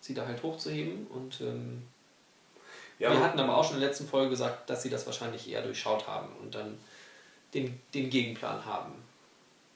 sie 0.00 0.14
da 0.14 0.26
halt 0.26 0.42
hochzuheben 0.42 1.06
und 1.08 1.40
ähm, 1.40 1.84
Ja, 2.98 3.12
wir 3.12 3.20
hatten 3.20 3.38
aber 3.38 3.56
auch 3.56 3.64
schon 3.64 3.74
in 3.74 3.80
der 3.80 3.88
letzten 3.88 4.08
Folge 4.08 4.30
gesagt, 4.30 4.68
dass 4.68 4.82
sie 4.82 4.90
das 4.90 5.06
wahrscheinlich 5.06 5.48
eher 5.48 5.62
durchschaut 5.62 6.06
haben 6.06 6.28
und 6.42 6.54
dann 6.54 6.78
den, 7.54 7.80
den 7.94 8.10
Gegenplan 8.10 8.64
haben. 8.64 8.92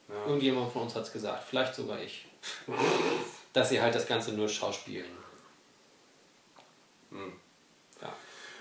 Ja. 0.09 0.27
Irgendjemand 0.27 0.73
von 0.73 0.82
uns 0.82 0.94
hat 0.94 1.05
es 1.05 1.12
gesagt, 1.12 1.44
vielleicht 1.44 1.74
sogar 1.74 2.01
ich. 2.01 2.27
dass 3.52 3.69
sie 3.69 3.81
halt 3.81 3.94
das 3.94 4.06
Ganze 4.06 4.32
nur 4.32 4.48
schauspielen. 4.48 5.10
Hm. 7.10 7.32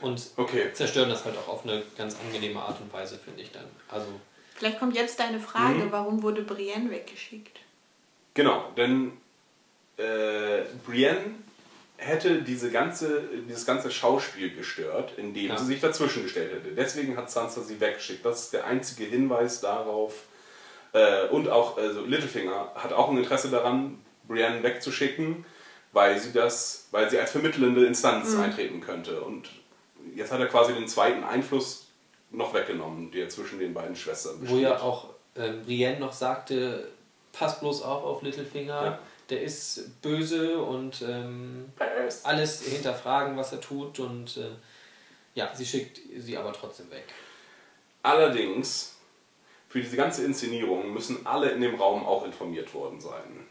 Und 0.02 0.22
Okay. 0.38 0.72
zerstören 0.74 1.10
das 1.10 1.24
halt 1.26 1.38
auch 1.38 1.48
auf 1.48 1.64
eine 1.64 1.84
ganz 1.98 2.16
angenehme 2.20 2.60
Art 2.62 2.80
und 2.82 2.92
Weise, 2.92 3.18
finde 3.18 3.42
ich 3.42 3.52
dann. 3.52 3.66
Also, 3.90 4.08
Vielleicht 4.56 4.80
kommt 4.80 4.96
jetzt 4.96 5.20
deine 5.20 5.40
Frage, 5.40 5.86
Mhm. 5.86 5.92
warum 5.92 6.22
wurde 6.24 6.42
Brienne 6.44 6.92
weggeschickt? 6.92 7.60
Genau, 8.34 8.72
denn 8.78 9.14
äh, 9.98 10.62
Brienne 10.86 11.36
hätte 11.98 12.42
diese 12.42 12.72
ganze, 12.72 13.24
dieses 13.48 13.66
ganze 13.66 13.92
Schauspiel 13.92 14.54
gestört, 14.56 15.14
indem 15.18 15.48
Ja. 15.52 15.58
sie 15.58 15.66
sich 15.66 15.80
dazwischen 15.82 16.24
gestellt 16.24 16.52
hätte. 16.54 16.74
Deswegen 16.76 17.16
hat 17.18 17.30
Sansa 17.30 17.62
sie 17.62 17.80
weggeschickt. 17.80 18.26
Das 18.26 18.42
ist 18.46 18.54
der 18.54 18.66
einzige 18.66 19.04
Hinweis 19.06 19.62
darauf. 19.62 20.24
Äh, 20.94 21.28
und 21.28 21.50
auch 21.50 21.78
also 21.78 22.04
Littlefinger 22.06 22.72
hat 22.76 22.94
auch 22.94 23.10
ein 23.10 23.18
Interesse 23.18 23.50
daran, 23.50 24.00
Brienne 24.28 24.64
wegzuschicken, 24.64 25.46
weil 25.94 26.18
sie 26.20 26.34
das, 26.34 26.88
weil 26.92 27.10
sie 27.10 27.20
als 27.20 27.32
vermittelnde 27.32 27.86
Instanz 27.86 28.36
eintreten 28.36 28.82
könnte. 28.82 29.22
Und 29.22 29.50
jetzt 30.16 30.32
hat 30.32 30.40
er 30.40 30.48
quasi 30.48 30.74
den 30.74 30.88
zweiten 30.88 31.24
Einfluss 31.24 31.88
noch 32.32 32.54
weggenommen, 32.54 33.12
der 33.12 33.30
zwischen 33.30 33.60
den 33.60 33.74
beiden 33.74 33.96
Schwestern 33.96 34.36
wo 34.42 34.58
ja 34.58 34.80
auch 34.80 35.10
ähm, 35.36 35.64
Brienne 35.64 36.00
noch 36.00 36.14
sagte, 36.14 36.88
pass 37.34 37.60
bloß 37.60 37.82
auf 37.84 38.04
auf 38.04 38.22
Littlefinger, 38.22 38.84
Ja. 38.86 39.00
der 39.30 39.42
ist 39.42 40.02
böse 40.02 40.62
und 40.62 41.02
ähm, 41.02 41.72
alles 42.24 42.62
hinterfragen, 42.64 43.36
was 43.38 43.52
er 43.52 43.62
tut 43.62 44.00
und 44.00 44.38
äh, 44.38 44.50
ja, 45.36 45.50
sie 45.54 45.66
schickt 45.66 46.00
sie 46.18 46.38
aber 46.38 46.52
trotzdem 46.54 46.90
weg. 46.92 47.06
Allerdings, 48.04 48.96
für 49.70 49.80
diese 49.80 49.96
ganze 49.96 50.26
Inszenierung 50.26 50.94
müssen 50.94 51.26
alle 51.26 51.52
in 51.52 51.62
dem 51.62 51.76
Raum 51.76 52.06
auch 52.06 52.26
informiert 52.26 52.74
worden 52.74 53.00
sein. 53.00 53.48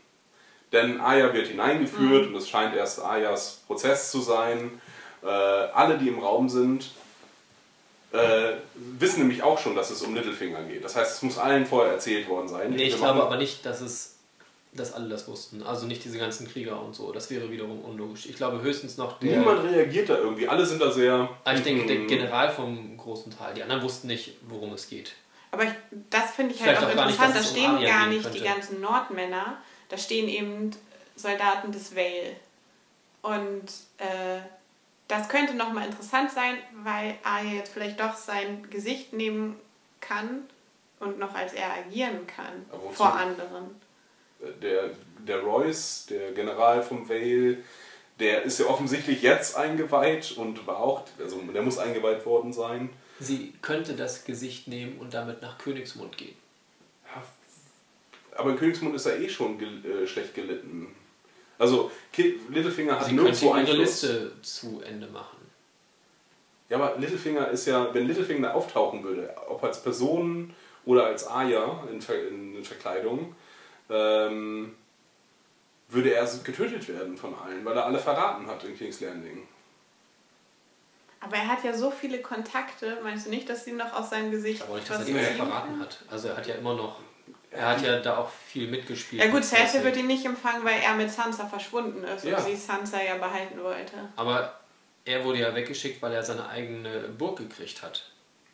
Denn 0.72 1.01
Aya 1.01 1.32
wird 1.32 1.48
hineingeführt 1.48 2.27
und 2.28 2.35
es 2.36 2.48
scheint 2.48 2.77
erst 2.77 3.01
Ayas 3.02 3.62
Prozess 3.66 4.10
zu 4.10 4.20
sein. 4.20 4.81
Äh, 5.22 5.26
alle, 5.26 5.98
die 5.98 6.09
im 6.09 6.18
Raum 6.18 6.48
sind, 6.48 6.90
äh, 8.12 8.52
wissen 8.74 9.20
nämlich 9.20 9.42
auch 9.42 9.59
schon, 9.59 9.76
dass 9.76 9.90
es 9.90 10.02
um 10.02 10.14
Littlefinger 10.14 10.62
geht. 10.64 10.84
Das 10.84 10.97
heißt, 10.97 11.12
es 11.16 11.22
muss 11.22 11.38
allen 11.38 11.66
vorher 11.66 11.92
erzählt 11.92 12.28
worden 12.28 12.48
sein. 12.48 12.70
Nee, 12.70 12.84
ich 12.84 12.97
glaube 12.97 13.18
machen- 13.18 13.26
aber 13.28 13.36
nicht, 13.36 13.64
dass 13.64 13.80
es 13.80 14.16
dass 14.72 14.92
alle 14.92 15.09
das 15.09 15.26
wussten. 15.26 15.64
Also 15.64 15.86
nicht 15.86 16.05
diese 16.05 16.16
ganzen 16.16 16.48
Krieger 16.48 16.80
und 16.80 16.94
so. 16.94 17.10
Das 17.10 17.28
wäre 17.28 17.51
wiederum 17.51 17.80
unlogisch. 17.84 18.26
Ich 18.26 18.36
glaube 18.36 18.62
höchstens 18.62 18.98
noch 18.98 19.18
der. 19.18 19.38
Niemand 19.38 19.64
reagiert 19.64 20.09
da 20.09 20.16
irgendwie. 20.16 20.47
Alle 20.47 20.64
sind 20.64 20.80
da 20.80 20.92
sehr. 20.92 21.28
Ah, 21.42 21.55
ich 21.55 21.62
denke, 21.64 21.86
der. 21.86 22.06
General 22.06 22.51
vom 22.52 22.97
großen 22.97 23.36
Teil. 23.36 23.52
Die 23.55 23.64
anderen 23.64 23.82
wussten 23.82 24.06
nicht, 24.06 24.34
worum 24.48 24.72
es 24.74 24.88
geht. 24.88 25.14
Aber 25.51 25.64
ich, 25.64 25.70
das 26.10 26.30
finde 26.30 26.55
ich 26.55 26.60
halt 26.62 26.78
Vielleicht 26.78 26.86
auch 26.86 26.90
auch 26.92 26.94
gar 26.97 27.06
nicht, 27.06 27.16
interessant. 27.16 27.36
dass 27.36 27.42
da 27.42 27.51
um 27.51 27.56
stehen 27.56 27.74
Arya 27.74 27.88
gar 27.98 28.06
nicht 28.06 28.22
könnte. 28.22 28.38
die 28.38 28.44
ganzen 28.44 28.80
Nordmänner. 28.80 29.56
Da 29.88 29.98
stehen 29.98 30.28
eben 30.28 30.70
Soldaten 31.16 31.72
des 31.72 31.97
Vale. 31.97 32.36
Und 33.22 33.64
äh, 33.98 34.38
das 35.11 35.28
könnte 35.28 35.55
nochmal 35.55 35.87
interessant 35.87 36.31
sein, 36.31 36.57
weil 36.85 37.15
Arya 37.24 37.55
jetzt 37.55 37.73
vielleicht 37.73 37.99
doch 37.99 38.15
sein 38.15 38.69
Gesicht 38.70 39.12
nehmen 39.12 39.57
kann 40.01 40.45
und 41.01 41.19
noch 41.19 41.35
als 41.35 41.53
er 41.53 41.73
agieren 41.73 42.27
kann 42.27 42.65
vor 42.93 43.15
anderen. 43.15 43.81
der, 44.62 44.91
der 45.19 45.41
Royce, 45.41 46.07
der 46.07 46.32
General 46.32 46.82
vom 46.82 47.09
Vale, 47.09 47.59
der 48.20 48.43
ist 48.43 48.61
ja 48.61 48.66
offensichtlich 48.66 49.23
jetzt 49.23 49.57
eingeweiht 49.57 50.32
und 50.32 50.66
war 50.66 50.78
auch, 50.78 51.05
also 51.19 51.41
der 51.41 51.62
muss 51.62 51.78
eingeweiht 51.78 52.24
worden 52.27 52.53
sein. 52.53 52.91
Sie 53.19 53.53
könnte 53.62 53.95
das 53.95 54.24
Gesicht 54.24 54.69
nehmen 54.69 54.99
und 54.99 55.15
damit 55.15 55.43
nach 55.43 55.59
Königsmund 55.59 56.16
gehen. 56.16 56.37
Ja, 57.07 57.23
aber 58.39 58.51
in 58.51 58.57
Königsmund 58.57 58.95
ist 58.95 59.07
er 59.07 59.19
eh 59.19 59.28
schon 59.28 59.59
gel 59.59 59.85
äh, 59.85 60.07
schlecht 60.07 60.35
gelitten. 60.35 60.95
Also 61.61 61.91
Littlefinger 62.49 62.99
hat 62.99 63.07
Sie 63.07 63.12
nirgendwo 63.12 63.49
ihre 63.49 63.55
Einfluss. 63.57 63.78
Liste 63.78 64.32
zu 64.41 64.81
Ende 64.81 65.07
machen. 65.09 65.37
Ja, 66.70 66.78
aber 66.78 66.99
Littlefinger 66.99 67.49
ist 67.49 67.66
ja, 67.66 67.93
wenn 67.93 68.07
Littlefinger 68.07 68.55
auftauchen 68.55 69.05
würde, 69.05 69.37
ob 69.47 69.62
als 69.62 69.82
Person 69.82 70.55
oder 70.87 71.05
als 71.05 71.28
Aya 71.28 71.85
in, 71.93 72.01
Ver 72.01 72.28
in, 72.28 72.57
in 72.57 72.65
Verkleidung, 72.65 73.37
ähm, 73.91 74.74
würde 75.89 76.15
er 76.15 76.27
getötet 76.43 76.89
werden 76.89 77.19
von 77.19 77.35
allen, 77.35 77.62
weil 77.65 77.77
er 77.77 77.85
alle 77.85 77.99
verraten 77.99 78.47
hat 78.47 78.65
in 78.65 78.74
King's 78.74 79.01
Landing. 79.01 79.47
Aber 81.20 81.37
er 81.37 81.47
hat 81.47 81.62
ja 81.62 81.74
so 81.74 81.91
viele 81.91 82.23
Kontakte. 82.23 82.99
Meinst 83.03 83.27
du 83.27 83.31
nicht, 83.31 83.47
dass 83.51 83.66
sie 83.66 83.73
noch 83.73 83.93
aus 83.93 84.09
seinem 84.09 84.31
Gesicht 84.31 84.62
Aber 84.62 84.77
nicht, 84.77 84.89
dass 84.89 85.01
er 85.01 85.05
die 85.05 85.12
verraten 85.12 85.78
hat. 85.78 85.99
Also 86.11 86.28
er 86.28 86.39
hat 86.39 86.47
ja 86.47 86.55
immer 86.55 86.74
noch. 86.74 87.01
Er 87.52 87.68
hat 87.70 87.82
ja 87.82 87.98
da 87.98 88.18
auch 88.18 88.31
viel 88.31 88.68
mitgespielt. 88.68 89.22
Ja 89.24 89.31
gut, 89.31 89.44
Cersei 89.44 89.82
wird 89.82 89.97
ihn 89.97 90.06
nicht 90.06 90.24
empfangen, 90.24 90.64
weil 90.64 90.81
er 90.81 90.94
mit 90.94 91.10
Sansa 91.10 91.47
verschwunden 91.47 92.05
ist 92.05 92.24
Ja. 92.24 92.36
und 92.39 92.44
sie 92.44 92.55
Sansa 92.55 93.02
ja 93.02 93.16
behalten 93.16 93.60
wollte. 93.62 93.94
Aber 94.16 94.60
er 95.05 95.24
wurde 95.24 95.40
ja 95.40 95.55
weggeschickt, 95.55 96.01
weil 96.01 96.12
er 96.12 96.22
seine 96.22 96.48
eigene 96.48 97.09
Burg 97.18 97.39
gekriegt 97.39 97.82
hat. 97.82 98.10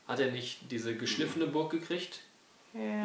Hat 0.08 0.20
er 0.20 0.30
nicht 0.30 0.70
diese 0.70 0.94
geschliffene 0.96 1.46
Burg 1.46 1.70
gekriegt? 1.72 2.20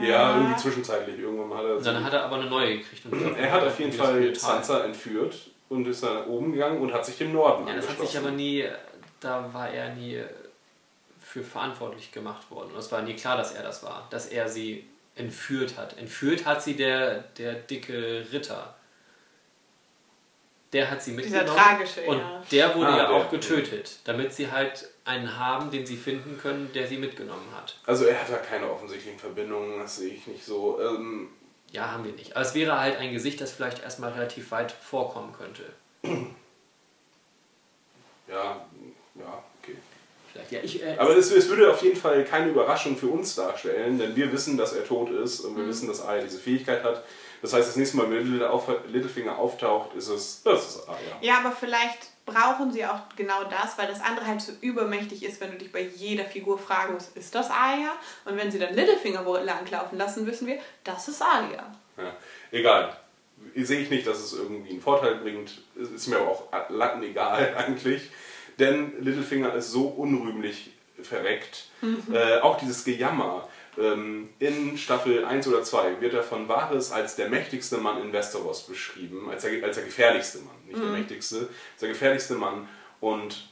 Ja, 0.01 0.35
irgendwie 0.37 0.57
zwischenzeitlich. 0.57 1.19
Irgendwann 1.19 1.57
hat 1.57 1.65
er. 1.65 1.81
Dann 1.81 2.03
hat 2.03 2.13
er 2.13 2.23
aber 2.25 2.37
eine 2.37 2.49
neue 2.49 2.77
gekriegt. 2.77 3.05
Und 3.05 3.35
er 3.37 3.51
hat 3.51 3.63
auf 3.63 3.79
jeden 3.79 3.93
Fall 3.93 4.33
Sansa 4.35 4.83
entführt 4.83 5.35
und 5.69 5.87
ist 5.87 6.03
dann 6.03 6.13
nach 6.15 6.25
oben 6.27 6.51
gegangen 6.53 6.79
und 6.81 6.93
hat 6.93 7.05
sich 7.05 7.17
dem 7.17 7.31
Norden 7.33 7.67
Ja, 7.67 7.75
das 7.75 7.89
hat 7.89 7.99
sich 7.99 8.17
aber 8.17 8.31
nie, 8.31 8.65
da 9.19 9.49
war 9.53 9.69
er 9.69 9.93
nie 9.95 10.21
für 11.21 11.43
verantwortlich 11.43 12.11
gemacht 12.11 12.49
worden. 12.51 12.71
Und 12.73 12.79
es 12.79 12.91
war 12.91 13.01
nie 13.01 13.15
klar, 13.15 13.37
dass 13.37 13.53
er 13.53 13.63
das 13.63 13.81
war, 13.83 14.07
dass 14.09 14.27
er 14.27 14.49
sie 14.49 14.85
entführt 15.21 15.77
hat. 15.77 15.97
Entführt 15.97 16.45
hat 16.45 16.61
sie 16.63 16.75
der, 16.75 17.19
der 17.37 17.53
dicke 17.53 18.25
Ritter. 18.31 18.75
Der 20.73 20.89
hat 20.89 21.01
sie 21.03 21.15
Dieser 21.15 21.39
mitgenommen. 21.43 21.57
tragische, 21.61 22.01
und 22.03 22.17
ja. 22.19 22.43
der 22.51 22.75
wurde 22.75 22.87
Ah, 22.87 22.97
ja 22.97 23.07
der. 23.07 23.11
auch 23.11 23.29
getötet, 23.29 23.99
damit 24.05 24.33
sie 24.33 24.49
halt 24.51 24.87
einen 25.03 25.37
haben, 25.37 25.69
den 25.69 25.85
sie 25.85 25.97
finden 25.97 26.37
können, 26.39 26.71
der 26.73 26.87
sie 26.87 26.97
mitgenommen 26.97 27.47
hat. 27.55 27.77
Also 27.85 28.05
er 28.05 28.19
hat 28.21 28.29
da 28.29 28.37
keine 28.37 28.71
offensichtlichen 28.71 29.19
Verbindungen, 29.19 29.79
das 29.79 29.97
sehe 29.97 30.13
ich 30.13 30.27
nicht 30.27 30.45
so. 30.45 30.79
Ähm, 30.81 31.29
Ja, 31.71 31.91
haben 31.91 32.05
wir 32.05 32.13
nicht. 32.13 32.35
Aber 32.37 32.45
es 32.45 32.53
wäre 32.55 32.79
halt 32.79 32.97
ein 32.97 33.11
Gesicht, 33.11 33.41
das 33.41 33.51
vielleicht 33.51 33.83
erstmal 33.83 34.11
relativ 34.13 34.51
weit 34.51 34.71
vorkommen 34.71 35.33
könnte. 35.37 35.63
ja, 38.27 38.65
ja. 39.15 39.43
Vielleicht. 40.31 40.51
Ja, 40.51 40.59
ich, 40.63 40.83
äh, 40.83 40.95
Aber 40.97 41.15
es, 41.15 41.31
es 41.31 41.49
würde 41.49 41.71
auf 41.71 41.81
jeden 41.81 41.97
Fall 41.97 42.23
keine 42.23 42.49
Überraschung 42.49 42.97
für 42.97 43.07
uns 43.07 43.35
darstellen, 43.35 43.97
denn 43.97 44.15
wir 44.15 44.31
wissen, 44.31 44.57
dass 44.57 44.73
er 44.73 44.85
tot 44.85 45.09
ist 45.09 45.41
und 45.41 45.57
wir 45.57 45.67
wissen, 45.67 45.87
dass 45.87 46.01
Arya 46.01 46.23
diese 46.23 46.39
Fähigkeit 46.39 46.83
hat. 46.83 47.03
Das 47.41 47.53
heißt, 47.53 47.67
das 47.67 47.75
nächste 47.75 47.97
Mal, 47.97 48.09
wenn 48.11 48.39
Littlefinger 48.91 49.37
auftaucht, 49.37 49.95
ist 49.95 50.09
es, 50.09 50.41
das 50.43 50.75
ist 50.75 50.87
Arya. 50.87 51.17
Ja, 51.21 51.39
aber 51.39 51.51
vielleicht 51.51 52.11
brauchen 52.25 52.71
sie 52.71 52.85
auch 52.85 52.99
genau 53.15 53.43
das, 53.45 53.77
weil 53.77 53.87
das 53.87 54.01
andere 54.01 54.27
halt 54.27 54.41
so 54.41 54.51
übermächtig 54.61 55.23
ist, 55.23 55.41
wenn 55.41 55.51
du 55.51 55.57
dich 55.57 55.71
bei 55.71 55.81
jeder 55.81 56.25
Figur 56.25 56.59
fragen 56.59 56.93
musst, 56.93 57.15
ist 57.17 57.33
das 57.33 57.49
Arya? 57.49 57.93
Und 58.25 58.37
wenn 58.37 58.51
sie 58.51 58.59
dann 58.59 58.73
Littlefinger 58.73 59.25
wohl 59.25 59.39
langlaufen 59.39 59.97
lassen, 59.97 60.27
wissen 60.27 60.47
wir, 60.47 60.59
das 60.83 61.07
ist 61.07 61.21
Arya. 61.21 61.65
Ja. 61.97 62.15
Egal. 62.51 62.95
Sehe 63.55 63.79
ich 63.79 63.89
nicht, 63.89 64.05
dass 64.05 64.19
es 64.19 64.33
irgendwie 64.33 64.69
einen 64.69 64.81
Vorteil 64.81 65.15
bringt. 65.15 65.61
Es 65.79 65.89
Ist 65.89 66.07
mir 66.07 66.17
aber 66.17 66.29
auch 66.29 66.69
Latten 66.69 67.01
egal 67.01 67.55
eigentlich. 67.57 68.11
Denn 68.61 68.93
Littlefinger 68.99 69.53
ist 69.55 69.71
so 69.71 69.87
unrühmlich 69.87 70.71
verreckt. 71.01 71.65
Äh, 72.13 72.39
auch 72.41 72.57
dieses 72.59 72.85
Gejammer. 72.85 73.49
Ähm, 73.77 74.29
in 74.37 74.77
Staffel 74.77 75.25
1 75.25 75.47
oder 75.47 75.63
2 75.63 75.99
wird 75.99 76.13
er 76.13 76.21
von 76.21 76.47
Varys 76.47 76.91
als 76.91 77.15
der 77.15 77.29
mächtigste 77.29 77.77
Mann 77.77 78.01
in 78.01 78.13
Westeros 78.13 78.67
beschrieben. 78.67 79.29
Als 79.31 79.41
der, 79.41 79.63
als 79.63 79.77
der 79.77 79.85
gefährlichste 79.85 80.39
Mann. 80.39 80.55
Nicht 80.67 80.79
der 80.79 80.91
mächtigste, 80.91 81.37
als 81.37 81.79
der 81.79 81.89
gefährlichste 81.89 82.35
Mann. 82.35 82.67
Und 82.99 83.49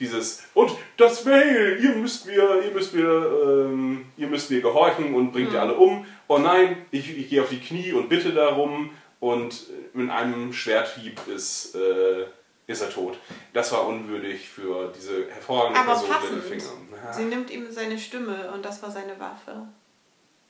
dieses 0.00 0.42
und 0.52 0.72
das 0.96 1.24
Veil, 1.24 1.78
ihr 1.80 1.94
müsst 1.94 2.26
mir, 2.26 2.62
ihr 2.64 2.72
müsst 2.72 2.92
mir, 2.92 3.68
ähm, 3.70 4.06
ihr 4.16 4.26
müsst 4.26 4.50
mir 4.50 4.60
gehorchen 4.60 5.14
und 5.14 5.30
bringt 5.30 5.52
ihr 5.52 5.60
alle 5.60 5.74
um. 5.74 6.04
Oh 6.26 6.38
nein, 6.38 6.84
ich, 6.90 7.16
ich 7.16 7.30
gehe 7.30 7.40
auf 7.40 7.50
die 7.50 7.60
Knie 7.60 7.92
und 7.92 8.08
bitte 8.08 8.32
darum 8.32 8.90
und 9.20 9.66
mit 9.94 10.10
einem 10.10 10.52
Schwerthieb 10.52 11.20
ist, 11.28 11.76
äh, 11.76 12.24
ist 12.66 12.82
er 12.82 12.90
tot. 12.90 13.16
Das 13.52 13.70
war 13.72 13.86
unwürdig 13.86 14.48
für 14.48 14.92
diese 14.92 15.30
hervorragende 15.30 15.80
Aber 15.80 15.92
Person 15.92 16.08
passend. 16.10 16.32
Littlefinger. 16.50 17.12
Sie 17.12 17.24
nimmt 17.24 17.50
ihm 17.50 17.70
seine 17.70 17.98
Stimme 17.98 18.50
und 18.52 18.64
das 18.64 18.82
war 18.82 18.90
seine 18.90 19.18
Waffe. 19.20 19.66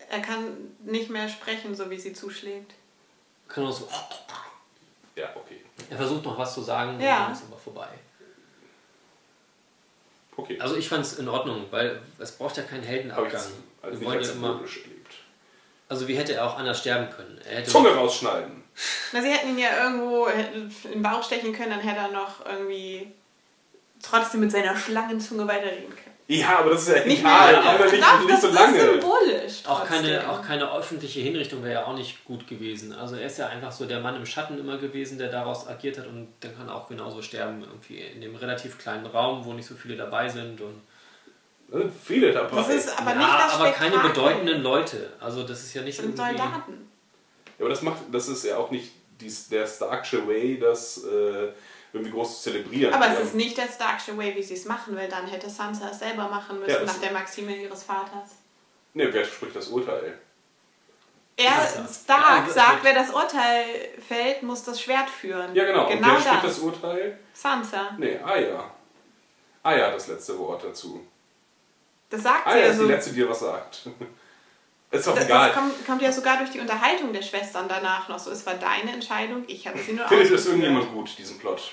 Er 0.09 0.21
kann 0.21 0.57
nicht 0.85 1.11
mehr 1.11 1.29
sprechen, 1.29 1.75
so 1.75 1.91
wie 1.91 1.99
sie 1.99 2.13
zuschlägt. 2.13 2.75
kann 3.49 3.65
auch 3.67 3.73
so, 3.73 3.89
Ja, 5.17 5.31
okay. 5.35 5.61
er 5.91 5.97
versucht 5.97 6.25
noch 6.25 6.39
was 6.39 6.55
zu 6.55 6.61
sagen, 6.63 7.01
Ja. 7.01 7.19
und 7.19 7.23
dann 7.25 7.33
ist 7.33 7.45
aber 7.45 7.59
vorbei. 7.59 7.89
Okay. 10.37 10.59
Also 10.61 10.77
ich 10.77 10.89
fand 10.89 11.05
es 11.05 11.19
in 11.19 11.29
Ordnung, 11.29 11.67
weil 11.71 12.01
es 12.19 12.33
braucht 12.33 12.57
ja 12.57 12.63
keinen 12.63 12.83
Heldenabgang. 12.83 13.33
als, 13.33 13.51
als 13.83 14.01
Wir 14.01 14.07
wollen 14.07 14.23
ja 14.23 14.31
immer, 14.33 14.49
erlebt. 14.61 15.15
also 15.89 16.07
wie 16.09 16.17
hätte 16.17 16.35
er 16.35 16.47
auch 16.47 16.59
anders 16.59 16.81
sterben 16.81 17.11
können? 17.11 17.41
Er 17.49 17.59
hätte 17.59 17.71
Zunge 17.71 17.89
rausschneiden. 17.95 18.63
Na, 19.13 19.23
sie 19.23 19.31
hätten 19.31 19.51
ihn 19.51 19.59
ja 19.59 19.85
irgendwo 19.85 20.27
in 20.27 20.71
den 20.93 21.03
Bauch 21.03 21.23
stechen 21.23 21.53
können, 21.53 21.71
dann 21.71 21.81
hätte 21.81 22.01
er 22.01 22.11
noch 22.11 22.45
irgendwie 22.45 23.13
trotzdem 24.03 24.41
mit 24.41 24.53
seiner 24.53 24.77
Schlangenzunge 24.77 25.47
weiterreden 25.49 25.91
können. 25.91 26.17
Ja, 26.29 26.59
aber 26.59 26.71
das 26.71 26.89
ist 26.89 26.97
ja 26.97 27.05
Nicht 27.05 27.21
egal. 27.21 27.53
mehr, 27.53 27.63
aber 27.63 27.85
nicht, 27.85 28.03
doch, 28.03 28.19
nicht 28.19 28.31
das 28.31 28.41
so 28.43 28.49
ist 28.49 28.55
lange. 28.55 28.81
symbolisch. 28.81 29.63
Auch 29.65 29.85
keine, 29.87 30.29
auch 30.29 30.43
keine 30.43 30.73
öffentliche 30.73 31.21
Hinrichtung 31.21 31.63
wäre 31.63 31.75
ja 31.75 31.85
auch 31.85 31.95
nicht 31.95 32.25
gut 32.25 32.49
gewesen. 32.49 32.93
Also 32.93 33.15
er 33.15 33.27
ist 33.27 33.39
ja 33.39 33.47
einfach 33.47 33.71
so 33.71 33.85
der 33.87 34.01
Mann 34.01 34.17
im 34.17 34.27
Schatten 34.27 34.59
immer 34.59 34.77
gewesen, 34.77 35.19
der 35.19 35.31
daraus 35.31 35.69
agiert 35.69 35.99
hat 35.99 36.07
und 36.09 36.27
der 36.43 36.53
kann 36.53 36.69
auch 36.69 36.89
genauso 36.89 37.23
sterben, 37.23 37.63
irgendwie 37.63 38.01
in 38.01 38.21
dem 38.21 38.35
relativ 38.35 38.77
kleinen 38.77 39.07
Raum, 39.07 39.45
wo 39.45 39.53
nicht 39.53 39.67
so 39.67 39.77
viele 39.77 39.97
dabei 39.97 40.29
sind. 40.29 40.61
Und 40.61 40.83
sind 41.71 41.93
viele 42.05 42.33
dabei. 42.33 42.57
Das 42.57 42.69
ist 42.71 43.01
aber 43.01 43.11
ja, 43.13 43.17
nicht 43.19 43.39
das 43.39 43.55
aber 43.55 43.71
keine 43.71 43.99
bedeutenden 43.99 44.63
Leute. 44.63 45.13
Also 45.21 45.45
das 45.45 45.63
ist 45.63 45.75
ja 45.75 45.83
nicht 45.83 45.99
Und 46.01 46.19
irgendwie... 46.19 46.39
Soldaten. 46.39 46.91
Ja, 47.59 47.65
aber 47.65 47.71
das 47.71 47.83
macht, 47.83 47.99
das 48.13 48.29
ist 48.29 48.45
ja 48.45 48.57
auch 48.59 48.71
nicht 48.71 48.93
dies, 49.21 49.49
der 49.49 49.67
Starksche 49.67 50.27
Way, 50.29 50.59
das 50.59 51.05
äh, 51.05 51.53
irgendwie 51.93 52.11
groß 52.13 52.37
zu 52.43 52.51
zelebrieren. 52.51 52.93
Aber 52.93 53.09
es 53.13 53.21
ist 53.21 53.35
nicht 53.35 53.57
der 53.57 53.69
Starksche 53.69 54.17
Way, 54.19 54.35
wie 54.37 54.43
sie 54.43 54.55
es 54.55 54.67
machen 54.67 54.97
will. 54.97 55.09
Dann 55.09 55.27
hätte 55.27 55.49
Sansa 55.49 55.89
es 55.91 55.99
selber 56.01 56.29
machen 56.29 56.61
müssen, 56.61 56.71
Ja, 56.73 56.85
nach 56.85 56.99
der 57.01 57.13
Maxime 57.13 57.57
ihres 57.57 57.83
Vaters. 57.85 58.31
Ne, 58.95 59.09
wer 59.13 59.25
spricht 59.25 59.57
das 59.57 59.69
Urteil? 59.69 60.19
Er. 61.39 61.53
Stark, 61.53 62.19
Ja, 62.39 62.43
das 62.47 62.55
sagt, 62.55 62.79
wer 62.85 62.95
das 62.95 63.11
Urteil 63.11 63.65
fällt, 64.07 64.43
muss 64.43 64.63
das 64.65 64.81
Schwert 64.81 65.09
führen. 65.11 65.55
Ja, 65.55 65.65
genau. 65.65 65.85
Und 65.87 65.93
Genau 65.97 66.09
wer 66.15 66.21
spricht 66.21 66.45
das. 66.45 66.59
Urteil? 66.61 67.19
Sansa. 67.35 67.91
Ne, 67.99 68.23
Aya. 68.25 68.71
Aya 69.63 69.87
hat 69.89 69.95
das 69.97 70.09
letzte 70.09 70.39
Wort 70.39 70.65
dazu. 70.65 71.07
Das 72.09 72.23
sagt 72.23 72.45
sie 72.45 72.51
Aya 72.55 72.65
ja 72.67 72.71
ist 72.71 72.77
so. 72.79 72.87
die 72.87 72.93
letzte, 72.93 73.11
die 73.11 73.17
dir 73.17 73.29
was 73.29 73.41
sagt. 73.41 73.89
ist 74.91 75.07
doch 75.07 75.15
Das, 75.15 75.25
egal. 75.25 75.49
das 75.49 75.57
kommt, 75.57 75.87
kommt 75.87 76.03
ja 76.03 76.13
sogar 76.13 76.39
durch 76.39 76.51
die 76.51 76.61
Unterhaltung 76.61 77.13
der 77.13 77.23
Schwestern 77.23 77.69
danach 77.69 78.09
noch 78.09 78.19
so. 78.19 78.31
Es 78.31 78.47
war 78.47 78.55
deine 78.55 78.93
Entscheidung, 78.93 79.45
ich 79.47 79.67
habe 79.67 79.79
sie 79.79 79.93
nur 79.93 80.07
Findet 80.09 80.33
das 80.33 80.47
irgendjemand 80.47 80.93
gut, 80.93 81.17
diesen 81.19 81.39
Plot? 81.39 81.73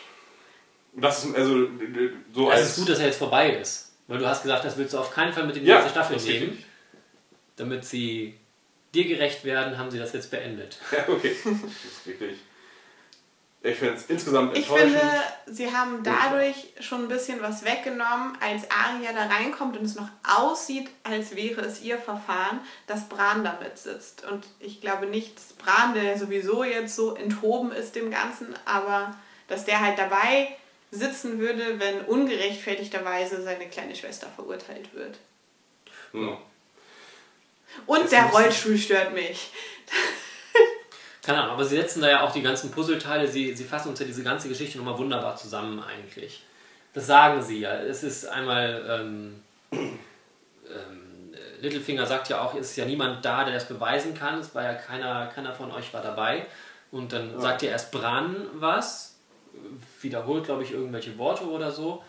Das 0.95 1.26
ist 1.26 1.35
also 1.35 1.68
so 2.34 2.52
Es 2.52 2.57
als. 2.60 2.69
ist 2.69 2.77
gut, 2.80 2.90
dass 2.90 2.99
er 2.99 3.07
jetzt 3.07 3.18
vorbei 3.18 3.52
ist. 3.52 3.91
Weil 4.07 4.19
du 4.19 4.27
hast 4.27 4.44
gesagt, 4.44 4.65
das 4.65 4.77
willst 4.77 4.94
du 4.94 4.99
auf 4.99 5.11
keinen 5.14 5.31
Fall 5.34 5.45
mit 5.45 5.56
in 5.56 5.64
die 5.64 5.69
ja, 5.69 5.76
nächste 5.76 5.91
Staffel 5.91 6.15
das 6.15 6.26
nehmen. 6.26 6.64
Damit 7.56 7.85
sie 7.85 8.38
dir 8.94 9.06
gerecht 9.07 9.44
werden, 9.45 9.77
haben 9.77 9.90
sie 9.90 9.98
das 9.98 10.14
jetzt 10.14 10.30
beendet. 10.30 10.77
Ja, 10.91 11.06
okay. 11.07 11.35
Das 11.44 11.53
ist 11.53 12.07
richtig. 12.07 12.38
Ich 13.65 13.77
finde 13.77 13.94
es 13.94 14.06
insgesamt 14.07 14.57
Ich 14.57 14.68
enttäuschend. 14.68 14.91
finde, 14.91 15.23
sie 15.45 15.72
haben 15.73 16.03
dadurch 16.03 16.73
schon 16.81 17.03
ein 17.03 17.07
bisschen 17.07 17.41
was 17.41 17.64
weggenommen, 17.64 18.38
als 18.41 18.69
Arya 18.69 19.14
da 19.14 19.34
reinkommt 19.34 19.77
und 19.77 19.85
es 19.85 19.95
noch 19.95 20.10
aussieht, 20.27 20.90
als 21.03 21.34
wäre 21.38 21.61
es 21.61 21.81
ihr 21.81 21.98
Verfahren, 21.98 22.60
dass 22.88 23.07
Bran 23.07 23.45
damit 23.45 23.77
sitzt. 23.77 24.26
Und 24.30 24.44
ich 24.60 24.81
glaube 24.81 25.06
nicht, 25.06 25.38
dass 25.38 25.53
Bran, 25.53 25.94
der 25.94 26.19
sowieso 26.19 26.65
jetzt 26.65 26.94
so 26.94 27.15
enthoben 27.15 27.72
ist 27.72 27.95
dem 27.95 28.11
Ganzen, 28.11 28.53
aber 28.65 29.15
dass 29.48 29.64
der 29.64 29.80
halt 29.80 29.98
dabei 29.98 30.57
sitzen 30.91 31.40
würde, 31.40 31.80
wenn 31.80 32.02
ungerechtfertigterweise 32.02 33.41
seine 33.44 33.69
kleine 33.69 33.95
Schwester 33.95 34.27
verurteilt 34.35 34.94
wird. 34.94 35.18
Hm. 36.11 36.35
Und 37.85 38.03
Es 38.03 38.10
der 38.10 38.26
Rollstuhl 38.26 38.77
stört 38.77 39.14
mich. 39.14 39.52
Keine 41.24 41.41
Ahnung, 41.41 41.54
aber 41.54 41.64
sie 41.64 41.78
setzen 41.78 42.02
da 42.02 42.10
ja 42.10 42.22
auch 42.22 42.32
die 42.32 42.41
ganzen 42.41 42.70
Puzzleteile, 42.70 43.28
sie, 43.28 43.56
sie 43.56 43.64
fassen 43.64 43.90
uns 43.90 44.00
ja 44.00 44.06
diese 44.06 44.24
ganze 44.24 44.50
Geschichte 44.50 44.78
nochmal 44.78 44.98
wunderbar 44.98 45.38
zusammen 45.38 45.82
eigentlich. 45.82 46.44
Das 46.94 47.08
sagen 47.08 47.41
sie 47.41 47.62
ja. 47.62 47.76
Es 47.76 48.04
ist 48.04 48.26
einmal, 48.26 48.86
ähm, 48.90 49.41
ähm, 49.72 51.34
Littlefinger 51.62 52.06
sagt 52.06 52.28
ja 52.28 52.41
auch, 52.41 52.56
es 52.56 52.72
ist 52.72 52.76
ja 52.76 52.86
niemand 52.86 53.24
da, 53.24 53.45
der 53.45 53.54
das 53.54 53.68
beweisen 53.68 54.14
kann. 54.14 54.40
Es 54.40 54.54
war 54.54 54.64
ja 54.64 54.74
keiner, 54.74 55.28
keiner 55.28 55.54
von 55.54 55.72
euch 55.72 55.94
war 55.94 56.02
dabei. 56.02 56.45
Und 56.91 57.14
dann 57.14 57.40
sagt 57.40 57.62
ja 57.62 57.70
erst 57.70 57.91
Bran 57.91 58.36
was, 58.56 59.16
wiederholt, 60.02 60.44
glaube 60.44 60.64
ich, 60.64 60.72
irgendwelche 60.72 61.18
Worte 61.18 61.45
oder 61.45 61.72
so. 61.72 62.04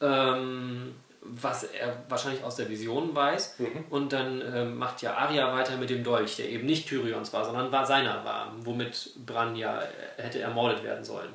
Ähm, 0.00 0.94
was 1.22 1.64
er 1.64 2.02
wahrscheinlich 2.08 2.42
aus 2.44 2.56
der 2.56 2.68
Vision 2.68 3.14
weiß. 3.14 3.56
Und 3.90 4.12
dann 4.12 4.42
ähm, 4.54 4.76
macht 4.78 5.02
ja 5.02 5.14
Arya 5.14 5.52
weiter 5.52 5.76
mit 5.76 5.90
dem 5.90 6.02
Dolch, 6.02 6.36
der 6.36 6.48
eben 6.48 6.66
nicht 6.66 6.88
Tyrions 6.88 7.32
war, 7.32 7.44
sondern 7.44 7.70
war 7.70 7.86
seiner 7.86 8.24
war, 8.24 8.52
womit 8.64 9.12
Bran 9.26 9.54
ja 9.54 9.80
äh, 9.82 10.22
hätte 10.22 10.40
ermordet 10.40 10.82
werden 10.82 11.04
sollen. 11.04 11.30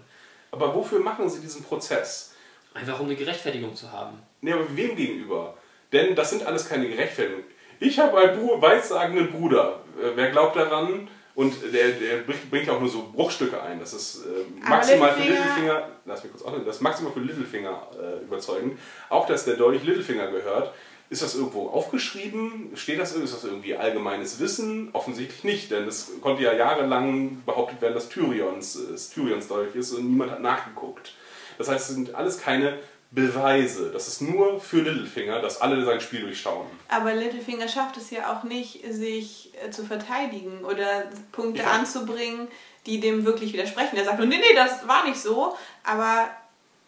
Aber 0.51 0.73
wofür 0.73 0.99
machen 0.99 1.29
sie 1.29 1.41
diesen 1.41 1.63
Prozess? 1.63 2.33
Einfach 2.73 2.99
um 2.99 3.05
eine 3.05 3.15
Gerechtfertigung 3.15 3.75
zu 3.75 3.91
haben. 3.91 4.21
Nee, 4.41 4.53
aber 4.53 4.75
wem 4.75 4.95
gegenüber? 4.95 5.55
Denn 5.91 6.15
das 6.15 6.31
sind 6.31 6.45
alles 6.45 6.67
keine 6.67 6.87
Gerechtfertigungen. 6.87 7.45
Ich 7.79 7.99
habe 7.99 8.17
einen 8.17 8.61
weissagenden 8.61 9.31
Bruder. 9.31 9.81
Äh, 10.01 10.11
wer 10.15 10.31
glaubt 10.31 10.55
daran? 10.55 11.07
Und 11.35 11.53
der, 11.73 11.89
der 11.89 12.17
bringt, 12.49 12.65
ja 12.65 12.73
auch 12.73 12.79
nur 12.79 12.89
so 12.89 13.09
Bruchstücke 13.13 13.61
ein. 13.61 13.79
Das 13.79 13.93
ist 13.93 14.23
äh, 14.25 14.67
maximal 14.69 15.13
für 15.13 15.21
Littlefinger- 15.23 15.83
lass 16.05 16.23
mich 16.23 16.31
kurz 16.31 16.43
auch 16.45 16.57
das 16.65 16.77
ist 16.77 16.81
maximal 16.81 17.11
für 17.11 17.19
Littlefinger 17.19 17.87
äh, 18.01 18.23
überzeugend. 18.23 18.79
Auch 19.09 19.27
dass 19.27 19.43
der 19.45 19.55
Dolch 19.55 19.83
Littlefinger 19.83 20.27
gehört, 20.31 20.73
Ist 21.09 21.21
das 21.21 21.35
irgendwo 21.35 21.67
aufgeschrieben? 21.69 22.71
Steht 22.75 22.99
das, 22.99 23.13
ist 23.13 23.33
das 23.33 23.43
irgendwie 23.43 23.75
allgemeines 23.75 24.39
Wissen? 24.39 24.89
Offensichtlich 24.93 25.43
nicht, 25.43 25.69
denn 25.71 25.87
es 25.87 26.11
konnte 26.21 26.41
ja 26.41 26.53
jahrelang 26.53 27.43
behauptet 27.45 27.79
werden, 27.81 27.93
dass 27.93 28.09
Tyrions, 28.09 28.75
äh, 28.75 29.13
Tyrions 29.13 29.47
Dolch 29.47 29.75
ist 29.75 29.93
und 29.93 30.09
niemand 30.09 30.31
hat 30.31 30.41
nachgeguckt. 30.41 31.13
Das 31.59 31.69
heißt, 31.69 31.89
es 31.89 31.95
sind 31.95 32.15
alles 32.15 32.39
keine 32.39 32.79
Beweise. 33.15 33.91
Das 33.91 34.07
ist 34.07 34.21
nur 34.21 34.59
für 34.59 34.81
Littlefinger, 34.81 35.39
dass 35.41 35.61
alle 35.61 35.83
sein 35.85 36.01
Spiel 36.01 36.21
durchschauen. 36.21 36.67
Aber 36.89 37.13
Littlefinger 37.13 37.67
schafft 37.67 37.97
es 37.97 38.11
ja 38.11 38.31
auch 38.33 38.43
nicht, 38.43 38.81
sich 38.93 39.51
äh, 39.65 39.71
zu 39.71 39.85
verteidigen 39.85 40.63
oder 40.65 41.05
Punkte 41.31 41.63
Ja. 41.63 41.71
anzubringen, 41.71 42.47
die 42.85 42.99
dem 42.99 43.25
wirklich 43.25 43.53
widersprechen. 43.53 43.95
Er 43.97 44.03
sagt 44.05 44.19
nur, 44.19 44.27
nee, 44.27 44.37
nee, 44.37 44.53
das 44.55 44.87
war 44.87 45.05
nicht 45.07 45.19
so, 45.19 45.55
aber 45.83 46.29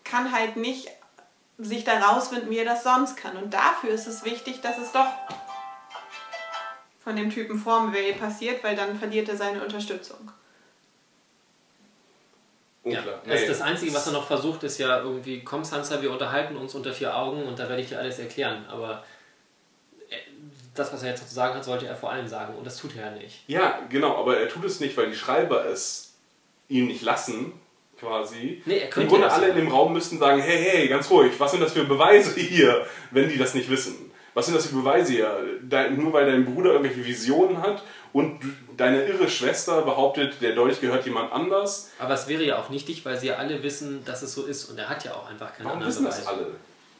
kann 0.03 0.31
halt 0.31 0.57
nicht 0.57 0.89
sich 1.57 1.83
da 1.83 1.97
rausfinden, 1.99 2.49
wie 2.51 2.57
er 2.59 2.65
das 2.65 2.83
sonst 2.83 3.17
kann. 3.17 3.35
Und 3.37 3.53
dafür 3.53 3.89
ist 3.89 4.05
es 4.05 4.23
wichtig, 4.25 4.61
dass 4.61 4.77
es 4.77 4.91
doch 4.91 5.07
von 7.03 7.15
dem 7.15 7.29
Typen 7.29 7.57
vorm 7.57 7.93
Vale 7.93 8.13
passiert, 8.13 8.63
weil 8.63 8.75
dann 8.75 8.99
verliert 8.99 9.29
er 9.29 9.37
seine 9.37 9.63
Unterstützung. 9.63 10.31
Ja, 12.91 12.99
Unklar. 12.99 13.21
das, 13.25 13.41
Nee. 13.41 13.47
das 13.47 13.61
Einzige, 13.61 13.93
was 13.93 14.07
er 14.07 14.13
noch 14.13 14.27
versucht, 14.27 14.63
ist 14.63 14.77
ja 14.77 15.01
irgendwie, 15.01 15.41
komm 15.43 15.63
Sansa, 15.63 16.01
wir 16.01 16.11
unterhalten 16.11 16.55
uns 16.55 16.73
unter 16.75 16.93
vier 16.93 17.15
Augen 17.15 17.43
und 17.43 17.57
da 17.59 17.67
werde 17.69 17.81
ich 17.81 17.89
dir 17.89 17.99
alles 17.99 18.19
erklären. 18.19 18.65
Aber 18.69 19.03
äh, 20.09 20.15
das, 20.75 20.91
was 20.93 21.03
er 21.03 21.09
jetzt 21.09 21.27
zu 21.27 21.33
sagen 21.33 21.55
hat, 21.55 21.63
sollte 21.63 21.87
er 21.87 21.95
vor 21.95 22.11
allem 22.11 22.27
sagen 22.27 22.55
und 22.55 22.65
das 22.65 22.77
tut 22.77 22.95
er 22.95 23.05
ja 23.07 23.11
nicht. 23.17 23.43
Ja, 23.47 23.79
genau, 23.89 24.15
aber 24.17 24.37
er 24.37 24.49
tut 24.49 24.63
es 24.65 24.79
nicht, 24.79 24.95
weil 24.97 25.09
die 25.09 25.15
Schreiber 25.15 25.65
es 25.65 26.13
ihm 26.69 26.87
nicht 26.87 27.01
lassen, 27.01 27.53
quasi. 27.99 28.61
Nee, 28.65 28.77
er 28.77 28.83
Im 28.85 28.89
könnte 28.91 29.09
Grunde 29.09 29.25
das 29.27 29.33
alle 29.35 29.47
in 29.49 29.55
dem 29.55 29.67
Raum 29.69 29.93
müssten 29.93 30.19
sagen, 30.19 30.41
hey, 30.41 30.57
hey, 30.63 30.87
ganz 30.87 31.09
ruhig, 31.09 31.33
was 31.39 31.51
sind 31.51 31.61
das 31.61 31.73
für 31.73 31.83
Beweise 31.85 32.39
hier, 32.39 32.85
wenn 33.11 33.27
die 33.29 33.37
das 33.37 33.53
nicht 33.53 33.69
wissen? 33.69 34.11
Was 34.33 34.45
sind 34.45 34.55
das 34.55 34.67
für 34.67 34.75
Beweise 34.75 35.13
hier? 35.13 35.46
Dein, 35.69 35.97
nur 35.97 36.13
weil 36.13 36.25
dein 36.25 36.45
Bruder 36.45 36.71
irgendwelche 36.73 37.05
Visionen 37.05 37.61
hat 37.61 37.83
und 38.13 38.41
du- 38.43 38.47
deine 38.77 39.03
irre 39.05 39.27
Schwester 39.29 39.81
behauptet, 39.81 40.35
der 40.41 40.53
Dolch 40.55 40.79
gehört 40.81 41.05
jemand 41.05 41.31
anders. 41.33 41.91
Aber 41.99 42.13
es 42.13 42.27
wäre 42.27 42.43
ja 42.43 42.57
auch 42.59 42.69
nichtig, 42.69 43.03
weil 43.05 43.17
sie 43.19 43.27
ja 43.27 43.35
alle 43.35 43.61
wissen, 43.63 44.05
dass 44.05 44.21
es 44.21 44.33
so 44.33 44.45
ist 44.45 44.65
und 44.69 44.77
er 44.77 44.87
hat 44.89 45.03
ja 45.03 45.13
auch 45.13 45.29
einfach 45.29 45.51
keine 45.53 45.65
Warum 45.65 45.79
anderen 45.81 45.91
wissen 45.93 46.05
das 46.05 46.21
Beweise. 46.21 46.37
alle? 46.37 46.55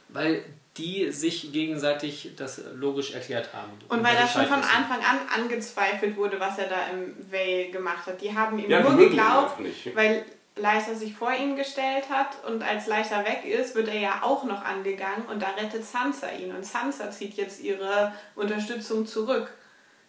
Weil 0.10 0.44
die 0.78 1.12
sich 1.12 1.52
gegenseitig 1.52 2.32
das 2.38 2.62
logisch 2.76 3.12
erklärt 3.14 3.50
haben. 3.54 3.72
Und 3.90 4.04
weil 4.04 4.14
das 4.14 4.24
das 4.26 4.34
schon 4.34 4.46
von. 4.46 4.60
Anfang 4.60 5.00
an 5.00 5.42
angezweifelt 5.42 6.16
wurde, 6.18 6.40
was 6.40 6.58
er 6.60 6.68
da 6.68 6.76
im 6.94 7.16
Vale 7.32 7.70
gemacht 7.72 8.06
hat. 8.06 8.22
Die 8.22 8.34
haben 8.34 8.60
ihm 8.60 8.70
Ja, 8.70 8.82
nur 8.82 8.96
geglaubt, 8.98 9.60
nicht. 9.60 9.96
weil 9.96 10.24
Lysa 10.58 10.94
sich 10.96 11.14
vor 11.16 11.34
ihn 11.34 11.56
gestellt 11.56 12.10
hat 12.10 12.44
und 12.48 12.64
als 12.64 12.88
Lysa 12.88 13.24
weg 13.26 13.46
ist, 13.46 13.76
wird 13.76 13.88
er 13.88 14.00
ja 14.00 14.20
auch 14.24 14.44
noch 14.44 14.64
angegangen 14.64 15.26
und 15.30 15.42
da 15.42 15.50
rettet 15.50 15.86
Sansa 15.86 16.30
ihn 16.32 16.54
und 16.56 16.66
Sansa 16.66 17.12
zieht 17.12 17.36
jetzt 17.36 17.62
ihre 17.62 18.14
Unterstützung 18.36 19.06
zurück. 19.06 19.52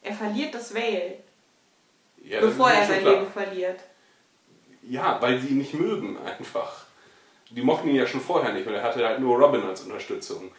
Er 0.03 0.15
verliert 0.15 0.55
das 0.55 0.75
Vale, 0.75 1.17
Ja, 2.23 2.41
das 2.41 2.51
bevor 2.51 2.71
er 2.71 2.87
sein 2.87 3.01
klar. 3.01 3.15
Leben 3.15 3.33
verliert. 3.33 3.81
Ja, 4.83 5.21
weil 5.21 5.39
sie 5.41 5.49
ihn 5.49 5.59
nicht 5.59 5.75
mögen 5.75 6.19
einfach. 6.19 6.85
Die 7.51 7.63
mochten 7.63 7.89
ihn 7.89 7.97
ja 7.97 8.07
schon 8.07 8.21
vorher 8.21 8.53
nicht 8.53 8.67
und 8.67 8.75
er 8.75 8.83
hatte 8.83 9.07
halt 9.07 9.21
nur 9.21 9.39
Robin 9.39 9.63
als 9.65 9.83
Unterstützung. 9.83 10.51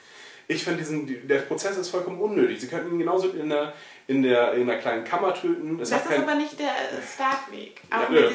Ich 0.52 0.64
finde, 0.64 0.80
diesen, 0.80 1.06
die- 1.06 1.20
der 1.28 1.42
Prozess 1.42 1.78
ist 1.78 1.90
vollkommen 1.90 2.20
unnötig. 2.20 2.60
Sie 2.60 2.68
könnten 2.68 2.92
ihn 2.92 2.98
genauso 2.98 3.30
in 3.30 3.50
der, 3.50 3.72
in 4.08 4.24
der, 4.24 4.54
in 4.54 4.66
der 4.66 4.80
kleinen 4.80 5.04
Kammer 5.04 5.32
töten. 5.36 5.80
Es 5.80 5.92
Das 5.92 6.02
ist 6.02 6.10
kein, 6.10 6.24
aber 6.24 6.34
nicht 6.34 6.60
der 6.60 6.74
Starkweg. 7.14 7.80
Ja, 7.92 7.98
Aber 7.98 8.10
nö, 8.10 8.16
wenn, 8.24 8.30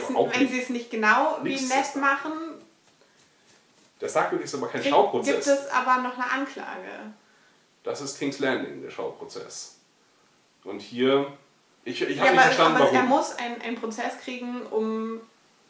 sie 0.49 0.61
es, 0.61 0.69
nicht. 0.69 0.71
nicht 0.71 0.91
genau 0.93 1.39
wie 1.43 1.57
nett 1.57 1.71
das. 1.73 1.97
machen, 1.97 2.33
der 4.01 4.09
Starkwick 4.09 4.43
ist 4.43 4.55
aber 4.55 4.69
kein 4.69 4.81
gibt 4.83 4.95
Schauprozess. 4.95 5.45
es 5.47 5.67
aber 5.69 6.03
noch 6.03 6.15
eine 6.15 6.31
Anklage. 6.31 6.89
Das 7.83 8.01
ist 8.01 8.17
King's 8.19 8.39
Landing, 8.39 8.81
der 8.81 8.91
Schauprozess. 8.91 9.79
Und 10.63 10.81
hier, 10.81 11.27
ich, 11.85 12.01
ich 12.01 12.17
Ja, 12.17 12.23
habe 12.23 12.31
nicht 12.31 12.39
aber, 12.41 12.47
verstanden, 12.47 12.77
aber 12.77 12.87
er 12.91 12.95
warum. 12.95 13.09
muss 13.09 13.35
einen, 13.39 13.61
einen 13.61 13.77
Prozess 13.77 14.19
kriegen, 14.23 14.63
um 14.71 15.21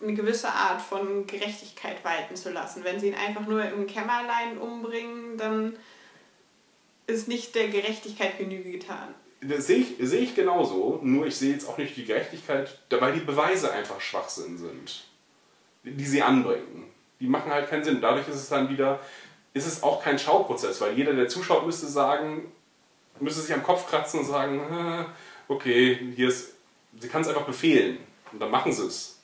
eine 0.03 0.13
gewisse 0.13 0.49
Art 0.49 0.83
von 0.83 1.27
Gerechtigkeit 1.27 2.05
walten 2.05 2.37
zu 2.37 2.51
lassen. 2.51 2.85
Wenn 2.85 3.01
sie 3.01 3.09
ihn 3.09 3.15
einfach 3.15 3.47
nur 3.47 3.65
im 3.65 3.87
Kämmerlein 3.87 4.59
umbringen, 4.59 5.39
dann 5.39 5.77
ist 7.07 7.29
nicht 7.29 7.55
der 7.55 7.69
Gerechtigkeit 7.69 8.39
Genüge 8.39 8.71
getan. 8.71 9.15
Das 9.41 9.67
sehe 9.67 9.79
ich, 9.79 9.97
sehe 10.01 10.21
ich 10.21 10.35
genauso, 10.35 11.01
nur 11.03 11.27
ich 11.27 11.37
sehe 11.37 11.53
jetzt 11.53 11.69
auch 11.69 11.77
nicht 11.77 11.97
die 11.97 12.05
Gerechtigkeit, 12.05 12.79
weil 12.91 13.13
die 13.13 13.21
Beweise 13.21 13.71
einfach 13.73 14.01
Schwachsinn 14.01 14.57
sind, 14.57 15.05
die 15.83 16.05
sie 16.07 16.23
anbringen. 16.23 16.85
Die 17.21 17.27
machen 17.27 17.53
halt 17.53 17.69
keinen 17.69 17.85
Sinn. 17.85 18.01
Dadurch 18.01 18.27
ist 18.27 18.37
es 18.37 18.49
dann 18.49 18.71
wieder, 18.71 19.01
ist 19.53 19.67
es 19.67 19.83
auch 19.83 20.03
kein 20.03 20.19
Schauprozess, 20.19 20.81
weil 20.81 20.95
jeder, 20.97 21.13
der 21.13 21.29
zuschaut, 21.29 21.67
müsste 21.67 21.87
sagen, 21.87 22.51
müsste 23.21 23.43
sich 23.43 23.53
am 23.55 23.63
Kopf 23.63 23.89
kratzen 23.89 24.21
und 24.21 24.27
sagen, 24.27 24.61
"Äh, 24.61 25.05
okay, 25.53 25.99
hier 26.17 26.29
ist, 26.29 26.55
sie 26.99 27.09
kann 27.09 27.21
es 27.21 27.29
einfach 27.29 27.45
befehlen 27.47 27.99
und 28.33 28.41
dann 28.41 28.51
machen 28.51 28.73
sie 28.73 28.87
es, 28.87 29.21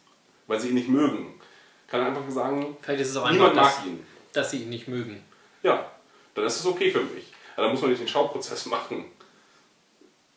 weil 0.46 0.60
sie 0.60 0.68
ihn 0.68 0.74
nicht 0.74 0.88
mögen. 0.88 1.34
Kann 1.88 2.02
einfach 2.02 2.28
sagen, 2.30 2.76
Vielleicht 2.82 3.00
ist 3.02 3.10
es 3.10 3.16
auch 3.16 3.24
einfach, 3.24 3.32
niemand 3.48 3.56
dass, 3.56 3.78
mag 3.78 3.86
ihn. 3.86 4.06
dass 4.34 4.50
sie 4.50 4.58
ihn 4.62 4.68
nicht 4.68 4.86
mögen. 4.86 5.22
Ja, 5.62 5.90
dann 6.34 6.44
ist 6.44 6.60
es 6.60 6.66
okay 6.66 6.90
für 6.90 7.00
mich. 7.02 7.32
Aber 7.60 7.66
dann 7.66 7.74
muss 7.74 7.82
man 7.82 7.90
nicht 7.90 8.00
den 8.00 8.08
Schauprozess 8.08 8.64
machen. 8.64 9.04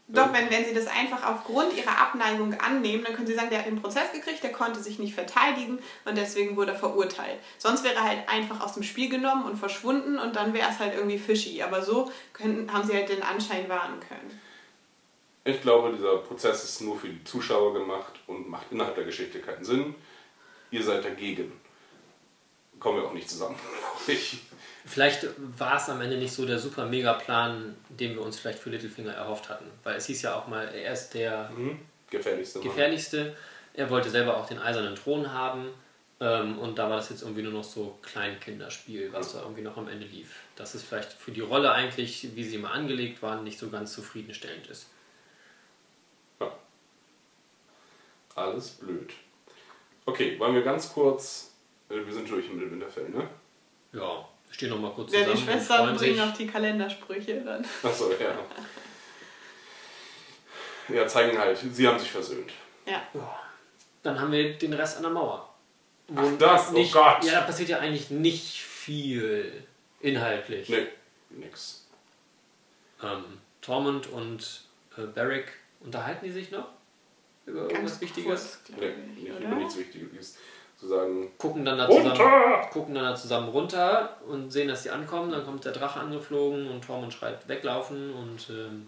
Doch, 0.09 0.33
wenn, 0.33 0.51
wenn 0.51 0.65
sie 0.65 0.73
das 0.73 0.87
einfach 0.87 1.25
aufgrund 1.25 1.73
ihrer 1.77 1.97
Abneigung 1.97 2.53
annehmen, 2.59 3.05
dann 3.05 3.15
können 3.15 3.27
sie 3.27 3.33
sagen, 3.33 3.49
der 3.49 3.59
hat 3.59 3.67
den 3.67 3.81
Prozess 3.81 4.11
gekriegt, 4.11 4.43
der 4.43 4.51
konnte 4.51 4.81
sich 4.81 4.99
nicht 4.99 5.15
verteidigen 5.15 5.79
und 6.03 6.17
deswegen 6.17 6.57
wurde 6.57 6.73
er 6.73 6.77
verurteilt. 6.77 7.39
Sonst 7.57 7.85
wäre 7.85 7.95
er 7.95 8.03
halt 8.03 8.27
einfach 8.27 8.59
aus 8.59 8.73
dem 8.73 8.83
Spiel 8.83 9.07
genommen 9.07 9.45
und 9.45 9.55
verschwunden 9.55 10.19
und 10.19 10.35
dann 10.35 10.53
wäre 10.53 10.69
es 10.69 10.79
halt 10.79 10.95
irgendwie 10.95 11.17
fishy. 11.17 11.61
Aber 11.61 11.81
so 11.81 12.11
können, 12.33 12.71
haben 12.73 12.85
sie 12.85 12.93
halt 12.93 13.07
den 13.07 13.23
Anschein 13.23 13.69
wahren 13.69 14.01
können. 14.01 14.41
Ich 15.45 15.61
glaube, 15.61 15.93
dieser 15.93 16.17
Prozess 16.17 16.65
ist 16.65 16.81
nur 16.81 16.99
für 16.99 17.07
die 17.07 17.23
Zuschauer 17.23 17.73
gemacht 17.73 18.19
und 18.27 18.49
macht 18.49 18.67
innerhalb 18.71 18.95
der 18.95 19.05
Geschichte 19.05 19.39
keinen 19.39 19.63
Sinn. 19.63 19.95
Ihr 20.71 20.83
seid 20.83 21.05
dagegen. 21.05 21.53
Kommen 22.81 22.97
wir 22.97 23.07
auch 23.07 23.13
nicht 23.13 23.29
zusammen. 23.29 23.55
ich. 24.07 24.41
Vielleicht 24.85 25.27
war 25.57 25.77
es 25.77 25.89
am 25.89 26.01
Ende 26.01 26.17
nicht 26.17 26.33
so 26.33 26.45
der 26.45 26.59
super 26.59 26.85
Mega-Plan, 26.85 27.75
den 27.89 28.15
wir 28.15 28.21
uns 28.21 28.37
vielleicht 28.39 28.59
für 28.59 28.69
Littlefinger 28.69 29.13
erhofft 29.13 29.47
hatten. 29.49 29.65
Weil 29.83 29.95
es 29.95 30.05
hieß 30.07 30.21
ja 30.23 30.35
auch 30.35 30.47
mal, 30.47 30.65
er 30.73 30.91
ist 30.93 31.11
der 31.13 31.49
Mhm. 31.51 31.79
Gefährlichste 32.09 32.59
Mann. 32.59 32.67
gefährlichste. 32.67 33.35
Er 33.73 33.89
wollte 33.89 34.09
selber 34.09 34.37
auch 34.37 34.45
den 34.47 34.59
eisernen 34.59 34.95
Thron 34.95 35.31
haben. 35.33 35.69
Ähm, 36.19 36.59
und 36.59 36.77
da 36.77 36.89
war 36.89 36.97
das 36.97 37.09
jetzt 37.09 37.21
irgendwie 37.23 37.41
nur 37.41 37.53
noch 37.53 37.63
so 37.63 37.97
Kleinkinderspiel, 38.03 39.11
was 39.11 39.33
da 39.33 39.41
irgendwie 39.41 39.61
noch 39.63 39.77
am 39.77 39.87
Ende 39.87 40.05
lief. 40.05 40.35
Dass 40.55 40.73
es 40.75 40.83
vielleicht 40.83 41.11
für 41.13 41.31
die 41.31 41.41
Rolle 41.41 41.71
eigentlich, 41.71 42.35
wie 42.35 42.43
sie 42.43 42.55
immer 42.55 42.71
angelegt 42.71 43.21
waren, 43.23 43.43
nicht 43.43 43.57
so 43.57 43.69
ganz 43.69 43.93
zufriedenstellend 43.93 44.67
ist. 44.67 44.87
Ja. 46.39 46.51
Alles 48.35 48.69
blöd. 48.71 49.11
Okay, 50.05 50.37
wollen 50.39 50.53
wir 50.55 50.61
ganz 50.63 50.91
kurz. 50.93 51.51
äh, 51.89 51.95
Wir 52.05 52.13
sind 52.13 52.29
durch 52.29 52.49
mit 52.51 52.69
Winterfell, 52.69 53.09
ne? 53.09 53.27
Ja, 53.93 54.27
wir 54.53 54.55
stehen 54.55 54.69
noch 54.69 54.79
mal 54.79 54.91
kurz 54.91 55.11
Ja, 55.11 55.19
zusammen. 55.19 55.35
die 55.35 55.41
und 55.41 55.49
Schwestern 55.51 55.77
freuen 55.77 55.97
bringen 55.97 56.15
sich. 56.15 56.25
noch 56.25 56.33
die 56.37 56.47
Kalendersprüche 56.47 57.41
dann. 57.41 57.65
Achso, 57.81 58.11
ja. 58.11 58.37
Ja, 60.95 61.07
zeigen 61.07 61.37
halt, 61.37 61.57
sie 61.57 61.87
haben 61.87 61.97
sich 61.97 62.11
versöhnt. 62.11 62.51
Ja. 62.85 63.01
Dann 64.03 64.19
haben 64.19 64.31
wir 64.31 64.53
den 64.57 64.73
Rest 64.73 64.97
an 64.97 65.03
der 65.03 65.11
Mauer. 65.11 65.49
Wo 66.09 66.21
Ach, 66.21 66.37
das, 66.37 66.69
oh 66.69 66.73
nicht, 66.73 66.93
Gott. 66.93 67.23
Ja, 67.23 67.31
da 67.39 67.41
passiert 67.41 67.69
ja 67.69 67.79
eigentlich 67.79 68.09
nicht 68.11 68.61
viel 68.61 69.63
inhaltlich. 70.01 70.67
Nee, 70.69 70.87
nix. 71.29 71.87
Ähm, 73.01 73.23
Tormund 73.61 74.07
und 74.07 74.65
äh, 74.97 75.01
Barrick 75.03 75.53
unterhalten 75.79 76.25
die 76.25 76.31
sich 76.31 76.51
noch 76.51 76.67
über 77.45 77.61
irgendwas 77.61 77.91
Ganz 77.99 78.01
Wichtiges. 78.01 78.59
kurz, 78.65 78.77
Nee, 78.79 78.87
nicht 79.15 79.23
ich, 79.23 79.39
über 79.45 79.55
nichts 79.55 79.77
Wichtiges. 79.77 80.37
Zu 80.83 80.89
sagen, 80.89 81.31
Gucken 81.37 81.63
dann, 81.63 81.77
da 81.77 81.89
zusammen, 81.89 82.09
runter! 82.09 82.69
gucken 82.73 82.95
dann 82.95 83.05
da 83.05 83.15
zusammen 83.15 83.47
runter 83.47 84.17
und 84.27 84.51
sehen, 84.51 84.67
dass 84.67 84.83
sie 84.83 84.89
ankommen. 84.89 85.31
Dann 85.31 85.45
kommt 85.45 85.63
der 85.63 85.71
Drache 85.71 86.01
angeflogen 86.01 86.67
und 86.67 86.83
Tormund 86.83 87.13
schreit 87.13 87.47
weglaufen 87.47 88.13
und 88.13 88.49
ähm, 88.49 88.87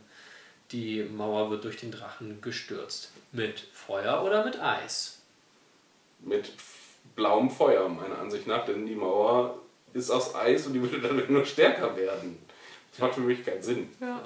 die 0.73 1.03
Mauer 1.03 1.49
wird 1.51 1.63
durch 1.63 1.77
den 1.77 1.91
Drachen 1.91 2.41
gestürzt. 2.41 3.13
Mit 3.31 3.61
Feuer 3.71 4.23
oder 4.25 4.43
mit 4.43 4.61
Eis? 4.61 5.21
Mit 6.19 6.51
blauem 7.15 7.49
Feuer, 7.49 7.87
meiner 7.87 8.19
Ansicht 8.19 8.45
nach, 8.45 8.65
denn 8.65 8.85
die 8.85 8.95
Mauer 8.95 9.57
ist 9.93 10.11
aus 10.11 10.35
Eis 10.35 10.67
und 10.67 10.73
die 10.73 10.81
würde 10.81 10.99
dadurch 10.99 11.29
nur 11.29 11.45
stärker 11.45 11.95
werden. 11.95 12.37
Das 12.91 12.99
macht 12.99 13.13
für 13.13 13.21
mich 13.21 13.45
keinen 13.45 13.63
Sinn. 13.63 13.89
Ja. 14.01 14.21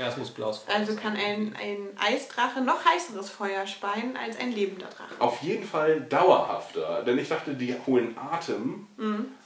Ja, 0.00 0.08
es 0.08 0.16
muss 0.16 0.30
blaues 0.30 0.58
Feuer 0.60 0.76
Also 0.76 0.94
sein. 0.94 1.02
kann 1.02 1.16
ein, 1.16 1.54
ein 1.60 1.88
Eisdrache 1.98 2.62
noch 2.62 2.82
heißeres 2.86 3.28
Feuer 3.28 3.66
speien 3.66 4.16
als 4.16 4.38
ein 4.38 4.50
lebender 4.50 4.86
Drache. 4.86 5.14
Auf 5.18 5.42
jeden 5.42 5.64
Fall 5.66 6.00
dauerhafter, 6.00 7.02
denn 7.02 7.18
ich 7.18 7.28
dachte, 7.28 7.52
die 7.52 7.76
holen 7.86 8.16
Atem 8.16 8.86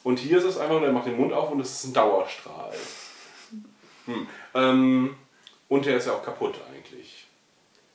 und 0.05 0.19
hier 0.21 0.39
ist 0.39 0.45
es 0.45 0.57
einfach, 0.57 0.81
der 0.81 0.93
macht 0.93 1.07
den 1.07 1.17
Mund 1.17 1.33
auf 1.33 1.51
und 1.51 1.59
es 1.59 1.73
ist 1.73 1.85
ein 1.87 1.95
Dauerstrahl. 1.95 2.73
Hm. 4.07 4.29
Ähm, 4.55 5.17
und 5.69 5.87
der 5.87 5.97
ist 5.97 6.07
ja 6.07 6.13
auch 6.13 6.23
kaputt 6.23 6.55
eigentlich. 6.73 7.27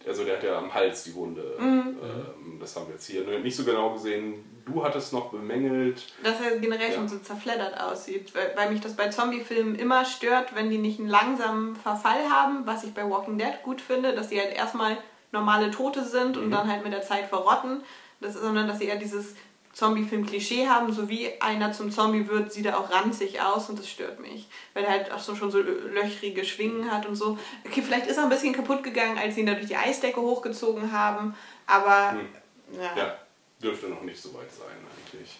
also 0.06 0.26
der 0.26 0.36
hat 0.36 0.44
ja 0.44 0.57
am 0.57 0.73
Hals 0.73 1.06
die 1.06 1.15
Wunde. 1.15 1.56
Ähm, 1.60 1.95
das 2.60 2.76
haben 2.76 2.88
wir 2.88 2.95
jetzt 2.95 3.06
hier 3.07 3.23
nicht 3.40 3.56
so 3.56 3.64
genau 3.64 3.94
gesehen. 3.94 4.59
Du 4.72 4.84
hattest 4.84 5.14
noch 5.14 5.32
bemängelt. 5.32 6.06
Dass 6.24 6.40
er 6.41 6.58
generell 6.58 6.90
Ja. 6.90 6.96
schon 6.96 7.08
so 7.08 7.18
zerfleddert 7.20 7.80
aussieht, 7.80 8.34
weil, 8.36 8.54
weil 8.56 8.72
mich 8.72 8.82
das 8.82 8.96
bei 8.96 9.10
Zombie-Filmen 9.10 9.76
immer 9.76 10.06
stört, 10.06 10.54
wenn 10.56 10.70
die 10.70 10.78
nicht 10.78 11.00
einen 11.00 11.10
langsamen 11.10 11.76
Verfall 11.76 12.30
haben, 12.30 12.66
was 12.66 12.84
ich 12.84 12.94
bei 12.94 13.10
Walking 13.10 13.38
Dead 13.38 13.64
gut 13.64 13.82
finde, 13.82 14.14
dass 14.14 14.30
die 14.30 14.40
halt 14.40 14.54
erstmal 14.54 14.98
normale 15.32 15.72
Tote 15.72 16.04
sind 16.04 16.38
und 16.38 16.52
dann 16.52 16.72
halt 16.72 16.84
mit 16.84 16.94
der 16.94 17.02
Zeit 17.02 17.26
verrotten, 17.26 17.84
das, 18.20 18.34
sondern 18.34 18.68
dass 18.68 18.80
sie 18.80 18.86
eher 18.86 18.98
dieses 18.98 19.36
Zombie-Film-Klischee 19.74 20.68
haben, 20.68 20.91
so 20.91 21.10
wie 21.10 21.30
einer 21.41 21.72
zum 21.72 21.91
Zombie 21.91 22.28
wird, 22.28 22.52
sieht 22.52 22.66
er 22.66 22.80
auch 22.80 22.91
ranzig 22.91 23.40
aus 23.41 23.70
und 23.70 23.80
das 23.80 23.88
stört 23.88 24.20
mich, 24.20 24.50
weil 24.74 24.84
er 24.84 24.91
halt 24.91 25.12
auch 25.12 25.20
so 25.20 25.36
schon 25.36 25.52
so 25.52 25.60
löchrige 25.60 26.44
Schwingen 26.44 26.91
hat 26.91 27.06
und 27.06 27.16
so. 27.16 27.38
Okay, 27.66 27.82
vielleicht 27.82 28.08
ist 28.08 28.18
er 28.18 28.24
ein 28.24 28.30
bisschen 28.30 28.54
kaputt 28.54 28.84
gegangen, 28.84 29.18
als 29.18 29.36
sie 29.36 29.41
ihn 29.41 29.48
da 29.48 29.54
durch 29.54 29.68
die 29.68 29.78
Eisdecke 29.78 30.20
hochgezogen 30.20 30.91
haben, 30.91 31.36
aber 31.68 32.18
ja. 32.72 32.98
Ja, 32.98 33.16
dürfte 33.61 33.88
noch 33.88 34.02
nicht 34.03 34.22
so 34.22 34.34
weit 34.34 34.52
sein 34.52 34.68
eigentlich. 34.77 35.38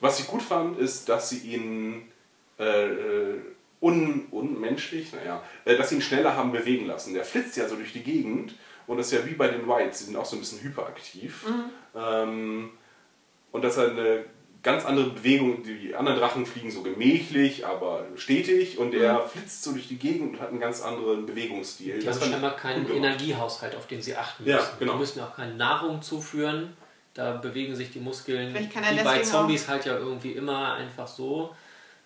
Was 0.00 0.20
ich 0.20 0.26
gut 0.26 0.42
fand, 0.42 0.78
ist, 0.78 1.08
dass 1.08 1.30
sie 1.30 1.38
ihn 1.38 2.10
äh, 2.58 3.34
un, 3.80 4.26
unmenschlich, 4.30 5.12
naja, 5.12 5.42
äh, 5.64 5.76
dass 5.76 5.88
sie 5.90 5.96
ihn 5.96 6.02
schneller 6.02 6.36
haben 6.36 6.52
bewegen 6.52 6.86
lassen. 6.86 7.14
Der 7.14 7.24
flitzt 7.24 7.56
ja 7.56 7.68
so 7.68 7.76
durch 7.76 7.92
die 7.92 8.02
Gegend 8.02 8.54
und 8.86 8.98
das 8.98 9.06
ist 9.06 9.12
ja 9.18 9.26
wie 9.26 9.34
bei 9.34 9.48
den 9.48 9.66
Whites, 9.68 9.98
die 10.00 10.04
sind 10.04 10.16
auch 10.16 10.26
so 10.26 10.36
ein 10.36 10.40
bisschen 10.40 10.60
hyperaktiv. 10.62 11.46
Ähm, 11.94 12.70
und 13.52 13.62
dass 13.64 13.76
er 13.78 13.90
eine 13.90 14.24
ganz 14.62 14.84
andere 14.84 15.10
Bewegung, 15.10 15.62
die 15.62 15.94
anderen 15.94 16.18
Drachen 16.18 16.44
fliegen 16.44 16.70
so 16.70 16.82
gemächlich, 16.82 17.64
aber 17.66 18.04
stetig 18.16 18.78
und 18.78 18.94
er 18.94 19.20
flitzt 19.22 19.62
so 19.62 19.72
durch 19.72 19.88
die 19.88 19.96
Gegend 19.96 20.34
und 20.34 20.40
hat 20.40 20.48
einen 20.50 20.60
ganz 20.60 20.82
anderen 20.82 21.24
Bewegungsstil. 21.24 22.00
Die 22.00 22.04
Das 22.04 22.20
haben 22.20 22.30
scheinbar 22.32 22.56
keinen. 22.56 22.90
Energiehaushalt, 22.90 23.74
auf 23.76 23.86
den 23.86 24.02
sie 24.02 24.16
achten 24.16 24.44
Ja, 24.46 24.56
müssen. 24.56 24.70
genau. 24.80 24.92
Die 24.94 24.98
müssen 24.98 25.20
auch 25.20 25.34
keine 25.36 25.54
Nahrung 25.54 26.02
zuführen. 26.02 26.76
Da 27.16 27.32
bewegen 27.32 27.74
sich 27.74 27.90
die 27.90 27.98
Muskeln 27.98 28.54
wie 28.54 29.02
bei 29.02 29.22
Zombies 29.22 29.66
halt 29.68 29.86
ja 29.86 29.94
irgendwie 29.94 30.32
immer 30.32 30.74
einfach 30.74 31.08
so. 31.08 31.56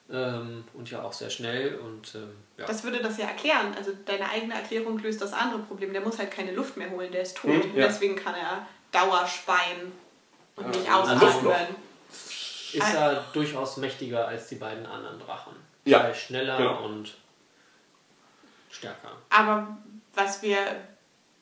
Ähm, 0.09 0.65
und 0.75 0.89
ja 0.89 1.03
auch 1.03 1.13
sehr 1.13 1.31
schnell. 1.31 1.75
Und 1.77 2.15
ähm, 2.15 2.31
ja. 2.57 2.67
Das 2.67 2.85
würde 2.85 3.01
das 3.01 3.19
ja 3.19 3.27
erklären. 3.27 3.75
Also 3.77 3.91
deine 4.07 4.29
eigene 4.29 4.55
Erklärung 4.55 4.99
löst 5.01 5.21
das 5.21 5.33
andere 5.33 5.63
Problem. 5.63 5.93
Der 5.93 6.03
muss 6.03 6.19
halt 6.19 6.31
keine 6.31 6.53
Luft 6.53 6.77
mehr 6.77 6.91
holen, 6.91 7.11
der 7.11 7.23
ist 7.23 7.37
tot. 7.37 7.51
Hm, 7.51 7.71
Und 7.73 7.77
ja. 7.77 7.89
deswegen 7.89 8.15
kann 8.15 8.35
er 8.37 8.67
Dauerspeien 8.93 9.91
und 10.55 10.69
nicht 10.69 10.89
also 10.89 11.27
ausatmen. 11.27 11.75
ist 12.13 12.95
er 12.95 13.25
durchaus 13.33 13.79
mächtiger 13.79 14.29
als 14.29 14.47
die 14.47 14.57
beiden 14.57 14.87
anderen 14.87 15.19
Drachen. 15.19 15.55
Ja, 15.85 16.15
schneller 16.15 16.57
genau. 16.57 16.85
und 16.85 17.15
stärker. 18.71 19.13
Aber 19.31 19.77
was 20.15 20.41
wir 20.43 20.59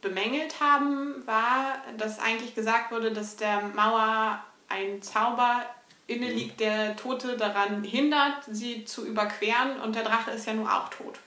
bemängelt 0.00 0.60
haben, 0.60 1.26
war, 1.26 1.82
dass 1.96 2.18
eigentlich 2.18 2.54
gesagt 2.54 2.92
wurde, 2.92 3.12
dass 3.12 3.36
der 3.36 3.62
Mauer 3.74 4.42
ein 4.68 5.02
Zauber 5.02 5.64
inne 6.06 6.30
liegt, 6.30 6.60
der 6.60 6.96
Tote 6.96 7.36
daran 7.36 7.84
hindert, 7.84 8.44
sie 8.50 8.84
zu 8.84 9.06
überqueren. 9.06 9.80
Und 9.82 9.94
der 9.94 10.04
Drache 10.04 10.30
ist 10.30 10.46
ja 10.46 10.54
nur 10.54 10.72
auch 10.72 10.88
tot. 10.88 11.18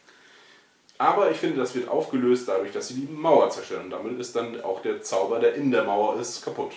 Aber 0.97 1.31
ich 1.31 1.37
finde, 1.37 1.57
das 1.57 1.73
wird 1.73 1.87
aufgelöst 1.87 2.47
dadurch, 2.47 2.71
dass 2.71 2.89
sie 2.89 3.05
die 3.05 3.11
Mauer 3.11 3.49
zerstören. 3.49 3.89
Damit 3.89 4.19
ist 4.19 4.35
dann 4.35 4.61
auch 4.61 4.81
der 4.81 5.01
Zauber, 5.01 5.39
der 5.39 5.55
in 5.55 5.71
der 5.71 5.83
Mauer 5.83 6.19
ist, 6.19 6.43
kaputt. 6.43 6.73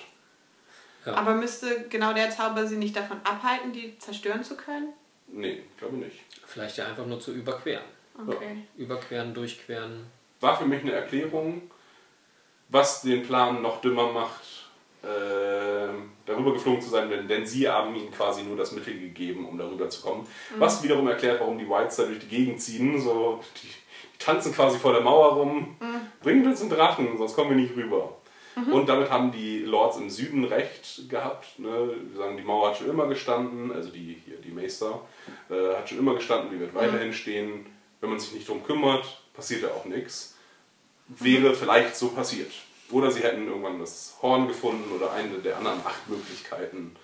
Ja. 1.05 1.15
Aber 1.15 1.35
müsste 1.35 1.89
genau 1.89 2.13
der 2.15 2.31
Zauber 2.31 2.67
sie 2.67 2.77
nicht 2.77 2.97
davon 2.97 3.19
abhalten, 3.25 3.73
die 3.73 3.99
zerstören 3.99 4.43
zu 4.43 4.57
können? 4.57 4.95
Nee, 5.29 5.63
glaube 5.79 5.97
nicht. 5.97 6.21
Vielleicht 6.47 6.79
ja 6.79 6.87
einfach 6.87 7.07
nur 7.07 7.21
zu 7.21 7.33
überqueren. 7.33 7.85
Okay. 8.27 8.65
Überqueren, 8.77 9.35
durchqueren. 9.35 10.07
War 10.41 10.57
für 10.57 10.67
mich 10.67 10.83
eine 10.83 10.93
Erklärung, 10.93 11.71
was 12.75 13.03
den 13.03 13.23
Plan 13.23 13.63
noch 13.63 13.81
dümmer 13.81 14.11
macht, 14.11 14.43
äh, 15.05 15.95
darüber 16.27 16.53
geflogen 16.53 16.83
zu 16.83 16.91
sein, 16.91 17.09
denn, 17.09 17.29
denn 17.29 17.47
sie 17.47 17.69
haben 17.69 17.95
ihnen 17.95 18.11
quasi 18.11 18.43
nur 18.43 18.57
das 18.57 18.73
Mittel 18.73 18.99
gegeben, 18.99 19.47
um 19.47 19.57
darüber 19.57 19.89
zu 19.89 20.03
kommen. 20.03 20.27
Was 20.59 20.83
wiederum 20.83 21.07
erklärt, 21.07 21.39
warum 21.41 21.57
die 21.57 21.69
Whites 21.69 21.97
da 21.97 22.03
durch 22.03 22.19
die 22.19 22.27
Gegend 22.27 22.61
ziehen. 22.61 23.01
So, 23.01 23.39
die, 23.63 23.69
die 23.69 24.19
tanzen 24.19 24.53
quasi 24.53 24.79
vor 24.79 24.93
der 24.93 25.03
Mauer 25.03 25.35
rum. 25.35 25.77
Bringt 26.21 26.45
uns 26.47 26.63
einen 26.63 26.71
Drachen, 26.71 27.17
sonst 27.17 27.37
kommen 27.37 27.51
wir 27.51 27.57
nicht 27.57 27.77
rüber. 27.77 28.17
Und 28.71 28.89
damit 28.89 29.09
haben 29.09 29.31
die 29.31 29.61
Lords 29.61 29.97
im 29.99 30.11
Süden 30.11 30.45
recht 30.45 31.09
gehabt. 31.09 31.59
Ne? 31.59 31.91
Wir 32.11 32.17
sagen, 32.17 32.37
die 32.37 32.43
Mauer 32.43 32.71
hat 32.71 32.79
schon 32.79 32.91
immer 32.91 33.07
gestanden, 33.07 33.71
also 33.71 33.91
die 33.91 34.21
hier, 34.25 34.37
die 34.39 34.51
Meister, 34.51 35.01
äh, 35.49 35.77
hat 35.77 35.89
schon 35.89 35.99
immer 35.99 36.15
gestanden, 36.15 36.51
die 36.51 36.61
wird 36.61 36.75
weiterhin 36.75 37.13
stehen. 37.13 37.67
Wenn 38.01 38.11
man 38.11 38.19
sich 38.19 38.33
nicht 38.33 38.49
drum 38.49 38.65
kümmert, 38.65 39.23
passiert 39.33 39.63
ja 39.63 39.69
auch 39.69 39.85
nichts. 39.85 40.34
Wäre 41.09 41.55
vielleicht 41.55 41.97
so 41.97 42.09
passiert. 42.09 42.53
Oder 42.91 43.11
sie 43.11 43.23
hätten 43.23 43.47
irgendwann 43.47 43.79
das 43.79 44.17
Horn 44.23 44.49
gefunden 44.49 44.91
oder 44.93 45.13
eine 45.13 45.39
der 45.39 45.57
anderen 45.57 45.81
acht 45.85 46.09
Möglichkeiten, 46.09 46.97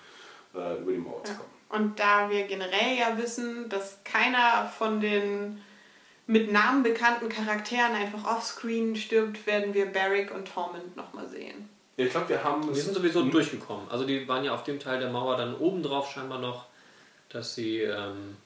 äh, 0.53 0.77
über 0.79 0.91
die 0.91 0.97
Mauer 0.97 1.23
zu 1.23 1.33
kommen. 1.33 1.49
Und 1.69 1.99
da 1.99 2.29
wir 2.29 2.47
generell 2.47 2.97
ja 2.97 3.17
wissen, 3.17 3.69
dass 3.69 4.03
keiner 4.03 4.71
von 4.77 4.99
den 4.99 5.61
mit 6.27 6.51
Namen 6.51 6.83
bekannten 6.83 7.29
Charakteren 7.29 7.93
einfach 7.93 8.25
offscreen 8.25 8.95
stirbt, 8.95 9.45
werden 9.47 9.73
wir 9.73 9.91
Barrick 9.91 10.33
und 10.33 10.47
Tormund 10.47 10.95
nochmal 10.95 11.27
sehen. 11.27 11.69
Ja, 11.97 12.05
ich 12.05 12.11
glaube, 12.11 12.29
wir 12.29 12.43
haben 12.43 12.73
Die 12.73 12.79
sind 12.79 12.93
sowieso 12.93 13.23
durchgekommen. 13.23 13.89
Also 13.89 14.05
die 14.05 14.27
waren 14.27 14.43
ja 14.43 14.53
auf 14.53 14.63
dem 14.63 14.79
Teil 14.79 14.99
der 14.99 15.09
Mauer 15.09 15.37
dann 15.37 15.55
oben 15.55 15.83
drauf 15.83 16.11
scheinbar 16.11 16.39
noch, 16.39 16.65
dass 17.29 17.55
sie, 17.55 17.81
ähm, 17.81 18.37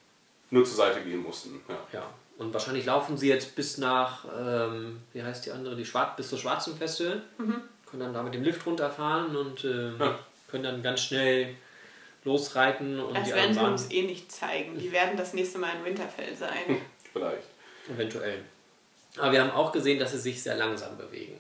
nur 0.50 0.66
zur 0.66 0.76
Seite 0.76 1.02
gehen 1.02 1.22
mussten. 1.22 1.62
Ja. 1.68 1.78
ja, 1.94 2.10
und 2.38 2.54
wahrscheinlich 2.54 2.86
laufen 2.86 3.18
sie 3.18 3.30
jetzt 3.30 3.56
bis 3.56 3.78
nach, 3.78 4.26
ähm, 4.38 5.02
wie 5.14 5.24
heißt 5.24 5.46
die 5.46 5.52
andere, 5.52 5.76
die 5.76 5.86
Schwar 5.86 6.16
bis 6.16 6.30
zur 6.30 6.38
Schwarzen 6.38 6.76
Feste, 6.78 7.22
können 7.38 8.00
dann 8.00 8.14
da 8.14 8.24
mit 8.24 8.34
dem 8.34 8.44
Lift 8.44 8.66
runterfahren 8.66 9.36
und 9.36 9.64
ähm, 9.64 9.96
Ja. 10.00 10.20
können 10.50 10.64
dann 10.64 10.84
ganz 10.84 11.02
schnell 11.02 11.56
losreiten 12.24 13.00
und 13.00 13.16
Das 13.16 13.28
die 13.28 13.34
werden 13.34 13.54
sie 13.54 13.60
uns 13.60 13.92
eh 13.92 14.02
nicht 14.04 14.32
zeigen. 14.32 14.78
Die 14.78 14.92
werden 14.92 15.16
das 15.16 15.34
nächste 15.34 15.60
Mal 15.60 15.72
in 15.78 15.86
Winterfell 15.86 16.36
sein. 16.36 16.82
Vielleicht. 17.14 17.48
eventuell. 17.90 18.40
Aber 19.18 19.32
wir 19.32 19.42
haben 19.42 19.52
auch 19.52 19.72
gesehen, 19.72 20.00
dass 20.00 20.12
sie 20.12 20.20
sich 20.20 20.42
sehr 20.44 20.56
langsam 20.58 20.98
bewegen. 20.98 21.38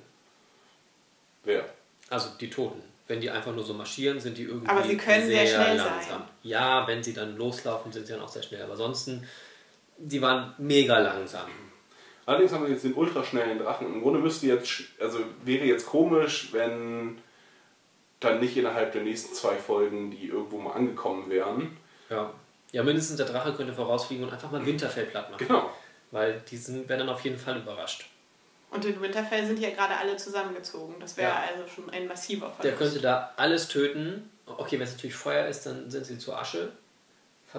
Wer? 1.43 1.65
Also 2.09 2.29
die 2.39 2.49
Toten. 2.49 2.81
Wenn 3.07 3.21
die 3.21 3.29
einfach 3.29 3.53
nur 3.53 3.63
so 3.63 3.73
marschieren, 3.73 4.19
sind 4.19 4.37
die 4.37 4.43
irgendwie 4.43 4.67
Aber 4.67 4.83
sie 4.83 4.97
können 4.97 5.25
sehr 5.25 5.45
schnell 5.45 5.77
sein. 5.77 6.23
Ja, 6.43 6.87
wenn 6.87 7.03
sie 7.03 7.13
dann 7.13 7.35
loslaufen, 7.37 7.91
sind 7.91 8.07
sie 8.07 8.13
dann 8.13 8.21
auch 8.21 8.29
sehr 8.29 8.41
schnell. 8.41 8.61
Aber 8.63 8.71
ansonsten, 8.71 9.27
die 9.97 10.21
waren 10.21 10.53
mega 10.57 10.97
langsam. 10.99 11.45
Allerdings 12.25 12.51
haben 12.53 12.63
wir 12.65 12.71
jetzt 12.71 12.83
den 12.83 12.93
ultraschnellen 12.95 13.59
Drachen. 13.59 13.85
Im 13.87 14.01
Grunde 14.01 14.19
müsste 14.19 14.47
jetzt, 14.47 14.81
also 14.99 15.19
wäre 15.43 15.65
jetzt 15.65 15.85
komisch, 15.85 16.49
wenn 16.53 17.19
dann 18.19 18.39
nicht 18.39 18.57
innerhalb 18.57 18.93
der 18.93 19.03
nächsten 19.03 19.33
zwei 19.35 19.55
Folgen 19.55 20.09
die 20.09 20.27
irgendwo 20.29 20.57
mal 20.57 20.71
angekommen 20.73 21.29
wären. 21.29 21.77
Ja. 22.09 22.31
Ja, 22.71 22.83
mindestens 22.83 23.17
der 23.17 23.27
Drache 23.27 23.53
könnte 23.53 23.73
vorausfliegen 23.73 24.25
und 24.25 24.33
einfach 24.33 24.51
mal 24.51 24.65
Winterfell 24.65 25.05
platt 25.05 25.29
machen. 25.31 25.45
Genau. 25.47 25.69
Weil 26.11 26.41
die 26.49 26.57
sind, 26.57 26.89
werden 26.89 27.01
dann 27.05 27.09
auf 27.09 27.21
jeden 27.23 27.37
Fall 27.37 27.57
überrascht. 27.57 28.09
Und 28.71 28.83
in 28.83 28.99
Winterfell 29.01 29.45
sind 29.45 29.59
ja 29.59 29.69
gerade 29.69 29.95
alle 29.95 30.17
zusammengezogen. 30.17 30.95
Das 30.99 31.15
wäre 31.17 31.29
Ja. 31.29 31.43
also 31.53 31.67
schon 31.67 31.89
ein 31.91 32.07
massiver 32.07 32.47
Der 32.47 32.73
Verlust. 32.73 32.77
könnte 32.79 32.99
da 33.01 33.33
alles 33.37 33.67
töten. 33.67 34.29
Okay, 34.45 34.77
wenn 34.77 34.81
es 34.87 34.93
natürlich 34.93 35.15
Feuer 35.15 35.47
ist, 35.47 35.65
dann 35.65 35.89
sind 35.89 36.05
sie 36.05 36.17
zu 36.17 36.33
Asche 36.33 36.71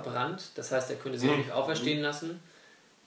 verbrannt. 0.03 0.51
Das 0.55 0.73
heißt, 0.73 0.91
er 0.91 0.97
könnte 0.97 1.19
sie 1.19 1.31
auch 1.31 1.37
nicht 1.37 1.53
auferstehen 1.53 2.03
lassen. 2.03 2.41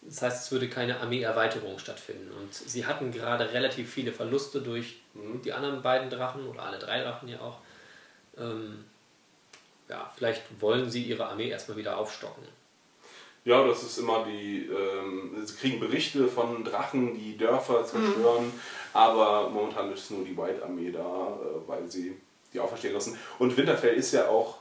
Das 0.02 0.22
heißt, 0.22 0.46
es 0.46 0.52
würde 0.52 0.70
keine 0.70 1.00
Armeeerweiterung 1.00 1.78
stattfinden. 1.78 2.32
Und 2.32 2.54
sie 2.54 2.86
hatten 2.86 3.12
gerade 3.12 3.52
relativ 3.52 3.92
viele 3.92 4.12
Verluste 4.12 4.62
durch 4.62 5.02
die 5.44 5.54
anderen 5.54 5.82
beiden 5.82 6.10
Drachen 6.10 6.48
oder 6.48 6.64
alle 6.64 6.80
drei 6.80 7.04
Drachen 7.04 7.28
ja 7.28 7.40
auch. 7.42 7.60
Ähm, 8.38 8.86
ja, 9.90 10.12
vielleicht 10.16 10.44
wollen 10.60 10.90
sie 10.90 11.04
ihre 11.04 11.28
Armee 11.28 11.50
erstmal 11.50 11.78
wieder 11.78 11.98
aufstocken. 11.98 12.44
Ja, 13.46 13.66
das 13.66 13.84
ist 13.84 13.98
immer 13.98 14.26
die, 14.26 14.68
ähm, 14.68 15.36
sie 15.44 15.56
kriegen 15.56 15.80
Berichte 15.80 16.28
von 16.28 16.64
Drachen, 16.64 17.14
die 17.14 17.38
Dörfer 17.38 17.86
zerstören, 17.86 18.52
aber 18.94 19.50
momentan 19.50 19.92
ist 19.92 20.12
nur 20.12 20.26
die 20.26 20.38
White-Armee 20.38 20.92
da, 20.92 21.00
äh, 21.00 21.68
weil 21.68 21.90
sie 21.90 22.18
die 22.54 22.60
auferstehen 22.60 22.94
lassen. 22.94 23.18
Und 23.40 23.56
Winterfell 23.56 23.96
ist 23.96 24.12
ja 24.12 24.28
auch 24.28 24.59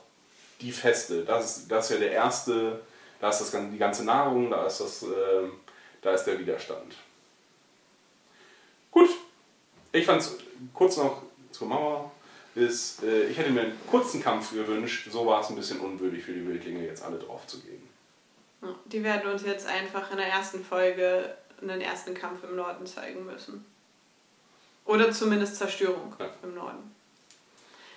die 0.60 0.72
Feste. 0.72 1.24
Das 1.24 1.58
ist, 1.58 1.68
das 1.70 1.86
ist 1.90 1.96
ja 1.96 2.00
der 2.00 2.12
erste, 2.12 2.80
da 3.20 3.30
ist 3.30 3.40
das, 3.40 3.50
die 3.50 3.78
ganze 3.78 4.04
Nahrung, 4.04 4.50
da 4.50 4.66
ist, 4.66 4.80
das, 4.80 5.02
ähm, 5.02 5.52
da 6.02 6.12
ist 6.12 6.24
der 6.24 6.38
Widerstand. 6.38 6.94
Gut, 8.90 9.10
ich 9.92 10.04
fand 10.06 10.20
es 10.22 10.36
kurz 10.74 10.96
noch 10.96 11.22
zur 11.52 11.68
Mauer. 11.68 12.10
Ist, 12.54 13.02
äh, 13.04 13.26
ich 13.26 13.38
hätte 13.38 13.50
mir 13.50 13.60
einen 13.60 13.78
kurzen 13.88 14.20
Kampf 14.22 14.52
gewünscht, 14.52 15.08
so 15.12 15.24
war 15.26 15.40
es 15.40 15.48
ein 15.50 15.54
bisschen 15.56 15.78
unwürdig 15.80 16.24
für 16.24 16.32
die 16.32 16.44
Wildlinge, 16.46 16.84
jetzt 16.84 17.04
alle 17.04 17.18
drauf 17.18 17.46
zu 17.46 17.60
gehen. 17.60 17.86
Die 18.86 19.04
werden 19.04 19.30
uns 19.30 19.44
jetzt 19.44 19.66
einfach 19.66 20.10
in 20.10 20.16
der 20.16 20.26
ersten 20.26 20.64
Folge 20.64 21.36
einen 21.62 21.80
ersten 21.80 22.14
Kampf 22.14 22.42
im 22.42 22.56
Norden 22.56 22.84
zeigen 22.84 23.24
müssen. 23.24 23.64
Oder 24.84 25.12
zumindest 25.12 25.56
Zerstörung 25.56 26.14
Ja. 26.18 26.30
im 26.42 26.54
Norden. 26.54 26.94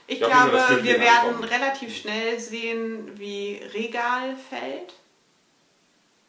Ich 0.07 0.19
Ja, 0.19 0.27
glaube, 0.27 0.59
Flüchtlinge 0.59 0.83
wir 0.83 0.99
werden 0.99 1.29
ankommen. 1.29 1.43
relativ 1.45 1.95
schnell 1.95 2.39
sehen, 2.39 3.17
wie 3.19 3.61
Regal 3.73 4.35
fällt. 4.35 4.93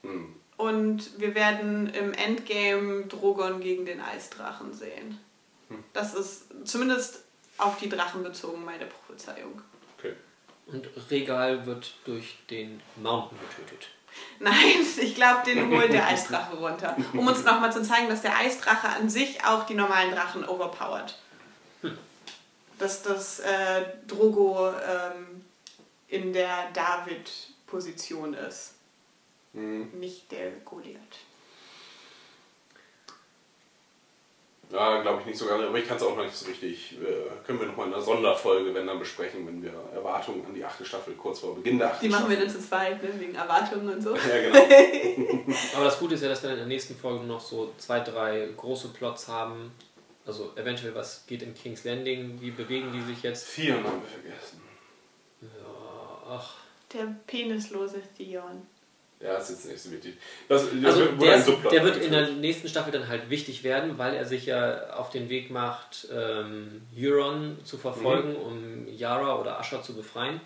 Hm. 0.03 0.35
Und 0.57 1.19
wir 1.21 1.35
werden 1.35 1.89
im 1.93 2.13
Endgame 2.13 3.07
Drogon 3.07 3.61
gegen 3.61 3.85
den 3.85 4.01
Eisdrachen 4.01 4.73
sehen. 4.73 5.19
Das 5.93 6.15
ist 6.15 6.45
zumindest 6.65 7.25
auf 7.59 7.79
die 7.79 7.89
Drachen 7.89 8.23
bezogen 8.23 8.65
meine 8.65 8.85
Prophezeiung. 8.87 9.63
Okay. 9.99 10.15
Und 10.67 10.89
Regal 11.11 11.65
wird 11.67 11.95
durch 12.05 12.37
den 12.51 12.81
Mountain 12.97 13.39
getötet. 13.41 13.89
Nein, 14.39 14.55
ich 15.01 15.15
glaube, 15.15 15.43
den 15.47 15.71
holt 15.75 15.93
der 15.93 16.07
Eisdrache 16.07 16.57
runter. 16.57 16.97
Um 17.15 17.27
uns 17.27 17.43
nochmal 17.45 17.73
zu 17.73 17.83
zeigen, 17.83 18.09
dass 18.09 18.21
der 18.23 18.37
Eisdrache 18.37 18.89
an 18.89 19.09
sich 19.09 19.43
auch 19.45 19.65
die 19.65 19.75
normalen 19.75 20.13
Drachen 20.13 20.47
overpowert. 20.47 21.19
Dass 22.83 23.01
das 23.03 23.39
äh, 23.39 23.85
Drogo 24.09 24.71
ähm, 24.71 25.45
in 26.09 26.33
der 26.33 26.69
David-Position 26.75 28.35
ist. 28.35 28.75
Nicht 29.53 30.33
der 30.33 30.51
Goliath. 30.65 30.99
Ja, 34.73 35.01
glaube 35.03 35.21
ich 35.21 35.27
nicht 35.27 35.39
so 35.39 35.47
ganz, 35.47 35.63
aber 35.63 35.79
ich 35.79 35.87
kann 35.87 35.99
es 35.99 36.03
auch 36.03 36.17
noch 36.17 36.25
nicht 36.25 36.35
so 36.35 36.47
richtig. 36.47 36.95
Äh, 37.01 37.45
können 37.47 37.61
wir 37.61 37.67
nochmal 37.69 37.87
in 37.87 37.95
einer 37.95 38.03
Sonderfolge, 38.03 38.75
wenn 38.75 38.87
dann 38.87 38.99
besprechen, 38.99 39.47
wenn 39.47 39.63
wir 39.63 39.75
Erwartungen 39.95 40.45
an 40.47 40.55
die 40.55 40.65
achte 40.65 40.85
Staffel 40.85 41.15
kurz 41.15 41.41
vor 41.41 41.55
Beginn 41.55 41.79
der 41.79 41.93
achten 41.93 42.05
Die 42.05 42.09
machen 42.11 42.29
wir 42.31 42.37
Staffel. 42.37 42.53
dann 42.53 42.63
zu 42.63 42.69
zweit, 42.69 43.03
ne? 43.03 43.21
wegen 43.21 43.35
Erwartungen 43.37 43.95
und 43.95 44.03
so. 44.03 44.17
Ja, 44.17 44.41
genau. 44.41 45.55
Aber 45.77 45.85
das 45.85 45.99
Gute 46.01 46.15
ist 46.15 46.23
ja, 46.23 46.31
dass 46.31 46.43
wir 46.43 46.49
dann 46.49 46.59
in 46.59 46.65
der 46.65 46.69
nächsten 46.75 46.97
Folge 46.97 47.27
noch 47.27 47.41
so 47.41 47.73
zwei, 47.79 48.01
drei 48.01 48.49
große 48.57 48.89
Plots 48.89 49.29
haben. 49.29 49.71
Also 50.25 50.53
eventuell, 50.57 50.95
was 50.95 51.25
geht 51.27 51.43
in 51.43 51.55
King's 51.55 51.85
Landing, 51.85 52.41
wie 52.41 52.51
bewegen 52.53 52.93
die 52.93 53.03
sich 53.03 53.23
jetzt? 53.23 53.47
Vier 53.49 53.75
haben 53.75 53.85
wir 53.85 54.09
vergessen. 54.09 54.61
Ja, 55.41 56.23
ach. 56.29 56.55
Der 56.93 57.15
penislose 57.27 58.01
Theon. 58.17 58.67
Ja, 59.19 59.37
ist 59.37 59.51
jetzt 59.51 59.67
nicht 59.67 59.81
so 59.81 59.91
wichtig. 59.93 60.17
Das, 60.49 60.65
das 60.65 60.85
Also 60.85 61.01
wird- 61.01 61.23
der, 61.23 61.33
ein 61.35 61.41
ist, 61.41 61.49
der 61.71 61.85
wird 61.85 61.97
in 61.99 62.11
der 62.11 62.29
nächsten 62.33 62.69
Staffel 62.69 62.93
dann 62.93 63.07
halt 63.09 63.31
wichtig 63.31 63.63
werden, 63.63 63.97
weil 63.99 64.15
er 64.15 64.25
sich 64.25 64.47
ja 64.47 64.91
auf 64.95 65.11
den 65.11 65.29
Weg 65.29 65.51
macht, 65.51 66.09
ähm, 66.13 66.83
Euron 66.97 67.57
zu 67.65 67.79
verfolgen, 67.79 68.35
um 68.37 68.89
Yara 68.89 69.41
oder 69.41 69.59
Asha 69.61 69.81
zu 69.83 69.95
befreien. 69.95 70.41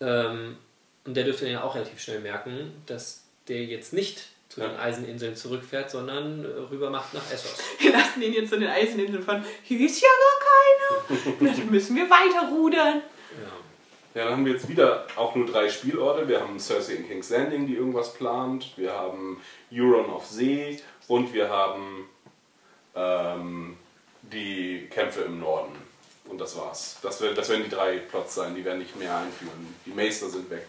Ähm, 0.00 0.56
und 1.04 1.16
der 1.16 1.24
dürfte 1.24 1.48
ja 1.48 1.62
auch 1.64 1.74
relativ 1.74 2.00
schnell 2.00 2.20
merken, 2.20 2.72
dass 2.86 3.24
der 3.48 3.64
jetzt 3.64 3.92
nicht 3.92 4.28
zu 4.54 4.60
den. 4.60 4.76
Eiseninseln 4.76 5.34
zurückfährt, 5.34 5.90
sondern 5.90 6.44
äh, 6.44 6.48
rüber 6.70 6.90
macht 6.90 7.12
nach 7.12 7.30
Essos. 7.30 7.58
Wir 7.78 7.92
lassen 7.92 8.22
ihn 8.22 8.32
jetzt 8.32 8.50
zu 8.50 8.58
den 8.58 8.68
Eiseninseln 8.68 9.22
von, 9.22 9.44
hier 9.62 9.86
ist 9.86 10.00
ja 10.00 10.08
gar 10.08 11.18
keiner. 11.18 11.34
Na, 11.40 11.52
dann 11.52 11.70
müssen 11.70 11.96
wir 11.96 12.08
weiter 12.08 12.48
rudern. 12.50 13.02
Ja. 13.42 13.52
Ja, 14.14 14.26
dann 14.26 14.34
haben 14.34 14.46
wir 14.46 14.52
jetzt 14.52 14.68
wieder 14.68 15.08
auch 15.16 15.34
nur 15.34 15.44
drei 15.44 15.68
Spielorte. 15.68 16.28
Wir 16.28 16.40
haben 16.40 16.60
Cersei 16.60 16.94
in 16.94 17.08
King's 17.08 17.30
Landing, 17.30 17.66
die 17.66 17.74
irgendwas 17.74 18.14
plant. 18.14 18.72
Wir 18.76 18.92
haben 18.92 19.40
Euron 19.72 20.08
auf 20.08 20.26
See 20.26 20.80
und 21.08 21.34
wir 21.34 21.48
haben 21.48 22.08
ähm, 22.94 23.76
die 24.22 24.86
Kämpfe 24.88 25.22
im 25.22 25.40
Norden. 25.40 25.74
Und 26.28 26.40
das 26.40 26.56
war's. 26.56 26.98
Das, 27.02 27.20
wär, 27.20 27.34
das 27.34 27.48
werden 27.48 27.64
die 27.64 27.70
drei 27.70 27.98
Plots 27.98 28.36
sein, 28.36 28.54
die 28.54 28.64
werden 28.64 28.78
nicht 28.78 28.94
mehr 28.94 29.16
einführen. 29.16 29.74
Die 29.84 29.90
Meister 29.90 30.28
sind 30.30 30.48
weg. 30.48 30.68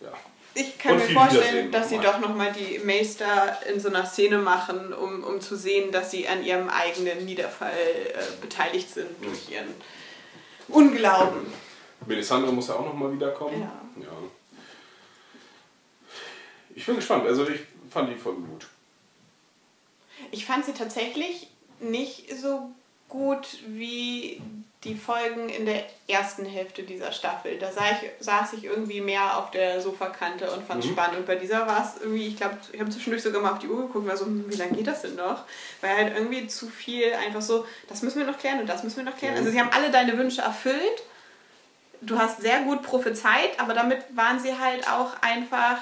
Ja. 0.00 0.12
Ich 0.54 0.78
kann 0.78 0.96
mir 0.96 1.08
vorstellen, 1.08 1.72
dass 1.72 1.88
sie 1.88 1.98
doch 1.98 2.20
nochmal 2.20 2.52
die 2.52 2.78
Meister 2.78 3.58
in 3.66 3.80
so 3.80 3.88
einer 3.88 4.06
Szene 4.06 4.38
machen, 4.38 4.92
um, 4.92 5.24
um 5.24 5.40
zu 5.40 5.56
sehen, 5.56 5.90
dass 5.90 6.12
sie 6.12 6.28
an 6.28 6.44
ihrem 6.44 6.68
eigenen 6.68 7.24
Niederfall 7.24 7.72
äh, 7.72 8.40
beteiligt 8.40 8.88
sind 8.90 9.08
durch 9.20 9.50
ihren 9.50 9.74
Unglauben. 10.68 11.46
Melisandre 12.06 12.52
muss 12.52 12.68
ja 12.68 12.74
auch 12.74 12.86
nochmal 12.86 13.12
wiederkommen. 13.12 13.60
Ja. 13.60 14.02
ja. 14.02 14.08
Ich 16.74 16.86
bin 16.86 16.96
gespannt. 16.96 17.26
Also 17.26 17.48
ich 17.48 17.60
fand 17.90 18.10
die 18.10 18.16
Folge 18.16 18.42
gut. 18.42 18.66
Ich 20.30 20.46
fand 20.46 20.64
sie 20.64 20.72
tatsächlich 20.72 21.48
nicht 21.80 22.36
so 22.38 22.70
gut 23.08 23.58
wie 23.66 24.40
die 24.84 24.94
Folgen 24.94 25.48
in 25.48 25.64
der 25.66 25.84
ersten 26.06 26.44
Hälfte 26.44 26.82
dieser 26.82 27.10
Staffel. 27.12 27.58
Da 27.58 27.68
ich, 27.70 28.10
saß 28.24 28.52
ich 28.52 28.64
irgendwie 28.64 29.00
mehr 29.00 29.38
auf 29.38 29.50
der 29.50 29.80
Sofakante 29.80 30.50
und 30.50 30.66
fand 30.66 30.84
es 30.84 30.90
spannend. 30.90 31.18
Und 31.18 31.26
bei 31.26 31.36
dieser 31.36 31.66
war 31.66 31.82
es 31.82 32.00
irgendwie, 32.02 32.28
ich 32.28 32.36
glaube, 32.36 32.58
ich 32.72 32.78
habe 32.80 32.90
zwischendurch 32.90 33.22
sogar 33.22 33.40
mal 33.40 33.52
auf 33.52 33.58
die 33.58 33.68
Uhr 33.68 33.86
geguckt 33.86 34.06
war 34.06 34.16
so, 34.16 34.26
hm, 34.26 34.44
wie 34.48 34.56
lange 34.56 34.72
geht 34.72 34.86
das 34.86 35.02
denn 35.02 35.14
noch? 35.16 35.44
Weil 35.80 35.96
halt 35.96 36.16
irgendwie 36.16 36.46
zu 36.46 36.68
viel 36.68 37.12
einfach 37.14 37.42
so, 37.42 37.66
das 37.88 38.02
müssen 38.02 38.18
wir 38.18 38.26
noch 38.26 38.38
klären 38.38 38.60
und 38.60 38.66
das 38.68 38.84
müssen 38.84 38.98
wir 38.98 39.04
noch 39.04 39.16
klären. 39.16 39.36
Also 39.36 39.50
sie 39.50 39.58
haben 39.58 39.70
alle 39.72 39.90
deine 39.90 40.16
Wünsche 40.18 40.42
erfüllt. 40.42 41.02
Du 42.00 42.18
hast 42.18 42.42
sehr 42.42 42.60
gut 42.60 42.82
prophezeit, 42.82 43.58
aber 43.58 43.72
damit 43.72 43.98
waren 44.14 44.38
sie 44.38 44.58
halt 44.58 44.86
auch 44.88 45.14
einfach 45.22 45.78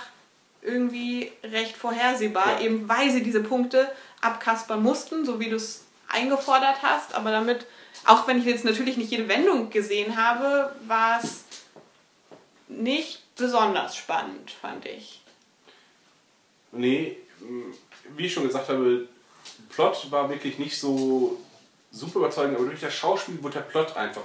irgendwie 0.62 1.32
recht 1.42 1.76
vorhersehbar, 1.76 2.60
Ja. 2.60 2.66
eben 2.66 2.88
weil 2.88 3.10
sie 3.10 3.22
diese 3.24 3.42
Punkte 3.42 3.90
abkaspern 4.20 4.80
mussten, 4.80 5.24
so 5.24 5.40
wie 5.40 5.50
du 5.50 5.56
es 5.56 5.84
eingefordert 6.08 6.82
hast. 6.82 7.14
Aber 7.14 7.32
damit, 7.32 7.66
auch 8.04 8.26
wenn 8.26 8.38
ich 8.38 8.44
jetzt 8.44 8.64
natürlich 8.64 8.96
nicht 8.96 9.10
jede 9.10 9.28
Wendung 9.28 9.70
gesehen 9.70 10.16
habe, 10.16 10.74
war 10.86 11.20
es 11.22 11.44
nicht 12.68 13.22
besonders 13.36 13.96
spannend, 13.96 14.50
fand 14.50 14.86
ich. 14.86 15.20
Nee, 16.72 17.18
wie 18.16 18.26
ich 18.26 18.32
schon 18.32 18.46
gesagt 18.46 18.68
habe, 18.68 19.08
Plot 19.70 20.10
war 20.10 20.28
wirklich 20.30 20.58
nicht 20.58 20.78
so 20.78 21.38
super 21.90 22.20
überzeugend, 22.20 22.56
aber 22.56 22.66
durch 22.66 22.80
das 22.80 22.94
Schauspiel 22.94 23.42
wurde 23.42 23.54
der 23.54 23.60
Plot 23.60 23.96
einfach 23.96 24.22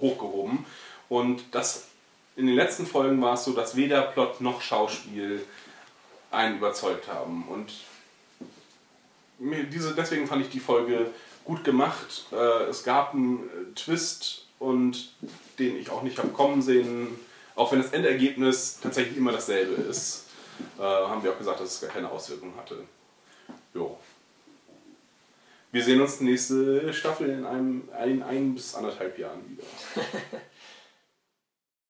hochgehoben. 0.00 0.64
Und 1.08 1.42
das 1.50 1.88
in 2.36 2.46
den 2.46 2.54
letzten 2.54 2.86
Folgen 2.86 3.20
war 3.20 3.34
es 3.34 3.44
so, 3.44 3.52
dass 3.52 3.76
weder 3.76 4.02
Plot 4.02 4.40
noch 4.40 4.62
Schauspiel 4.62 5.44
einen 6.30 6.58
überzeugt 6.58 7.08
haben. 7.08 7.46
Und 7.48 7.72
diese, 9.38 9.94
deswegen 9.94 10.26
fand 10.26 10.42
ich 10.42 10.50
die 10.50 10.60
Folge 10.60 11.10
gut 11.44 11.64
gemacht. 11.64 12.26
Äh, 12.32 12.64
es 12.64 12.84
gab 12.84 13.14
einen 13.14 13.38
äh, 13.38 13.74
Twist 13.74 14.46
und 14.58 15.14
den 15.58 15.76
ich 15.76 15.90
auch 15.90 16.02
nicht 16.02 16.18
habe 16.18 16.28
kommen 16.28 16.62
sehen, 16.62 17.08
auch 17.54 17.72
wenn 17.72 17.82
das 17.82 17.92
Endergebnis 17.92 18.78
tatsächlich 18.80 19.16
immer 19.16 19.32
dasselbe 19.32 19.74
ist, 19.74 20.26
äh, 20.78 20.82
haben 20.82 21.22
wir 21.22 21.32
auch 21.32 21.38
gesagt, 21.38 21.60
dass 21.60 21.74
es 21.74 21.80
gar 21.80 21.90
keine 21.90 22.10
Auswirkungen 22.10 22.54
hatte. 22.56 22.78
Jo. 23.74 23.98
Wir 25.70 25.82
sehen 25.82 26.00
uns 26.00 26.20
nächste 26.20 26.92
Staffel 26.92 27.30
in 27.30 27.46
einem 27.46 27.88
ein, 27.98 28.22
ein 28.22 28.54
bis 28.54 28.74
anderthalb 28.74 29.18
Jahren 29.18 29.40
wieder. 29.48 29.64